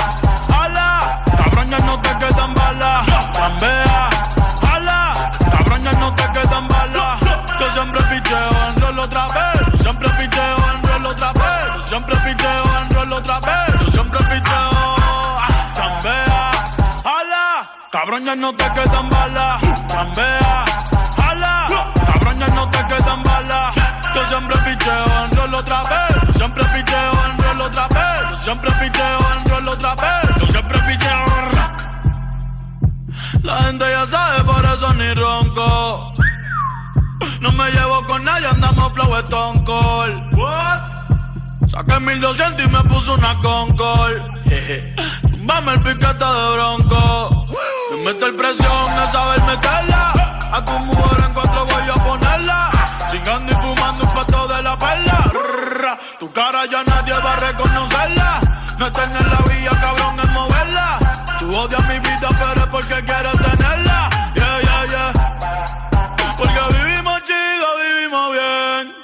ala. 0.62 1.24
Cabrón, 1.38 1.70
ya 1.70 1.80
no 1.80 2.00
te 2.00 2.10
quedan 2.18 2.54
balas. 2.54 3.06
Chambea, 3.34 4.10
ala. 4.74 5.32
Cabrón, 5.52 5.84
ya 5.84 5.92
no 5.94 6.14
te 6.16 6.24
quedan 6.32 6.68
balas. 6.68 7.20
Yo 7.60 7.70
siempre 7.72 8.02
picheo 8.04 8.50
en 8.70 8.82
rol 8.82 9.00
otra 9.00 9.28
vez. 9.28 9.82
Siempre 9.82 10.10
picheo 10.10 10.58
en 10.74 10.84
rol 10.88 11.06
otra 11.08 11.34
vez. 11.34 11.86
Siempre 11.88 12.16
picheo 12.18 12.64
en 12.82 12.96
rol 12.96 13.14
otra 13.14 13.40
vez. 13.40 13.80
Yo 13.80 13.88
siempre 13.92 14.20
picheo. 14.26 14.70
ah, 15.40 15.74
Chambea, 15.74 16.52
ala. 17.04 17.72
Cabrón, 17.92 18.26
ya 18.26 18.36
no 18.36 18.54
te 18.54 18.72
quedan 18.74 19.10
balas. 19.10 19.62
Chambea, 19.88 20.66
ala. 21.30 21.68
Cabrón, 22.06 22.40
ya 22.40 22.48
no 22.50 22.70
te 22.70 22.86
quedan 22.88 23.24
balas. 23.24 23.76
Yo 24.16 24.26
siempre 24.26 24.58
picheo 24.58 25.06
en 25.26 25.38
rol 25.38 25.54
otra 25.56 25.84
vez. 25.84 26.36
Siempre 26.36 26.64
picheo 26.66 27.12
siempre 28.48 28.72
picheo 28.80 29.20
en 29.36 29.50
rol 29.50 29.68
otra 29.68 29.94
vez. 29.96 30.36
Yo 30.40 30.48
siempre 30.48 30.80
picheo. 30.88 31.26
La 33.44 33.58
gente 33.64 33.86
ya 33.92 34.06
sabe, 34.06 34.44
por 34.46 34.64
eso 34.64 34.94
ni 34.94 35.14
ronco. 35.16 36.14
No 37.42 37.52
me 37.52 37.70
llevo 37.72 38.06
con 38.06 38.24
nadie, 38.24 38.48
andamos 38.48 38.94
flow 38.94 39.18
Stone 39.18 39.64
Cold. 39.66 40.34
What? 40.34 40.80
Saqué 41.68 42.00
1200 42.00 42.66
y 42.66 42.70
me 42.70 42.84
puso 42.84 43.16
una 43.16 43.36
Concord. 43.42 44.16
Tumbame 45.30 45.74
el 45.74 45.82
piquete 45.82 46.26
de 46.26 46.52
bronco. 46.54 47.48
Me 47.92 48.06
mete 48.06 48.26
el 48.28 48.36
presión 48.36 48.88
de 48.98 49.12
saber 49.12 49.44
meterla. 49.44 50.40
A 50.54 50.64
tu 50.64 50.80
mujer 50.80 51.26
en 51.26 51.34
cuatro 51.34 51.66
voy 51.66 51.90
a 51.90 52.04
ponerla. 52.06 52.72
Chingando 53.12 53.52
y 53.52 53.56
fumando 53.56 54.04
un 54.04 54.10
pato 54.10 54.48
de 54.48 54.64
la 54.64 54.80
perla. 54.80 55.32
Tu 56.20 56.30
cara 56.34 56.66
ya 56.66 56.84
nadie 56.84 57.14
va 57.14 57.34
a 57.34 57.36
reconocerla. 57.38 58.42
No 58.78 58.92
tener 58.92 59.26
la 59.28 59.40
vía, 59.48 59.72
cabrón, 59.80 60.20
es 60.20 60.30
moverla. 60.32 61.00
Tú 61.40 61.56
odias 61.56 61.82
mi 61.88 62.00
vida, 62.00 62.30
pero 62.38 62.62
es 62.62 62.68
porque 62.68 62.96
quieres 63.06 63.32
tenerla. 63.32 64.10
Yeah, 64.36 64.62
yeah, 64.62 64.86
yeah. 64.92 65.12
Porque 66.38 66.60
vivimos 66.78 67.22
chido, 67.24 67.68
vivimos 67.84 68.32
bien. 68.34 68.96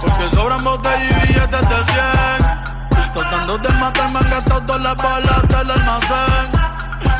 Porque 0.00 0.28
sobran 0.34 0.64
botellas 0.64 1.02
y 1.02 1.26
billetes 1.26 1.68
de 1.68 1.84
100. 1.84 3.12
Tratando 3.12 3.58
de 3.58 3.68
matarme 3.74 4.18
han 4.18 4.30
gastado 4.30 4.62
todas 4.62 4.82
las 4.82 4.96
balas 4.96 5.48
del 5.48 5.70
almacén. 5.70 6.48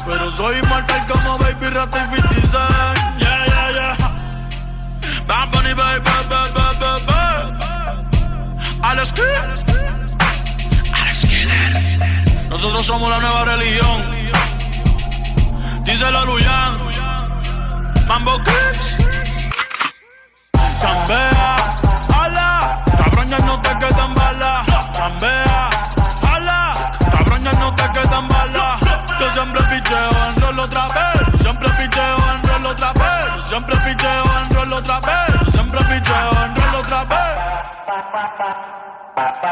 Pero 0.07 0.31
soy 0.31 0.57
inmortal 0.59 1.07
como 1.07 1.39
Baby 1.39 1.69
Rata 1.69 1.99
y 1.99 2.17
50 2.17 2.35
Cent. 2.35 3.19
Yeah, 3.19 3.47
yeah, 3.47 3.73
yeah. 3.73 5.23
Bad 5.27 5.51
Bunny, 5.51 5.75
baby, 5.75 6.01
baby, 6.01 6.53
baby. 6.55 6.66
Alex. 8.97 9.12
Alex 10.93 11.20
Kidd. 11.27 12.48
Nosotros 12.48 12.86
somos 12.86 13.10
la 13.10 13.18
nueva 13.18 13.44
religión. 13.44 14.02
Dice 15.85 16.10
la 16.10 16.24
Luyan. 16.24 16.78
Mambo 18.06 18.39
Kicks. 18.39 18.97
Chambea, 20.81 21.56
ala, 22.14 22.82
cabrón 22.97 23.28
ya 23.28 23.39
no 23.40 23.60
te 23.60 23.68
quedan 23.78 24.14
balas. 24.14 24.66
Chambea, 24.93 25.70
ala, 26.32 26.90
cabrón 27.10 27.44
ya 27.44 27.52
no 27.52 27.74
te 27.74 27.82
quedan 27.93 28.28
balas. 28.28 28.81
Yo 29.20 29.31
siempre 29.32 29.62
picheo 29.64 30.10
en 30.28 30.40
rol 30.40 30.59
otra 30.59 30.89
vez. 30.89 31.40
Siempre 31.43 31.68
picheo 31.70 32.16
en 32.32 32.48
rol 32.48 32.66
otra 32.66 32.93
vez. 32.94 33.44
Siempre 33.48 33.77
picheo 33.77 34.24
en 34.40 34.55
rol 34.55 34.73
otra 34.73 35.01
vez. 35.01 35.52
Siempre 35.52 35.81
picheo 35.85 36.44
en 36.44 36.56
rol 36.56 36.74
otra 36.77 37.05
vez. 37.05 38.86
On 39.17 39.23
est 39.23 39.23
back. 39.23 39.43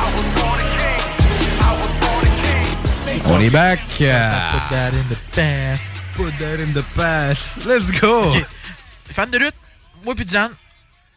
was 0.06 0.28
born 0.30 0.58
a 0.58 0.64
king, 0.74 1.04
I 1.60 1.70
was 1.76 1.92
born 2.00 2.24
a 2.24 2.28
king. 2.40 3.20
Put 3.24 4.68
that 4.70 4.92
in 4.94 5.06
the 5.08 5.18
past. 5.34 6.00
Put 6.14 6.32
that 6.38 6.60
in 6.60 6.72
the 6.72 6.82
past. 6.96 7.66
Let's 7.66 7.90
go. 7.90 8.30
Ok. 8.30 8.46
Fan 9.12 9.30
de 9.30 9.38
lutte, 9.38 9.58
moi 10.02 10.14
puis 10.14 10.24
Diane, 10.24 10.54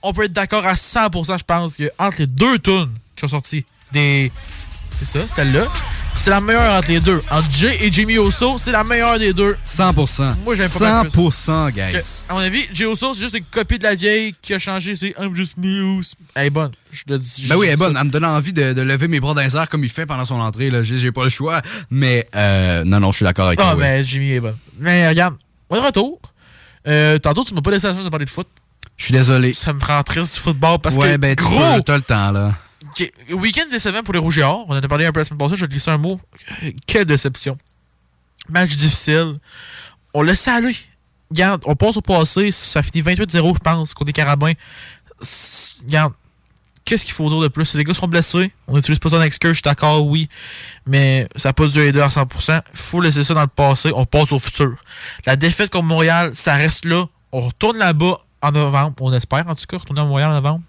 on 0.04 0.14
peut 0.14 0.24
être 0.26 0.34
d'accord 0.34 0.66
à 0.66 0.76
100%, 0.76 1.38
je 1.40 1.44
pense, 1.44 1.78
que 1.78 1.90
entre 2.00 2.18
les 2.20 2.28
deux 2.28 2.60
tunes 2.60 2.92
qui 3.16 3.22
sont 3.22 3.28
sorties, 3.28 3.66
des. 3.92 4.32
C'est 5.00 5.06
ça, 5.06 5.20
c'était 5.28 5.46
là. 5.46 5.66
C'est 6.16 6.32
la 6.32 6.42
meilleure 6.42 6.74
entre 6.80 6.88
les 6.88 7.00
deux. 7.00 7.22
Entre 7.30 7.52
Jay 7.52 7.78
et 7.86 7.92
Jimmy 7.92 8.18
Oso, 8.18 8.58
c'est 8.58 8.72
la 8.72 8.84
meilleure 8.84 9.20
des 9.20 9.34
deux. 9.34 9.56
100%. 9.68 10.44
Moi, 10.44 10.56
j'aime 10.56 10.72
pas 10.72 11.04
mal 11.04 11.10
plus. 11.12 11.22
100%, 11.22 11.72
guys. 11.72 11.92
Que, 11.94 11.98
à 12.30 12.34
mon 12.34 12.40
avis, 12.40 12.66
Jay 12.74 12.86
Oso, 12.86 13.14
c'est 13.14 13.20
juste 13.20 13.36
une 13.38 13.44
copie 13.44 13.78
de 13.78 13.84
la 13.84 13.94
vieille 13.94 14.34
qui 14.42 14.56
a 14.56 14.60
changé. 14.60 14.96
C'est 14.96 15.14
I'm 15.20 15.36
just 15.36 15.56
me. 15.58 16.02
Elle 16.34 16.48
est 16.48 16.50
bonne. 16.50 16.72
Je 16.92 17.04
te 17.04 17.14
dis. 17.14 17.44
je 17.44 17.50
Ben 17.50 17.56
oui, 17.58 17.68
elle 17.68 17.74
est 17.74 17.78
bonne. 17.78 17.94
ça. 17.94 18.00
Elle 18.00 18.08
me 18.08 18.12
donne 18.12 18.26
envie 18.26 18.54
de, 18.54 18.74
de 18.74 18.82
lever 18.82 19.08
mes 19.08 19.20
bras 19.20 19.36
dans 19.36 19.42
les 19.42 19.56
airs 19.56 19.70
comme 19.70 19.84
il 19.84 19.92
fait 19.92 20.08
pendant 20.08 20.26
son 20.26 20.40
entrée. 20.40 20.72
là. 20.72 20.82
J'ai 20.82 20.98
j'ai 20.98 21.12
pas 21.12 21.24
le 21.24 21.30
choix. 21.30 21.62
Mais 21.92 22.28
euh, 22.36 22.84
non, 22.84 23.00
non, 23.00 23.12
je 23.12 23.18
suis 23.18 23.26
d'accord 23.26 23.46
avec 23.48 23.60
Ah, 23.60 23.64
toi. 23.64 23.74
oui. 23.76 23.80
mais 23.82 24.04
Jimmy 24.04 24.32
est 24.32 24.40
bonne. 24.40 24.58
Mais 24.80 25.08
regarde, 25.08 25.36
on 25.70 25.76
est 25.76 25.82
de 25.82 25.86
retour. 25.86 26.20
Euh, 26.88 27.20
tantôt, 27.20 27.44
tu 27.44 27.54
m'as 27.54 27.62
pas 27.62 27.70
laissé 27.70 27.86
la 27.86 27.94
chance 27.94 28.04
de 28.06 28.10
parler 28.10 28.26
de 28.26 28.30
foot. 28.32 28.48
Je 28.98 29.04
suis 29.06 29.14
désolé. 29.14 29.54
Ça 29.54 29.74
me 29.74 29.84
rend 29.84 30.02
triste 30.04 30.34
du 30.34 30.40
football 30.40 30.80
parce 30.80 30.96
ouais, 30.96 31.14
que. 31.14 31.18
ben 31.18 31.36
tu 31.36 31.44
gros, 31.44 31.60
peux, 31.76 31.84
t'as 31.84 31.96
le 31.98 32.02
temps, 32.02 32.32
là. 32.32 32.56
Week-end 33.32 33.66
décevant 33.72 34.02
pour 34.02 34.14
les 34.14 34.20
Rouges 34.20 34.40
et 34.40 34.44
Or. 34.44 34.66
On 34.68 34.74
en 34.74 34.78
a 34.78 34.82
parlé 34.88 35.06
un 35.06 35.12
peu 35.12 35.20
la 35.20 35.26
semaine 35.26 35.38
passée, 35.38 35.56
je 35.56 35.62
vais 35.62 35.68
te 35.68 35.72
glisser 35.74 35.92
un 35.92 35.98
mot. 35.98 36.20
Quelle 36.88 37.06
déception. 37.06 37.58
Match 38.50 38.76
difficile. 38.76 39.40
On 40.14 40.22
laisse 40.24 40.48
aller. 40.48 40.76
Regarde, 41.30 41.62
on 41.66 41.76
passe 41.76 41.98
au 41.98 42.02
passé, 42.02 42.52
ça 42.52 42.82
finit 42.82 43.04
28-0, 43.04 43.54
je 43.56 43.60
pense, 43.60 43.94
côté 43.94 44.14
Carabin. 44.14 44.54
C'est- 45.22 45.82
Regarde, 45.84 46.14
qu'est-ce 46.86 47.06
qu'il 47.06 47.14
faut 47.14 47.28
dire 47.28 47.40
de 47.40 47.50
plus? 47.50 47.76
Les 47.76 47.84
gars 47.84 47.94
sont 47.94 48.08
blessés. 48.08 48.52
On 48.68 48.76
n'utilise 48.76 49.00
pas 49.00 49.10
ça 49.10 49.18
en 49.18 49.22
excuse, 49.22 49.50
je 49.52 49.56
suis 49.56 49.62
d'accord, 49.64 50.06
oui. 50.08 50.30
Mais 50.86 51.28
ça 51.36 51.50
n'a 51.50 51.54
pas 51.54 51.68
dû 51.68 51.80
aider 51.82 52.00
à 52.00 52.10
100%. 52.10 52.62
Il 52.74 52.80
faut 52.80 53.02
laisser 53.02 53.24
ça 53.26 53.34
dans 53.34 53.42
le 53.42 53.48
passé. 53.48 53.92
On 53.94 54.06
passe 54.06 54.32
au 54.32 54.40
futur. 54.40 54.76
La 55.26 55.36
défaite 55.36 55.70
contre 55.72 55.86
Montréal, 55.86 56.32
ça 56.34 56.56
reste 56.56 56.86
là. 56.86 57.06
On 57.34 57.42
retourne 57.42 57.78
là-bas 57.78 58.20
en 58.42 58.52
novembre. 58.52 58.96
On 59.02 59.14
espère, 59.14 59.48
en 59.48 59.56
tout 59.56 59.66
cas, 59.68 59.78
retourner 59.78 60.02
à 60.02 60.06
Montréal 60.06 60.32
en 60.32 60.36
novembre. 60.36 60.62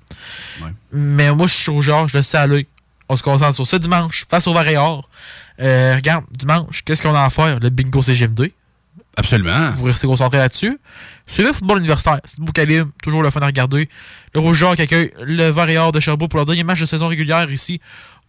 Mais 0.92 1.32
moi, 1.32 1.46
je 1.46 1.54
suis 1.54 1.70
au 1.70 1.80
genre, 1.80 2.08
je 2.08 2.16
le 2.16 2.22
sais 2.22 2.38
à 2.38 2.46
l'œil. 2.46 2.66
On 3.08 3.16
se 3.16 3.22
concentre 3.22 3.54
sur 3.54 3.66
ce 3.66 3.76
dimanche, 3.76 4.26
face 4.28 4.46
au 4.46 4.52
Varéor. 4.52 5.06
Euh, 5.60 5.94
regarde, 5.94 6.24
dimanche, 6.30 6.82
qu'est-ce 6.84 7.02
qu'on 7.02 7.14
a 7.14 7.24
à 7.24 7.30
faire? 7.30 7.58
Le 7.58 7.70
bingo 7.70 8.02
CGMD. 8.02 8.52
Absolument. 9.16 9.72
Vous 9.72 9.84
restez 9.86 10.06
concentré 10.06 10.38
là-dessus. 10.38 10.78
Suivez 11.26 11.48
le 11.48 11.54
football 11.54 11.78
universitaire. 11.78 12.20
C'est 12.24 12.38
beau 12.38 12.52
calibre, 12.52 12.90
toujours 13.02 13.22
le 13.22 13.30
fun 13.30 13.40
à 13.40 13.46
regarder. 13.46 13.88
Le 14.34 14.40
Rougeur 14.40 14.76
qui 14.76 14.82
accueille 14.82 15.12
le 15.22 15.48
Varéor 15.48 15.90
de 15.90 15.98
Sherbrooke 15.98 16.30
pour 16.30 16.38
leur 16.38 16.46
dernier 16.46 16.62
match 16.62 16.80
de 16.80 16.86
saison 16.86 17.08
régulière 17.08 17.50
ici, 17.50 17.80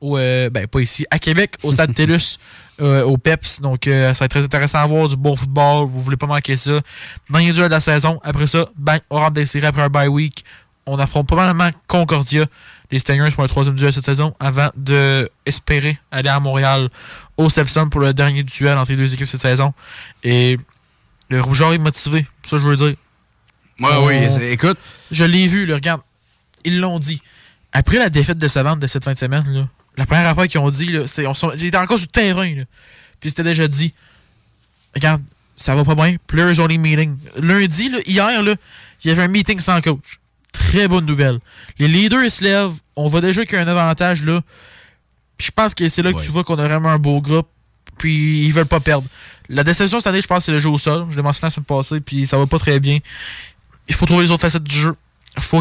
au, 0.02 0.18
euh, 0.18 0.50
ben 0.50 0.68
pas 0.68 0.80
ici, 0.80 1.06
à 1.12 1.20
Québec, 1.20 1.56
au 1.64 1.72
Stade 1.74 1.94
TELUS, 1.94 2.38
euh, 2.82 3.04
au 3.04 3.18
PEPS. 3.18 3.62
Donc, 3.62 3.88
euh, 3.88 4.14
ça 4.14 4.20
va 4.20 4.26
être 4.26 4.32
très 4.32 4.44
intéressant 4.44 4.80
à 4.80 4.86
voir, 4.86 5.08
du 5.08 5.16
bon 5.16 5.36
football. 5.36 5.88
Vous 5.88 6.02
voulez 6.02 6.18
pas 6.18 6.28
manquer 6.28 6.58
ça. 6.58 6.80
Dernier 7.30 7.52
duel 7.54 7.66
de 7.66 7.72
la 7.72 7.80
saison. 7.80 8.20
Après 8.24 8.48
ça, 8.48 8.70
bang, 8.76 9.00
on 9.10 9.18
rentre 9.18 9.32
des 9.34 9.46
séries 9.46 9.66
après 9.66 9.82
un 9.82 9.90
bye 9.90 10.08
week. 10.08 10.44
On 10.86 10.98
affronte 10.98 11.28
probablement 11.28 11.70
Concordia, 11.88 12.46
les 12.90 12.98
Stingers 13.00 13.32
pour 13.32 13.44
le 13.44 13.50
troisième 13.50 13.76
duel 13.76 13.94
cette 13.94 14.06
saison, 14.06 14.34
avant 14.40 14.70
de 14.76 15.30
espérer 15.46 16.00
aller 16.12 16.30
à 16.30 16.40
Montréal 16.40 16.90
au 17.38 17.50
Sepson 17.50 17.90
pour 17.90 18.02
le 18.02 18.14
dernier 18.14 18.42
duel 18.44 18.78
entre 18.78 18.92
les 18.92 18.98
deux 18.98 19.14
équipes 19.14 19.28
cette 19.28 19.42
saison. 19.42 19.74
Et 20.24 20.58
le 21.30 21.42
Rougeur 21.42 21.74
est 21.74 21.78
motivé, 21.78 22.26
ça 22.50 22.58
je 22.58 22.64
veux 22.64 22.76
dire. 22.76 22.96
Ouais, 23.82 23.90
On- 23.92 24.08
oui, 24.08 24.16
écoute. 24.50 24.78
Je 25.12 25.26
l'ai 25.26 25.46
vu, 25.48 25.66
là, 25.68 25.76
regarde. 25.76 26.02
Ils 26.66 26.80
l'ont 26.80 26.98
dit. 27.00 27.22
Après 27.72 27.98
la 28.00 28.10
défaite 28.10 28.38
de 28.40 28.48
Savante 28.48 28.80
de 28.80 28.88
cette 28.88 29.04
fin 29.04 29.14
de 29.14 29.18
semaine, 29.20 29.46
là, 29.48 29.68
la 30.00 30.06
première 30.06 30.28
affaire 30.28 30.48
qu'ils 30.48 30.62
ont 30.62 30.70
dit, 30.70 30.94
là, 30.94 31.08
c'est, 31.08 31.28
on 31.28 31.34
ils 31.56 31.66
étaient 31.66 31.78
encore 31.78 32.00
sur 32.00 32.08
le 32.08 32.12
terrain. 32.12 32.56
Là. 32.56 32.64
Puis 33.20 33.32
c'était 33.32 33.44
déjà 33.44 33.68
dit. 33.68 33.94
Regarde, 34.96 35.22
ça 35.58 35.76
va 35.76 35.84
pas 35.84 35.94
bien. 35.94 36.16
Players 36.26 36.60
only 36.62 36.78
meeting. 36.78 37.18
Lundi, 37.36 37.90
là, 37.90 38.00
hier, 38.06 38.42
là, 38.42 38.56
il 39.04 39.10
y 39.10 39.12
avait 39.12 39.24
un 39.24 39.28
meeting 39.28 39.60
sans 39.60 39.82
coach. 39.82 40.20
Très 40.54 40.88
bonne 40.88 41.06
nouvelle. 41.06 41.40
Les 41.80 41.90
leaders 41.90 42.24
ils 42.24 42.32
se 42.32 42.44
lèvent. 42.44 42.76
On 42.96 43.08
voit 43.08 43.20
déjà 43.20 43.46
qu'il 43.46 43.56
y 43.56 43.62
a 43.62 43.66
un 43.66 43.68
avantage 43.68 44.24
là. 44.24 44.42
Puis 45.38 45.48
je 45.48 45.52
pense 45.52 45.76
que 45.76 45.88
c'est 45.90 46.02
là 46.02 46.14
que 46.14 46.22
tu 46.22 46.32
vois 46.32 46.44
qu'on 46.46 46.58
a 46.58 46.68
vraiment 46.68 46.90
un 46.90 46.98
beau 46.98 47.20
groupe. 47.20 47.48
Puis 47.98 48.46
ils 48.46 48.54
veulent 48.54 48.66
pas 48.66 48.80
perdre. 48.80 49.08
La 49.50 49.66
déception 49.66 50.00
cette 50.00 50.08
année, 50.08 50.22
je 50.22 50.28
pense, 50.28 50.46
c'est 50.46 50.52
le 50.52 50.60
jeu 50.60 50.70
au 50.70 50.78
sol. 50.78 51.08
Je 51.12 51.18
l'ai 51.18 51.22
mentionné 51.22 51.48
la 51.48 51.50
semaine 51.52 51.66
passée, 51.66 52.00
puis 52.00 52.26
ça 52.26 52.38
va 52.38 52.48
pas 52.48 52.60
très 52.60 52.80
bien. 52.80 53.00
Il 53.90 53.96
faut 53.96 54.06
trouver 54.06 54.24
les 54.24 54.32
autres 54.32 54.42
facettes 54.42 54.64
du 54.64 54.76
jeu. 54.76 54.96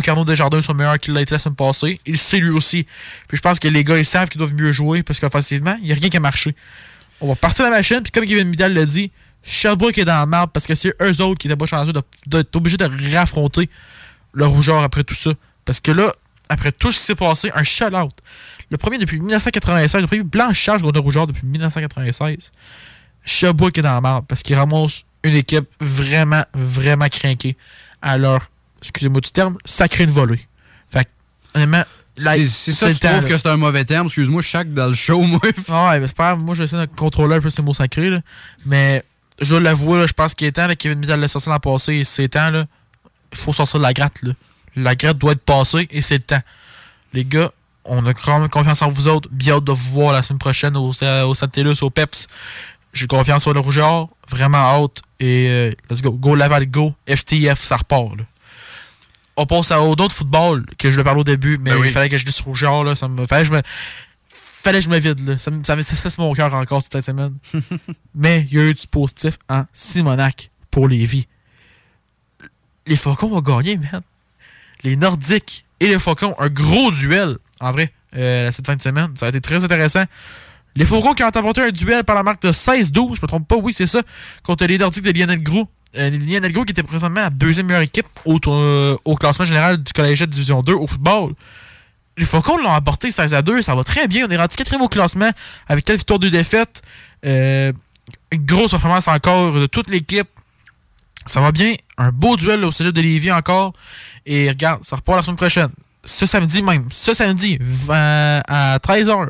Qu'Arnaud 0.02 0.24
Desjardins 0.24 0.60
soit 0.62 0.74
meilleur 0.74 0.98
qu'il 0.98 1.14
l'a 1.14 1.20
été 1.20 1.34
la 1.34 1.38
semaine 1.38 1.54
passée. 1.56 2.00
Il 2.06 2.18
sait 2.18 2.38
lui 2.38 2.50
aussi. 2.50 2.86
Puis 3.28 3.36
je 3.36 3.42
pense 3.42 3.58
que 3.58 3.68
les 3.68 3.84
gars, 3.84 3.98
ils 3.98 4.06
savent 4.06 4.28
qu'ils 4.28 4.38
doivent 4.38 4.54
mieux 4.54 4.72
jouer 4.72 5.02
parce 5.02 5.20
qu'offensivement, 5.20 5.76
il 5.80 5.84
n'y 5.86 5.92
a 5.92 5.94
rien 5.94 6.08
qui 6.08 6.16
a 6.16 6.20
marché. 6.20 6.54
On 7.20 7.28
va 7.28 7.34
partir 7.34 7.64
la 7.64 7.70
machine, 7.70 8.00
puis 8.02 8.10
comme 8.12 8.24
Kevin 8.24 8.48
Midal 8.48 8.72
l'a 8.72 8.84
dit, 8.84 9.10
Sherbrooke 9.42 9.98
est 9.98 10.04
dans 10.04 10.18
la 10.18 10.26
merde 10.26 10.50
parce 10.52 10.66
que 10.66 10.74
c'est 10.74 10.94
eux 11.00 11.20
autres 11.22 11.38
qui 11.38 11.48
n'étaient 11.48 11.58
pas 11.58 11.66
chanceux 11.66 11.92
de- 11.92 12.02
d'être 12.26 12.54
obligés 12.56 12.76
de 12.76 13.14
raffronter 13.16 13.68
le 14.32 14.46
rougeur 14.46 14.82
après 14.82 15.04
tout 15.04 15.14
ça. 15.14 15.30
Parce 15.64 15.80
que 15.80 15.90
là, 15.92 16.12
après 16.48 16.72
tout 16.72 16.90
ce 16.92 16.98
qui 16.98 17.04
s'est 17.04 17.14
passé, 17.14 17.50
un 17.54 17.62
shutout. 17.64 18.08
Le 18.70 18.76
premier 18.78 18.98
depuis 18.98 19.18
1996, 19.20 20.00
le 20.00 20.06
premier 20.06 20.22
blanchage 20.22 20.80
contre 20.82 20.94
le 20.94 21.00
rougeur 21.00 21.26
depuis 21.26 21.46
1996. 21.46 22.52
Sherbrooke 23.24 23.78
est 23.78 23.82
dans 23.82 23.94
la 23.94 24.00
merde 24.00 24.24
parce 24.26 24.42
qu'il 24.42 24.56
ramasse 24.56 25.02
une 25.24 25.34
équipe 25.34 25.68
vraiment, 25.80 26.44
vraiment 26.54 27.08
craquée 27.08 27.56
à 28.00 28.16
leur, 28.18 28.50
excusez-moi 28.82 29.20
du 29.20 29.30
terme, 29.30 29.56
sacré 29.64 30.06
de 30.06 30.10
volée. 30.10 30.46
Fait 30.90 31.04
que, 31.04 31.08
honnêtement, 31.54 31.84
C'est 32.16 32.72
ça, 32.72 32.86
trouves 32.92 33.02
là. 33.02 33.22
que 33.22 33.36
c'est 33.36 33.48
un 33.48 33.56
mauvais 33.56 33.84
terme? 33.84 34.06
Excuse-moi, 34.06 34.42
chaque 34.42 34.72
dans 34.72 34.86
le 34.88 34.94
show, 34.94 35.20
moi. 35.22 35.40
Ah 35.68 35.90
ouais, 35.90 36.00
mais 36.00 36.08
c'est 36.08 36.16
pas. 36.16 36.34
Moi, 36.34 36.54
j'essaie 36.54 36.76
de 36.76 36.86
contrôler 36.86 37.36
un 37.36 37.40
peu 37.40 37.50
ces 37.50 37.62
mots 37.62 37.74
sacrés, 37.74 38.10
là. 38.10 38.20
Mais 38.66 39.04
je 39.40 39.50
dois 39.50 39.60
l'avouer, 39.60 40.00
là, 40.00 40.06
je 40.06 40.12
pense 40.12 40.34
qu'il 40.34 40.46
est 40.46 40.52
temps. 40.52 40.66
Là, 40.66 40.74
Kevin 40.76 40.98
Midal 40.98 41.20
l'a 41.20 41.28
sorti 41.28 41.48
l'an 41.48 41.58
passé 41.60 41.94
et 41.94 42.04
c'est 42.04 42.28
temps. 42.28 42.50
Là. 42.50 42.66
Il 43.32 43.38
faut 43.38 43.52
sortir 43.52 43.78
de 43.78 43.84
la 43.84 43.92
gratte. 43.92 44.22
Là. 44.22 44.32
La 44.76 44.94
gratte 44.96 45.18
doit 45.18 45.32
être 45.32 45.44
passée 45.44 45.86
et 45.90 46.00
c'est 46.02 46.16
le 46.16 46.22
temps. 46.22 46.42
Les 47.12 47.24
gars, 47.24 47.52
on 47.84 48.04
a 48.06 48.14
quand 48.14 48.40
même 48.40 48.48
confiance 48.48 48.82
en 48.82 48.88
vous 48.90 49.06
autres. 49.08 49.28
Bien 49.30 49.54
hâte 49.54 49.64
de 49.64 49.72
vous 49.72 49.92
voir 49.92 50.12
la 50.12 50.22
semaine 50.22 50.38
prochaine 50.38 50.76
au, 50.76 50.88
au 50.90 51.34
Stade 51.34 51.52
TELUS, 51.52 51.82
au 51.82 51.90
PEPS. 51.90 52.26
J'ai 52.92 53.06
confiance 53.06 53.42
sur 53.42 53.52
le 53.54 53.60
Rougeur. 53.60 54.08
Vraiment 54.28 54.58
hâte. 54.58 55.02
Et 55.20 55.46
euh, 55.48 55.72
let's 55.90 56.02
go. 56.02 56.10
Go 56.10 56.34
Laval, 56.34 56.66
go. 56.66 56.94
FTF, 57.08 57.60
ça 57.60 57.76
repart. 57.76 58.16
Là. 58.16 58.24
On 59.40 59.46
passe 59.46 59.70
à 59.70 59.76
d'autres 59.94 60.14
football 60.14 60.66
que 60.78 60.90
je 60.90 60.96
le 60.96 61.04
parle 61.04 61.18
au 61.18 61.24
début, 61.24 61.58
mais 61.58 61.70
Ben 61.70 61.76
oui. 61.78 61.86
il 61.86 61.92
fallait 61.92 62.08
que 62.08 62.18
je 62.18 62.24
dise 62.26 62.40
Rougeur. 62.40 62.82
Là, 62.84 62.94
ça 62.96 63.06
me, 63.08 63.24
fallait 63.24 63.42
que 63.44 63.48
je 63.48 63.52
me 63.54 63.62
fallait 64.32 64.78
que 64.80 64.84
je 64.84 64.90
me 64.90 64.98
vide. 64.98 65.26
Là. 65.28 65.38
Ça, 65.38 65.50
me- 65.50 65.62
ça 65.62 65.80
cesse 65.82 66.18
mon 66.18 66.32
cœur 66.34 66.52
encore 66.54 66.82
cette 66.82 67.02
semaine. 67.04 67.34
Mais 68.14 68.46
il 68.50 68.56
y 68.56 68.60
a 68.60 68.64
eu 68.64 68.74
du 68.74 68.86
positif 68.88 69.38
en 69.48 69.64
Simonac 69.72 70.50
pour 70.70 70.88
les 70.88 71.06
vies. 71.06 71.28
Les 72.86 72.96
Faucons 72.96 73.32
ont 73.32 73.40
gagné, 73.40 73.76
man. 73.76 74.02
Les 74.82 74.96
Nordiques 74.96 75.64
et 75.80 75.88
les 75.88 75.98
Faucons, 75.98 76.34
un 76.38 76.48
gros 76.48 76.90
duel, 76.90 77.38
en 77.60 77.70
vrai, 77.72 77.92
euh, 78.16 78.50
cette 78.52 78.66
fin 78.66 78.76
de 78.76 78.80
semaine. 78.80 79.10
Ça 79.16 79.26
a 79.26 79.28
été 79.28 79.40
très 79.40 79.62
intéressant. 79.64 80.04
Les 80.76 80.84
Faucons 80.84 81.14
qui 81.14 81.22
ont 81.24 81.26
apporté 81.28 81.60
un 81.62 81.70
duel 81.70 82.04
par 82.04 82.14
la 82.16 82.22
marque 82.22 82.42
de 82.42 82.52
16-12, 82.52 83.16
je 83.16 83.20
me 83.22 83.26
trompe 83.26 83.48
pas, 83.48 83.56
oui, 83.56 83.72
c'est 83.72 83.86
ça, 83.86 84.00
contre 84.44 84.64
les 84.66 84.78
Nordiques 84.78 85.04
de 85.04 85.10
Lionel 85.10 85.42
Gros. 85.42 85.68
Euh, 85.98 86.10
Lionel 86.10 86.52
Gros 86.52 86.64
qui 86.64 86.72
était 86.72 86.82
présentement 86.82 87.22
la 87.22 87.30
deuxième 87.30 87.66
meilleure 87.66 87.82
équipe 87.82 88.06
au, 88.24 88.38
euh, 88.46 88.96
au 89.04 89.16
classement 89.16 89.44
général 89.44 89.82
du 89.82 89.92
Collège 89.92 90.20
de 90.20 90.26
Division 90.26 90.62
2 90.62 90.72
au 90.74 90.86
football. 90.86 91.34
Les 92.16 92.24
Faucons 92.24 92.56
l'ont 92.56 92.70
emporté 92.70 93.10
16 93.10 93.34
à 93.34 93.42
2, 93.42 93.62
ça 93.62 93.74
va 93.74 93.84
très 93.84 94.08
bien. 94.08 94.26
On 94.26 94.30
est 94.30 94.36
rendu 94.36 94.56
quatrième 94.56 94.82
au 94.82 94.88
classement 94.88 95.30
avec 95.68 95.84
4 95.84 95.96
victoires, 95.98 96.18
2 96.18 96.30
défaites. 96.30 96.82
Euh, 97.24 97.72
une 98.32 98.44
grosse 98.44 98.72
performance 98.72 99.08
encore 99.08 99.52
de 99.52 99.66
toute 99.66 99.90
l'équipe. 99.90 100.28
Ça 101.26 101.40
va 101.40 101.52
bien. 101.52 101.74
Un 101.96 102.10
beau 102.10 102.36
duel 102.36 102.64
au 102.64 102.72
Cégep 102.72 102.92
de 102.92 103.00
Lévis 103.00 103.30
encore. 103.32 103.72
Et 104.26 104.48
regarde, 104.48 104.84
ça 104.84 104.96
repart 104.96 105.18
la 105.18 105.22
semaine 105.22 105.36
prochaine. 105.36 105.68
Ce 106.04 106.26
samedi 106.26 106.62
même. 106.62 106.88
Ce 106.90 107.14
samedi, 107.14 107.58
20 107.60 108.42
à 108.48 108.78
13h. 108.78 109.28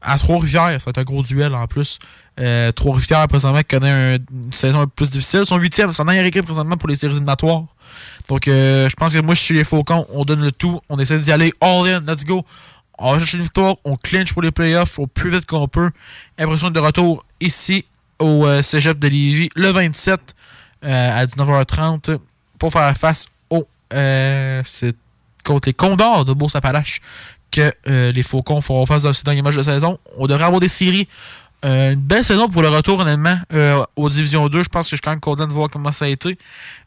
À 0.00 0.18
Trois-Rivières. 0.18 0.80
Ça 0.80 0.86
va 0.86 0.90
être 0.90 0.98
un 0.98 1.04
gros 1.04 1.22
duel 1.22 1.54
en 1.54 1.66
plus. 1.66 1.98
Euh, 2.40 2.72
Trois-Rivières, 2.72 3.28
présentement, 3.28 3.60
connaît 3.68 3.90
un- 3.90 4.14
une 4.44 4.52
saison 4.52 4.80
un 4.80 4.84
peu 4.86 4.90
plus 5.04 5.10
difficile. 5.12 5.46
Son 5.46 5.56
huitième, 5.56 5.90
en 5.96 6.04
dernière 6.04 6.24
équipe 6.24 6.44
présentement 6.44 6.76
pour 6.76 6.88
les 6.88 6.96
séries 6.96 7.12
éliminatoires. 7.12 7.64
Donc, 8.28 8.48
euh, 8.48 8.88
je 8.88 8.94
pense 8.96 9.12
que 9.12 9.20
moi, 9.20 9.34
je 9.34 9.40
suis 9.40 9.54
les 9.54 9.62
Faucons. 9.64 10.06
On 10.12 10.24
donne 10.24 10.40
le 10.42 10.50
tout. 10.50 10.80
On 10.88 10.98
essaie 10.98 11.18
d'y 11.18 11.30
aller 11.30 11.52
all-in. 11.60 12.00
Let's 12.00 12.24
go. 12.24 12.44
On 12.98 13.12
va 13.12 13.18
chercher 13.18 13.36
une 13.36 13.44
victoire. 13.44 13.76
On 13.84 13.96
clinch 13.96 14.32
pour 14.32 14.42
les 14.42 14.50
playoffs 14.50 14.98
au 14.98 15.06
plus 15.06 15.30
vite 15.30 15.46
qu'on 15.46 15.68
peut. 15.68 15.90
Impression 16.38 16.70
de 16.70 16.80
retour 16.80 17.24
ici 17.40 17.84
au 18.18 18.46
euh, 18.46 18.62
cégep 18.62 18.98
de 18.98 19.08
Lévis 19.08 19.48
le 19.54 19.68
27 19.70 20.34
euh, 20.84 21.16
à 21.20 21.26
19h30 21.26 22.18
pour 22.58 22.72
faire 22.72 22.96
face 22.96 23.26
au 23.50 23.66
c'est 23.90 24.96
contre 25.44 25.68
les 25.68 25.74
Condors 25.74 26.24
de 26.24 26.32
Beauce-Appalaches 26.32 27.00
que 27.52 27.72
les 28.10 28.22
Faucons 28.24 28.60
feront 28.60 28.86
face 28.86 29.04
dans 29.04 29.12
ce 29.12 29.22
dernier 29.22 29.42
match 29.42 29.54
de 29.56 29.62
saison. 29.62 29.98
On 30.16 30.26
devrait 30.26 30.44
avoir 30.44 30.60
des 30.60 30.68
séries. 30.68 31.06
Euh, 31.64 31.92
une 31.94 32.00
belle 32.00 32.24
saison 32.24 32.48
pour 32.48 32.60
le 32.60 32.68
retour, 32.68 33.00
honnêtement, 33.00 33.38
euh, 33.54 33.82
aux 33.96 34.08
Divisions 34.10 34.48
2. 34.48 34.62
Je 34.62 34.68
pense 34.68 34.86
que 34.86 34.90
je 34.90 34.96
suis 34.96 35.00
quand 35.00 35.12
même 35.12 35.20
content 35.20 35.46
de 35.46 35.52
voir 35.52 35.70
comment 35.70 35.92
ça 35.92 36.04
a 36.04 36.08
été. 36.08 36.36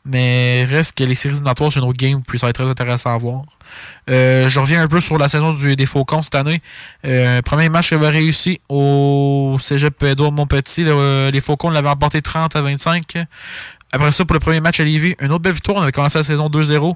Mais 0.06 0.66
reste 0.66 0.96
que 0.96 1.04
les 1.04 1.16
séries 1.16 1.34
éliminatoires, 1.34 1.72
c'est 1.74 1.80
une 1.80 1.86
autre 1.88 1.98
game, 1.98 2.22
puis 2.26 2.38
ça 2.38 2.46
va 2.46 2.52
être 2.52 2.58
très 2.62 2.70
intéressant 2.70 3.14
à 3.14 3.18
voir. 3.18 3.42
Euh, 4.10 4.48
je 4.50 4.60
reviens 4.60 4.82
un 4.84 4.88
peu 4.88 5.02
sur 5.02 5.18
la 5.18 5.30
saison 5.30 5.52
des 5.54 5.86
Faucons 5.86 6.22
cette 6.22 6.36
année. 6.36 6.62
Euh, 7.06 7.42
premier 7.42 7.70
match 7.70 7.92
avait 7.92 8.10
réussi 8.10 8.62
au 8.70 9.58
Cégep 9.60 10.02
Édouard 10.04 10.32
Montpetit. 10.32 10.84
Le- 10.84 11.30
les 11.34 11.42
Faucons 11.42 11.70
l'avaient 11.72 11.90
emporté 11.90 12.22
30 12.22 12.56
à 12.56 12.62
25. 12.62 13.18
Après 13.92 14.12
ça, 14.12 14.26
pour 14.26 14.34
le 14.34 14.40
premier 14.40 14.60
match 14.62 14.80
à 14.80 14.84
Lévis, 14.84 15.16
une 15.22 15.32
autre 15.32 15.42
belle 15.42 15.54
victoire. 15.54 15.78
On 15.78 15.82
avait 15.82 15.92
commencé 15.94 16.18
la 16.20 16.24
saison 16.24 16.50
2-0 16.50 16.96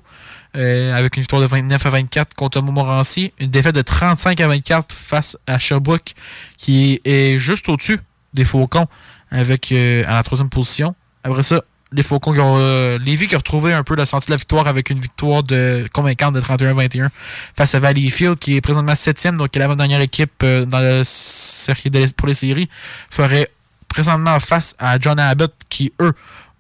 euh, 0.56 0.94
avec 0.96 1.16
une 1.18 1.22
victoire 1.22 1.42
de 1.42 1.48
29 1.48 1.86
à 1.86 1.90
24 1.90 2.34
contre 2.36 2.62
Montmorency. 2.62 3.32
Une 3.40 3.50
défaite 3.50 3.76
de 3.76 3.82
35 3.82 4.40
à 4.42 4.48
24 4.48 4.94
face 4.94 5.38
à 5.48 5.58
Sherbrooke, 5.60 6.14
qui 6.58 7.00
est 7.06 7.40
juste 7.40 7.70
au-dessus 7.70 8.00
des 8.34 8.46
Faucons 8.46 8.88
avec 9.32 9.72
euh, 9.72 10.04
à 10.08 10.16
la 10.16 10.24
troisième 10.24 10.50
position. 10.50 10.96
Après 11.24 11.44
ça, 11.44 11.62
les 11.94 12.04
Faucons 12.04 12.34
qui 12.34 12.40
ont, 12.40 12.56
euh, 12.58 12.98
Lévis 13.00 13.28
qui 13.28 13.36
a 13.36 13.38
retrouvé 13.38 13.74
un 13.74 13.84
peu 13.84 13.96
le 13.96 14.06
senti 14.06 14.28
de 14.28 14.32
la 14.32 14.38
victoire 14.38 14.68
avec 14.68 14.90
une 14.90 15.00
victoire 15.00 15.44
de 15.44 15.88
convaincante 15.94 16.34
de 16.36 16.42
31-21 16.42 17.10
face 17.58 17.76
à 17.76 17.80
Valleyfield 17.80 18.40
qui 18.40 18.56
est 18.56 18.62
présentement 18.62 18.96
septième, 18.96 19.36
donc 19.38 19.56
est 19.56 19.60
la 19.60 19.76
dernière 19.76 20.00
équipe 20.02 20.32
euh, 20.44 20.66
dans 20.66 21.04
série 21.04 21.90
de- 21.90 22.06
pour 22.16 22.28
les 22.30 22.34
séries, 22.34 22.70
ferait 23.10 23.50
présentement 23.90 24.40
face 24.40 24.74
à 24.80 24.98
John 25.00 25.20
Abbott 25.20 25.54
qui, 25.68 25.92
eux, 26.00 26.14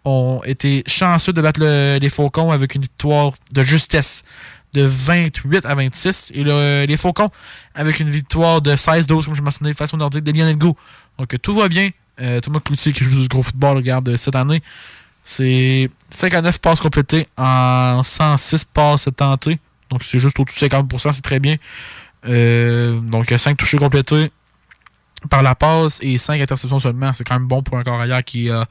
ont 0.05 0.41
été 0.45 0.83
chanceux 0.87 1.33
de 1.33 1.41
battre 1.41 1.59
le- 1.59 1.97
les 2.01 2.09
Faucons 2.09 2.51
avec 2.51 2.75
une 2.75 2.81
victoire 2.81 3.33
de 3.51 3.63
justesse 3.63 4.23
de 4.73 4.83
28 4.83 5.65
à 5.65 5.75
26. 5.75 6.31
Et 6.33 6.43
le- 6.43 6.85
les 6.87 6.97
Faucons 6.97 7.29
avec 7.75 7.99
une 7.99 8.09
victoire 8.09 8.61
de 8.61 8.75
16-12, 8.75 9.25
comme 9.25 9.35
je 9.35 9.41
mentionnais, 9.41 9.73
face 9.73 9.93
au 9.93 9.97
Nordique 9.97 10.23
de 10.23 10.31
Lionel 10.31 10.57
Go. 10.57 10.75
Donc 11.17 11.35
tout 11.41 11.53
va 11.53 11.67
bien. 11.67 11.89
Euh, 12.19 12.39
Thomas 12.39 12.59
Cloutier 12.59 12.91
qui 12.93 13.03
joue 13.03 13.21
du 13.21 13.27
gros 13.27 13.43
football, 13.43 13.77
regarde, 13.77 14.09
euh, 14.09 14.17
cette 14.17 14.35
année. 14.35 14.61
C'est 15.23 15.89
59 16.09 16.59
passes 16.59 16.79
complétées 16.79 17.27
en 17.37 18.01
106 18.03 18.63
passes 18.65 19.07
tentées. 19.15 19.59
Donc 19.89 20.03
c'est 20.03 20.19
juste 20.19 20.39
au-dessus 20.39 20.55
de 20.55 20.69
50%, 20.69 21.11
c'est 21.11 21.21
très 21.21 21.39
bien. 21.39 21.57
Euh, 22.27 22.99
donc 22.99 23.33
5 23.37 23.57
touchés 23.57 23.77
complétés 23.77 24.31
par 25.29 25.43
la 25.43 25.55
passe 25.55 25.99
et 26.01 26.17
5 26.17 26.41
interceptions 26.41 26.79
seulement. 26.79 27.13
C'est 27.13 27.23
quand 27.23 27.35
même 27.35 27.47
bon 27.47 27.61
pour 27.63 27.77
un 27.77 27.83
corps 27.83 27.99
arrière 27.99 28.23
qui 28.23 28.49
a 28.49 28.65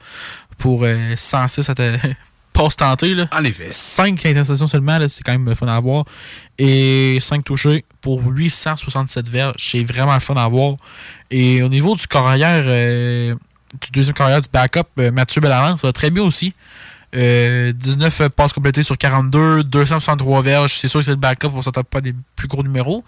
pour 0.57 0.81
euh, 0.83 1.13
106 1.15 1.69
atta- 1.69 1.97
passes 2.53 2.75
tentées. 2.75 3.13
Là. 3.13 3.27
En 3.31 3.43
effet. 3.43 3.67
5 3.71 4.25
interceptions 4.25 4.67
seulement, 4.67 4.99
c'est 5.07 5.23
quand 5.23 5.37
même 5.37 5.55
fun 5.55 5.67
à 5.67 5.79
voir. 5.79 6.05
Et 6.57 7.17
5 7.21 7.43
touchés 7.43 7.85
pour 8.01 8.21
867 8.25 9.29
verges. 9.29 9.55
C'est 9.57 9.83
vraiment 9.83 10.19
fun 10.19 10.35
à 10.35 10.47
voir. 10.47 10.75
Et 11.29 11.61
au 11.63 11.69
niveau 11.69 11.95
du 11.95 12.05
corps 12.07 12.27
arrière, 12.27 12.63
euh, 12.65 13.35
du 13.81 13.91
deuxième 13.91 14.13
corps 14.15 14.25
arrière 14.27 14.41
du 14.41 14.49
backup, 14.51 14.81
euh, 14.99 15.11
Mathieu 15.11 15.39
Bellavance, 15.41 15.81
ça 15.81 15.87
va 15.87 15.93
très 15.93 16.09
bien 16.09 16.23
aussi. 16.23 16.53
Euh, 17.13 17.73
19 17.73 18.29
passes 18.29 18.53
complétées 18.53 18.83
sur 18.83 18.97
42, 18.97 19.63
263 19.65 20.41
verges. 20.41 20.77
C'est 20.77 20.87
sûr 20.87 20.99
que 21.01 21.05
c'est 21.05 21.11
le 21.11 21.17
backup, 21.17 21.49
on 21.53 21.61
s'attend 21.61 21.83
pas 21.83 21.99
des 22.01 22.13
plus 22.35 22.47
gros 22.47 22.63
numéros. 22.63 23.03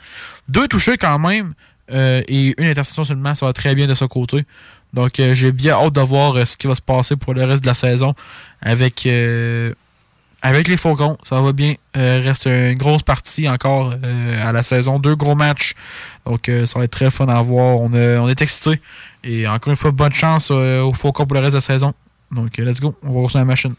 Deux 0.49 0.67
touchés 0.67 0.97
quand 0.97 1.19
même 1.19 1.47
euh, 1.49 1.53
et 1.89 2.53
une 2.57 2.67
interception 2.67 3.03
seulement, 3.03 3.35
ça 3.35 3.45
va 3.45 3.53
très 3.53 3.75
bien 3.75 3.87
de 3.87 3.93
ce 3.93 4.05
côté. 4.05 4.45
Donc 4.93 5.19
euh, 5.19 5.33
j'ai 5.33 5.51
bien 5.51 5.73
hâte 5.73 5.93
de 5.93 6.01
voir 6.01 6.37
euh, 6.37 6.45
ce 6.45 6.55
qui 6.55 6.67
va 6.67 6.75
se 6.75 6.81
passer 6.81 7.15
pour 7.15 7.33
le 7.33 7.43
reste 7.43 7.63
de 7.63 7.67
la 7.67 7.73
saison 7.73 8.13
avec, 8.61 9.05
euh, 9.07 9.73
avec 10.43 10.67
les 10.67 10.77
Faucons. 10.77 11.17
Ça 11.23 11.41
va 11.41 11.51
bien. 11.51 11.73
Euh, 11.97 12.21
reste 12.23 12.45
une 12.45 12.75
grosse 12.75 13.01
partie 13.01 13.49
encore 13.49 13.95
euh, 14.03 14.47
à 14.47 14.51
la 14.51 14.61
saison. 14.61 14.99
Deux 14.99 15.15
gros 15.15 15.33
matchs. 15.35 15.73
Donc 16.27 16.47
euh, 16.47 16.65
ça 16.67 16.77
va 16.77 16.85
être 16.85 16.91
très 16.91 17.09
fun 17.09 17.27
à 17.27 17.41
voir. 17.41 17.79
On, 17.81 17.91
on 17.91 18.27
est 18.29 18.41
excités. 18.41 18.79
Et 19.23 19.47
encore 19.47 19.71
une 19.71 19.77
fois, 19.77 19.91
bonne 19.91 20.13
chance 20.13 20.49
euh, 20.51 20.81
aux 20.81 20.93
Faucons 20.93 21.25
pour 21.25 21.33
le 21.35 21.39
reste 21.39 21.53
de 21.53 21.57
la 21.57 21.61
saison. 21.61 21.93
Donc 22.31 22.59
euh, 22.59 22.63
let's 22.63 22.79
go. 22.79 22.95
On 23.01 23.19
va 23.19 23.29
sur 23.29 23.39
la 23.39 23.45
machine. 23.45 23.73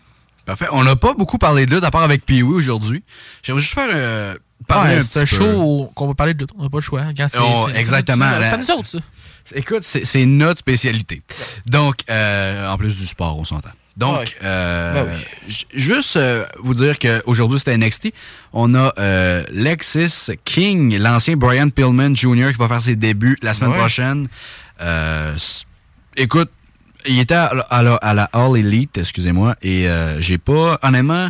Parfait. 0.45 0.67
On 0.73 0.83
n'a 0.83 0.97
pas 0.97 1.15
beaucoup 1.15 1.39
parlé 1.39 1.65
de 1.65 1.75
lutte 1.75 1.85
à 1.85 1.91
part 1.93 2.03
avec 2.03 2.27
Pee-Wee 2.27 2.55
aujourd'hui. 2.55 3.03
J'aimerais 3.43 3.63
juste 3.63 3.75
faire 3.75 3.89
euh, 3.91 4.35
parler 4.67 4.97
Ouais, 4.97 5.19
un 5.23 5.25
show 5.25 5.91
qu'on 5.95 6.09
va 6.09 6.15
parler 6.15 6.35
de. 6.35 6.47
On 6.59 6.63
n'a 6.65 6.69
pas 6.71 6.79
le 6.79 6.83
choix. 6.83 7.03
C'est- 7.17 7.77
exactement. 7.79 8.31
C'est 8.41 8.51
c'est 8.51 8.59
nous 8.59 8.71
autres, 8.79 8.89
ça. 8.89 8.99
Écoute, 9.55 9.83
c'est 9.83 10.25
notre 10.27 10.61
spécialité. 10.61 11.23
Donc, 11.67 11.97
euh, 12.11 12.67
en 12.69 12.77
plus 12.79 12.97
du 12.97 13.07
sport, 13.07 13.39
on 13.39 13.45
s'entend. 13.45 13.71
Donc, 13.97 14.19
Ouais. 14.19 14.25
euh, 14.43 15.05
Ben 15.05 15.13
oui. 15.47 15.55
juste 15.75 16.17
euh, 16.17 16.45
vous 16.61 16.75
dire 16.75 16.99
qu'aujourd'hui, 16.99 17.59
c'était 17.61 17.77
NXT. 17.77 18.13
On 18.53 18.75
a 18.75 18.93
euh, 18.99 19.45
Lexis 19.53 20.31
King, 20.45 20.97
l'ancien 20.99 21.37
Brian 21.37 21.69
Pillman 21.69 22.15
Jr. 22.17 22.53
qui 22.53 22.59
va 22.59 22.67
faire 22.69 22.83
ses 22.83 22.97
débuts 22.97 23.37
la 23.43 23.55
semaine 23.55 23.71
Ouais. 23.71 23.79
prochaine. 23.79 24.27
Euh, 24.81 25.37
écoute, 26.17 26.51
il 27.07 27.21
était 27.21 27.35
à, 27.35 27.53
la- 27.83 27.95
à 27.97 28.15
la, 28.15 28.25
All 28.33 28.57
Elite, 28.57 28.99
excusez-moi, 28.99 29.55
et 29.63 29.87
j'ai 30.21 30.39
pas, 30.39 30.79
honnêtement, 30.83 31.29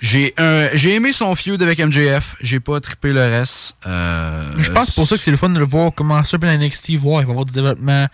j'ai 0.00 0.32
un- 0.38 0.68
j'ai 0.74 0.94
aimé 0.94 1.12
son 1.12 1.34
feud 1.34 1.62
avec 1.62 1.78
MJF. 1.80 2.36
J'ai 2.40 2.60
pas 2.60 2.80
trippé 2.80 3.12
le 3.12 3.20
reste. 3.20 3.76
Euh, 3.86 4.52
Mais 4.56 4.62
je 4.64 4.70
pense 4.70 4.86
que 4.86 4.92
c'est 4.92 4.94
pour 4.94 5.08
ça 5.08 5.16
que 5.16 5.22
c'est 5.22 5.30
le 5.30 5.36
fun 5.36 5.48
de 5.48 5.58
le 5.58 5.64
voir 5.64 5.92
commencer 5.92 6.36
un 6.36 6.38
peu 6.38 6.46
dans 6.46 6.52
NXT, 6.58 6.96
voir, 6.96 7.20
il 7.20 7.24
va 7.26 7.30
y 7.30 7.32
avoir 7.32 7.44
du 7.44 7.52
développement. 7.52 8.06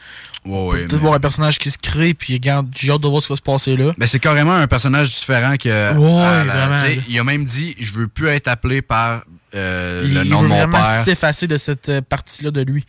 Ouais, 0.45 0.79
Peut-être 0.81 0.93
mais- 0.93 0.99
voir 0.99 1.15
un 1.15 1.21
personnage 1.21 1.59
qui 1.59 1.71
se 1.71 1.79
crée, 1.79 2.13
puis 2.15 2.35
regarde, 2.35 2.69
j'ai 2.77 2.91
hâte 2.91 3.01
de 3.01 3.09
voir 3.09 3.23
ce 3.23 3.29
qui 3.29 3.33
va 3.33 3.37
se 3.37 3.43
passer 3.43 3.77
là. 3.77 3.93
Ben, 3.99 4.07
c'est 4.07 4.19
carrément 4.19 4.55
un 4.55 4.67
personnage 4.67 5.09
différent 5.15 5.57
que. 5.57 5.95
Ouais, 5.95 6.45
la- 6.45 6.79
sais, 6.81 6.97
là. 6.97 7.03
Il 7.09 7.19
a 7.19 7.25
même 7.25 7.45
dit 7.45 7.75
Je 7.79 7.93
veux 7.93 8.09
plus 8.09 8.29
être 8.29 8.49
appelé 8.49 8.83
par 8.83 9.25
euh, 9.55 10.03
il, 10.07 10.15
le 10.15 10.25
il 10.25 10.31
nom 10.31 10.39
veut 10.41 10.45
de 10.49 10.49
mon 10.53 10.57
vraiment 10.59 11.05
s'effacer 11.05 11.47
de 11.47 11.57
cette 11.57 11.89
euh, 11.89 12.01
partie-là 12.03 12.51
de 12.51 12.61
lui. 12.63 12.85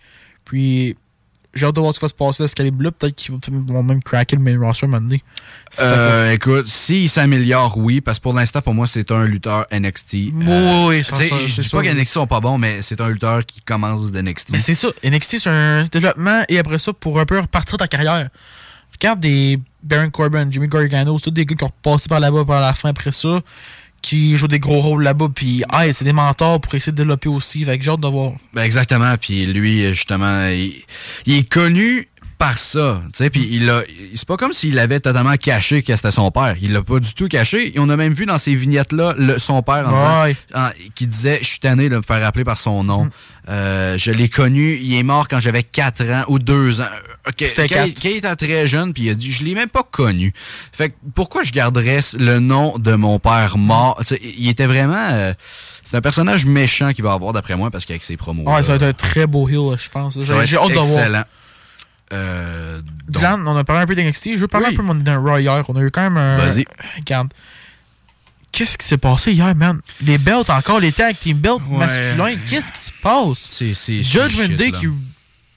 Puis, 0.46 0.96
j'ai 1.56 1.66
hâte 1.66 1.76
de 1.76 1.80
voir 1.80 1.94
ce 1.94 2.00
qui 2.00 2.04
va 2.06 2.10
se 2.10 2.14
passer 2.14 2.44
à 2.44 2.48
ce 2.48 2.56
calibre-là. 2.56 2.92
Peut-être 2.92 3.16
qu'ils 3.16 3.34
vont 3.34 3.84
même 3.84 4.04
craquer 4.04 4.36
le 4.36 4.42
main 4.42 4.60
roster 4.60 4.88
ça 5.72 5.84
Euh, 5.84 6.32
écoute, 6.34 6.68
s'il 6.68 7.10
s'améliore, 7.10 7.78
oui, 7.78 8.02
parce 8.02 8.20
que 8.20 8.24
pour 8.24 8.34
l'instant, 8.34 8.62
pour 8.62 8.74
moi, 8.74 8.88
c'est 8.88 9.10
un 9.12 9.26
lutteur 9.26 9.66
NXT. 9.72 10.14
Oui, 10.14 10.32
Euh, 10.48 10.88
oui, 10.88 11.04
c'est 11.04 11.16
sais, 11.16 11.30
ça, 11.30 11.38
Je 11.38 11.62
dis 11.62 11.70
pas 11.70 11.82
que 11.82 11.88
oui. 11.88 11.94
NXT 11.94 12.14
sont 12.14 12.28
pas 12.28 12.40
bons, 12.42 12.58
mais 12.58 12.82
c'est 12.82 13.00
un 13.02 13.10
lutteur 13.10 13.46
qui 13.46 13.62
commence 13.62 14.12
d'NXT. 14.12 14.52
Mais 14.52 14.60
c'est 14.60 14.76
ça. 14.76 14.90
NXT, 15.04 15.40
c'est 15.40 15.50
un 15.50 15.86
développement 15.86 16.44
et 16.50 16.60
après 16.60 16.80
ça, 16.80 16.94
pour 16.94 17.20
un 17.20 17.26
peu 17.26 17.40
repartir 17.40 17.78
ta 17.78 17.88
carrière. 17.88 18.30
Regarde 18.94 19.20
des 19.20 19.60
Baron 19.84 20.10
Corbin, 20.10 20.48
Jimmy 20.50 20.68
Gargano, 20.68 21.18
c'est 21.18 21.26
tous 21.26 21.32
des 21.32 21.46
gars 21.46 21.56
qui 21.56 21.64
ont 21.64 21.68
repassé 21.68 22.08
par 22.08 22.20
là-bas 22.20 22.46
par 22.46 22.62
la 22.62 22.74
fin 22.74 22.90
après 22.90 23.12
ça, 23.12 23.42
qui 24.06 24.38
jouent 24.38 24.48
des 24.48 24.60
gros 24.60 24.82
rôles 24.82 25.04
là-bas, 25.04 25.30
puis 25.34 25.64
ah, 25.70 25.92
c'est 25.92 26.06
des 26.06 26.14
mentors 26.14 26.62
pour 26.62 26.76
essayer 26.76 26.92
de 26.92 26.98
développer 26.98 27.28
aussi. 27.28 27.66
Fait 27.66 27.80
que 27.80 27.84
j'ai 27.84 27.90
hâte 27.90 28.02
de 28.02 28.08
voir. 28.08 28.34
Ben 28.54 28.62
exactement. 28.62 29.16
Puis 29.20 29.48
lui, 29.48 29.92
justement, 29.94 30.48
il 30.48 31.34
est 31.34 31.50
connu 31.50 32.08
par 32.38 32.58
ça. 32.58 33.02
Tu 33.14 33.18
sais, 33.24 33.30
puis 33.30 33.48
il 33.52 33.70
a. 33.70 33.84
C'est 34.16 34.28
pas 34.28 34.38
comme 34.38 34.54
s'il 34.54 34.78
avait 34.80 35.00
totalement 35.00 35.36
caché 35.38 35.84
que 35.84 35.96
c'était 35.96 36.12
son 36.12 36.32
père. 36.32 36.56
Il 36.62 36.74
l'a 36.74 36.82
pas 36.82 37.00
du 37.00 37.14
tout 37.14 37.28
caché. 37.28 37.76
Et 37.76 37.80
on 37.80 37.90
a 37.90 37.96
même 37.96 38.14
vu 38.14 38.26
dans 38.26 38.38
ces 38.38 38.56
vignettes-là 38.56 39.14
le- 39.18 39.40
son 39.40 39.62
père 39.62 39.88
en 39.88 39.92
disant- 39.92 40.34
en- 40.54 40.70
qui 40.96 41.08
disait 41.08 41.40
Je 41.42 41.48
suis 41.48 41.60
tanné 41.60 41.90
de 41.90 41.98
me 41.98 42.02
faire 42.02 42.26
appeler 42.26 42.44
par 42.44 42.58
son 42.58 42.84
nom. 42.84 43.10
Euh, 43.48 43.98
je 43.98 44.12
l'ai 44.12 44.28
connu. 44.30 44.78
Il 44.82 44.94
est 44.96 45.04
mort 45.04 45.28
quand 45.28 45.40
j'avais 45.40 45.64
4 45.64 46.02
ans 46.10 46.24
ou 46.28 46.40
2 46.40 46.82
ans. 46.82 46.86
Ok, 47.28 47.36
C'était 47.40 47.68
quand, 47.68 47.84
il- 47.86 47.94
quand 47.94 48.10
il 48.10 48.18
était 48.18 48.36
très 48.36 48.68
jeune, 48.68 48.94
puis 48.94 49.04
il 49.04 49.10
a 49.10 49.14
dit 49.14 49.32
Je 49.32 49.44
l'ai 49.44 49.54
même 49.54 49.70
pas 49.70 49.84
connu. 49.84 50.34
Fait 50.74 50.90
que 50.90 50.96
pourquoi 51.14 51.44
je 51.44 51.52
garderais 51.52 52.00
le 52.20 52.40
nom 52.40 52.78
de 52.80 52.94
mon 52.96 53.20
père 53.20 53.58
mort? 53.58 54.02
Il 54.22 54.50
était 54.50 54.66
vraiment. 54.66 55.10
euh, 55.12 55.34
c'est 55.84 55.96
un 55.98 56.02
personnage 56.02 56.46
méchant 56.46 56.92
qu'il 56.94 57.04
va 57.04 57.14
avoir, 57.14 57.32
d'après 57.34 57.56
moi, 57.56 57.70
parce 57.70 57.86
qu'avec 57.86 58.04
ses 58.04 58.18
promos. 58.18 58.44
Ouais, 58.44 58.64
ça 58.64 58.70
va 58.70 58.76
être 58.76 58.84
un 58.84 58.94
très 58.94 59.28
beau 59.28 59.48
heel, 59.48 59.78
je 59.80 59.90
pense. 59.90 60.20
J'ai 60.20 60.34
hâte 60.58 60.70
de 60.70 60.74
voir. 60.74 61.00
excellent. 61.00 61.24
Euh, 62.14 62.82
donc- 62.82 62.92
Dylan, 63.10 63.48
on 63.48 63.56
a 63.58 63.64
parlé 63.64 63.82
un 63.84 63.88
peu 63.88 63.96
d'NXT. 63.96 64.34
Je 64.36 64.40
veux 64.40 64.48
parler 64.48 64.68
Oui. 64.70 64.74
un 64.74 64.78
peu 64.78 64.94
Night 64.94 65.18
Raw 65.18 65.38
hier. 65.40 65.64
On 65.70 65.76
a 65.76 65.82
eu 65.82 65.92
quand 65.92 66.02
même 66.04 66.18
un. 66.18 66.38
Vas-y. 66.38 66.66
Regarde. 66.98 67.34
Qu'est-ce 68.52 68.78
qui 68.78 68.88
s'est 68.88 68.98
passé 68.98 69.34
hier, 69.34 69.54
man? 69.56 69.82
Les 70.02 70.18
belts, 70.18 70.50
encore 70.50 70.80
les 70.80 70.92
tag 70.94 71.18
team 71.18 71.38
belts 71.40 71.62
Ouais. 71.70 71.78
masculins. 71.80 72.36
Qu'est-ce 72.48 72.72
qui 72.72 72.80
se 72.80 72.92
passe? 73.02 73.50
C'est 73.50 74.04
Judgment 74.04 74.56
Day 74.56 74.72
qui 74.72 74.88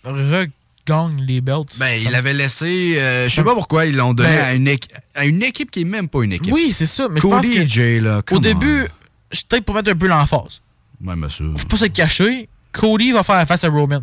regagne 0.05 1.21
les 1.23 1.41
belts. 1.41 1.79
Ben, 1.79 2.01
il 2.01 2.15
avait 2.15 2.33
laissé. 2.33 2.95
euh, 2.99 3.29
je 3.29 3.35
sais 3.35 3.45
pas 3.45 3.55
pourquoi 3.55 3.87
ils 3.87 3.95
l'ont 3.97 4.15
donné 4.15 4.31
Ben- 4.31 4.45
à, 4.45 4.55
une 4.55 4.69
à 5.15 5.25
une 5.27 5.43
équipe 5.43 5.71
qui 5.71 5.83
est 5.83 5.85
même 5.85 6.09
pas 6.09 6.23
une 6.23 6.33
équipe. 6.33 6.53
Oui, 6.53 6.73
c'est 6.73 6.87
ça. 6.87 7.09
Mais 7.11 7.21
je 7.21 7.27
pense 7.27 7.43
Cody 7.45 7.55
que 7.55 7.61
et 7.61 7.69
Jay, 7.69 8.01
là. 8.01 8.19
au 8.19 8.23
come 8.23 8.41
début, 8.41 8.87
peut-être 9.49 9.65
pour 9.65 9.75
mettre 9.75 9.91
un 9.93 9.97
peu 9.97 10.07
l'emphase. 10.09 10.61
on. 11.05 11.09
Ouais, 11.09 11.17
mais 11.17 11.29
ça. 11.29 11.45
Faut 11.57 11.69
pas 11.69 11.77
se 11.77 11.85
cacher. 11.87 12.49
Cody 12.73 13.13
va 13.13 13.23
faire 13.23 13.47
face 13.47 13.63
à 13.65 13.69
Roman. 13.69 14.03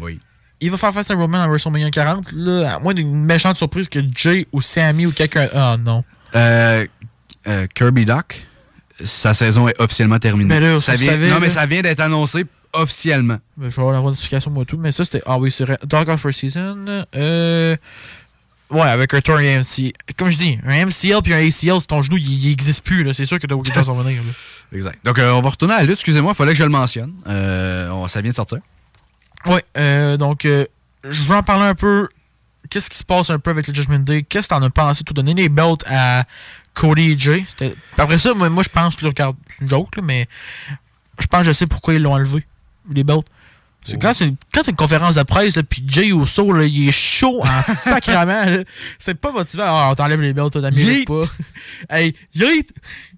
Oui. 0.00 0.20
Il 0.60 0.70
va 0.70 0.76
faire 0.76 0.92
face 0.92 1.10
à 1.10 1.14
Roman 1.14 1.40
à 1.42 1.46
WrestleMania 1.46 1.90
40. 1.90 2.32
Là, 2.32 2.74
à 2.74 2.78
moins 2.80 2.94
d'une 2.94 3.14
méchante 3.24 3.56
surprise 3.56 3.88
que 3.88 4.00
Jay 4.14 4.46
ou 4.52 4.60
Sammy 4.60 5.06
ou 5.06 5.12
quelqu'un. 5.12 5.48
Ah 5.54 5.76
non. 5.78 6.02
Euh, 6.34 6.84
euh, 7.46 7.66
Kirby 7.74 8.04
Doc, 8.04 8.44
sa 9.02 9.34
saison 9.34 9.68
est 9.68 9.80
officiellement 9.80 10.18
terminée. 10.18 10.48
Mais 10.48 10.60
là, 10.60 10.80
ça 10.80 10.92
vous 10.92 10.98
vient, 10.98 11.12
savez, 11.12 11.30
non, 11.30 11.38
mais 11.40 11.48
ça 11.48 11.64
vient 11.66 11.82
d'être 11.82 12.00
annoncé 12.00 12.44
officiellement. 12.72 13.38
Ben, 13.56 13.70
je 13.70 13.76
vais 13.76 13.80
avoir 13.82 13.94
la 13.94 14.00
notification 14.02 14.50
moi 14.50 14.64
tout, 14.64 14.76
mais 14.76 14.90
ça 14.92 15.04
c'était. 15.04 15.22
Ah 15.26 15.38
oui, 15.38 15.52
c'est 15.52 15.64
vrai. 15.64 15.78
Dark 15.84 16.14
First 16.16 16.40
Season. 16.40 17.04
Euh. 17.16 17.76
Ouais, 18.70 18.82
avec 18.82 19.14
un 19.14 19.20
tour 19.22 19.36
AMC. 19.36 19.94
Comme 20.18 20.28
je 20.28 20.36
dis, 20.36 20.58
un 20.66 20.84
MCL 20.86 21.22
puis 21.22 21.32
un 21.32 21.38
ACL, 21.38 21.80
c'est 21.80 21.86
ton 21.86 22.02
genou, 22.02 22.18
il, 22.18 22.46
il 22.46 22.52
existe 22.52 22.82
plus, 22.82 23.02
là. 23.02 23.14
C'est 23.14 23.24
sûr 23.24 23.38
que 23.38 23.46
t'as 23.46 23.54
beaucoup 23.54 23.70
de 23.70 23.72
choses 23.74 23.88
à 23.88 23.92
venir. 23.94 24.20
Exact. 24.74 24.98
Donc, 25.04 25.18
euh, 25.18 25.30
on 25.32 25.40
va 25.40 25.48
retourner 25.48 25.72
à 25.72 25.78
la 25.78 25.84
lutte. 25.84 25.94
Excusez-moi, 25.94 26.32
il 26.34 26.36
fallait 26.36 26.52
que 26.52 26.58
je 26.58 26.64
le 26.64 26.68
mentionne. 26.68 27.14
Euh, 27.26 27.88
on- 27.90 28.08
ça 28.08 28.20
vient 28.20 28.30
de 28.30 28.36
sortir. 28.36 28.58
Ouais, 29.46 29.64
euh, 29.76 30.16
donc, 30.16 30.44
euh, 30.44 30.66
je 31.04 31.22
veux 31.22 31.36
en 31.36 31.42
parler 31.42 31.64
un 31.64 31.74
peu. 31.74 32.08
Qu'est-ce 32.70 32.90
qui 32.90 32.98
se 32.98 33.04
passe 33.04 33.30
un 33.30 33.38
peu 33.38 33.50
avec 33.50 33.66
le 33.66 33.74
Judgment 33.74 34.00
Day? 34.00 34.22
Qu'est-ce 34.22 34.48
que 34.48 34.54
t'en 34.54 34.62
as 34.62 34.70
pensé? 34.70 35.04
Tout 35.04 35.14
donner 35.14 35.32
les 35.34 35.48
belts 35.48 35.84
à 35.86 36.24
Cody 36.74 37.12
et 37.12 37.18
Jay? 37.18 37.46
Après 37.96 38.18
ça, 38.18 38.34
moi, 38.34 38.50
moi, 38.50 38.62
je 38.62 38.68
pense 38.68 38.96
que, 38.96 39.06
regarde, 39.06 39.36
c'est 39.48 39.62
une 39.62 39.68
joke, 39.68 39.96
là, 39.96 40.02
mais 40.02 40.28
je 41.18 41.26
pense 41.26 41.40
que 41.40 41.46
je 41.46 41.52
sais 41.52 41.66
pourquoi 41.66 41.94
ils 41.94 42.02
l'ont 42.02 42.14
enlevé, 42.14 42.46
les 42.90 43.04
belts. 43.04 43.24
C'est 43.84 44.00
quand 44.00 44.12
c'est 44.12 44.26
une, 44.26 44.36
quand 44.52 44.62
c'est 44.64 44.70
une 44.70 44.76
conférence 44.76 45.14
de 45.14 45.22
presse, 45.22 45.56
là, 45.56 45.62
puis 45.62 45.82
Jay 45.86 46.08
Uso, 46.08 46.52
là, 46.52 46.64
il 46.64 46.88
est 46.88 46.92
chaud 46.92 47.40
en 47.42 47.62
sacrament. 47.74 48.62
C'est 48.98 49.14
pas 49.14 49.32
motivant. 49.32 49.64
Ah, 49.66 49.88
on 49.90 49.94
t'enlève 49.94 50.20
les 50.20 50.32
belts, 50.34 50.52
t'as 50.52 50.60
pas. 50.60 51.20
hey, 51.96 52.14
yeet! 52.34 52.68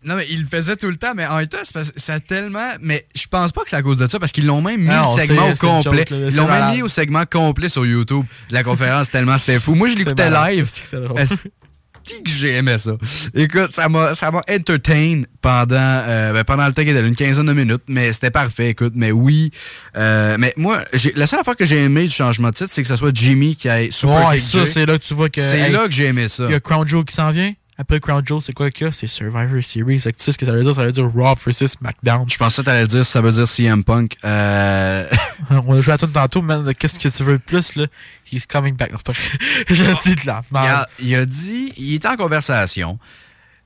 Non, 0.05 0.15
mais 0.17 0.27
il 0.31 0.43
le 0.43 0.47
faisait 0.47 0.77
tout 0.77 0.87
le 0.89 0.97
temps, 0.97 1.13
mais 1.15 1.27
en 1.27 1.37
même 1.39 1.49
temps, 1.49 1.59
ça 1.65 2.15
a 2.15 2.21
tellement. 2.21 2.75
Mais 2.81 3.07
je 3.15 3.27
pense 3.27 3.53
pas 3.53 3.63
que 3.63 3.71
c'est 3.71 3.77
à 3.77 3.83
cause 3.83 3.97
de 3.97 4.07
ça, 4.07 4.19
parce 4.21 4.33
qu'ils 4.33 4.47
l'ont 4.47 4.63
même 4.63 4.81
mis 4.81 4.87
Non, 4.87 5.17
le 5.17 5.23
segment 5.23 5.51
au 5.51 5.55
complet. 5.57 6.05
joke, 6.09 6.11
là, 6.11 6.17
Ils 6.29 6.37
l'ont 6.37 6.49
même 6.49 6.75
mis 6.75 6.83
au 6.83 6.89
segment 6.89 7.25
complet 7.27 7.69
sur 7.69 7.85
YouTube 7.85 8.25
de 8.49 8.55
la 8.55 8.63
conférence, 8.63 9.11
tellement 9.11 9.39
c'était 9.39 9.59
fou. 9.59 9.75
Moi, 9.75 9.89
je 9.89 9.97
l'écoutais 9.97 10.31
live. 10.31 10.71
Que 12.07 12.31
j'ai 12.31 12.57
aimé 12.57 12.77
ça. 12.79 12.93
Écoute, 13.35 13.71
ça 13.71 13.89
m'a, 13.89 14.15
ça 14.15 14.31
m'a 14.31 14.43
entertain 14.51 15.23
pendant, 15.41 15.77
euh, 15.79 16.33
ben, 16.33 16.45
pendant 16.45 16.67
le 16.67 16.73
temps 16.73 16.83
qu'il 16.83 16.97
était 16.97 17.07
une 17.07 17.15
quinzaine 17.15 17.47
de 17.47 17.53
minutes, 17.53 17.83
mais 17.89 18.13
c'était 18.13 18.31
parfait, 18.31 18.71
écoute. 18.71 18.93
Mais 18.97 19.13
oui, 19.13 19.51
euh, 19.97 20.37
mais 20.39 20.53
moi, 20.57 20.85
j'ai, 20.93 21.13
la 21.15 21.27
seule 21.27 21.41
affaire 21.41 21.57
que 21.57 21.65
j'ai 21.65 21.85
aimé 21.85 22.05
du 22.05 22.11
changement 22.11 22.49
de 22.49 22.55
titre, 22.55 22.71
c'est 22.73 22.83
que 22.83 22.89
ce 22.89 22.97
soit 22.97 23.15
Jimmy 23.15 23.57
qui 23.57 23.69
ait 23.69 23.91
super 23.91 24.29
Ouais, 24.29 24.37
kick 24.37 24.45
ça, 24.45 24.59
Jay. 24.65 24.67
c'est 24.67 24.87
là 24.87 24.99
que 24.99 25.05
tu 25.05 25.15
vois 25.15 25.29
que. 25.29 25.41
C'est 25.41 25.61
hey, 25.61 25.73
là 25.73 25.87
que 25.87 25.93
j'ai 25.93 26.07
aimé 26.07 26.29
ça. 26.29 26.45
Il 26.47 26.53
y 26.53 26.55
a 26.55 26.61
Crown 26.61 26.87
Joe 26.87 27.05
qui 27.05 27.15
s'en 27.15 27.31
vient? 27.31 27.53
Après 27.81 27.99
Crown 27.99 28.23
Jewel, 28.23 28.43
c'est 28.43 28.53
quoi 28.53 28.71
qu'il 28.71 28.87
y 28.87 28.91
a? 28.91 28.93
C'est 28.93 29.07
Survivor 29.07 29.65
Series. 29.65 30.03
Tu 30.03 30.13
sais 30.19 30.33
ce 30.33 30.37
que 30.37 30.45
ça 30.45 30.53
veut 30.53 30.63
dire? 30.63 30.75
Ça 30.75 30.85
veut 30.85 30.93
dire 30.93 31.11
Raw 31.11 31.35
versus 31.35 31.71
SmackDown. 31.71 32.29
Je 32.29 32.37
pensais 32.37 32.61
que 32.61 32.67
t'allais 32.67 32.87
dire 32.87 33.07
ça 33.07 33.23
veut 33.23 33.33
dire 33.33 33.49
CM 33.49 33.83
Punk. 33.83 34.19
Euh... 34.23 35.09
On 35.51 35.79
a 35.79 35.81
joué 35.81 35.95
à 35.95 35.97
tout 35.97 36.07
tantôt, 36.07 36.43
man. 36.43 36.75
Qu'est-ce 36.75 37.01
que 37.01 37.09
tu 37.09 37.23
veux 37.23 37.39
de 37.39 37.43
plus, 37.43 37.77
là? 37.77 37.87
He's 38.31 38.45
coming 38.45 38.77
back. 38.77 38.93
Je 39.67 40.03
dis 40.03 40.15
de 40.15 40.27
la 40.27 40.43
il, 40.51 40.57
a, 40.59 40.89
il 40.99 41.15
a 41.15 41.25
dit, 41.25 41.73
il 41.79 41.95
était 41.95 42.09
en 42.09 42.17
conversation. 42.17 42.99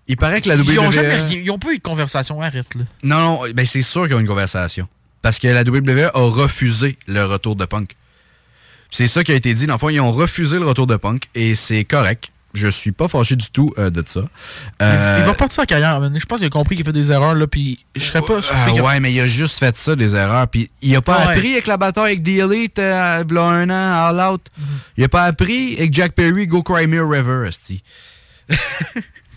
Il 0.06 0.16
paraît 0.16 0.40
que 0.40 0.48
la 0.48 0.58
WWE. 0.58 0.64
Ils 0.68 0.78
ont, 0.78 0.90
jamais, 0.92 1.18
ils 1.32 1.50
ont 1.50 1.58
pas 1.58 1.72
eu 1.72 1.78
de 1.78 1.82
conversation, 1.82 2.40
arrête, 2.40 2.72
là. 2.76 2.84
Non, 3.02 3.18
non, 3.18 3.40
ben 3.52 3.66
c'est 3.66 3.82
sûr 3.82 4.06
qu'ils 4.06 4.14
ont 4.14 4.20
une 4.20 4.28
conversation. 4.28 4.86
Parce 5.22 5.40
que 5.40 5.48
la 5.48 5.62
WWE 5.62 6.12
a 6.14 6.20
refusé 6.30 6.96
le 7.08 7.24
retour 7.24 7.56
de 7.56 7.64
Punk. 7.64 7.96
C'est 8.92 9.08
ça 9.08 9.24
qui 9.24 9.32
a 9.32 9.34
été 9.34 9.54
dit. 9.54 9.66
Dans 9.66 9.72
le 9.72 9.78
fond, 9.80 9.88
ils 9.88 10.00
ont 10.00 10.12
refusé 10.12 10.60
le 10.60 10.66
retour 10.66 10.86
de 10.86 10.94
Punk 10.94 11.28
et 11.34 11.56
c'est 11.56 11.84
correct. 11.84 12.30
Je 12.54 12.68
suis 12.68 12.92
pas 12.92 13.08
fâché 13.08 13.34
du 13.36 13.50
tout 13.50 13.72
euh, 13.78 13.90
de 13.90 14.02
ça. 14.06 14.20
Euh, 14.80 15.16
Il 15.20 15.26
va 15.26 15.34
partir 15.34 15.56
sa 15.56 15.66
carrière, 15.66 15.98
man. 16.00 16.16
Je 16.18 16.24
pense 16.24 16.38
qu'il 16.38 16.46
a 16.46 16.50
compris 16.50 16.76
qu'il 16.76 16.84
fait 16.84 16.92
des 16.92 17.10
erreurs, 17.10 17.34
là, 17.34 17.46
puis 17.48 17.84
je 17.96 18.04
serais 18.04 18.22
pas 18.22 18.40
surpris. 18.40 18.72
Qu'il- 18.72 18.80
ouais, 18.82 19.00
mais 19.00 19.12
il 19.12 19.20
a 19.20 19.26
juste 19.26 19.58
fait 19.58 19.76
ça, 19.76 19.96
des 19.96 20.14
erreurs. 20.14 20.46
Puis 20.48 20.70
il 20.80 20.94
a 20.94 21.02
pas 21.02 21.26
Ouais. 21.26 21.32
appris 21.32 21.52
avec 21.52 21.66
la 21.66 21.76
bataille 21.76 22.12
avec 22.12 22.22
The 22.22 22.28
Elite, 22.28 22.78
euh, 22.78 23.24
v'là 23.28 23.42
un 23.42 23.70
an, 23.70 24.08
All 24.16 24.32
Out. 24.32 24.42
Mhm. 24.56 24.64
Il 24.98 25.04
a 25.04 25.08
pas 25.08 25.24
appris 25.24 25.74
avec 25.78 25.92
Jack 25.92 26.12
Perry, 26.12 26.46
Go 26.46 26.62
Cry 26.62 26.86
Me 26.86 27.00
a 27.00 27.08
River. 27.08 27.48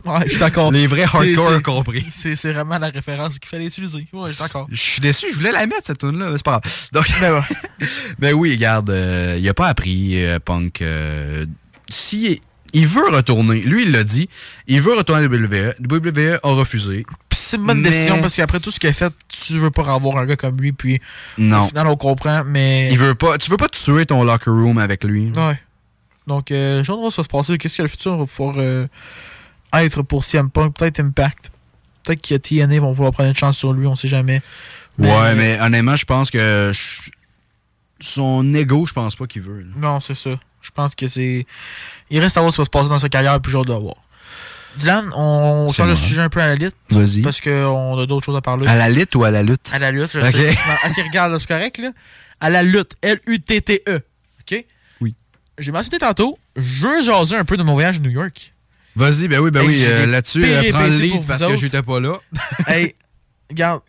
Ouais, 0.05 0.21
je 0.25 0.29
suis 0.29 0.39
d'accord. 0.39 0.71
Les 0.71 0.87
vrais 0.87 1.03
hardcore 1.03 1.51
ont 1.51 1.61
compris. 1.61 2.05
C'est 2.13 2.35
vraiment 2.53 2.77
la 2.79 2.87
référence 2.89 3.39
qu'il 3.39 3.49
fallait 3.49 3.65
utiliser. 3.65 4.07
Ouais, 4.13 4.29
je 4.29 4.35
suis 4.35 4.41
d'accord. 4.41 4.65
Je 4.71 4.75
suis 4.77 5.01
déçu, 5.01 5.25
je 5.31 5.35
voulais 5.35 5.51
la 5.51 5.65
mettre, 5.67 5.81
cette 5.87 5.97
tune 5.97 6.17
là 6.17 6.29
mais 6.29 6.37
c'est 6.37 6.45
pas 6.45 6.61
grave. 6.61 6.87
Donc, 6.93 7.07
ben 8.19 8.33
oui, 8.33 8.51
regarde, 8.51 8.89
euh, 8.89 9.35
il 9.37 9.49
a 9.49 9.53
pas 9.53 9.67
appris, 9.67 10.23
euh, 10.25 10.39
Punk. 10.39 10.81
euh, 10.81 11.45
si 11.89 12.41
il 12.73 12.87
veut 12.87 13.07
retourner, 13.09 13.59
lui, 13.61 13.83
il 13.83 13.91
l'a 13.91 14.03
dit, 14.03 14.29
il 14.67 14.81
veut 14.81 14.93
retourner 14.93 15.23
à 15.23 15.27
WWE. 15.27 15.75
WWE 15.79 16.39
a 16.43 16.49
refusé. 16.53 17.05
C'est 17.31 17.57
une 17.57 17.65
bonne 17.65 17.81
Mais- 17.81 17.89
décision 17.89 18.19
parce 18.21 18.35
qu'après 18.35 18.59
tout 18.59 18.71
ce 18.71 18.79
qu'il 18.79 18.89
a 18.89 18.93
fait, 18.93 19.13
tu 19.29 19.53
veux 19.59 19.71
pas 19.71 19.93
avoir 19.93 20.17
un 20.17 20.25
gars 20.25 20.35
comme 20.35 20.57
lui. 20.59 20.71
Puis 20.73 20.99
Non. 21.37 21.63
au 21.65 21.67
final, 21.69 21.87
on 21.87 21.95
comprend, 21.95 22.43
mais. 22.45 22.89
Il 22.91 22.97
veut 22.97 23.15
pas, 23.15 23.37
tu 23.37 23.49
veux 23.49 23.57
pas 23.57 23.69
tuer 23.69 24.05
ton 24.05 24.23
locker 24.23 24.49
room 24.51 24.77
avec 24.77 25.03
lui. 25.03 25.31
Ouais. 25.35 25.59
Donc, 26.27 26.51
euh, 26.51 26.81
de 26.81 26.87
voir 26.91 27.09
ce 27.11 27.15
qui 27.15 27.21
va 27.21 27.23
se 27.23 27.29
passer. 27.29 27.57
Qu'est-ce 27.57 27.77
que 27.77 27.81
le 27.83 27.87
futur 27.87 28.17
va 28.17 28.25
pouvoir 28.25 28.55
euh, 28.57 28.85
être 29.73 30.01
pour 30.03 30.25
CM 30.25 30.49
Punk? 30.49 30.75
Peut-être 30.75 30.99
Impact. 30.99 31.51
Peut-être 32.03 32.27
que 32.27 32.35
TNA 32.35 32.79
vont 32.81 32.91
vouloir 32.91 33.13
prendre 33.13 33.29
une 33.29 33.35
chance 33.35 33.57
sur 33.57 33.71
lui, 33.73 33.87
on 33.87 33.95
sait 33.95 34.07
jamais. 34.09 34.41
Ouais, 34.97 35.35
mais 35.35 35.57
honnêtement, 35.61 35.95
je 35.95 36.05
pense 36.05 36.29
que 36.31 36.71
je- 36.73 37.11
son 37.99 38.53
ego, 38.53 38.85
je 38.85 38.93
pense 38.93 39.15
pas 39.15 39.25
qu'il 39.27 39.41
veut. 39.41 39.59
là. 39.61 39.67
Non, 39.77 39.99
c'est 39.99 40.15
ça. 40.15 40.31
Je 40.61 40.71
pense 40.71 40.95
que 40.95 41.07
c'est. 41.07 41.45
Il 42.09 42.19
reste 42.19 42.37
à 42.37 42.41
voir 42.41 42.51
ce 42.53 42.57
qui 42.57 42.61
va 42.61 42.65
se 42.65 42.69
passer 42.69 42.89
dans 42.89 42.99
sa 42.99 43.09
carrière, 43.09 43.39
puis 43.41 43.51
j'ai 43.51 43.57
hâte 43.57 43.67
de 43.67 43.73
voir. 43.73 43.95
Dylan, 44.77 45.09
on 45.15 45.67
de 45.75 45.83
moi. 45.83 45.95
sujet 45.95 46.21
un 46.21 46.29
peu 46.29 46.39
à 46.39 46.47
la 46.47 46.55
lutte. 46.55 46.75
Vas-y. 46.91 47.21
Parce 47.21 47.41
qu'on 47.41 47.97
a 47.97 48.05
d'autres 48.05 48.25
choses 48.25 48.35
à 48.35 48.41
parler. 48.41 48.67
À 48.67 48.75
la 48.75 48.89
lutte 48.89 49.15
ou 49.15 49.23
à 49.23 49.31
la 49.31 49.41
lutte? 49.41 49.69
À 49.73 49.79
la 49.79 49.91
lutte, 49.91 50.11
je 50.13 50.19
Ok. 50.19 50.35
sais. 50.35 50.51
Non, 50.51 50.89
ok, 50.91 51.05
regarde, 51.07 51.37
c'est 51.39 51.47
correct, 51.47 51.77
là. 51.79 51.89
À 52.39 52.49
la 52.51 52.61
lutte. 52.61 52.91
L-U-T-T-E. 53.01 53.95
OK? 54.41 54.65
Oui. 55.01 55.15
J'ai 55.57 55.71
mentionné 55.71 55.97
tantôt, 55.97 56.37
je 56.55 56.87
veux 56.87 57.01
jaser 57.01 57.35
un 57.35 57.43
peu 57.45 57.57
de 57.57 57.63
mon 57.63 57.73
voyage 57.73 57.97
à 57.97 57.99
New 57.99 58.11
York. 58.11 58.53
Vas-y, 58.95 59.27
ben 59.27 59.39
oui, 59.39 59.49
ben 59.51 59.61
Hey, 59.61 59.67
oui, 59.67 59.83
euh, 59.85 60.05
des 60.05 60.11
là-dessus, 60.11 60.43
euh, 60.45 60.71
prends 60.71 60.83
le 60.83 60.97
lead 60.97 61.25
parce 61.25 61.43
que 61.43 61.55
j'étais 61.55 61.81
pas 61.83 61.99
là. 61.99 62.13
hey, 62.67 62.95
regarde, 63.49 63.81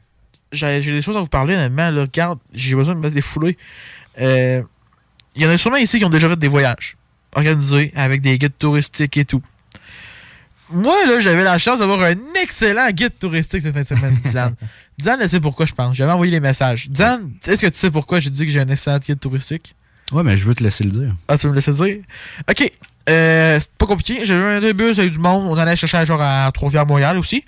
j'ai 0.53 0.81
des 0.81 1.03
choses 1.03 1.16
à 1.16 1.20
vous 1.20 1.27
parler, 1.27 1.55
honnêtement. 1.55 1.90
Là, 1.90 2.03
regarde, 2.03 2.39
j'ai 2.53 2.74
besoin 2.74 2.95
de 2.95 3.01
me 3.01 3.11
défouler. 3.11 3.57
Euh, 4.20 4.62
Il 5.35 5.43
y 5.43 5.47
en 5.47 5.51
a 5.51 5.59
sûrement 5.59 5.77
ici 5.77 5.99
qui 5.99 6.05
ont 6.05 6.11
déjà 6.11 6.28
fait 6.31 6.36
des 6.39 6.49
voyages 6.49 6.97
organisés 7.35 7.93
avec 7.97 8.21
des 8.21 8.39
guides 8.39 8.57
touristiques 8.59 9.17
et 9.17 9.25
tout. 9.25 9.43
Moi, 10.71 10.95
là, 11.07 11.21
j'avais 11.21 11.45
la 11.45 11.57
chance 11.59 11.79
d'avoir 11.79 12.03
un 12.03 12.15
excellent 12.43 12.91
guide 12.91 13.19
touristique 13.19 13.63
cette 13.63 13.73
fin 13.73 13.81
de 13.81 13.87
semaine, 13.87 14.19
Dylan. 14.25 14.55
Dylan, 14.99 15.19
elle 15.23 15.29
sait 15.29 15.41
pourquoi 15.41 15.65
je 15.65 15.73
pense. 15.73 15.97
J'avais 15.97 16.13
envoyé 16.13 16.31
les 16.31 16.41
messages. 16.41 16.91
Dylan, 16.91 17.31
est-ce 17.47 17.63
que 17.63 17.67
tu 17.69 17.79
sais 17.79 17.91
pourquoi 17.91 18.21
j'ai 18.21 18.29
dit 18.31 18.45
que 18.45 18.53
j'ai 18.53 18.61
un 18.61 18.69
excellent 18.69 18.99
guide 18.99 19.19
touristique? 19.19 19.75
Ouais, 20.13 20.23
mais 20.23 20.37
je 20.37 20.45
veux 20.45 20.55
te 20.55 20.63
laisser 20.63 20.85
le 20.85 20.91
dire. 20.91 21.15
Ah, 21.27 21.39
tu 21.39 21.47
veux 21.47 21.51
me 21.53 21.57
laisser 21.57 21.73
dire? 21.73 21.99
Ok. 22.51 22.71
Euh, 23.09 23.59
c'est 23.61 23.71
pas 23.73 23.87
compliqué. 23.87 24.21
J'ai 24.27 24.35
eu 24.35 24.39
un 24.39 24.61
bus 24.73 24.99
avec 24.99 25.13
du 25.13 25.19
monde. 25.19 25.47
On 25.47 25.57
allait 25.57 25.77
chercher 25.77 26.05
genre 26.05 26.21
à 26.21 26.51
Trois-Rivières, 26.53 26.87
Montréal 26.87 27.17
aussi. 27.19 27.45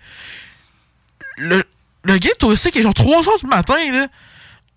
Le, 1.37 1.63
le 2.05 2.19
guide 2.19 2.37
touristique 2.39 2.77
est 2.77 2.83
genre 2.83 2.95
3 2.95 3.21
h 3.23 3.41
du 3.43 3.47
matin, 3.49 3.75
là. 3.93 4.07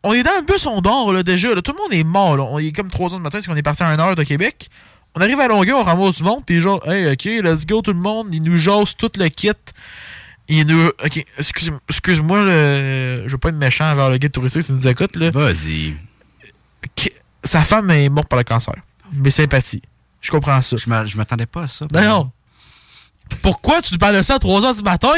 On 0.05 0.11
est 0.13 0.23
dans 0.23 0.35
le 0.37 0.45
bus, 0.45 0.65
on 0.65 0.81
dort, 0.81 1.13
là, 1.13 1.23
déjà. 1.23 1.53
là. 1.55 1.61
Tout 1.61 1.71
le 1.71 1.81
monde 1.81 1.93
est 1.93 2.03
mort, 2.03 2.35
là. 2.35 2.43
On 2.43 2.59
est 2.59 2.73
comme 2.73 2.89
3 2.89 3.09
h 3.09 3.15
du 3.15 3.21
matin 3.21 3.37
parce 3.37 3.47
qu'on 3.47 3.55
est 3.55 3.61
parti 3.63 3.83
à 3.83 3.87
1 3.87 3.97
h 3.97 4.15
de 4.15 4.23
Québec. 4.23 4.69
On 5.15 5.21
arrive 5.21 5.39
à 5.39 5.47
Longueuil, 5.47 5.73
on 5.73 5.83
ramasse 5.83 6.15
du 6.17 6.23
monde, 6.23 6.43
puis 6.45 6.59
genre, 6.59 6.81
hey, 6.89 7.11
ok, 7.11 7.25
let's 7.43 7.65
go 7.67 7.81
tout 7.81 7.93
le 7.93 7.99
monde. 7.99 8.33
Ils 8.33 8.41
nous 8.41 8.57
jasent 8.57 8.95
tout 8.97 9.11
le 9.17 9.29
kit. 9.29 9.51
Il 10.47 10.65
nous. 10.67 10.87
Ok, 10.87 11.23
excuse- 11.37 11.71
excuse-moi, 11.89 12.43
le... 12.43 13.23
je 13.27 13.31
veux 13.31 13.37
pas 13.37 13.49
être 13.49 13.55
méchant 13.55 13.91
envers 13.91 14.09
le 14.09 14.17
guide 14.17 14.31
touristique 14.31 14.65
tu 14.65 14.71
nous 14.73 14.87
écoutes, 14.87 15.15
là. 15.15 15.31
Vas-y. 15.31 15.95
Sa 17.43 17.61
femme 17.63 17.89
est 17.91 18.09
morte 18.09 18.27
par 18.27 18.37
le 18.39 18.43
cancer. 18.43 18.73
Mes 19.11 19.31
sympathies. 19.31 19.81
Je 20.21 20.31
comprends 20.31 20.61
ça. 20.61 20.77
Je 20.77 20.89
m'a- 20.89 21.05
je 21.05 21.15
m'attendais 21.17 21.45
pas 21.45 21.63
à 21.63 21.67
ça. 21.67 21.85
Ben 21.91 22.05
non. 22.07 22.31
Pourquoi 23.41 23.81
tu 23.81 23.91
te 23.91 23.97
parles 23.97 24.15
de 24.17 24.21
ça 24.21 24.35
à 24.35 24.37
3h 24.37 24.75
du 24.77 24.81
matin? 24.81 25.13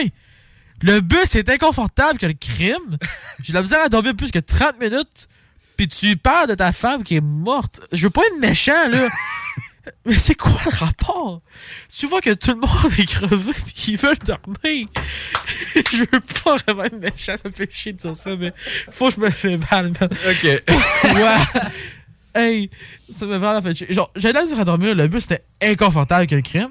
Le 0.82 1.00
bus 1.00 1.36
est 1.36 1.48
inconfortable 1.50 2.20
que 2.20 2.26
le 2.26 2.34
crime. 2.34 2.98
J'ai 3.42 3.54
la 3.54 3.62
misère 3.62 3.84
à 3.84 3.90
dormir 3.90 4.16
plus 4.16 4.32
que 4.32 4.40
30 4.40 4.80
minutes. 4.80 5.28
Puis 5.78 5.88
tu 5.88 6.18
parles 6.18 6.50
de 6.50 6.54
ta 6.56 6.72
femme 6.72 7.04
qui 7.04 7.16
est 7.16 7.22
morte. 7.22 7.82
Je 7.92 8.04
veux 8.04 8.10
pas 8.10 8.22
être 8.26 8.40
méchant, 8.40 8.90
là. 8.92 9.08
Mais 10.06 10.16
c'est 10.16 10.36
quoi 10.36 10.58
le 10.66 10.76
rapport? 10.76 11.42
Tu 11.96 12.08
vois 12.08 12.22
que 12.22 12.34
tout 12.34 12.52
le 12.52 12.58
monde 12.58 12.94
est 12.98 13.06
crevé 13.06 13.54
pis 13.68 13.92
ils 13.94 13.98
veulent 13.98 14.18
dormir. 14.20 14.88
je 15.76 15.98
veux 16.00 16.20
pas 16.44 16.58
vraiment 16.58 16.84
être 16.84 17.00
méchant, 17.00 17.36
ça 17.38 17.50
me 17.50 17.54
fait 17.54 17.72
chier 17.72 17.94
de 17.94 17.98
dire 17.98 18.16
ça, 18.16 18.36
mais 18.36 18.54
faut 18.92 19.10
que 19.10 19.16
je 19.16 19.20
me 19.20 19.32
séballe, 19.32 19.94
man. 20.00 20.10
Ok. 20.12 20.64
Pourquoi? 21.02 21.38
hey, 22.36 22.70
ça 23.12 23.26
m'a 23.26 23.38
vraiment 23.38 23.62
fait 23.62 23.76
chier. 23.76 23.94
Genre, 23.94 24.10
l'air 24.16 24.34
de 24.34 24.60
à 24.60 24.64
dormir, 24.64 24.96
le 24.96 25.08
bus 25.08 25.26
était 25.26 25.44
inconfortable 25.62 26.28
le 26.32 26.42
crime. 26.42 26.70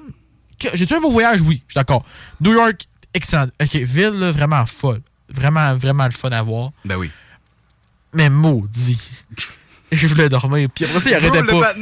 Que- 0.59 0.69
J'ai-tu 0.75 0.93
un 0.93 1.01
beau 1.01 1.11
voyage? 1.11 1.41
Oui, 1.41 1.61
je 1.67 1.73
suis 1.73 1.79
d'accord. 1.79 2.05
New 2.41 2.53
York, 2.53 2.85
excellent. 3.13 3.47
Ok, 3.61 3.75
ville, 3.75 4.09
là, 4.11 4.31
vraiment 4.31 4.65
folle. 4.65 5.01
Vraiment, 5.29 5.75
vraiment 5.75 6.05
le 6.05 6.11
fun 6.11 6.29
à 6.29 6.41
voir. 6.41 6.71
Ben 6.85 6.95
oui. 6.95 7.11
Mais 8.13 8.29
maudit. 8.29 8.99
Je 9.91 10.07
voulais 10.07 10.29
dormir. 10.29 10.69
Puis 10.73 10.85
après 10.85 10.99
ça, 10.99 11.09
il 11.09 11.15
arrêtait 11.15 11.43
pas. 11.43 11.73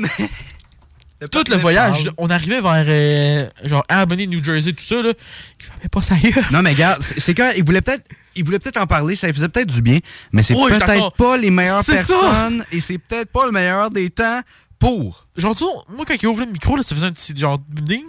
Tout 1.31 1.43
le 1.49 1.55
voyage, 1.55 2.09
on 2.17 2.29
arrivait 2.29 2.61
vers 2.61 2.85
euh, 2.87 3.47
genre 3.65 3.83
Albany, 3.89 4.27
New 4.27 4.43
Jersey, 4.43 4.73
tout 4.73 4.83
ça, 4.83 5.01
là. 5.01 5.11
Il 5.59 5.65
fermait 5.65 5.89
pas 5.91 6.01
sa 6.01 6.15
gueule. 6.15 6.43
Non, 6.51 6.61
mais 6.61 6.71
regarde, 6.71 7.01
c'est 7.17 7.33
quand 7.33 7.51
il 7.55 7.63
voulait 7.63 7.81
peut-être. 7.81 8.03
Il 8.35 8.43
voulait 8.43 8.57
peut-être 8.57 8.77
en 8.77 8.87
parler, 8.87 9.15
ça 9.15 9.27
lui 9.27 9.33
faisait 9.35 9.47
peut-être 9.49 9.69
du 9.71 9.83
bien, 9.83 9.99
mais 10.31 10.41
c'est 10.41 10.55
Oui, 10.55 10.71
peut-être 10.71 11.11
pas 11.15 11.37
les 11.37 11.51
meilleures 11.51 11.83
ça. 11.83 11.93
personnes 11.93 12.65
et 12.71 12.79
c'est 12.79 12.97
peut-être 12.97 13.31
pas 13.31 13.45
le 13.45 13.51
meilleur 13.51 13.91
des 13.91 14.09
temps 14.09 14.41
pour. 14.79 15.25
Genre, 15.37 15.55
tu 15.55 15.63
moi, 15.95 16.03
quand 16.07 16.15
il 16.19 16.27
ouvre 16.27 16.39
le 16.39 16.47
micro, 16.51 16.75
là, 16.75 16.81
ça 16.81 16.95
faisait 16.95 17.05
un 17.05 17.11
petit 17.11 17.35
genre 17.35 17.59
ding. 17.69 18.03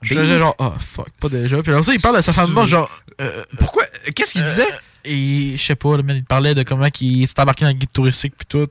Je 0.00 0.14
faisais 0.14 0.38
genre, 0.38 0.54
oh 0.58 0.72
fuck, 0.80 1.10
pas 1.20 1.28
déjà. 1.28 1.62
Puis 1.62 1.70
alors 1.70 1.84
ça, 1.84 1.92
il 1.92 2.00
parle 2.00 2.16
de 2.16 2.22
sa 2.22 2.32
femme 2.32 2.66
genre. 2.66 2.90
euh, 3.20 3.44
Pourquoi? 3.58 3.84
Qu'est-ce 4.16 4.32
qu'il 4.32 4.42
disait? 4.44 4.66
Et 5.04 5.54
je 5.56 5.62
sais 5.62 5.74
pas, 5.74 5.96
man, 5.98 6.16
il 6.16 6.24
parlait 6.24 6.54
de 6.54 6.62
comment 6.62 6.86
il 7.00 7.26
s'est 7.26 7.40
embarqué 7.40 7.64
dans 7.64 7.70
le 7.70 7.76
guide 7.76 7.92
touristique, 7.92 8.34
puis 8.36 8.46
tout. 8.46 8.68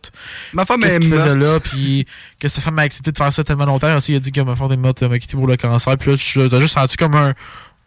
Ma 0.54 0.66
femme 0.66 0.84
est 0.84 1.00
qu'il 1.00 1.10
faisait 1.10 1.36
morte. 1.36 1.54
là, 1.54 1.60
puis 1.60 2.06
que 2.40 2.48
sa 2.48 2.62
femme 2.62 2.80
a 2.80 2.84
accepté 2.84 3.12
de 3.12 3.18
faire 3.18 3.34
ça 3.34 3.44
tellement 3.44 3.66
longtemps. 3.66 3.96
Aussi, 3.98 4.14
il 4.14 4.16
a 4.16 4.20
dit 4.20 4.32
que 4.32 4.42
ma 4.42 4.56
femme 4.56 4.72
est 4.72 4.78
morte, 4.78 5.02
elle 5.02 5.10
m'a 5.10 5.20
quitté 5.20 5.36
pour 5.36 5.48
le 5.48 5.58
cancer. 5.58 5.98
Puis 5.98 6.12
là, 6.12 6.18
tu 6.18 6.50
t'as 6.50 6.60
juste 6.60 6.74
senti 6.76 6.96
comme 6.98 7.16
un. 7.16 7.34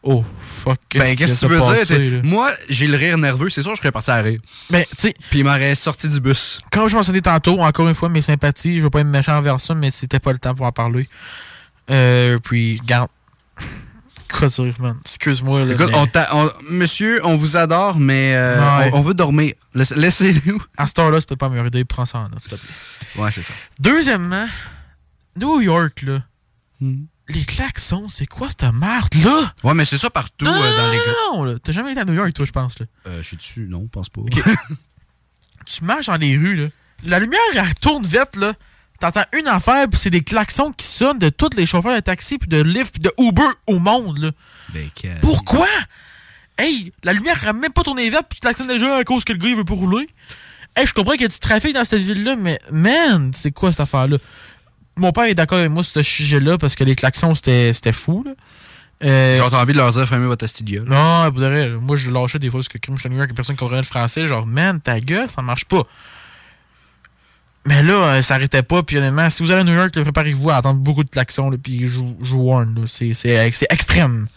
Oh, 0.07 0.23
fuck. 0.63 0.79
Ben, 0.95 1.17
qu'est-ce 1.17 1.47
que 1.47 1.47
tu 1.47 1.55
veux 1.55 1.99
dire? 1.99 2.21
Moi, 2.25 2.51
j'ai 2.69 2.87
le 2.87 2.97
rire 2.97 3.17
nerveux, 3.17 3.49
c'est 3.49 3.63
sûr, 3.63 3.75
je 3.75 3.81
serais 3.81 3.91
parti 3.91 4.11
à 4.11 4.21
rire. 4.21 4.39
Ben, 4.69 4.85
tu 4.91 4.97
sais. 4.99 5.15
Puis 5.31 5.39
il 5.39 5.45
m'aurait 5.45 5.75
sorti 5.75 6.11
du 6.11 6.21
bus. 6.21 6.61
Comme 6.71 6.89
je 6.89 6.95
mentionnais 6.95 7.23
tantôt, 7.23 7.59
encore 7.61 7.89
une 7.89 7.95
fois, 7.95 8.11
mes 8.11 8.21
sympathies, 8.21 8.79
je 8.79 8.83
veux 8.83 8.91
pas 8.91 9.01
être 9.01 9.07
méchant 9.07 9.39
envers 9.39 9.61
ça, 9.63 9.75
mais 9.75 9.91
c'était 9.91 10.21
pas 10.21 10.33
le 10.33 10.39
temps 10.39 10.55
pour 10.55 10.67
en 10.67 10.73
parler. 10.73 11.09
Euh, 11.91 12.39
puis, 12.39 12.81
garde. 12.85 13.09
Quoi 14.31 14.49
dire, 14.49 14.75
man? 14.81 14.97
Excuse-moi, 15.05 15.65
là. 15.65 15.75
Écoute, 15.75 15.89
mais- 15.91 15.97
on 15.99 16.07
t'a- 16.07 16.35
on- 16.35 16.51
monsieur, 16.71 17.21
on 17.27 17.35
vous 17.37 17.57
adore, 17.57 17.99
mais 17.99 18.35
euh, 18.35 18.79
Ouais. 18.79 18.91
on, 18.93 18.99
on 18.99 19.01
veut 19.03 19.15
dormir. 19.15 19.55
Laisse- 19.75 19.95
Laissez-nous. 19.95 20.63
À 20.77 20.87
cette 20.87 20.99
heure-là, 20.99 21.21
c'était 21.21 21.37
pas 21.37 21.49
meilleure 21.49 21.67
idée. 21.67 21.85
Prends 21.85 22.07
ça 22.07 22.19
en 22.19 22.29
note, 22.29 22.41
s'il 22.41 22.51
te 22.53 22.57
plaît. 22.57 23.23
Ouais, 23.23 23.31
c'est 23.33 23.43
ça. 23.43 23.53
Deuxièmement, 23.79 24.47
New 25.37 25.61
York, 25.61 26.03
là. 26.03 26.23
Hmm. 26.81 27.05
Les 27.29 27.45
klaxons, 27.45 28.09
c'est 28.11 28.27
quoi 28.27 28.49
cette 28.51 28.65
merde-là? 28.65 29.55
Ouais, 29.63 29.73
mais 29.75 29.85
c'est 29.87 29.97
ça 29.97 30.11
partout 30.11 30.45
Non, 30.45 30.53
euh, 30.53 30.77
dans 30.77 30.91
les 30.91 30.99
gars. 30.99 31.03
non, 31.33 31.45
là. 31.45 31.55
T'as 31.63 31.73
jamais 31.73 31.93
été 31.93 32.01
à 32.01 32.05
New 32.05 32.13
York, 32.15 32.33
toi, 32.35 32.45
je 32.45 32.53
pense, 32.53 32.79
là. 32.79 32.87
Euh, 33.07 33.19
je 33.23 33.27
suis 33.29 33.37
dessus, 33.39 33.67
non, 33.69 33.87
pense 33.87 34.11
pas. 34.11 34.21
Tu 35.67 35.83
marches 35.85 36.07
dans 36.07 36.17
les 36.17 36.37
rues, 36.37 36.57
là. 36.57 36.69
La 37.05 37.19
lumière, 37.19 37.41
elle 37.55 37.75
tourne 37.77 38.05
vite, 38.05 38.37
là. 38.37 38.53
T'entends 39.05 39.39
une 39.39 39.49
affaire, 39.49 39.87
puis 39.87 40.01
c'est 40.01 40.09
des 40.09 40.23
klaxons 40.23 40.73
qui 40.73 40.87
sonnent 40.87 41.19
de 41.19 41.29
tous 41.29 41.51
les 41.59 41.67
chauffeurs 41.67 41.95
de 41.95 42.01
taxi, 42.01 42.39
puis 42.39 42.49
de 42.49 42.63
Lyft, 42.63 42.95
puis 42.95 43.03
de 43.03 43.13
Uber 43.19 43.43
au 43.67 43.79
monde, 43.79 44.17
là. 44.17 44.31
Ben, 44.73 44.89
Pourquoi? 45.21 45.69
Hey, 46.57 46.91
la 47.03 47.13
lumière 47.13 47.39
n'a 47.45 47.53
même 47.53 47.75
pas 47.75 47.83
tourné 47.83 48.09
vite, 48.09 48.23
puis 48.31 48.37
tu 48.37 48.41
klaxonnes 48.41 48.67
déjà 48.67 48.97
à 48.97 49.05
cause 49.05 49.23
que 49.25 49.35
le 49.35 49.39
gars, 49.39 49.49
il 49.49 49.57
veut 49.57 49.65
pas 49.65 49.75
rouler. 49.75 50.09
Hey, 50.75 50.87
je 50.87 50.95
comprends 50.95 51.13
qu'il 51.13 51.21
y 51.21 51.27
a 51.27 51.29
du 51.29 51.39
trafic 51.39 51.75
dans 51.75 51.85
cette 51.85 52.01
ville-là, 52.01 52.37
mais 52.37 52.59
man, 52.73 53.31
c'est 53.35 53.51
quoi 53.51 53.73
cette 53.73 53.81
affaire-là? 53.81 54.17
Mon 54.97 55.13
père 55.13 55.25
est 55.25 55.35
d'accord 55.35 55.59
avec 55.59 55.71
moi 55.71 55.83
sur 55.83 55.93
ce 55.93 56.03
sujet-là, 56.03 56.57
parce 56.57 56.75
que 56.75 56.85
les 56.85 56.97
klaxons, 56.97 57.35
c'était 57.35 57.93
fou, 57.93 58.23
là. 58.25 58.33
Euh, 59.03 59.37
Genre, 59.37 59.51
t'as 59.51 59.61
envie 59.61 59.75
de 59.75 59.79
leur 59.79 59.93
dire 59.93 60.09
fermez 60.09 60.27
votre 60.27 60.47
asti 60.47 60.65
de 60.65 60.71
gueule. 60.71 60.85
Non, 60.89 61.31
pour 61.31 61.41
de 61.41 61.47
vrai, 61.47 61.69
moi 61.69 61.97
je 61.97 62.11
lâchais 62.11 62.39
des 62.39 62.49
fois 62.49 62.61
parce 62.61 62.69
que 62.69 62.79
comme 62.79 62.97
je 62.97 63.07
suis 63.07 63.21
et 63.23 63.27
personne 63.35 63.57
comprenait 63.57 63.83
le 63.83 63.87
français, 63.87 64.29
genre 64.29 64.47
man, 64.47 64.81
ta 64.81 64.99
gueule, 65.01 65.29
ça 65.29 65.43
marche 65.43 65.67
pas. 65.67 65.83
Mais 67.67 67.83
là, 67.83 67.93
euh, 67.95 68.23
ça 68.23 68.35
arrêtait 68.35 68.63
pas, 68.63 68.83
puis 68.83 68.99
honnêtement, 68.99 69.31
si 69.31 69.43
vous 69.43 69.51
allez 69.51 69.61
à 69.63 69.65
New 69.65 69.75
York, 69.75 69.93
préparez-vous 69.99 70.51
à 70.51 70.59
entendre 70.59 70.81
beaucoup 70.81 71.03
de 71.05 71.09
klaxons, 71.11 71.49
là, 71.51 71.57
puis 71.63 71.87
je 71.87 72.01
vous 72.01 72.37
warn, 72.37 72.75
là, 72.75 72.83
c'est 72.87 73.65
extrême. 73.71 74.29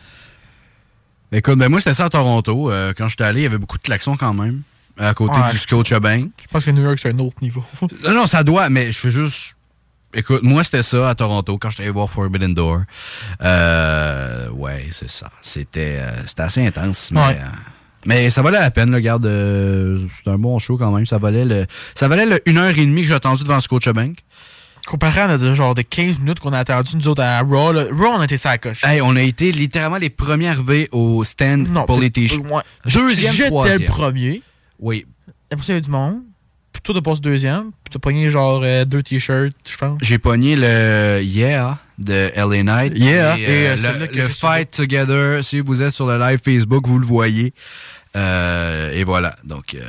Écoute, 1.31 1.57
ben 1.59 1.67
moi, 1.67 1.79
c'était 1.79 1.93
ça 1.93 2.05
à 2.05 2.09
Toronto. 2.09 2.71
Euh, 2.71 2.93
quand 2.97 3.09
j'étais 3.09 3.25
allé, 3.25 3.41
il 3.41 3.43
y 3.43 3.47
avait 3.47 3.57
beaucoup 3.57 3.77
de 3.77 3.83
klaxons 3.83 4.15
quand 4.15 4.33
même. 4.33 4.61
À 4.97 5.13
côté 5.13 5.37
Ouais. 5.37 5.51
du 5.51 5.57
Scotiabank. 5.57 6.31
Je 6.41 6.47
pense 6.47 6.65
que 6.65 6.71
New 6.71 6.81
York, 6.83 6.97
c'est 7.01 7.09
un 7.09 7.19
autre 7.19 7.35
niveau. 7.41 7.63
Non, 8.03 8.13
non, 8.13 8.27
ça 8.27 8.43
doit, 8.43 8.69
mais 8.69 8.91
je 8.91 8.97
fais 8.99 9.11
juste. 9.11 9.55
Écoute, 10.13 10.41
moi, 10.41 10.63
c'était 10.63 10.81
ça 10.83 11.09
à 11.09 11.13
Toronto 11.15 11.57
quand 11.57 11.69
j'étais 11.69 11.83
allé 11.83 11.91
voir 11.91 12.09
Forbidden 12.09 12.53
Door. 12.53 12.79
Euh, 13.43 14.49
ouais, 14.51 14.87
c'est 14.91 15.09
ça. 15.09 15.29
C'était 15.41 15.97
euh, 15.99 16.25
c'était 16.25 16.43
assez 16.43 16.65
intense, 16.65 17.11
mais. 17.11 17.19
Ouais. 17.19 17.39
Mais 18.07 18.29
ça 18.31 18.41
valait 18.41 18.59
la 18.59 18.71
peine, 18.71 18.89
le 18.89 18.99
garde. 18.99 19.25
euh, 19.25 19.99
C'était 20.17 20.31
un 20.31 20.37
bon 20.37 20.57
show 20.57 20.77
quand 20.77 20.91
même. 20.91 21.05
Ça 21.05 21.17
valait 21.17 21.45
le, 21.45 21.65
ça 21.93 22.07
valait 22.07 22.25
le 22.25 22.37
1h30 22.37 22.95
que 22.95 23.03
j'ai 23.03 23.13
attendu 23.13 23.43
devant 23.43 23.59
Scotiabank. 23.59 24.17
Comparé 24.87 25.19
à 25.19 25.27
notre, 25.27 25.53
genre 25.53 25.75
de 25.75 25.81
15 25.81 26.19
minutes 26.19 26.39
qu'on 26.39 26.53
a 26.53 26.59
attendu 26.59 26.95
nous 26.95 27.09
autres 27.09 27.21
à 27.21 27.41
Raw, 27.41 27.73
là, 27.73 27.83
Raw, 27.91 28.15
on 28.19 28.23
était 28.23 28.37
sa 28.37 28.57
coche. 28.57 28.81
Hey, 28.85 29.01
on 29.01 29.17
a 29.17 29.21
été 29.21 29.51
littéralement 29.51 29.97
les 29.97 30.09
premiers 30.09 30.47
arrivés 30.47 30.87
au 30.93 31.25
stand 31.25 31.67
pour 31.85 31.99
les 31.99 32.09
t-shirts. 32.09 32.45
Deuxième, 32.85 33.33
J'étais 33.33 33.77
le 33.79 33.85
premier. 33.85 34.41
Oui. 34.79 35.05
Après 35.51 35.65
ça, 35.65 35.73
il 35.73 35.75
y 35.75 35.77
avait 35.79 35.81
du 35.85 35.91
monde. 35.91 36.21
Puis 36.71 36.81
toi, 36.83 36.95
t'as 36.95 37.01
passé 37.01 37.19
deuxième. 37.19 37.71
Puis 37.83 37.91
t'as 37.91 37.99
pogné 37.99 38.31
genre 38.31 38.61
euh, 38.63 38.85
deux 38.85 39.03
t-shirts, 39.03 39.53
je 39.69 39.75
pense. 39.75 39.97
J'ai 40.01 40.19
pogné 40.19 40.55
le 40.55 41.21
Yeah 41.21 41.79
de 41.97 42.31
LA 42.35 42.63
Knight. 42.63 42.97
Yeah, 42.97 43.37
Et, 43.39 43.41
et, 43.41 43.67
euh, 43.69 44.07
le, 44.13 44.23
Fight 44.25 44.71
Together, 44.71 45.43
si 45.43 45.59
vous 45.59 45.81
êtes 45.81 45.93
sur 45.93 46.05
le 46.05 46.17
live 46.19 46.39
Facebook, 46.43 46.87
vous 46.87 46.99
le 46.99 47.05
voyez. 47.05 47.53
Euh, 48.17 48.91
et 48.93 49.03
voilà. 49.03 49.35
Donc, 49.43 49.75
euh, 49.75 49.79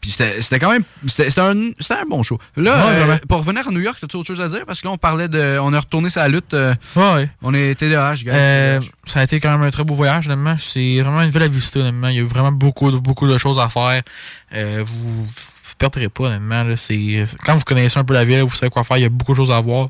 puis 0.00 0.10
c'était 0.10 0.58
quand 0.60 0.70
même, 0.70 0.84
c'était 1.08 1.40
un, 1.40 1.50
un 1.50 2.04
bon 2.08 2.22
show. 2.22 2.38
Là, 2.56 2.86
Ouais, 2.86 2.92
euh, 3.14 3.18
pour 3.28 3.38
revenir 3.38 3.66
à 3.66 3.70
New 3.72 3.80
York, 3.80 3.96
t'as-tu 4.00 4.16
autre 4.16 4.26
chose 4.28 4.40
à 4.40 4.48
dire? 4.48 4.64
Parce 4.66 4.80
que 4.80 4.86
là, 4.86 4.92
on 4.92 4.98
parlait 4.98 5.26
de, 5.28 5.58
on 5.60 5.72
a 5.72 5.80
retourné 5.80 6.08
sa 6.10 6.28
lutte. 6.28 6.54
Ouais. 6.94 7.28
On 7.42 7.52
est 7.54 7.74
TDAH, 7.74 8.16
gars. 8.24 8.80
Ça 9.06 9.20
a 9.20 9.24
été 9.24 9.40
quand 9.40 9.50
même 9.50 9.62
un 9.62 9.70
très 9.70 9.84
beau 9.84 9.94
voyage, 9.94 10.26
honnêtement. 10.28 10.56
C'est 10.58 11.00
vraiment 11.02 11.22
une 11.22 11.30
ville 11.30 11.42
à 11.42 11.48
visiter, 11.48 11.80
honnêtement. 11.80 12.08
Il 12.08 12.16
y 12.16 12.18
a 12.18 12.22
eu 12.22 12.26
vraiment 12.26 12.52
beaucoup, 12.52 12.90
de- 12.92 12.98
beaucoup 12.98 13.26
de 13.26 13.36
choses 13.38 13.58
à 13.58 13.68
faire. 13.68 14.02
Vous 14.52 15.08
ne 15.22 15.26
perdrez 15.78 16.08
pas, 16.08 16.24
honnêtement. 16.24 16.62
là. 16.62 16.74
Quand 17.44 17.56
vous 17.56 17.64
connaissez 17.64 17.98
un 17.98 18.04
peu 18.04 18.14
la 18.14 18.24
ville, 18.24 18.42
vous 18.42 18.54
savez 18.54 18.70
quoi 18.70 18.84
faire. 18.84 18.98
Il 18.98 19.02
y 19.02 19.06
a 19.06 19.10
beaucoup 19.10 19.32
de 19.32 19.36
choses 19.36 19.50
à 19.50 19.60
voir. 19.60 19.88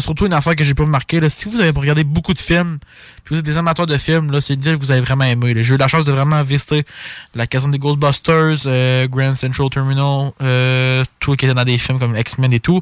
Surtout 0.00 0.26
une 0.26 0.32
affaire 0.32 0.56
que 0.56 0.64
j'ai 0.64 0.74
pas 0.74 0.84
remarqué, 0.84 1.20
là, 1.20 1.30
si 1.30 1.48
vous 1.48 1.60
avez 1.60 1.70
regardé 1.70 2.04
beaucoup 2.04 2.34
de 2.34 2.38
films, 2.38 2.78
puis 3.24 3.34
vous 3.34 3.38
êtes 3.38 3.44
des 3.44 3.56
amateurs 3.56 3.86
de 3.86 3.96
films, 3.96 4.30
là, 4.32 4.40
c'est 4.40 4.54
une 4.54 4.60
ville 4.60 4.76
que 4.76 4.80
vous 4.80 4.90
avez 4.90 5.00
vraiment 5.00 5.24
aimé. 5.24 5.54
J'ai 5.62 5.74
eu 5.74 5.78
la 5.78 5.88
chance 5.88 6.04
de 6.04 6.12
vraiment 6.12 6.42
visiter 6.42 6.84
la 7.34 7.46
caserne 7.46 7.70
des 7.70 7.78
Ghostbusters, 7.78 8.66
euh, 8.66 9.06
Grand 9.06 9.34
Central 9.34 9.70
Terminal, 9.70 10.32
euh, 10.42 11.04
tout 11.20 11.36
qui 11.36 11.44
était 11.44 11.54
dans 11.54 11.64
des 11.64 11.78
films 11.78 11.98
comme 11.98 12.16
X-Men 12.16 12.52
et 12.52 12.60
tout. 12.60 12.80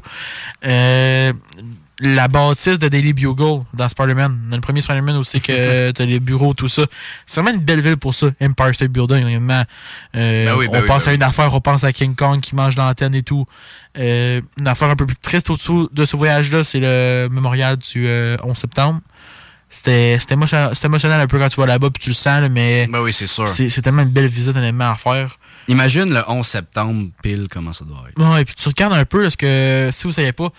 Euh, 0.65 1.33
la 1.99 2.27
bâtisse 2.27 2.79
de 2.79 2.87
Daily 2.87 3.13
Bugle 3.13 3.63
dans 3.73 3.87
Spider-Man. 3.87 4.47
Dans 4.49 4.57
le 4.57 4.61
premier 4.61 4.81
Spider-Man 4.81 5.15
aussi 5.17 5.39
que 5.41 5.91
t'as 5.95 6.05
les 6.05 6.19
bureaux, 6.19 6.53
tout 6.53 6.67
ça. 6.67 6.83
C'est 7.25 7.41
vraiment 7.41 7.55
une 7.57 7.63
belle 7.63 7.81
ville 7.81 7.97
pour 7.97 8.13
ça, 8.13 8.27
Empire 8.41 8.73
State 8.73 8.91
Building. 8.91 9.23
Euh, 9.25 9.65
Ben 10.45 10.55
oui, 10.57 10.67
ben 10.67 10.77
on 10.77 10.81
oui, 10.81 10.87
pense 10.87 11.05
ben 11.05 11.11
à 11.11 11.13
une 11.13 11.23
affaire, 11.23 11.53
on 11.53 11.61
pense 11.61 11.83
à 11.83 11.93
King 11.93 12.15
Kong 12.15 12.39
qui 12.41 12.55
mange 12.55 12.75
l'antenne 12.75 13.15
et 13.15 13.23
tout. 13.23 13.45
Euh, 13.97 14.41
une 14.57 14.67
affaire 14.67 14.89
un 14.89 14.95
peu 14.95 15.05
plus 15.05 15.17
triste 15.17 15.49
au-dessous 15.49 15.89
de 15.91 16.05
ce 16.05 16.17
voyage-là, 16.17 16.63
c'est 16.63 16.79
le 16.79 17.29
mémorial 17.31 17.77
du 17.77 18.07
euh, 18.07 18.37
11 18.43 18.57
septembre. 18.57 19.01
C'était 19.69 20.19
émotionnel, 20.29 21.19
un 21.19 21.27
peu 21.27 21.39
quand 21.39 21.49
tu 21.49 21.59
vas 21.59 21.65
là-bas 21.65 21.89
puis 21.89 22.03
tu 22.03 22.09
le 22.09 22.15
sens, 22.15 22.41
là, 22.41 22.49
mais 22.49 22.87
oui, 22.93 23.11
c'est 23.11 23.25
sûr. 23.25 23.47
c'est 23.47 23.69
c'est 23.69 23.81
tellement 23.81 24.03
une 24.03 24.09
belle 24.09 24.27
visite 24.27 24.55
honnêtement 24.55 24.91
à 24.91 24.97
faire. 24.97 25.39
Imagine 25.67 26.13
le 26.13 26.21
11 26.27 26.45
septembre, 26.45 27.09
pile, 27.21 27.47
comment 27.49 27.73
ça 27.73 27.85
doit 27.85 28.03
être. 28.09 28.21
Ouais, 28.21 28.41
et 28.41 28.45
puis 28.45 28.53
tu 28.53 28.67
regardes 28.67 28.93
un 28.93 29.05
peu, 29.05 29.23
parce 29.23 29.35
que 29.35 29.89
si 29.91 30.03
vous 30.03 30.11
savez 30.13 30.33
pas, 30.33 30.49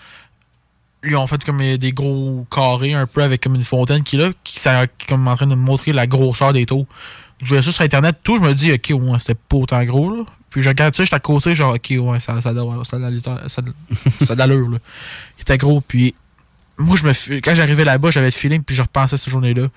ils 1.05 1.15
ont 1.15 1.27
fait 1.27 1.43
comme 1.43 1.59
des 1.77 1.91
gros 1.93 2.45
carrés 2.49 2.93
un 2.93 3.05
peu 3.07 3.23
avec 3.23 3.41
comme 3.41 3.55
une 3.55 3.63
fontaine 3.63 4.03
qui 4.03 4.17
là, 4.17 4.29
qui, 4.43 4.59
ça- 4.59 4.87
comme 5.07 5.27
en 5.27 5.35
train 5.35 5.47
de 5.47 5.55
me 5.55 5.61
montrer 5.61 5.93
la 5.93 6.07
grosseur 6.07 6.53
des 6.53 6.65
taux. 6.65 6.87
Je 7.41 7.47
voyais 7.47 7.63
ça 7.63 7.71
sur 7.71 7.83
internet, 7.83 8.17
tout, 8.23 8.37
je 8.37 8.41
me 8.41 8.53
dis, 8.53 8.71
ok, 8.71 8.93
ouais, 8.97 9.19
c'était 9.19 9.35
pas 9.35 9.57
autant 9.57 9.83
gros, 9.83 10.15
là. 10.15 10.23
Puis 10.49 10.63
je 10.63 10.69
regarde 10.69 10.95
ça, 10.95 11.03
j'étais 11.03 11.15
à 11.17 11.19
côté, 11.19 11.53
genre, 11.53 11.75
ok, 11.75 11.93
ouais, 11.99 12.19
ça, 12.21 12.39
ça, 12.39 12.53
ça, 14.25 14.35
d'allure, 14.35 14.69
là. 14.69 14.77
C'était 15.37 15.57
gros, 15.57 15.81
puis 15.81 16.15
moi, 16.77 16.95
je 16.95 17.05
me, 17.05 17.39
quand 17.41 17.53
j'arrivais 17.55 17.83
là-bas, 17.83 18.09
j'avais 18.11 18.27
le 18.27 18.31
feeling, 18.31 18.63
puis 18.63 18.75
je 18.75 18.81
repensais 18.81 19.15
à 19.15 19.17
cette 19.17 19.29
journée-là. 19.29 19.67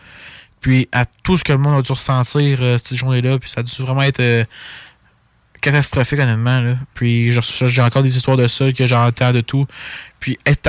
Puis 0.60 0.88
à 0.92 1.04
tout 1.04 1.36
ce 1.36 1.44
que 1.44 1.52
le 1.52 1.58
monde 1.58 1.78
a 1.78 1.82
dû 1.82 1.92
ressentir 1.92 2.58
euh, 2.60 2.78
cette 2.78 2.96
journée-là, 2.96 3.38
puis 3.38 3.50
ça 3.50 3.60
a 3.60 3.62
dû 3.62 3.82
vraiment 3.82 4.02
être 4.02 4.20
euh, 4.20 4.44
catastrophique, 5.60 6.18
honnêtement. 6.18 6.60
Là. 6.60 6.74
Puis 6.94 7.32
j'ai 7.32 7.82
encore 7.82 8.02
des 8.02 8.16
histoires 8.16 8.36
de 8.36 8.46
ça 8.48 8.72
que 8.72 8.86
j'entends 8.86 9.32
de 9.32 9.40
tout. 9.40 9.66
Puis 10.20 10.38
être 10.46 10.68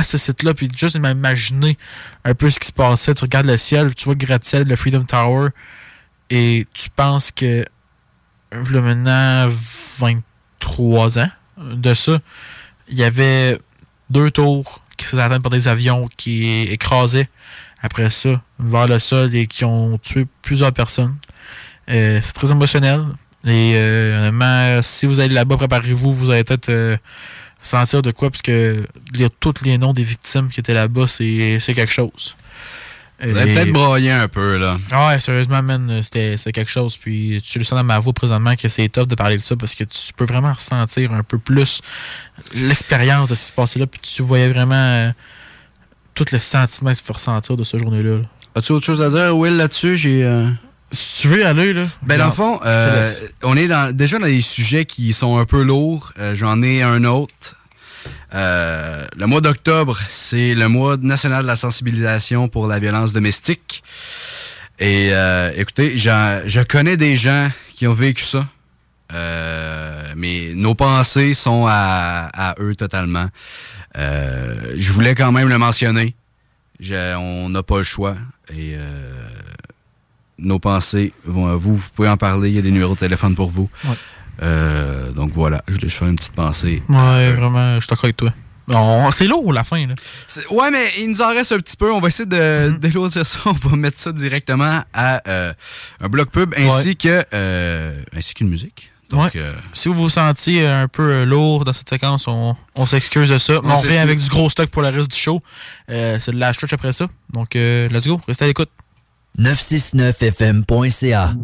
à, 0.00 0.02
ce- 0.02 0.18
site-là, 0.18 0.54
puis 0.54 0.68
juste 0.76 0.96
de 0.96 1.00
m'imaginer 1.00 1.78
un 2.24 2.34
peu 2.34 2.50
ce 2.50 2.58
qui 2.58 2.66
se 2.66 2.72
passait. 2.72 3.14
Tu 3.14 3.22
regardes 3.24 3.46
le 3.46 3.56
ciel, 3.56 3.94
tu 3.94 4.04
vois 4.04 4.14
le 4.14 4.18
gratte-ciel, 4.24 4.64
le 4.66 4.76
Freedom 4.76 5.02
Tower, 5.04 5.48
et 6.30 6.66
tu 6.72 6.90
penses 6.90 7.30
que 7.30 7.64
là 8.52 8.80
maintenant 8.80 9.48
23 9.98 11.18
ans 11.18 11.30
de 11.60 11.94
ça, 11.94 12.18
il 12.88 12.98
y 12.98 13.04
avait 13.04 13.58
deux 14.08 14.30
tours 14.30 14.80
qui 14.96 15.06
s'étaient 15.06 15.22
atteintes 15.22 15.42
par 15.42 15.50
des 15.50 15.68
avions 15.68 16.08
qui 16.16 16.62
écrasaient 16.62 17.28
après 17.82 18.10
ça 18.10 18.42
vers 18.58 18.86
le 18.86 18.98
sol 18.98 19.34
et 19.34 19.46
qui 19.46 19.64
ont 19.64 19.98
tué 19.98 20.26
plusieurs 20.42 20.72
personnes. 20.72 21.16
Euh, 21.88 22.20
c'est 22.22 22.32
très 22.32 22.50
émotionnel. 22.50 23.04
Et 23.46 23.72
euh, 23.74 24.18
honnêtement, 24.18 24.82
si 24.82 25.06
vous 25.06 25.18
allez 25.20 25.32
là-bas, 25.34 25.56
préparez-vous, 25.56 26.12
vous 26.12 26.30
allez 26.30 26.44
peut-être 26.44 26.68
euh, 26.68 26.96
sentir 27.62 28.02
de 28.02 28.10
quoi, 28.10 28.30
parce 28.30 28.42
que 28.42 28.82
lire 29.12 29.28
tous 29.38 29.54
les 29.62 29.78
noms 29.78 29.92
des 29.92 30.02
victimes 30.02 30.48
qui 30.48 30.60
étaient 30.60 30.74
là-bas, 30.74 31.06
c'est 31.06 31.60
quelque 31.74 31.92
chose. 31.92 32.34
Vous 33.22 33.36
avez 33.36 33.52
peut-être 33.52 33.72
broyé 33.72 34.10
un 34.12 34.28
peu, 34.28 34.56
là. 34.56 34.78
Ouais, 34.92 35.20
sérieusement, 35.20 35.62
man, 35.62 36.02
c'était 36.02 36.36
quelque 36.52 36.70
chose. 36.70 36.96
Puis 36.96 37.42
tu 37.46 37.58
le 37.58 37.64
sens 37.64 37.78
dans 37.78 37.84
ma 37.84 37.98
voix 37.98 38.14
présentement 38.14 38.56
que 38.56 38.66
c'est 38.68 38.88
tough 38.88 39.06
de 39.06 39.14
parler 39.14 39.36
de 39.36 39.42
ça 39.42 39.56
parce 39.56 39.74
que 39.74 39.84
tu 39.84 40.12
peux 40.16 40.24
vraiment 40.24 40.54
ressentir 40.54 41.12
un 41.12 41.22
peu 41.22 41.36
plus 41.38 41.82
l'expérience 42.54 43.28
de 43.28 43.34
ce 43.34 43.40
qui 43.40 43.46
se 43.48 43.52
passait 43.52 43.78
là. 43.78 43.86
Puis 43.86 44.00
tu 44.00 44.22
voyais 44.22 44.48
vraiment 44.50 44.74
euh, 44.74 45.10
tout 46.14 46.24
le 46.32 46.38
sentiment 46.38 46.92
que 46.92 46.96
tu 46.98 47.04
peux 47.04 47.12
ressentir 47.12 47.58
de 47.58 47.62
ce 47.62 47.76
journée-là. 47.76 48.18
là. 48.20 48.24
As-tu 48.54 48.72
autre 48.72 48.86
chose 48.86 49.02
à 49.02 49.10
dire, 49.10 49.36
Will, 49.36 49.58
là-dessus? 49.58 49.98
J'ai. 49.98 50.24
euh, 50.24 50.48
Si 50.92 51.22
tu 51.22 51.28
veux 51.28 51.46
aller, 51.46 51.72
là. 51.72 51.86
Ben, 52.02 52.18
dans 52.18 52.26
le 52.26 52.32
fond, 52.32 52.60
euh, 52.64 53.12
on 53.42 53.56
est 53.56 53.68
dans, 53.68 53.94
déjà 53.94 54.18
dans 54.18 54.26
des 54.26 54.40
sujets 54.40 54.84
qui 54.86 55.12
sont 55.12 55.38
un 55.38 55.44
peu 55.44 55.62
lourds. 55.62 56.12
Euh, 56.18 56.34
J'en 56.34 56.62
ai 56.62 56.82
un 56.82 57.04
autre. 57.04 57.56
Euh, 58.34 59.06
le 59.16 59.26
mois 59.26 59.40
d'octobre, 59.40 59.98
c'est 60.08 60.54
le 60.54 60.68
mois 60.68 60.96
national 60.96 61.42
de 61.42 61.46
la 61.46 61.56
sensibilisation 61.56 62.48
pour 62.48 62.66
la 62.66 62.78
violence 62.78 63.12
domestique. 63.12 63.82
Et 64.78 65.08
euh, 65.12 65.52
écoutez, 65.56 65.96
je 65.98 66.62
connais 66.64 66.96
des 66.96 67.16
gens 67.16 67.50
qui 67.74 67.86
ont 67.86 67.92
vécu 67.92 68.24
ça. 68.24 68.48
Euh, 69.12 70.12
mais 70.16 70.52
nos 70.54 70.74
pensées 70.74 71.34
sont 71.34 71.66
à, 71.68 72.30
à 72.32 72.54
eux 72.60 72.74
totalement. 72.76 73.26
Euh, 73.98 74.74
je 74.76 74.92
voulais 74.92 75.14
quand 75.14 75.32
même 75.32 75.48
le 75.48 75.58
mentionner. 75.58 76.14
Je- 76.78 77.14
on 77.16 77.48
n'a 77.48 77.62
pas 77.62 77.78
le 77.78 77.84
choix. 77.84 78.14
Et 78.50 78.74
euh, 78.76 79.19
nos 80.40 80.58
pensées 80.58 81.12
vont 81.24 81.46
à 81.46 81.56
vous. 81.56 81.76
Vous 81.76 81.88
pouvez 81.94 82.08
en 82.08 82.16
parler. 82.16 82.48
Il 82.50 82.54
y 82.56 82.58
a 82.58 82.62
des 82.62 82.70
numéros 82.70 82.94
de 82.94 83.00
téléphone 83.00 83.34
pour 83.34 83.50
vous. 83.50 83.68
Ouais. 83.84 83.94
Euh, 84.42 85.12
donc 85.12 85.32
voilà, 85.32 85.62
je 85.68 85.74
voulais 85.74 85.88
juste 85.88 85.98
faire 85.98 86.08
une 86.08 86.16
petite 86.16 86.34
pensée. 86.34 86.82
Ouais, 86.88 87.32
vraiment, 87.32 87.74
je 87.76 87.80
suis 87.80 87.88
d'accord 87.88 88.04
avec 88.04 88.16
toi. 88.16 88.32
C'est 89.12 89.26
lourd, 89.26 89.52
la 89.52 89.64
fin, 89.64 89.84
là. 89.86 89.94
Ouais, 90.50 90.70
mais 90.70 90.90
il 90.98 91.10
nous 91.10 91.20
en 91.22 91.28
reste 91.30 91.52
un 91.52 91.58
petit 91.58 91.76
peu. 91.76 91.92
On 91.92 92.00
va 92.00 92.08
essayer 92.08 92.26
de 92.26 92.70
d'éloigner 92.78 93.24
ça. 93.24 93.38
On 93.46 93.52
va 93.52 93.76
mettre 93.76 93.98
ça 93.98 94.12
directement 94.12 94.82
à 94.94 95.28
euh, 95.28 95.52
un 96.00 96.08
bloc 96.08 96.30
pub 96.30 96.54
ainsi 96.56 96.96
que 96.96 97.24
euh, 97.34 98.00
ainsi 98.16 98.34
qu'une 98.34 98.48
musique. 98.48 98.90
Donc, 99.10 99.34
Ouais. 99.34 99.42
Si 99.72 99.88
vous 99.88 99.94
vous 99.94 100.08
sentiez 100.08 100.64
un 100.68 100.86
peu 100.86 101.24
lourd 101.24 101.64
dans 101.64 101.72
cette 101.72 101.88
séquence, 101.88 102.28
on, 102.28 102.54
on 102.76 102.86
s'excuse 102.86 103.28
de 103.28 103.38
ça. 103.38 103.54
Mais 103.64 103.72
On 103.72 103.76
revient 103.80 103.98
avec 103.98 104.20
du 104.20 104.28
gros 104.28 104.48
stock 104.48 104.70
pour 104.70 104.82
le 104.82 104.88
reste 104.88 105.10
du 105.10 105.16
show. 105.16 105.42
C'est 105.88 106.28
le 106.28 106.38
last 106.38 106.54
stretch 106.60 106.72
après 106.72 106.92
ça. 106.92 107.08
Donc, 107.32 107.56
euh, 107.56 107.88
let's 107.88 108.06
go. 108.06 108.20
Restez 108.28 108.44
à 108.44 108.48
l'écoute. 108.48 108.70
969fm.ca. 109.38 111.36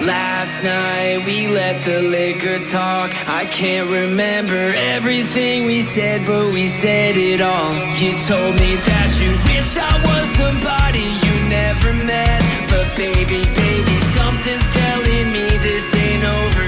Last 0.00 0.62
night 0.62 1.26
we 1.26 1.48
let 1.48 1.82
the 1.82 2.00
liquor 2.02 2.58
talk. 2.60 3.10
I 3.28 3.44
can't 3.46 3.90
remember 3.90 4.72
everything 4.76 5.66
we 5.66 5.82
said, 5.82 6.24
but 6.24 6.52
we 6.52 6.68
said 6.68 7.16
it 7.16 7.40
all. 7.40 7.74
You 8.00 8.16
told 8.26 8.54
me 8.60 8.76
that 8.76 9.10
you 9.20 9.30
wish 9.50 9.76
I 9.76 9.94
was 10.06 10.28
somebody 10.38 11.06
you 11.26 11.48
never 11.48 11.92
met, 11.92 12.40
but 12.70 12.96
baby 12.96 13.57
over 16.24 16.67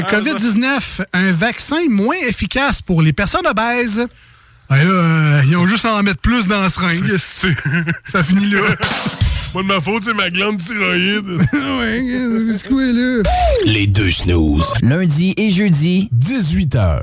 COVID-19, 0.00 1.04
un 1.12 1.32
vaccin 1.32 1.88
moins 1.88 2.16
efficace 2.26 2.82
pour 2.82 3.02
les 3.02 3.12
personnes 3.12 3.46
obèses. 3.46 4.06
Ah, 4.68 4.82
là, 4.82 4.90
euh, 4.90 5.42
ils 5.46 5.56
ont 5.56 5.66
juste 5.66 5.84
à 5.84 5.94
en 5.94 6.02
mettre 6.02 6.20
plus 6.20 6.46
dans 6.46 6.60
la 6.62 6.70
seringue. 6.70 7.16
Ça 7.18 8.22
finit 8.22 8.50
là. 8.50 8.60
Pas 9.52 9.62
de 9.62 9.68
ma 9.68 9.80
faute, 9.80 10.02
c'est 10.04 10.14
ma 10.14 10.30
glande 10.30 10.58
thyroïde. 10.58 11.28
ouais, 11.52 12.02
c'est 12.52 12.66
quoi 12.66 12.82
là? 12.82 13.22
Les 13.66 13.86
deux 13.86 14.10
snooze. 14.10 14.74
Lundi 14.82 15.32
et 15.36 15.50
jeudi, 15.50 16.10
18h. 16.12 17.02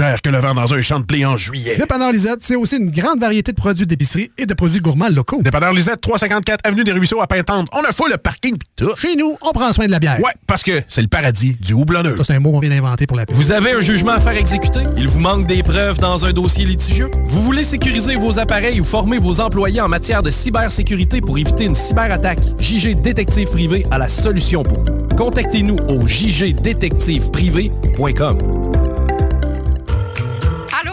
que 0.23 0.29
le 0.29 0.39
vent 0.39 0.55
dans 0.55 0.73
un 0.73 0.81
champ 0.81 0.99
de 0.99 1.05
blé 1.05 1.25
en 1.25 1.37
juillet. 1.37 1.77
Dépanneur 1.77 2.11
Lisette, 2.11 2.39
c'est 2.41 2.55
aussi 2.55 2.77
une 2.77 2.89
grande 2.89 3.19
variété 3.19 3.51
de 3.51 3.57
produits 3.57 3.85
d'épicerie 3.85 4.31
et 4.37 4.45
de 4.45 4.53
produits 4.53 4.79
gourmands 4.79 5.09
locaux. 5.09 5.41
Dépanneur 5.41 5.73
Lisette, 5.73 5.99
354 6.01 6.61
Avenue 6.63 6.83
des 6.83 6.91
Ruisseaux 6.91 7.21
à 7.21 7.27
Pintante. 7.27 7.67
On 7.71 7.83
a 7.83 7.91
fou 7.91 8.07
le 8.09 8.17
parking 8.17 8.57
pis 8.57 8.67
tout. 8.75 8.95
Chez 8.97 9.15
nous, 9.15 9.37
on 9.41 9.51
prend 9.51 9.71
soin 9.71 9.85
de 9.85 9.91
la 9.91 9.99
bière. 9.99 10.19
Ouais, 10.19 10.31
parce 10.47 10.63
que 10.63 10.81
c'est 10.87 11.03
le 11.03 11.07
paradis 11.07 11.55
du 11.59 11.73
houblonneux. 11.73 12.17
Ça, 12.17 12.23
c'est 12.23 12.33
un 12.33 12.39
mot 12.39 12.51
qu'on 12.51 12.59
vient 12.59 12.71
d'inventer 12.71 13.05
pour 13.05 13.15
la. 13.15 13.25
Vous 13.29 13.51
avez 13.51 13.73
un 13.73 13.79
jugement 13.79 14.13
à 14.13 14.19
faire 14.19 14.35
exécuter? 14.35 14.79
Il 14.97 15.07
vous 15.07 15.19
manque 15.19 15.45
des 15.45 15.61
preuves 15.61 15.99
dans 15.99 16.25
un 16.25 16.33
dossier 16.33 16.65
litigieux? 16.65 17.11
Vous 17.25 17.43
voulez 17.43 17.63
sécuriser 17.63 18.15
vos 18.15 18.39
appareils 18.39 18.81
ou 18.81 18.85
former 18.85 19.19
vos 19.19 19.39
employés 19.39 19.81
en 19.81 19.87
matière 19.87 20.23
de 20.23 20.31
cybersécurité 20.31 21.21
pour 21.21 21.37
éviter 21.37 21.65
une 21.65 21.75
cyberattaque? 21.75 22.39
JG 22.57 22.99
Détective 23.01 23.51
Privé 23.51 23.85
a 23.91 23.99
la 23.99 24.07
solution 24.07 24.63
pour 24.63 24.79
vous. 24.79 24.97
Contactez-nous 25.15 25.75
au 25.87 26.07
jgdétectiveprivé.com. 26.07 28.90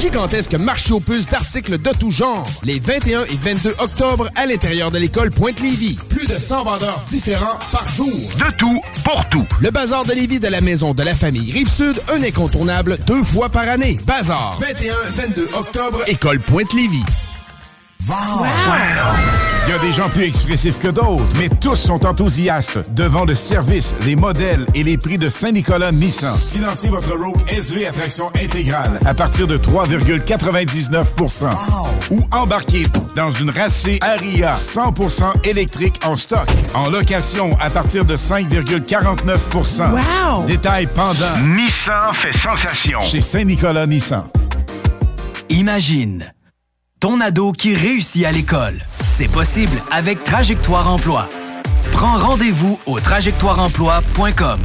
Gigantesque 0.00 0.54
marché 0.54 0.92
aux 0.92 1.00
puces 1.00 1.26
d'articles 1.26 1.78
de 1.78 1.90
tout 1.98 2.10
genre. 2.10 2.46
Les 2.62 2.78
21 2.78 3.24
et 3.24 3.36
22 3.36 3.70
octobre 3.78 4.28
à 4.34 4.46
l'intérieur 4.46 4.90
de 4.90 4.98
l'école 4.98 5.30
Pointe-Lévis. 5.30 5.96
Plus 6.08 6.26
de 6.26 6.38
100 6.38 6.64
vendeurs 6.64 7.02
différents 7.06 7.58
par 7.72 7.88
jour. 7.88 8.06
De 8.06 8.56
tout, 8.58 8.82
pour 9.04 9.28
tout. 9.30 9.46
Le 9.60 9.70
Bazar 9.70 10.04
de 10.04 10.12
Lévis 10.12 10.40
de 10.40 10.48
la 10.48 10.60
Maison 10.60 10.94
de 10.94 11.02
la 11.02 11.14
Famille 11.14 11.52
Rive-Sud, 11.52 12.02
un 12.12 12.22
incontournable 12.22 12.98
deux 13.06 13.22
fois 13.22 13.48
par 13.48 13.68
année. 13.68 13.98
Bazar. 14.04 14.58
21-22 14.60 15.54
octobre, 15.54 16.02
école 16.06 16.40
Pointe-Lévis. 16.40 17.04
Il 18.06 19.70
y 19.70 19.72
a 19.72 19.78
des 19.78 19.92
gens 19.92 20.10
plus 20.10 20.24
expressifs 20.24 20.78
que 20.78 20.88
d'autres, 20.88 21.24
mais 21.38 21.48
tous 21.48 21.76
sont 21.76 22.04
enthousiastes 22.04 22.92
devant 22.92 23.24
le 23.24 23.34
service, 23.34 23.96
les 24.04 24.14
modèles 24.14 24.66
et 24.74 24.82
les 24.82 24.98
prix 24.98 25.16
de 25.16 25.30
Saint-Nicolas 25.30 25.90
Nissan. 25.90 26.36
Financez 26.36 26.88
votre 26.90 27.16
Rogue 27.16 27.40
SV 27.48 27.86
à 27.86 27.92
traction 27.92 28.26
intégrale 28.42 28.98
à 29.06 29.14
partir 29.14 29.46
de 29.46 29.56
3,99% 29.56 31.46
Ou 32.10 32.20
embarquez 32.30 32.82
dans 33.16 33.32
une 33.32 33.48
racée 33.48 33.98
Aria 34.02 34.52
100% 34.52 35.48
électrique 35.48 35.98
en 36.04 36.18
stock. 36.18 36.48
En 36.74 36.90
location 36.90 37.56
à 37.58 37.70
partir 37.70 38.04
de 38.04 38.16
5,49 38.16 39.80
Wow! 39.80 40.44
Détail 40.46 40.88
pendant. 40.94 41.38
Nissan 41.42 42.12
fait 42.12 42.36
sensation. 42.36 43.00
Chez 43.00 43.22
Saint-Nicolas 43.22 43.86
Nissan. 43.86 44.26
Imagine 45.48 46.34
ton 47.00 47.20
ado 47.20 47.52
qui 47.52 47.74
réussit 47.74 48.24
à 48.24 48.32
l'école. 48.32 48.80
C'est 49.02 49.28
possible 49.28 49.80
avec 49.90 50.24
Trajectoire 50.24 50.88
Emploi. 50.88 51.28
Prends 51.92 52.16
rendez-vous 52.16 52.78
au 52.86 52.98
trajectoireemploi.com. 52.98 54.60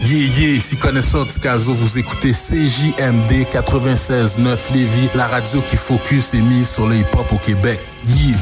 Yeah, 0.00 0.26
yeah, 0.38 0.56
ici 0.56 0.76
connaisseur 0.76 1.28
Ticazo, 1.28 1.72
vous 1.72 1.98
écoutez 1.98 2.32
CJMD 2.32 3.46
96.9 3.52 4.58
Lévis, 4.74 5.08
la 5.14 5.26
radio 5.28 5.60
qui 5.60 5.76
focus 5.76 6.34
et 6.34 6.40
mise 6.40 6.68
sur 6.68 6.88
le 6.88 6.96
hip-hop 6.96 7.32
au 7.32 7.36
Québec. 7.38 7.80
Yeah. 8.06 8.36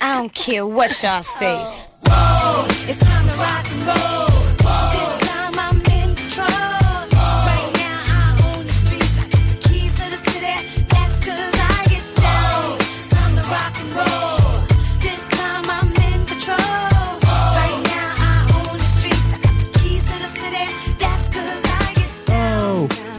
I 0.00 0.18
don't 0.18 0.32
care 0.32 0.66
what 0.66 0.88
y'all 1.02 1.22
say. 1.22 1.56
It's 2.88 2.98
time 2.98 3.26
to 3.26 3.38
rock 3.38 3.66
and 3.70 3.86
roll. 3.86 4.33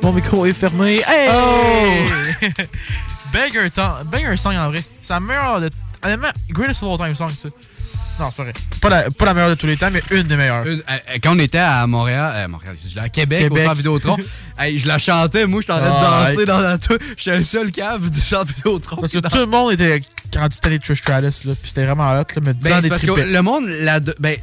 Mon 0.05 0.11
micro 0.13 0.45
est 0.45 0.53
fermé. 0.53 1.01
Hey! 1.07 1.27
Oh! 1.33 2.43
banger, 3.33 3.71
temps, 3.71 3.95
banger 4.05 4.37
song 4.37 4.55
en 4.55 4.69
vrai. 4.69 4.83
C'est 5.01 5.11
la 5.11 5.19
meilleure 5.19 5.59
de. 5.59 5.71
Honnêtement, 6.03 6.27
Greatest 6.47 6.83
of 6.83 6.91
All 7.01 7.07
Time 7.07 7.15
song, 7.15 7.31
ça. 7.35 7.49
Non, 8.19 8.29
c'est 8.29 8.37
pas 8.37 8.43
vrai. 8.43 8.53
Pas 8.79 8.89
la, 8.89 9.09
pas 9.09 9.25
la 9.25 9.33
meilleure 9.33 9.49
de 9.49 9.55
tous 9.55 9.65
les 9.65 9.77
temps, 9.77 9.89
mais 9.91 10.03
une 10.11 10.21
des 10.27 10.35
meilleures. 10.35 10.63
Euh, 10.63 10.77
euh, 10.87 10.97
quand 11.23 11.35
on 11.35 11.39
était 11.39 11.57
à 11.57 11.87
Montréal, 11.87 12.33
euh, 12.35 12.47
Montréal, 12.47 12.75
je 12.77 12.99
à 12.99 13.09
Québec, 13.09 13.39
Québec. 13.39 13.57
au 13.57 13.63
centre 13.63 13.77
Vidéotron, 13.77 14.17
hey, 14.59 14.77
je 14.77 14.87
la 14.87 14.99
chantais, 14.99 15.47
moi, 15.47 15.61
je 15.61 15.67
t'en 15.67 15.79
train 15.79 15.91
Ah, 15.91 16.21
de 16.21 16.27
danser 16.27 16.41
hey. 16.41 16.45
dans 16.45 16.59
la 16.59 16.77
tour. 16.77 16.97
J'étais 17.17 17.37
le 17.37 17.43
seul 17.43 17.71
cave 17.71 18.07
du 18.11 18.21
centre 18.21 18.53
Vidéotron. 18.53 18.97
Parce 18.97 19.11
que 19.11 19.17
tout 19.17 19.37
le 19.39 19.47
monde 19.47 19.71
était 19.71 20.03
de 20.37 20.79
Trish 20.79 20.99
Stratus, 20.99 21.43
là. 21.45 21.53
Puis 21.59 21.69
c'était 21.69 21.85
vraiment 21.85 22.11
hot, 22.11 22.25
là. 22.35 22.41
Mais 22.41 22.53
Ben, 22.53 22.81
des 22.81 22.89
parce 22.89 23.01
que 23.01 23.11
le 23.11 23.41
monde, 23.41 23.67
la, 23.81 23.99
ben, 23.99 24.37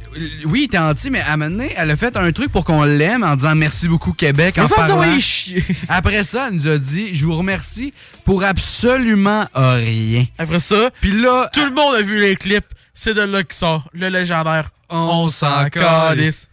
oui, 0.45 0.61
il 0.61 0.63
était 0.65 0.77
anti, 0.77 1.09
mais 1.09 1.21
à 1.21 1.33
un 1.33 1.37
moment 1.37 1.51
donné, 1.51 1.73
elle 1.77 1.91
a 1.91 1.95
fait 1.95 2.15
un 2.17 2.31
truc 2.31 2.51
pour 2.51 2.65
qu'on 2.65 2.83
l'aime 2.83 3.23
en 3.23 3.35
disant 3.35 3.55
merci 3.55 3.87
beaucoup 3.87 4.13
Québec, 4.13 4.57
en 4.57 4.67
parlant. 4.67 5.03
Après 5.87 6.23
ça, 6.23 6.47
elle 6.49 6.55
nous 6.55 6.67
a 6.67 6.77
dit, 6.77 7.13
je 7.15 7.25
vous 7.25 7.35
remercie 7.35 7.93
pour 8.25 8.43
absolument 8.43 9.45
rien. 9.53 10.25
Après 10.37 10.59
ça, 10.59 10.89
puis 11.01 11.11
là, 11.11 11.49
tout 11.53 11.65
le 11.65 11.71
monde 11.71 11.95
a 11.95 12.01
vu 12.01 12.19
les 12.19 12.35
clips. 12.35 12.65
C'est 12.95 13.15
de 13.15 13.21
là 13.21 13.43
que 13.43 13.55
sort 13.55 13.89
le 13.93 14.07
légendaire 14.09 14.69
On 14.89 15.27
s'en 15.27 15.67
calisse. 15.69 16.47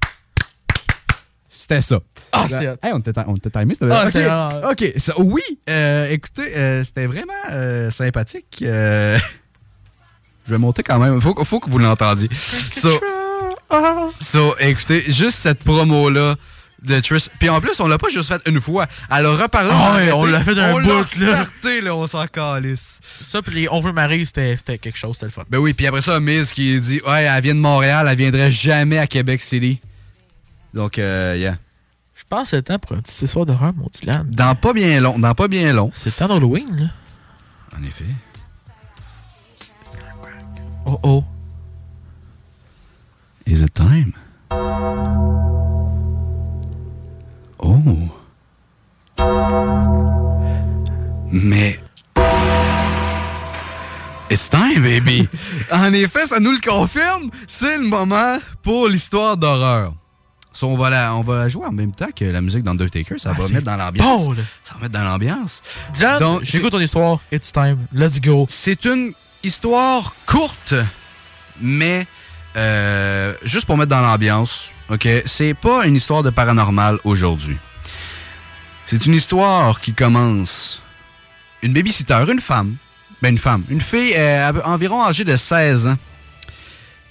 C'était 1.49 1.81
ça. 1.83 2.01
Ah, 2.33 2.47
c'était. 2.49 2.67
Hey, 2.83 2.93
on 2.93 2.99
était 2.99 3.13
on 3.27 3.35
était 3.37 3.51
timé, 3.51 3.75
c'était 3.75 3.93
Ah, 3.93 4.07
OK. 4.07 4.13
vraiment- 4.13 5.33
oui, 5.33 5.43
euh, 5.69 6.11
écoutez, 6.11 6.57
euh, 6.57 6.85
c'était 6.85 7.07
vraiment 7.07 7.33
euh, 7.51 7.91
sympathique. 7.91 8.59
je 8.61 9.19
vais 10.47 10.59
monter 10.59 10.83
quand 10.83 10.99
même. 10.99 11.21
Faut, 11.21 11.35
que- 11.35 11.45
faut 11.45 11.61
que 11.61 11.71
vous 11.71 11.79
l'entendiez. 11.79 12.29
So, 12.73 12.91
so, 14.21 14.55
écoutez, 14.59 15.05
juste 15.11 15.39
cette 15.39 15.63
promo-là 15.65 16.37
de 16.83 16.99
Trish. 17.01 17.29
Puis 17.39 17.49
en 17.51 17.61
plus, 17.61 17.79
on 17.81 17.87
l'a 17.89 17.99
pas 17.99 18.09
juste 18.09 18.29
fait 18.29 18.41
une 18.47 18.61
fois. 18.61 18.87
Elle 19.15 19.27
a 19.27 19.33
reparlé. 19.35 19.71
Ah 19.73 19.97
ouais, 19.97 20.13
on 20.13 20.25
l'a 20.25 20.41
fait 20.43 20.55
d'un 20.55 20.73
on 20.75 20.81
bout, 20.81 21.17
là. 21.19 21.47
là. 21.83 21.95
On 21.95 22.07
s'en 22.07 22.27
calisse. 22.27 23.01
Ça, 23.21 23.43
puis 23.43 23.55
les 23.55 23.69
Over 23.69 23.93
Marie, 23.93 24.25
c'était 24.25 24.57
c'était 24.57 24.79
quelque 24.79 24.97
chose, 24.99 25.15
c'était 25.17 25.27
le 25.27 25.33
fun. 25.33 25.43
Ben 25.51 25.59
oui, 25.59 25.75
puis 25.75 25.87
après 25.87 26.01
ça, 26.01 26.19
Miz 26.21 26.53
qui 26.53 26.81
dit 26.81 27.01
Ouais, 27.07 27.25
elle 27.25 27.43
vient 27.43 27.55
de 27.55 27.61
Montréal, 27.61 28.07
elle 28.11 28.17
viendrait 28.17 28.51
jamais 28.51 28.99
à 28.99 29.07
Québec 29.07 29.41
City. 29.43 29.79
Donc, 30.73 30.99
euh, 30.99 31.37
yeah. 31.39 31.57
Je 32.31 32.37
pense 32.37 32.43
que 32.43 32.51
c'est 32.51 32.57
le 32.59 32.63
temps 32.63 32.79
pour 32.79 32.97
un 32.97 33.01
petit 33.01 33.27
soir 33.27 33.45
d'horreur, 33.45 33.73
mon 33.75 33.89
Dylan. 33.93 34.31
Dans 34.31 34.55
pas 34.55 34.73
bien 34.73 35.01
long, 35.01 35.19
dans 35.19 35.35
pas 35.35 35.49
bien 35.49 35.73
long. 35.73 35.91
C'est 35.93 36.11
le 36.11 36.15
temps 36.15 36.29
d'Halloween, 36.29 36.65
là. 36.77 36.87
En 37.77 37.83
effet. 37.83 38.05
Oh 40.87 41.01
oh. 41.03 41.25
Is 43.49 43.65
it 43.65 43.75
time? 43.75 44.13
Oh. 47.59 47.83
Mais. 51.33 51.81
It's 54.31 54.49
time, 54.49 54.85
baby! 54.85 55.29
en 55.73 55.93
effet, 55.93 56.27
ça 56.27 56.39
nous 56.39 56.53
le 56.53 56.61
confirme. 56.61 57.33
C'est 57.49 57.79
le 57.79 57.89
moment 57.89 58.39
pour 58.63 58.87
l'histoire 58.87 59.37
d'horreur. 59.37 59.95
So, 60.53 60.67
on, 60.69 60.77
va 60.77 60.91
la, 60.91 61.15
on 61.15 61.21
va 61.23 61.37
la 61.37 61.49
jouer 61.49 61.67
en 61.67 61.73
même 61.73 61.93
temps 61.93 62.09
que 62.15 62.25
la 62.25 62.41
musique 62.41 62.65
d'Undertaker. 62.65 63.19
Ça 63.19 63.33
Ah, 63.37 63.41
va 63.41 63.49
mettre 63.49 63.65
dans 63.67 63.77
l'ambiance. 63.77 64.27
bon, 64.27 64.35
ça 64.65 64.75
va 64.75 64.81
mettre 64.81 64.93
dans 64.93 65.05
l'ambiance. 65.05 65.63
Donc, 66.19 66.43
j'écoute 66.43 66.73
ton 66.73 66.81
histoire. 66.81 67.21
It's 67.33 67.53
time. 67.53 67.79
Let's 67.93 68.21
go. 68.21 68.47
C'est 68.49 68.85
une 68.85 69.13
histoire 69.45 70.13
courte, 70.27 70.75
mais 71.61 72.07
euh, 72.57 73.33
juste 73.45 73.65
pour 73.67 73.77
mettre 73.79 73.91
dans 73.91 74.01
l'ambiance, 74.01 74.71
ok? 74.89 75.07
C'est 75.25 75.55
pas 75.55 75.87
une 75.87 75.95
histoire 75.95 76.23
de 76.25 76.31
paranormal 76.31 76.99
aujourd'hui. 77.05 77.57
C'est 78.87 79.07
une 79.07 79.15
histoire 79.15 79.81
qui 79.81 79.95
commence. 79.95 80.83
Une 81.63 81.73
babysitter, 81.73 82.25
une 82.29 82.41
femme, 82.41 82.75
ben 83.23 83.29
une 83.29 83.39
femme, 83.39 83.63
une 83.69 83.81
fille 83.83 84.15
euh, 84.17 84.51
environ 84.65 85.05
âgée 85.05 85.25
de 85.25 85.37
16 85.37 85.89
ans, 85.89 85.97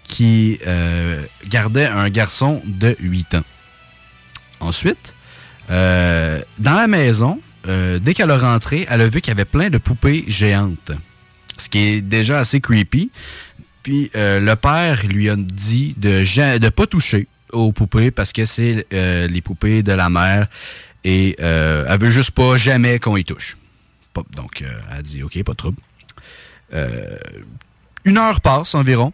qui 0.10 0.60
euh, 0.68 1.24
gardait 1.48 1.86
un 1.86 2.10
garçon 2.10 2.62
de 2.66 2.98
8 3.00 3.36
ans. 3.36 3.44
Ensuite, 4.60 5.14
euh, 5.70 6.42
dans 6.58 6.74
la 6.74 6.88
maison, 6.88 7.40
euh, 7.68 8.00
dès 8.00 8.14
qu'elle 8.14 8.32
a 8.32 8.38
rentré, 8.38 8.86
elle 8.90 9.02
a 9.02 9.08
vu 9.08 9.22
qu'il 9.22 9.32
y 9.32 9.36
avait 9.38 9.46
plein 9.46 9.70
de 9.70 9.78
poupées 9.78 10.26
géantes. 10.28 10.92
Ce 11.58 11.70
qui 11.70 11.80
est 11.80 12.02
déjà 12.02 12.40
assez 12.40 12.60
creepy. 12.60 13.12
Puis 13.84 14.12
euh, 14.16 14.40
le 14.40 14.56
père 14.56 15.06
lui 15.06 15.30
a 15.30 15.36
dit 15.38 15.94
de 15.98 16.20
ne 16.20 16.70
pas 16.70 16.88
toucher 16.88 17.28
aux 17.52 17.72
poupées 17.72 18.12
parce 18.12 18.34
que 18.34 18.46
c'est 18.46 18.86
euh, 18.94 19.28
les 19.28 19.42
poupées 19.42 19.84
de 19.84 19.94
la 19.94 20.10
mère 20.10 20.48
et 21.04 21.36
euh, 21.40 21.86
elle 21.88 22.00
veut 22.00 22.10
juste 22.10 22.32
pas 22.32 22.58
jamais 22.58 23.00
qu'on 23.00 23.16
y 23.16 23.24
touche. 23.24 23.58
Donc 24.36 24.62
elle 24.62 24.98
a 24.98 25.02
dit 25.02 25.24
ok, 25.24 25.42
pas 25.44 25.54
de 25.54 25.58
trouble. 25.58 25.78
Une 28.06 28.18
heure 28.18 28.42
passe 28.42 28.76
environ. 28.76 29.14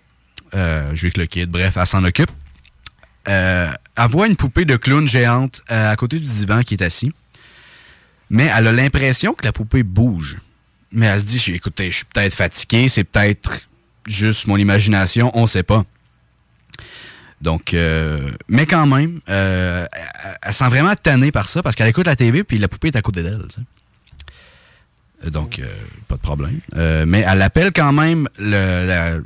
Euh, 0.55 0.91
je 0.93 1.05
avec 1.07 1.17
le 1.17 1.25
kid, 1.25 1.49
bref, 1.49 1.75
elle 1.77 1.85
s'en 1.85 2.03
occupe. 2.03 2.31
Euh, 3.27 3.71
elle 3.97 4.07
voit 4.09 4.27
une 4.27 4.35
poupée 4.35 4.65
de 4.65 4.75
clown 4.77 5.07
géante 5.07 5.61
euh, 5.71 5.91
à 5.91 5.95
côté 5.95 6.19
du 6.19 6.25
divan 6.25 6.61
qui 6.61 6.75
est 6.75 6.81
assis. 6.83 7.11
Mais 8.29 8.49
elle 8.55 8.67
a 8.67 8.71
l'impression 8.71 9.33
que 9.33 9.43
la 9.45 9.51
poupée 9.51 9.83
bouge. 9.83 10.37
Mais 10.91 11.07
elle 11.07 11.19
se 11.19 11.25
dit, 11.25 11.43
écoutez, 11.53 11.91
je 11.91 11.97
suis 11.97 12.05
peut-être 12.05 12.33
fatigué, 12.35 12.87
c'est 12.87 13.03
peut-être 13.03 13.67
juste 14.07 14.47
mon 14.47 14.57
imagination, 14.57 15.31
on 15.33 15.45
sait 15.47 15.63
pas. 15.63 15.83
Donc, 17.41 17.73
euh, 17.73 18.31
mais 18.47 18.65
quand 18.65 18.87
même, 18.87 19.19
euh, 19.29 19.85
elle, 19.91 20.37
elle 20.41 20.53
sent 20.53 20.69
vraiment 20.69 20.95
tannée 20.95 21.31
par 21.31 21.49
ça 21.49 21.61
parce 21.61 21.75
qu'elle 21.75 21.89
écoute 21.89 22.07
la 22.07 22.15
TV 22.15 22.43
puis 22.43 22.57
la 22.57 22.67
poupée 22.67 22.87
est 22.89 22.95
à 22.95 23.01
côté 23.01 23.23
d'elle. 23.23 23.41
Donc, 25.27 25.59
pas 26.07 26.15
de 26.15 26.21
problème. 26.21 26.59
Mais 26.75 27.25
elle 27.27 27.41
appelle 27.41 27.71
quand 27.73 27.91
même 27.91 28.27
le- 28.39 28.85
la- 28.87 29.17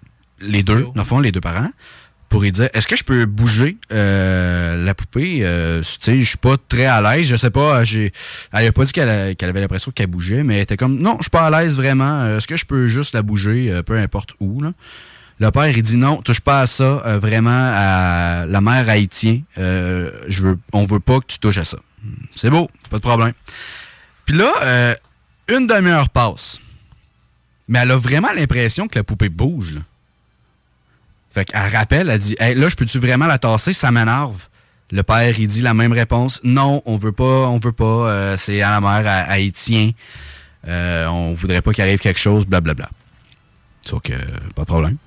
les 0.42 0.64
deux, 0.64 0.84
dans 0.84 0.92
le 0.96 1.04
fond, 1.04 1.20
les 1.20 1.32
deux 1.32 1.42
parents, 1.42 1.70
pour 2.30 2.42
lui 2.42 2.52
dire 2.52 2.70
est-ce 2.74 2.88
que 2.88 2.96
je 2.96 3.04
peux 3.04 3.26
bouger 3.26 3.78
euh, 3.92 4.84
la 4.86 4.94
poupée? 4.94 5.40
Euh, 5.42 5.82
Tu 5.82 5.98
sais, 6.00 6.20
je 6.20 6.24
suis 6.24 6.38
pas 6.38 6.58
très 6.70 6.86
à 6.86 7.02
l'aise. 7.02 7.26
Je 7.28 7.36
sais 7.36 7.50
pas. 7.50 7.84
j'ai 7.84 8.12
Elle 8.54 8.68
a 8.68 8.72
pas 8.72 8.86
dit 8.86 8.92
qu'elle 8.92 9.10
avait 9.10 9.62
l'impression 9.62 9.92
qu'elle 9.92 10.08
bougeait, 10.08 10.44
mais 10.44 10.56
elle 10.58 10.62
était 10.62 10.78
comme 10.78 11.00
non, 11.00 11.16
je 11.18 11.24
suis 11.24 11.30
pas 11.32 11.48
à 11.48 11.50
l'aise 11.62 11.76
vraiment. 11.76 12.22
Euh, 12.22 12.38
Est-ce 12.38 12.48
que 12.48 12.56
je 12.58 12.66
peux 12.66 12.88
juste 12.88 13.14
la 13.16 13.24
bouger, 13.24 13.72
euh, 13.72 13.82
peu 13.84 13.98
importe 13.98 14.36
où 14.40 14.62
là? 14.62 14.74
Le 15.42 15.52
père, 15.52 15.70
il 15.70 15.82
dit 15.82 15.96
non, 15.96 16.18
touche 16.22 16.42
pas 16.42 16.60
à 16.62 16.68
ça. 16.68 17.02
euh, 17.06 17.18
vraiment, 17.18 17.72
à 17.74 18.46
la 18.46 18.60
mère 18.62 18.90
haïtien, 18.90 19.42
euh, 19.58 20.12
je 20.28 20.44
veux, 20.44 20.60
on 20.74 20.84
veut 20.84 21.00
pas 21.00 21.20
que 21.22 21.28
tu 21.28 21.40
touches 21.40 21.58
à 21.60 21.66
ça. 21.66 21.78
C'est 22.36 22.50
beau, 22.50 22.70
pas 22.90 22.98
de 22.98 23.02
problème. 23.02 23.32
Puis 24.26 24.36
là, 24.38 24.52
euh, 24.64 24.96
une 25.48 25.66
demi-heure 25.66 26.10
passe. 26.10 26.60
Mais 27.70 27.80
elle 27.80 27.92
a 27.92 27.98
vraiment 27.98 28.28
l'impression 28.36 28.88
que 28.90 29.00
la 29.00 29.04
poupée 29.04 29.30
bouge. 29.30 29.74
Là. 29.76 29.82
Fait 31.32 31.46
qu'elle 31.46 31.76
rappelle, 31.76 32.10
elle 32.10 32.20
dit 32.20 32.36
Hey, 32.40 32.56
là, 32.56 32.70
je 32.70 32.76
peux-tu 32.76 33.00
vraiment 33.00 33.28
la 33.28 33.38
tasser? 33.40 33.74
Ça 33.74 33.92
m'énerve. 33.92 34.48
Le 34.92 35.04
père, 35.04 35.38
il 35.40 35.48
dit 35.48 35.62
la 35.62 35.74
même 35.76 35.94
réponse 35.94 36.40
Non, 36.44 36.82
on 36.86 36.98
veut 36.98 37.12
pas, 37.12 37.48
on 37.48 37.60
veut 37.60 37.72
pas. 37.72 37.86
euh, 37.86 38.38
c'est 38.38 38.62
à 38.62 38.72
la 38.72 38.82
mère 38.82 39.06
ha- 39.06 39.30
haïtien. 39.32 39.92
Euh, 40.68 41.06
on 41.08 41.34
voudrait 41.34 41.62
pas 41.62 41.72
qu'il 41.74 41.84
arrive 41.84 42.00
quelque 42.00 42.20
chose, 42.20 42.46
blablabla. 42.46 42.90
Sauf 43.86 44.02
que, 44.02 44.14
pas 44.56 44.64
de 44.64 44.68
problème. 44.68 44.98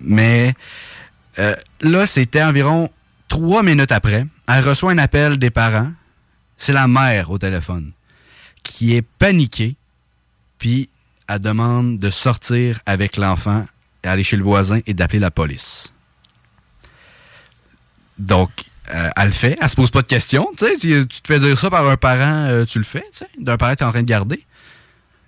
Mais 0.00 0.54
euh, 1.38 1.54
là, 1.80 2.06
c'était 2.06 2.42
environ 2.42 2.90
trois 3.28 3.62
minutes 3.62 3.92
après. 3.92 4.26
Elle 4.48 4.64
reçoit 4.64 4.92
un 4.92 4.98
appel 4.98 5.38
des 5.38 5.50
parents. 5.50 5.92
C'est 6.56 6.72
la 6.72 6.86
mère 6.88 7.30
au 7.30 7.38
téléphone 7.38 7.92
qui 8.62 8.94
est 8.94 9.02
paniquée. 9.02 9.76
Puis 10.58 10.88
elle 11.28 11.40
demande 11.40 11.98
de 11.98 12.10
sortir 12.10 12.78
avec 12.86 13.16
l'enfant, 13.16 13.66
aller 14.02 14.24
chez 14.24 14.36
le 14.36 14.42
voisin 14.42 14.80
et 14.86 14.94
d'appeler 14.94 15.18
la 15.18 15.30
police. 15.30 15.92
Donc, 18.18 18.50
euh, 18.94 19.10
elle 19.16 19.26
le 19.26 19.32
fait. 19.32 19.56
Elle 19.60 19.68
se 19.68 19.76
pose 19.76 19.90
pas 19.90 20.02
de 20.02 20.06
questions. 20.06 20.46
Tu 20.56 20.76
tu 20.78 21.06
te 21.06 21.26
fais 21.26 21.38
dire 21.38 21.56
ça 21.56 21.70
par 21.70 21.86
un 21.88 21.96
parent, 21.96 22.46
euh, 22.48 22.64
tu 22.64 22.78
le 22.78 22.84
fais. 22.84 23.04
tu 23.12 23.18
sais. 23.18 23.28
D'un 23.38 23.56
parent, 23.56 23.74
tu 23.74 23.82
es 23.82 23.86
en 23.86 23.90
train 23.90 24.02
de 24.02 24.06
garder. 24.06 24.44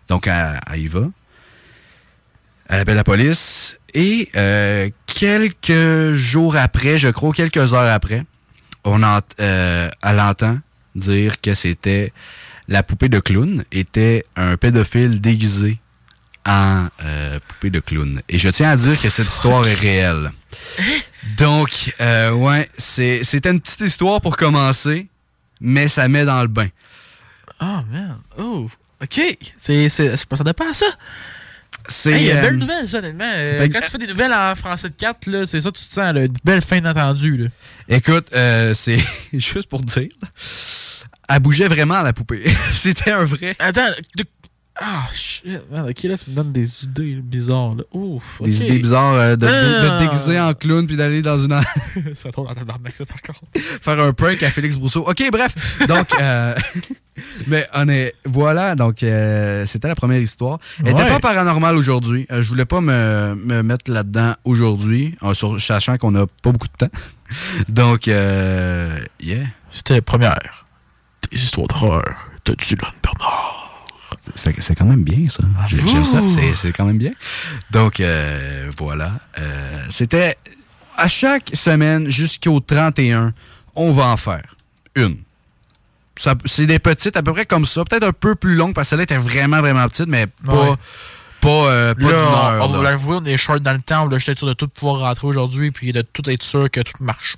Donc, 0.09 0.26
elle, 0.26 0.80
y 0.80 0.86
va. 0.86 1.09
Elle 2.68 2.80
appelle 2.80 2.96
la 2.96 3.05
police. 3.05 3.78
Et 3.94 4.28
euh, 4.36 4.90
quelques 5.06 6.12
jours 6.12 6.56
après, 6.56 6.98
je 6.98 7.09
crois, 7.09 7.32
quelques 7.32 7.74
heures 7.74 7.92
après, 7.92 8.24
on 8.84 9.02
elle 9.38 10.20
entend 10.20 10.59
dire 10.94 11.40
que 11.40 11.55
c'était 11.55 12.12
la 12.68 12.82
poupée 12.82 13.09
de 13.09 13.18
clown 13.18 13.64
était 13.72 14.24
un 14.36 14.56
pédophile 14.56 15.20
déguisé 15.20 15.78
en 16.47 16.89
euh, 17.05 17.39
poupée 17.49 17.71
de 17.71 17.81
clown. 17.81 18.21
Et 18.29 18.39
je 18.39 18.49
tiens 18.51 18.71
à 18.71 18.77
dire 18.77 19.01
que 19.01 19.09
cette 19.09 19.29
histoire 19.29 19.66
est 19.66 19.75
réelle. 19.75 20.31
Donc, 21.39 21.95
euh, 22.01 22.33
ouais, 22.33 22.69
c'est- 22.77 23.25
c'était 23.25 23.51
une 23.51 23.61
petite 23.61 23.81
histoire 23.81 24.21
pour 24.21 24.37
commencer, 24.37 25.07
mais 25.61 25.89
ça 25.89 26.07
met 26.09 26.25
dans 26.25 26.43
le 26.43 26.49
bain. 26.49 26.69
Oh, 27.61 27.81
man. 27.91 28.19
Oh, 28.39 28.69
OK. 29.03 29.21
C'est, 29.61 29.89
c'est, 29.89 30.16
c'est 30.16 30.27
pas 30.29 30.37
à 30.71 30.75
ça? 30.75 30.87
C'est, 31.87 32.12
Hey, 32.12 32.31
euh, 32.33 32.41
belle 32.43 32.57
nouvelle, 32.57 32.89
ça, 32.89 32.99
honnêtement. 32.99 33.31
Euh, 33.31 33.69
quand 33.69 33.81
tu 33.81 33.91
fais 33.91 33.99
des 33.99 34.07
nouvelles 34.07 34.33
en 34.33 34.55
français 34.55 34.89
de 34.89 34.95
4, 34.95 35.27
là, 35.27 35.47
c'est 35.47 35.61
ça, 35.61 35.71
tu 35.71 35.85
te 35.85 35.93
sens, 35.93 36.15
là, 36.15 36.25
une 36.25 36.35
belle 36.43 36.62
fin 36.62 36.81
d'entendu. 36.81 37.49
Écoute, 37.89 38.29
euh, 38.35 38.73
c'est 38.75 38.99
juste 39.35 39.69
pour 39.69 39.83
te 39.85 40.01
dire, 40.01 40.09
elle 41.29 41.41
bougeait 41.41 41.69
vraiment 41.69 42.03
la 42.03 42.12
poupée. 42.15 42.43
C'était 42.75 43.11
un 43.12 43.25
vrai. 43.25 43.55
Attends, 43.59 43.91
de- 44.16 44.25
ah, 44.80 45.06
shit. 45.12 45.44
man, 45.70 45.88
ok, 45.88 46.02
là, 46.05 46.18
tu 46.18 46.30
me 46.30 46.34
donnes 46.34 46.52
des 46.52 46.84
idées 46.84 47.14
bizarres, 47.22 47.76
là. 47.76 47.84
Ouf. 47.92 48.22
Des 48.40 48.62
idées 48.64 48.78
bizarres 48.80 49.14
euh, 49.14 49.36
de, 49.36 49.46
de- 49.46 49.51
de 49.51 49.88
Ah. 49.88 49.98
te 49.98 50.05
déguiser 50.05 50.40
en 50.40 50.55
clown 50.55 50.86
puis 50.86 50.96
d'aller 50.96 51.22
dans 51.22 51.38
une. 51.38 51.55
ça 52.14 52.32
tombe 52.32 52.46
dans 52.48 52.55
ta 52.55 52.60
tabarnak, 52.60 52.94
ça, 52.94 53.06
par 53.06 53.22
contre. 53.22 53.40
faire 53.55 54.01
un 54.01 54.12
prank 54.12 54.42
à 54.42 54.51
Félix 54.51 54.76
Brousseau. 54.76 55.09
OK, 55.09 55.22
bref. 55.30 55.55
Donc, 55.86 56.09
euh, 56.20 56.55
mais 57.46 57.66
on 57.74 57.88
est, 57.88 58.14
voilà, 58.24 58.74
donc 58.74 59.02
euh, 59.02 59.64
c'était 59.66 59.86
la 59.88 59.94
première 59.94 60.20
histoire. 60.20 60.59
Elle 60.80 60.86
n'était 60.86 61.02
Ouais. 61.02 61.09
pas 61.09 61.20
paranormale 61.20 61.76
aujourd'hui. 61.76 62.26
Euh, 62.32 62.42
je 62.42 62.48
voulais 62.48 62.64
pas 62.64 62.80
me, 62.80 63.34
me 63.36 63.62
mettre 63.62 63.90
là-dedans 63.92 64.34
aujourd'hui, 64.44 65.16
euh, 65.22 65.34
sachant 65.59 65.98
qu'on 65.98 66.10
n'a 66.10 66.26
pas 66.42 66.51
beaucoup 66.52 66.66
de 66.68 66.86
temps. 66.86 66.98
Donc, 67.68 68.09
euh, 68.09 68.98
yeah. 69.20 69.44
C'était 69.70 69.94
la 69.94 70.02
première. 70.02 70.66
Des 71.30 71.42
histoires 71.42 71.66
d'horreur 71.68 72.05
de 72.44 72.55
Dylan 72.55 72.90
Bernard. 73.02 73.64
C'est 74.35 74.74
quand 74.74 74.85
même 74.85 75.02
bien, 75.05 75.28
ça. 75.28 75.43
J'ai- 75.69 75.77
J'aime 75.89 76.05
ça. 76.05 76.20
C'est- 76.55 76.73
quand 76.73 76.85
même 76.85 76.98
bien. 76.98 77.12
Donc, 77.70 78.01
euh, 78.01 78.70
voilà. 78.77 79.12
Euh, 79.39 79.85
C'était 79.90 80.36
à 80.97 81.09
chaque 81.09 81.51
semaine 81.55 82.09
jusqu'au 82.09 82.61
31, 82.61 83.32
on 83.77 83.93
va 83.93 84.06
en 84.09 84.16
faire 84.16 84.43
une. 84.97 85.16
C'est 86.47 86.66
des 86.66 86.78
petites, 86.78 87.16
à 87.16 87.23
peu 87.23 87.32
près 87.32 87.44
comme 87.47 87.66
ça. 87.66 87.82
Peut-être 87.85 88.05
un 88.06 88.12
peu 88.12 88.35
plus 88.36 88.55
longues 88.55 88.73
parce 88.74 88.86
que 88.86 88.90
celle-là 88.90 89.02
était 89.05 89.16
vraiment, 89.16 89.61
vraiment 89.61 89.86
petite, 89.89 90.06
mais 90.06 90.27
pas, 90.27 90.70
Ouais. 90.70 90.77
Pas, 91.45 91.69
euh, 91.71 91.95
pas 91.95 92.01
Là, 92.03 92.09
d'une 92.09 92.16
on, 92.16 92.21
heure. 92.59 92.65
on 92.65 92.73
va 92.73 92.83
là. 92.83 92.91
l'avouer, 92.91 93.19
on 93.21 93.25
est 93.25 93.37
short 93.37 93.61
dans 93.62 93.73
le 93.73 93.81
temps. 93.81 94.01
On 94.01 94.05
voulait 94.05 94.16
juste 94.19 94.31
être 94.31 94.39
sûr 94.39 94.49
de 94.49 94.55
tout 94.55 94.66
pouvoir 94.69 95.01
rentrer 95.01 95.27
aujourd'hui 95.27 95.71
puis 95.71 95.93
de 95.93 96.03
tout 96.03 96.29
être 96.29 96.43
sûr 96.43 96.71
que 96.71 96.81
tout 96.81 96.93
marche. 97.03 97.37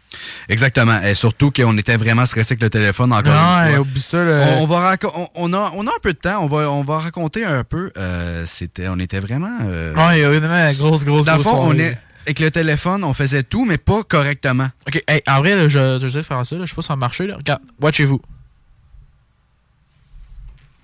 Exactement. 0.49 1.01
Et 1.03 1.15
surtout 1.15 1.51
qu'on 1.51 1.77
était 1.77 1.97
vraiment 1.97 2.25
stressé 2.25 2.53
avec 2.55 2.63
le 2.63 2.71
téléphone 2.71 3.13
encore 3.13 3.33
une 3.33 3.71
fois. 3.73 3.81
oublie 3.81 4.01
ça, 4.01 4.25
là. 4.25 4.47
On, 4.59 4.63
on 4.63 4.67
va 4.67 4.95
raco- 4.97 5.13
on, 5.15 5.29
on 5.35 5.53
a, 5.53 5.73
on 5.75 5.87
a 5.87 5.91
un 5.91 6.01
peu 6.03 6.13
de 6.13 6.19
temps. 6.19 6.43
On 6.43 6.47
va, 6.47 6.71
on 6.71 6.83
va 6.83 6.99
raconter 6.99 7.45
un 7.45 7.65
peu. 7.65 7.91
Euh, 7.97 8.45
c'était, 8.47 8.89
on 8.89 8.99
était 8.99 9.21
vraiment. 9.21 9.59
euh, 9.65 9.95
Ouais, 9.95 10.21
évidemment, 10.21 10.73
grosse, 10.75 11.05
grosse, 11.05 11.27
Dans 11.27 11.35
grosse 11.35 11.47
fond, 11.47 11.69
on 11.69 11.79
est, 11.79 11.99
avec 12.27 12.41
le 12.41 12.51
téléphone, 12.51 13.05
on 13.05 13.15
faisait 13.15 13.43
tout, 13.45 13.65
mais 13.65 13.79
pas 13.79 14.03
correctement. 14.03 14.69
Ok, 14.89 15.03
hey, 15.09 15.23
en 15.29 15.39
vrai, 15.41 15.55
là, 15.57 15.69
je, 15.69 15.99
je 16.01 16.09
sais 16.09 16.23
faire 16.23 16.45
ça. 16.47 16.57
Là. 16.57 16.63
Je 16.65 16.71
sais 16.71 16.75
pas 16.77 16.83
si 16.83 16.89
ça 16.89 16.95
a 16.95 16.97
marché. 16.97 17.27
Là. 17.27 17.37
Regarde, 17.37 17.61
watchez-vous. 17.81 18.21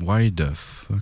Why 0.01 0.33
the 0.33 0.47
fuck? 0.55 0.99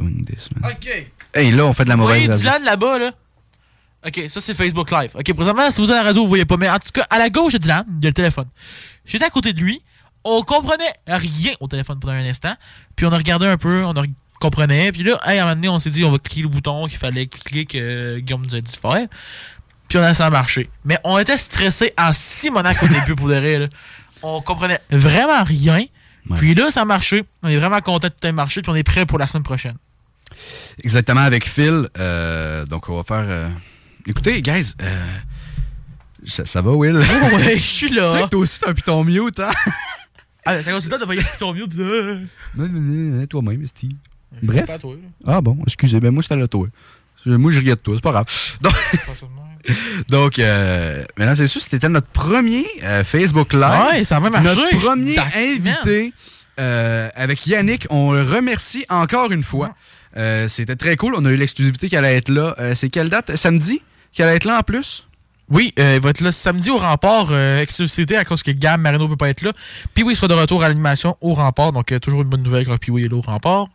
Doing 0.00 0.24
this, 0.24 0.48
man? 0.54 0.72
Ok. 0.72 0.88
Hey, 1.34 1.50
là, 1.52 1.66
on 1.66 1.72
fait 1.72 1.84
de 1.84 1.88
la 1.90 1.96
Vous 1.96 2.02
mauvaise 2.02 2.24
voyez. 2.26 2.38
Dylan 2.38 2.64
là-bas, 2.64 2.98
là? 2.98 3.12
Ok, 4.06 4.20
ça 4.28 4.40
c'est 4.40 4.54
Facebook 4.54 4.90
Live. 4.92 5.10
Ok, 5.14 5.32
présentement, 5.34 5.70
si 5.70 5.80
vous 5.80 5.86
êtes 5.90 5.96
à 5.96 6.02
la 6.02 6.08
radio, 6.08 6.22
vous 6.22 6.28
voyez 6.28 6.44
pas. 6.44 6.56
Mais 6.56 6.68
en 6.70 6.78
tout 6.78 6.90
cas, 6.94 7.06
à 7.10 7.18
la 7.18 7.30
gauche 7.30 7.52
de 7.54 7.58
Dylan, 7.58 7.84
il 7.98 8.04
y 8.04 8.06
a 8.06 8.10
le 8.10 8.14
téléphone. 8.14 8.46
J'étais 9.04 9.24
à 9.24 9.30
côté 9.30 9.52
de 9.52 9.60
lui. 9.60 9.82
On 10.24 10.42
comprenait 10.42 10.92
rien 11.06 11.52
au 11.60 11.66
téléphone 11.68 11.98
pendant 12.00 12.12
un 12.14 12.24
instant. 12.28 12.54
Puis 12.96 13.06
on 13.06 13.12
a 13.12 13.16
regardé 13.16 13.46
un 13.46 13.56
peu, 13.56 13.84
on 13.84 13.90
a 13.92 14.02
re- 14.02 14.10
comprenait. 14.40 14.92
Puis 14.92 15.02
là, 15.02 15.18
hey, 15.26 15.38
à 15.38 15.42
un 15.42 15.44
moment 15.46 15.54
donné, 15.56 15.68
on 15.68 15.78
s'est 15.80 15.90
dit, 15.90 16.04
on 16.04 16.10
va 16.12 16.18
cliquer 16.18 16.42
le 16.42 16.48
bouton 16.48 16.86
qu'il 16.86 16.98
fallait 16.98 17.26
cliquer 17.26 17.64
que 17.66 18.18
Guillaume 18.20 18.42
nous 18.46 18.54
a 18.54 18.60
dit 18.60 18.70
de 18.70 18.76
faire. 18.76 19.06
Puis 19.88 19.98
on 19.98 20.02
a 20.02 20.14
ça 20.14 20.26
a 20.26 20.30
marché. 20.30 20.70
Mais 20.84 20.98
on 21.04 21.18
était 21.18 21.38
stressé 21.38 21.92
en 21.98 22.12
Simonac 22.12 22.82
au 22.82 22.88
début 22.88 23.14
pour 23.16 23.28
de 23.28 23.34
vrai, 23.34 23.58
là. 23.58 23.66
On 24.22 24.40
comprenait 24.42 24.80
vraiment 24.90 25.42
rien. 25.44 25.84
Puis 26.36 26.54
là, 26.54 26.70
ça 26.70 26.82
a 26.82 26.84
marché. 26.84 27.24
On 27.42 27.48
est 27.48 27.56
vraiment 27.56 27.80
content 27.80 28.08
que 28.08 28.14
tout 28.14 28.26
ait 28.26 28.32
marché. 28.32 28.60
Puis 28.62 28.70
on 28.70 28.74
est 28.74 28.82
prêt 28.82 29.06
pour 29.06 29.18
la 29.18 29.26
semaine 29.26 29.44
prochaine. 29.44 29.76
Exactement, 30.84 31.20
avec 31.20 31.48
Phil. 31.48 31.88
euh, 31.98 32.64
donc, 32.66 32.88
on 32.88 32.96
va 32.96 33.02
faire. 33.02 33.24
euh, 33.28 33.48
Écoutez, 34.06 34.40
guys, 34.42 34.74
euh, 34.80 35.06
ça, 36.26 36.46
ça 36.46 36.62
va, 36.62 36.70
Will? 36.72 36.96
ouais, 36.96 37.04
je 37.56 37.60
suis 37.62 37.88
là. 37.90 38.12
Tu 38.12 38.18
sais 38.18 38.24
que 38.24 38.28
toi 38.30 38.40
aussi, 38.40 38.60
t'as 38.60 38.70
un 38.70 38.74
piton 38.74 39.04
mute, 39.04 39.40
hein? 39.40 39.50
Ah, 40.50 40.62
ça 40.62 40.72
considère 40.72 40.98
de 40.98 41.04
payer 41.04 41.22
ton 41.38 41.52
mieux. 41.52 41.66
pis 41.66 41.76
de- 41.76 42.20
Non, 42.56 42.66
non, 42.68 42.80
non, 43.20 43.26
toi-même, 43.26 43.66
Steve. 43.66 43.90
Bref. 44.42 44.64
pas 44.64 44.78
toi. 44.78 44.94
Ah 45.26 45.42
bon, 45.42 45.58
excusez, 45.66 46.00
ben 46.00 46.10
moi, 46.10 46.22
c'était 46.22 46.36
là, 46.36 46.46
toi. 46.46 46.66
Moi, 47.26 47.50
je 47.50 47.60
riais 47.60 47.70
de 47.74 47.80
toi, 47.80 47.94
c'est 47.96 48.02
pas 48.02 48.12
grave. 48.12 48.24
Donc, 48.62 48.74
donc 50.08 50.38
euh, 50.38 51.04
mesdames 51.18 51.34
et 51.36 51.40
messieurs, 51.42 51.60
c'était 51.60 51.88
notre 51.90 52.06
premier 52.06 52.64
euh, 52.82 53.04
Facebook 53.04 53.52
Live. 53.52 53.62
Ouais, 53.92 54.04
ça 54.04 54.16
a 54.16 54.20
même 54.20 54.32
marché. 54.32 54.48
Notre 54.56 54.78
premier 54.78 55.18
invité 55.34 56.14
euh, 56.58 57.08
avec 57.14 57.46
Yannick. 57.46 57.86
On 57.90 58.12
le 58.12 58.22
remercie 58.22 58.86
encore 58.88 59.30
une 59.32 59.42
fois. 59.42 59.74
Euh, 60.16 60.48
c'était 60.48 60.76
très 60.76 60.96
cool. 60.96 61.14
On 61.16 61.24
a 61.24 61.30
eu 61.30 61.36
l'exclusivité 61.36 61.88
qu'elle 61.88 62.04
allait 62.04 62.16
être 62.16 62.28
là. 62.28 62.54
Euh, 62.58 62.74
c'est 62.74 62.88
quelle 62.88 63.08
date? 63.08 63.36
Samedi? 63.36 63.82
Qu'elle 64.12 64.28
allait 64.28 64.36
être 64.36 64.44
là 64.44 64.58
en 64.58 64.62
plus? 64.62 65.07
Oui, 65.50 65.72
euh, 65.78 65.94
il 65.96 66.00
va 66.00 66.10
être 66.10 66.20
là 66.20 66.30
samedi 66.30 66.70
au 66.70 66.76
remport, 66.78 67.28
euh, 67.30 67.62
exclusivité 67.62 68.16
à 68.16 68.24
cause 68.24 68.42
que 68.42 68.50
Gab 68.50 68.80
Marino 68.80 69.08
peut 69.08 69.16
pas 69.16 69.30
être 69.30 69.42
là. 69.42 69.52
Puis 69.94 70.02
oui, 70.04 70.12
il 70.12 70.16
sera 70.16 70.28
de 70.28 70.34
retour 70.34 70.62
à 70.62 70.68
l'animation 70.68 71.16
au 71.22 71.32
remport, 71.34 71.72
donc 71.72 71.90
euh, 71.90 71.98
toujours 71.98 72.20
une 72.22 72.28
bonne 72.28 72.42
nouvelle 72.42 72.66
quand 72.66 72.76
Puis 72.76 72.90
oui 72.92 73.04
est 73.04 73.08
là 73.08 73.16
au 73.16 73.20
remport. 73.22 73.68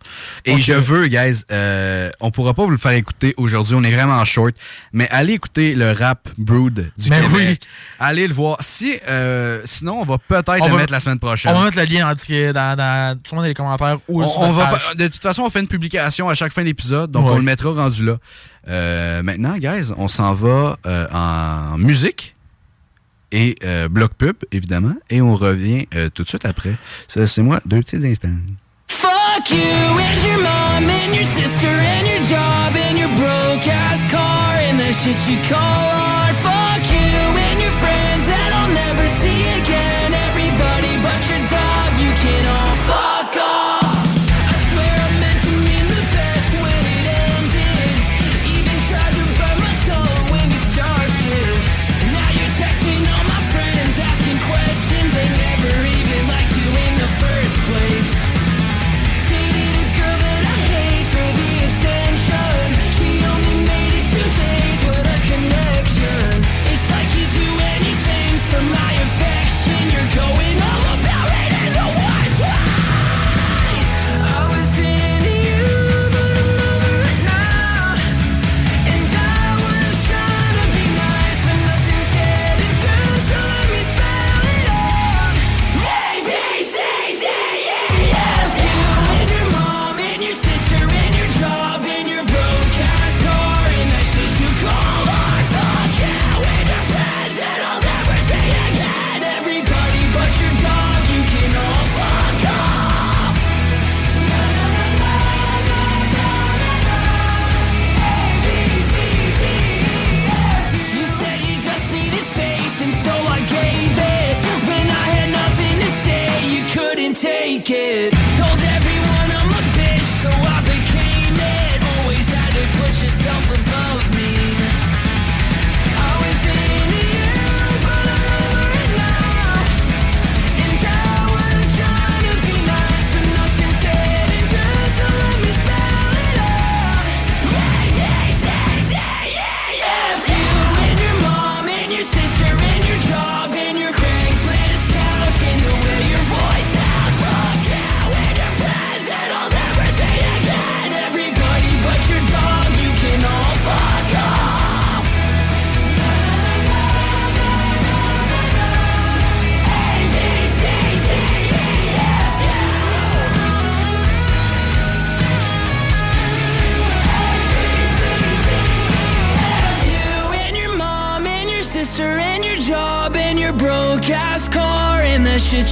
Et 0.46 0.52
Donc, 0.52 0.62
je 0.62 0.74
euh, 0.74 0.80
veux, 0.80 1.08
guys, 1.08 1.42
euh, 1.52 2.10
on 2.20 2.30
pourra 2.32 2.54
pas 2.54 2.64
vous 2.64 2.70
le 2.70 2.78
faire 2.78 2.92
écouter 2.92 3.34
aujourd'hui, 3.38 3.76
on 3.76 3.84
est 3.84 3.92
vraiment 3.92 4.24
short, 4.24 4.54
mais 4.92 5.08
allez 5.10 5.34
écouter 5.34 5.74
le 5.76 5.92
rap 5.94 6.30
Brood 6.38 6.92
du 6.98 7.10
Mais 7.10 7.22
Québec. 7.22 7.62
Allez 8.00 8.28
le 8.28 8.34
voir. 8.34 8.58
Si, 8.62 9.00
euh, 9.10 9.62
sinon, 9.66 10.02
on 10.02 10.06
va 10.06 10.18
peut-être 10.20 10.64
le 10.66 10.72
va- 10.72 10.78
mettre 10.78 10.92
la 10.92 11.00
semaine 11.00 11.20
prochaine. 11.20 11.54
On 11.56 11.60
va 11.60 11.66
mettre 11.66 11.78
le 11.78 11.86
lien 11.86 12.08
en, 12.08 12.14
dans, 12.54 12.76
dans, 12.78 13.20
sûrement 13.26 13.42
dans 13.42 13.48
les 13.48 13.54
commentaires 13.54 13.98
ou 14.08 14.22
On- 14.24 14.52
va 14.52 14.66
page. 14.66 14.96
de 14.96 15.08
toute 15.08 15.22
façon, 15.24 15.42
on 15.44 15.50
fait 15.50 15.62
une 15.62 15.68
publication 15.68 16.30
à 16.30 16.36
chaque 16.36 16.52
fin 16.54 16.64
d'épisode, 16.64 17.10
donc 17.12 17.26
Ouais. 17.26 17.32
on 17.34 17.38
le 17.38 17.44
mettra 17.44 17.72
rendu 17.72 18.06
là. 18.06 18.18
Euh, 18.70 19.22
maintenant, 19.24 19.58
guys, 19.58 19.92
on 19.98 20.08
s'en 20.08 20.34
va 20.34 20.78
euh, 20.86 21.08
en 21.12 21.78
musique 21.78 22.34
et 23.32 23.56
euh, 23.64 23.88
bloc 23.90 24.14
pub, 24.14 24.36
évidemment, 24.52 24.96
et 25.10 25.22
on 25.22 25.36
revient 25.36 25.88
euh, 25.96 26.10
tout 26.10 26.24
de 26.24 26.30
suite 26.30 26.46
après. 26.46 26.76
Ça, 27.08 27.26
C'est 27.28 27.42
moi, 27.42 27.60
deux 27.66 27.80
petits 27.82 28.06
instants. 28.06 28.30
Fuck 28.88 29.50
you 29.50 29.58
and 29.58 30.28
your 30.28 30.38
mom 30.38 30.90
and 30.90 31.14
your 31.16 31.26
sister 31.26 31.68
and 31.68 32.06
your 32.08 32.24
job 32.24 32.74
and 32.76 32.98
your 32.98 33.10
broke 33.18 33.68
ass 33.68 34.00
car 34.12 34.56
and 34.70 34.78
the 34.80 34.94
shit 34.94 35.18
you 35.28 35.38
call 35.50 35.93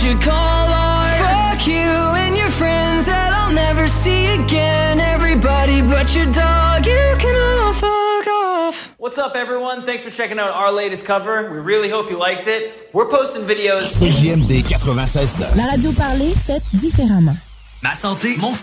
you 0.03 0.17
call 0.17 0.67
art. 0.67 1.17
Fuck 1.17 1.67
you 1.67 1.75
and 1.75 2.35
your 2.35 2.49
friends 2.49 3.05
that 3.05 3.31
I'll 3.33 3.53
never 3.53 3.87
see 3.87 4.33
again. 4.33 4.99
Everybody 4.99 5.81
but 5.81 6.15
your 6.15 6.25
dog, 6.31 6.85
you 6.85 7.15
can 7.19 7.35
all 7.35 7.73
fuck 7.73 8.27
off. 8.27 8.95
What's 8.97 9.19
up, 9.19 9.35
everyone? 9.35 9.85
Thanks 9.85 10.03
for 10.03 10.09
checking 10.09 10.39
out 10.39 10.51
our 10.51 10.71
latest 10.71 11.05
cover. 11.05 11.51
We 11.51 11.59
really 11.59 11.89
hope 11.89 12.09
you 12.09 12.17
liked 12.17 12.47
it. 12.47 12.89
We're 12.93 13.09
posting 13.09 13.43
videos. 13.43 14.01
CJMD 14.01 14.63
96 14.63 15.55
La 15.55 15.65
radio 15.65 15.91
parlée, 15.91 16.33
faite 16.33 16.63
différemment. 16.73 17.37
Ma 17.83 17.93
santé, 17.93 18.37
mon 18.37 18.53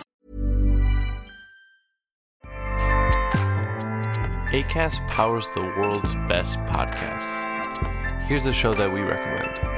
ACAST 4.50 5.06
powers 5.08 5.46
the 5.54 5.60
world's 5.60 6.14
best 6.26 6.58
podcasts. 6.66 7.44
Here's 8.26 8.46
a 8.46 8.52
show 8.52 8.74
that 8.74 8.90
we 8.90 9.02
recommend. 9.02 9.77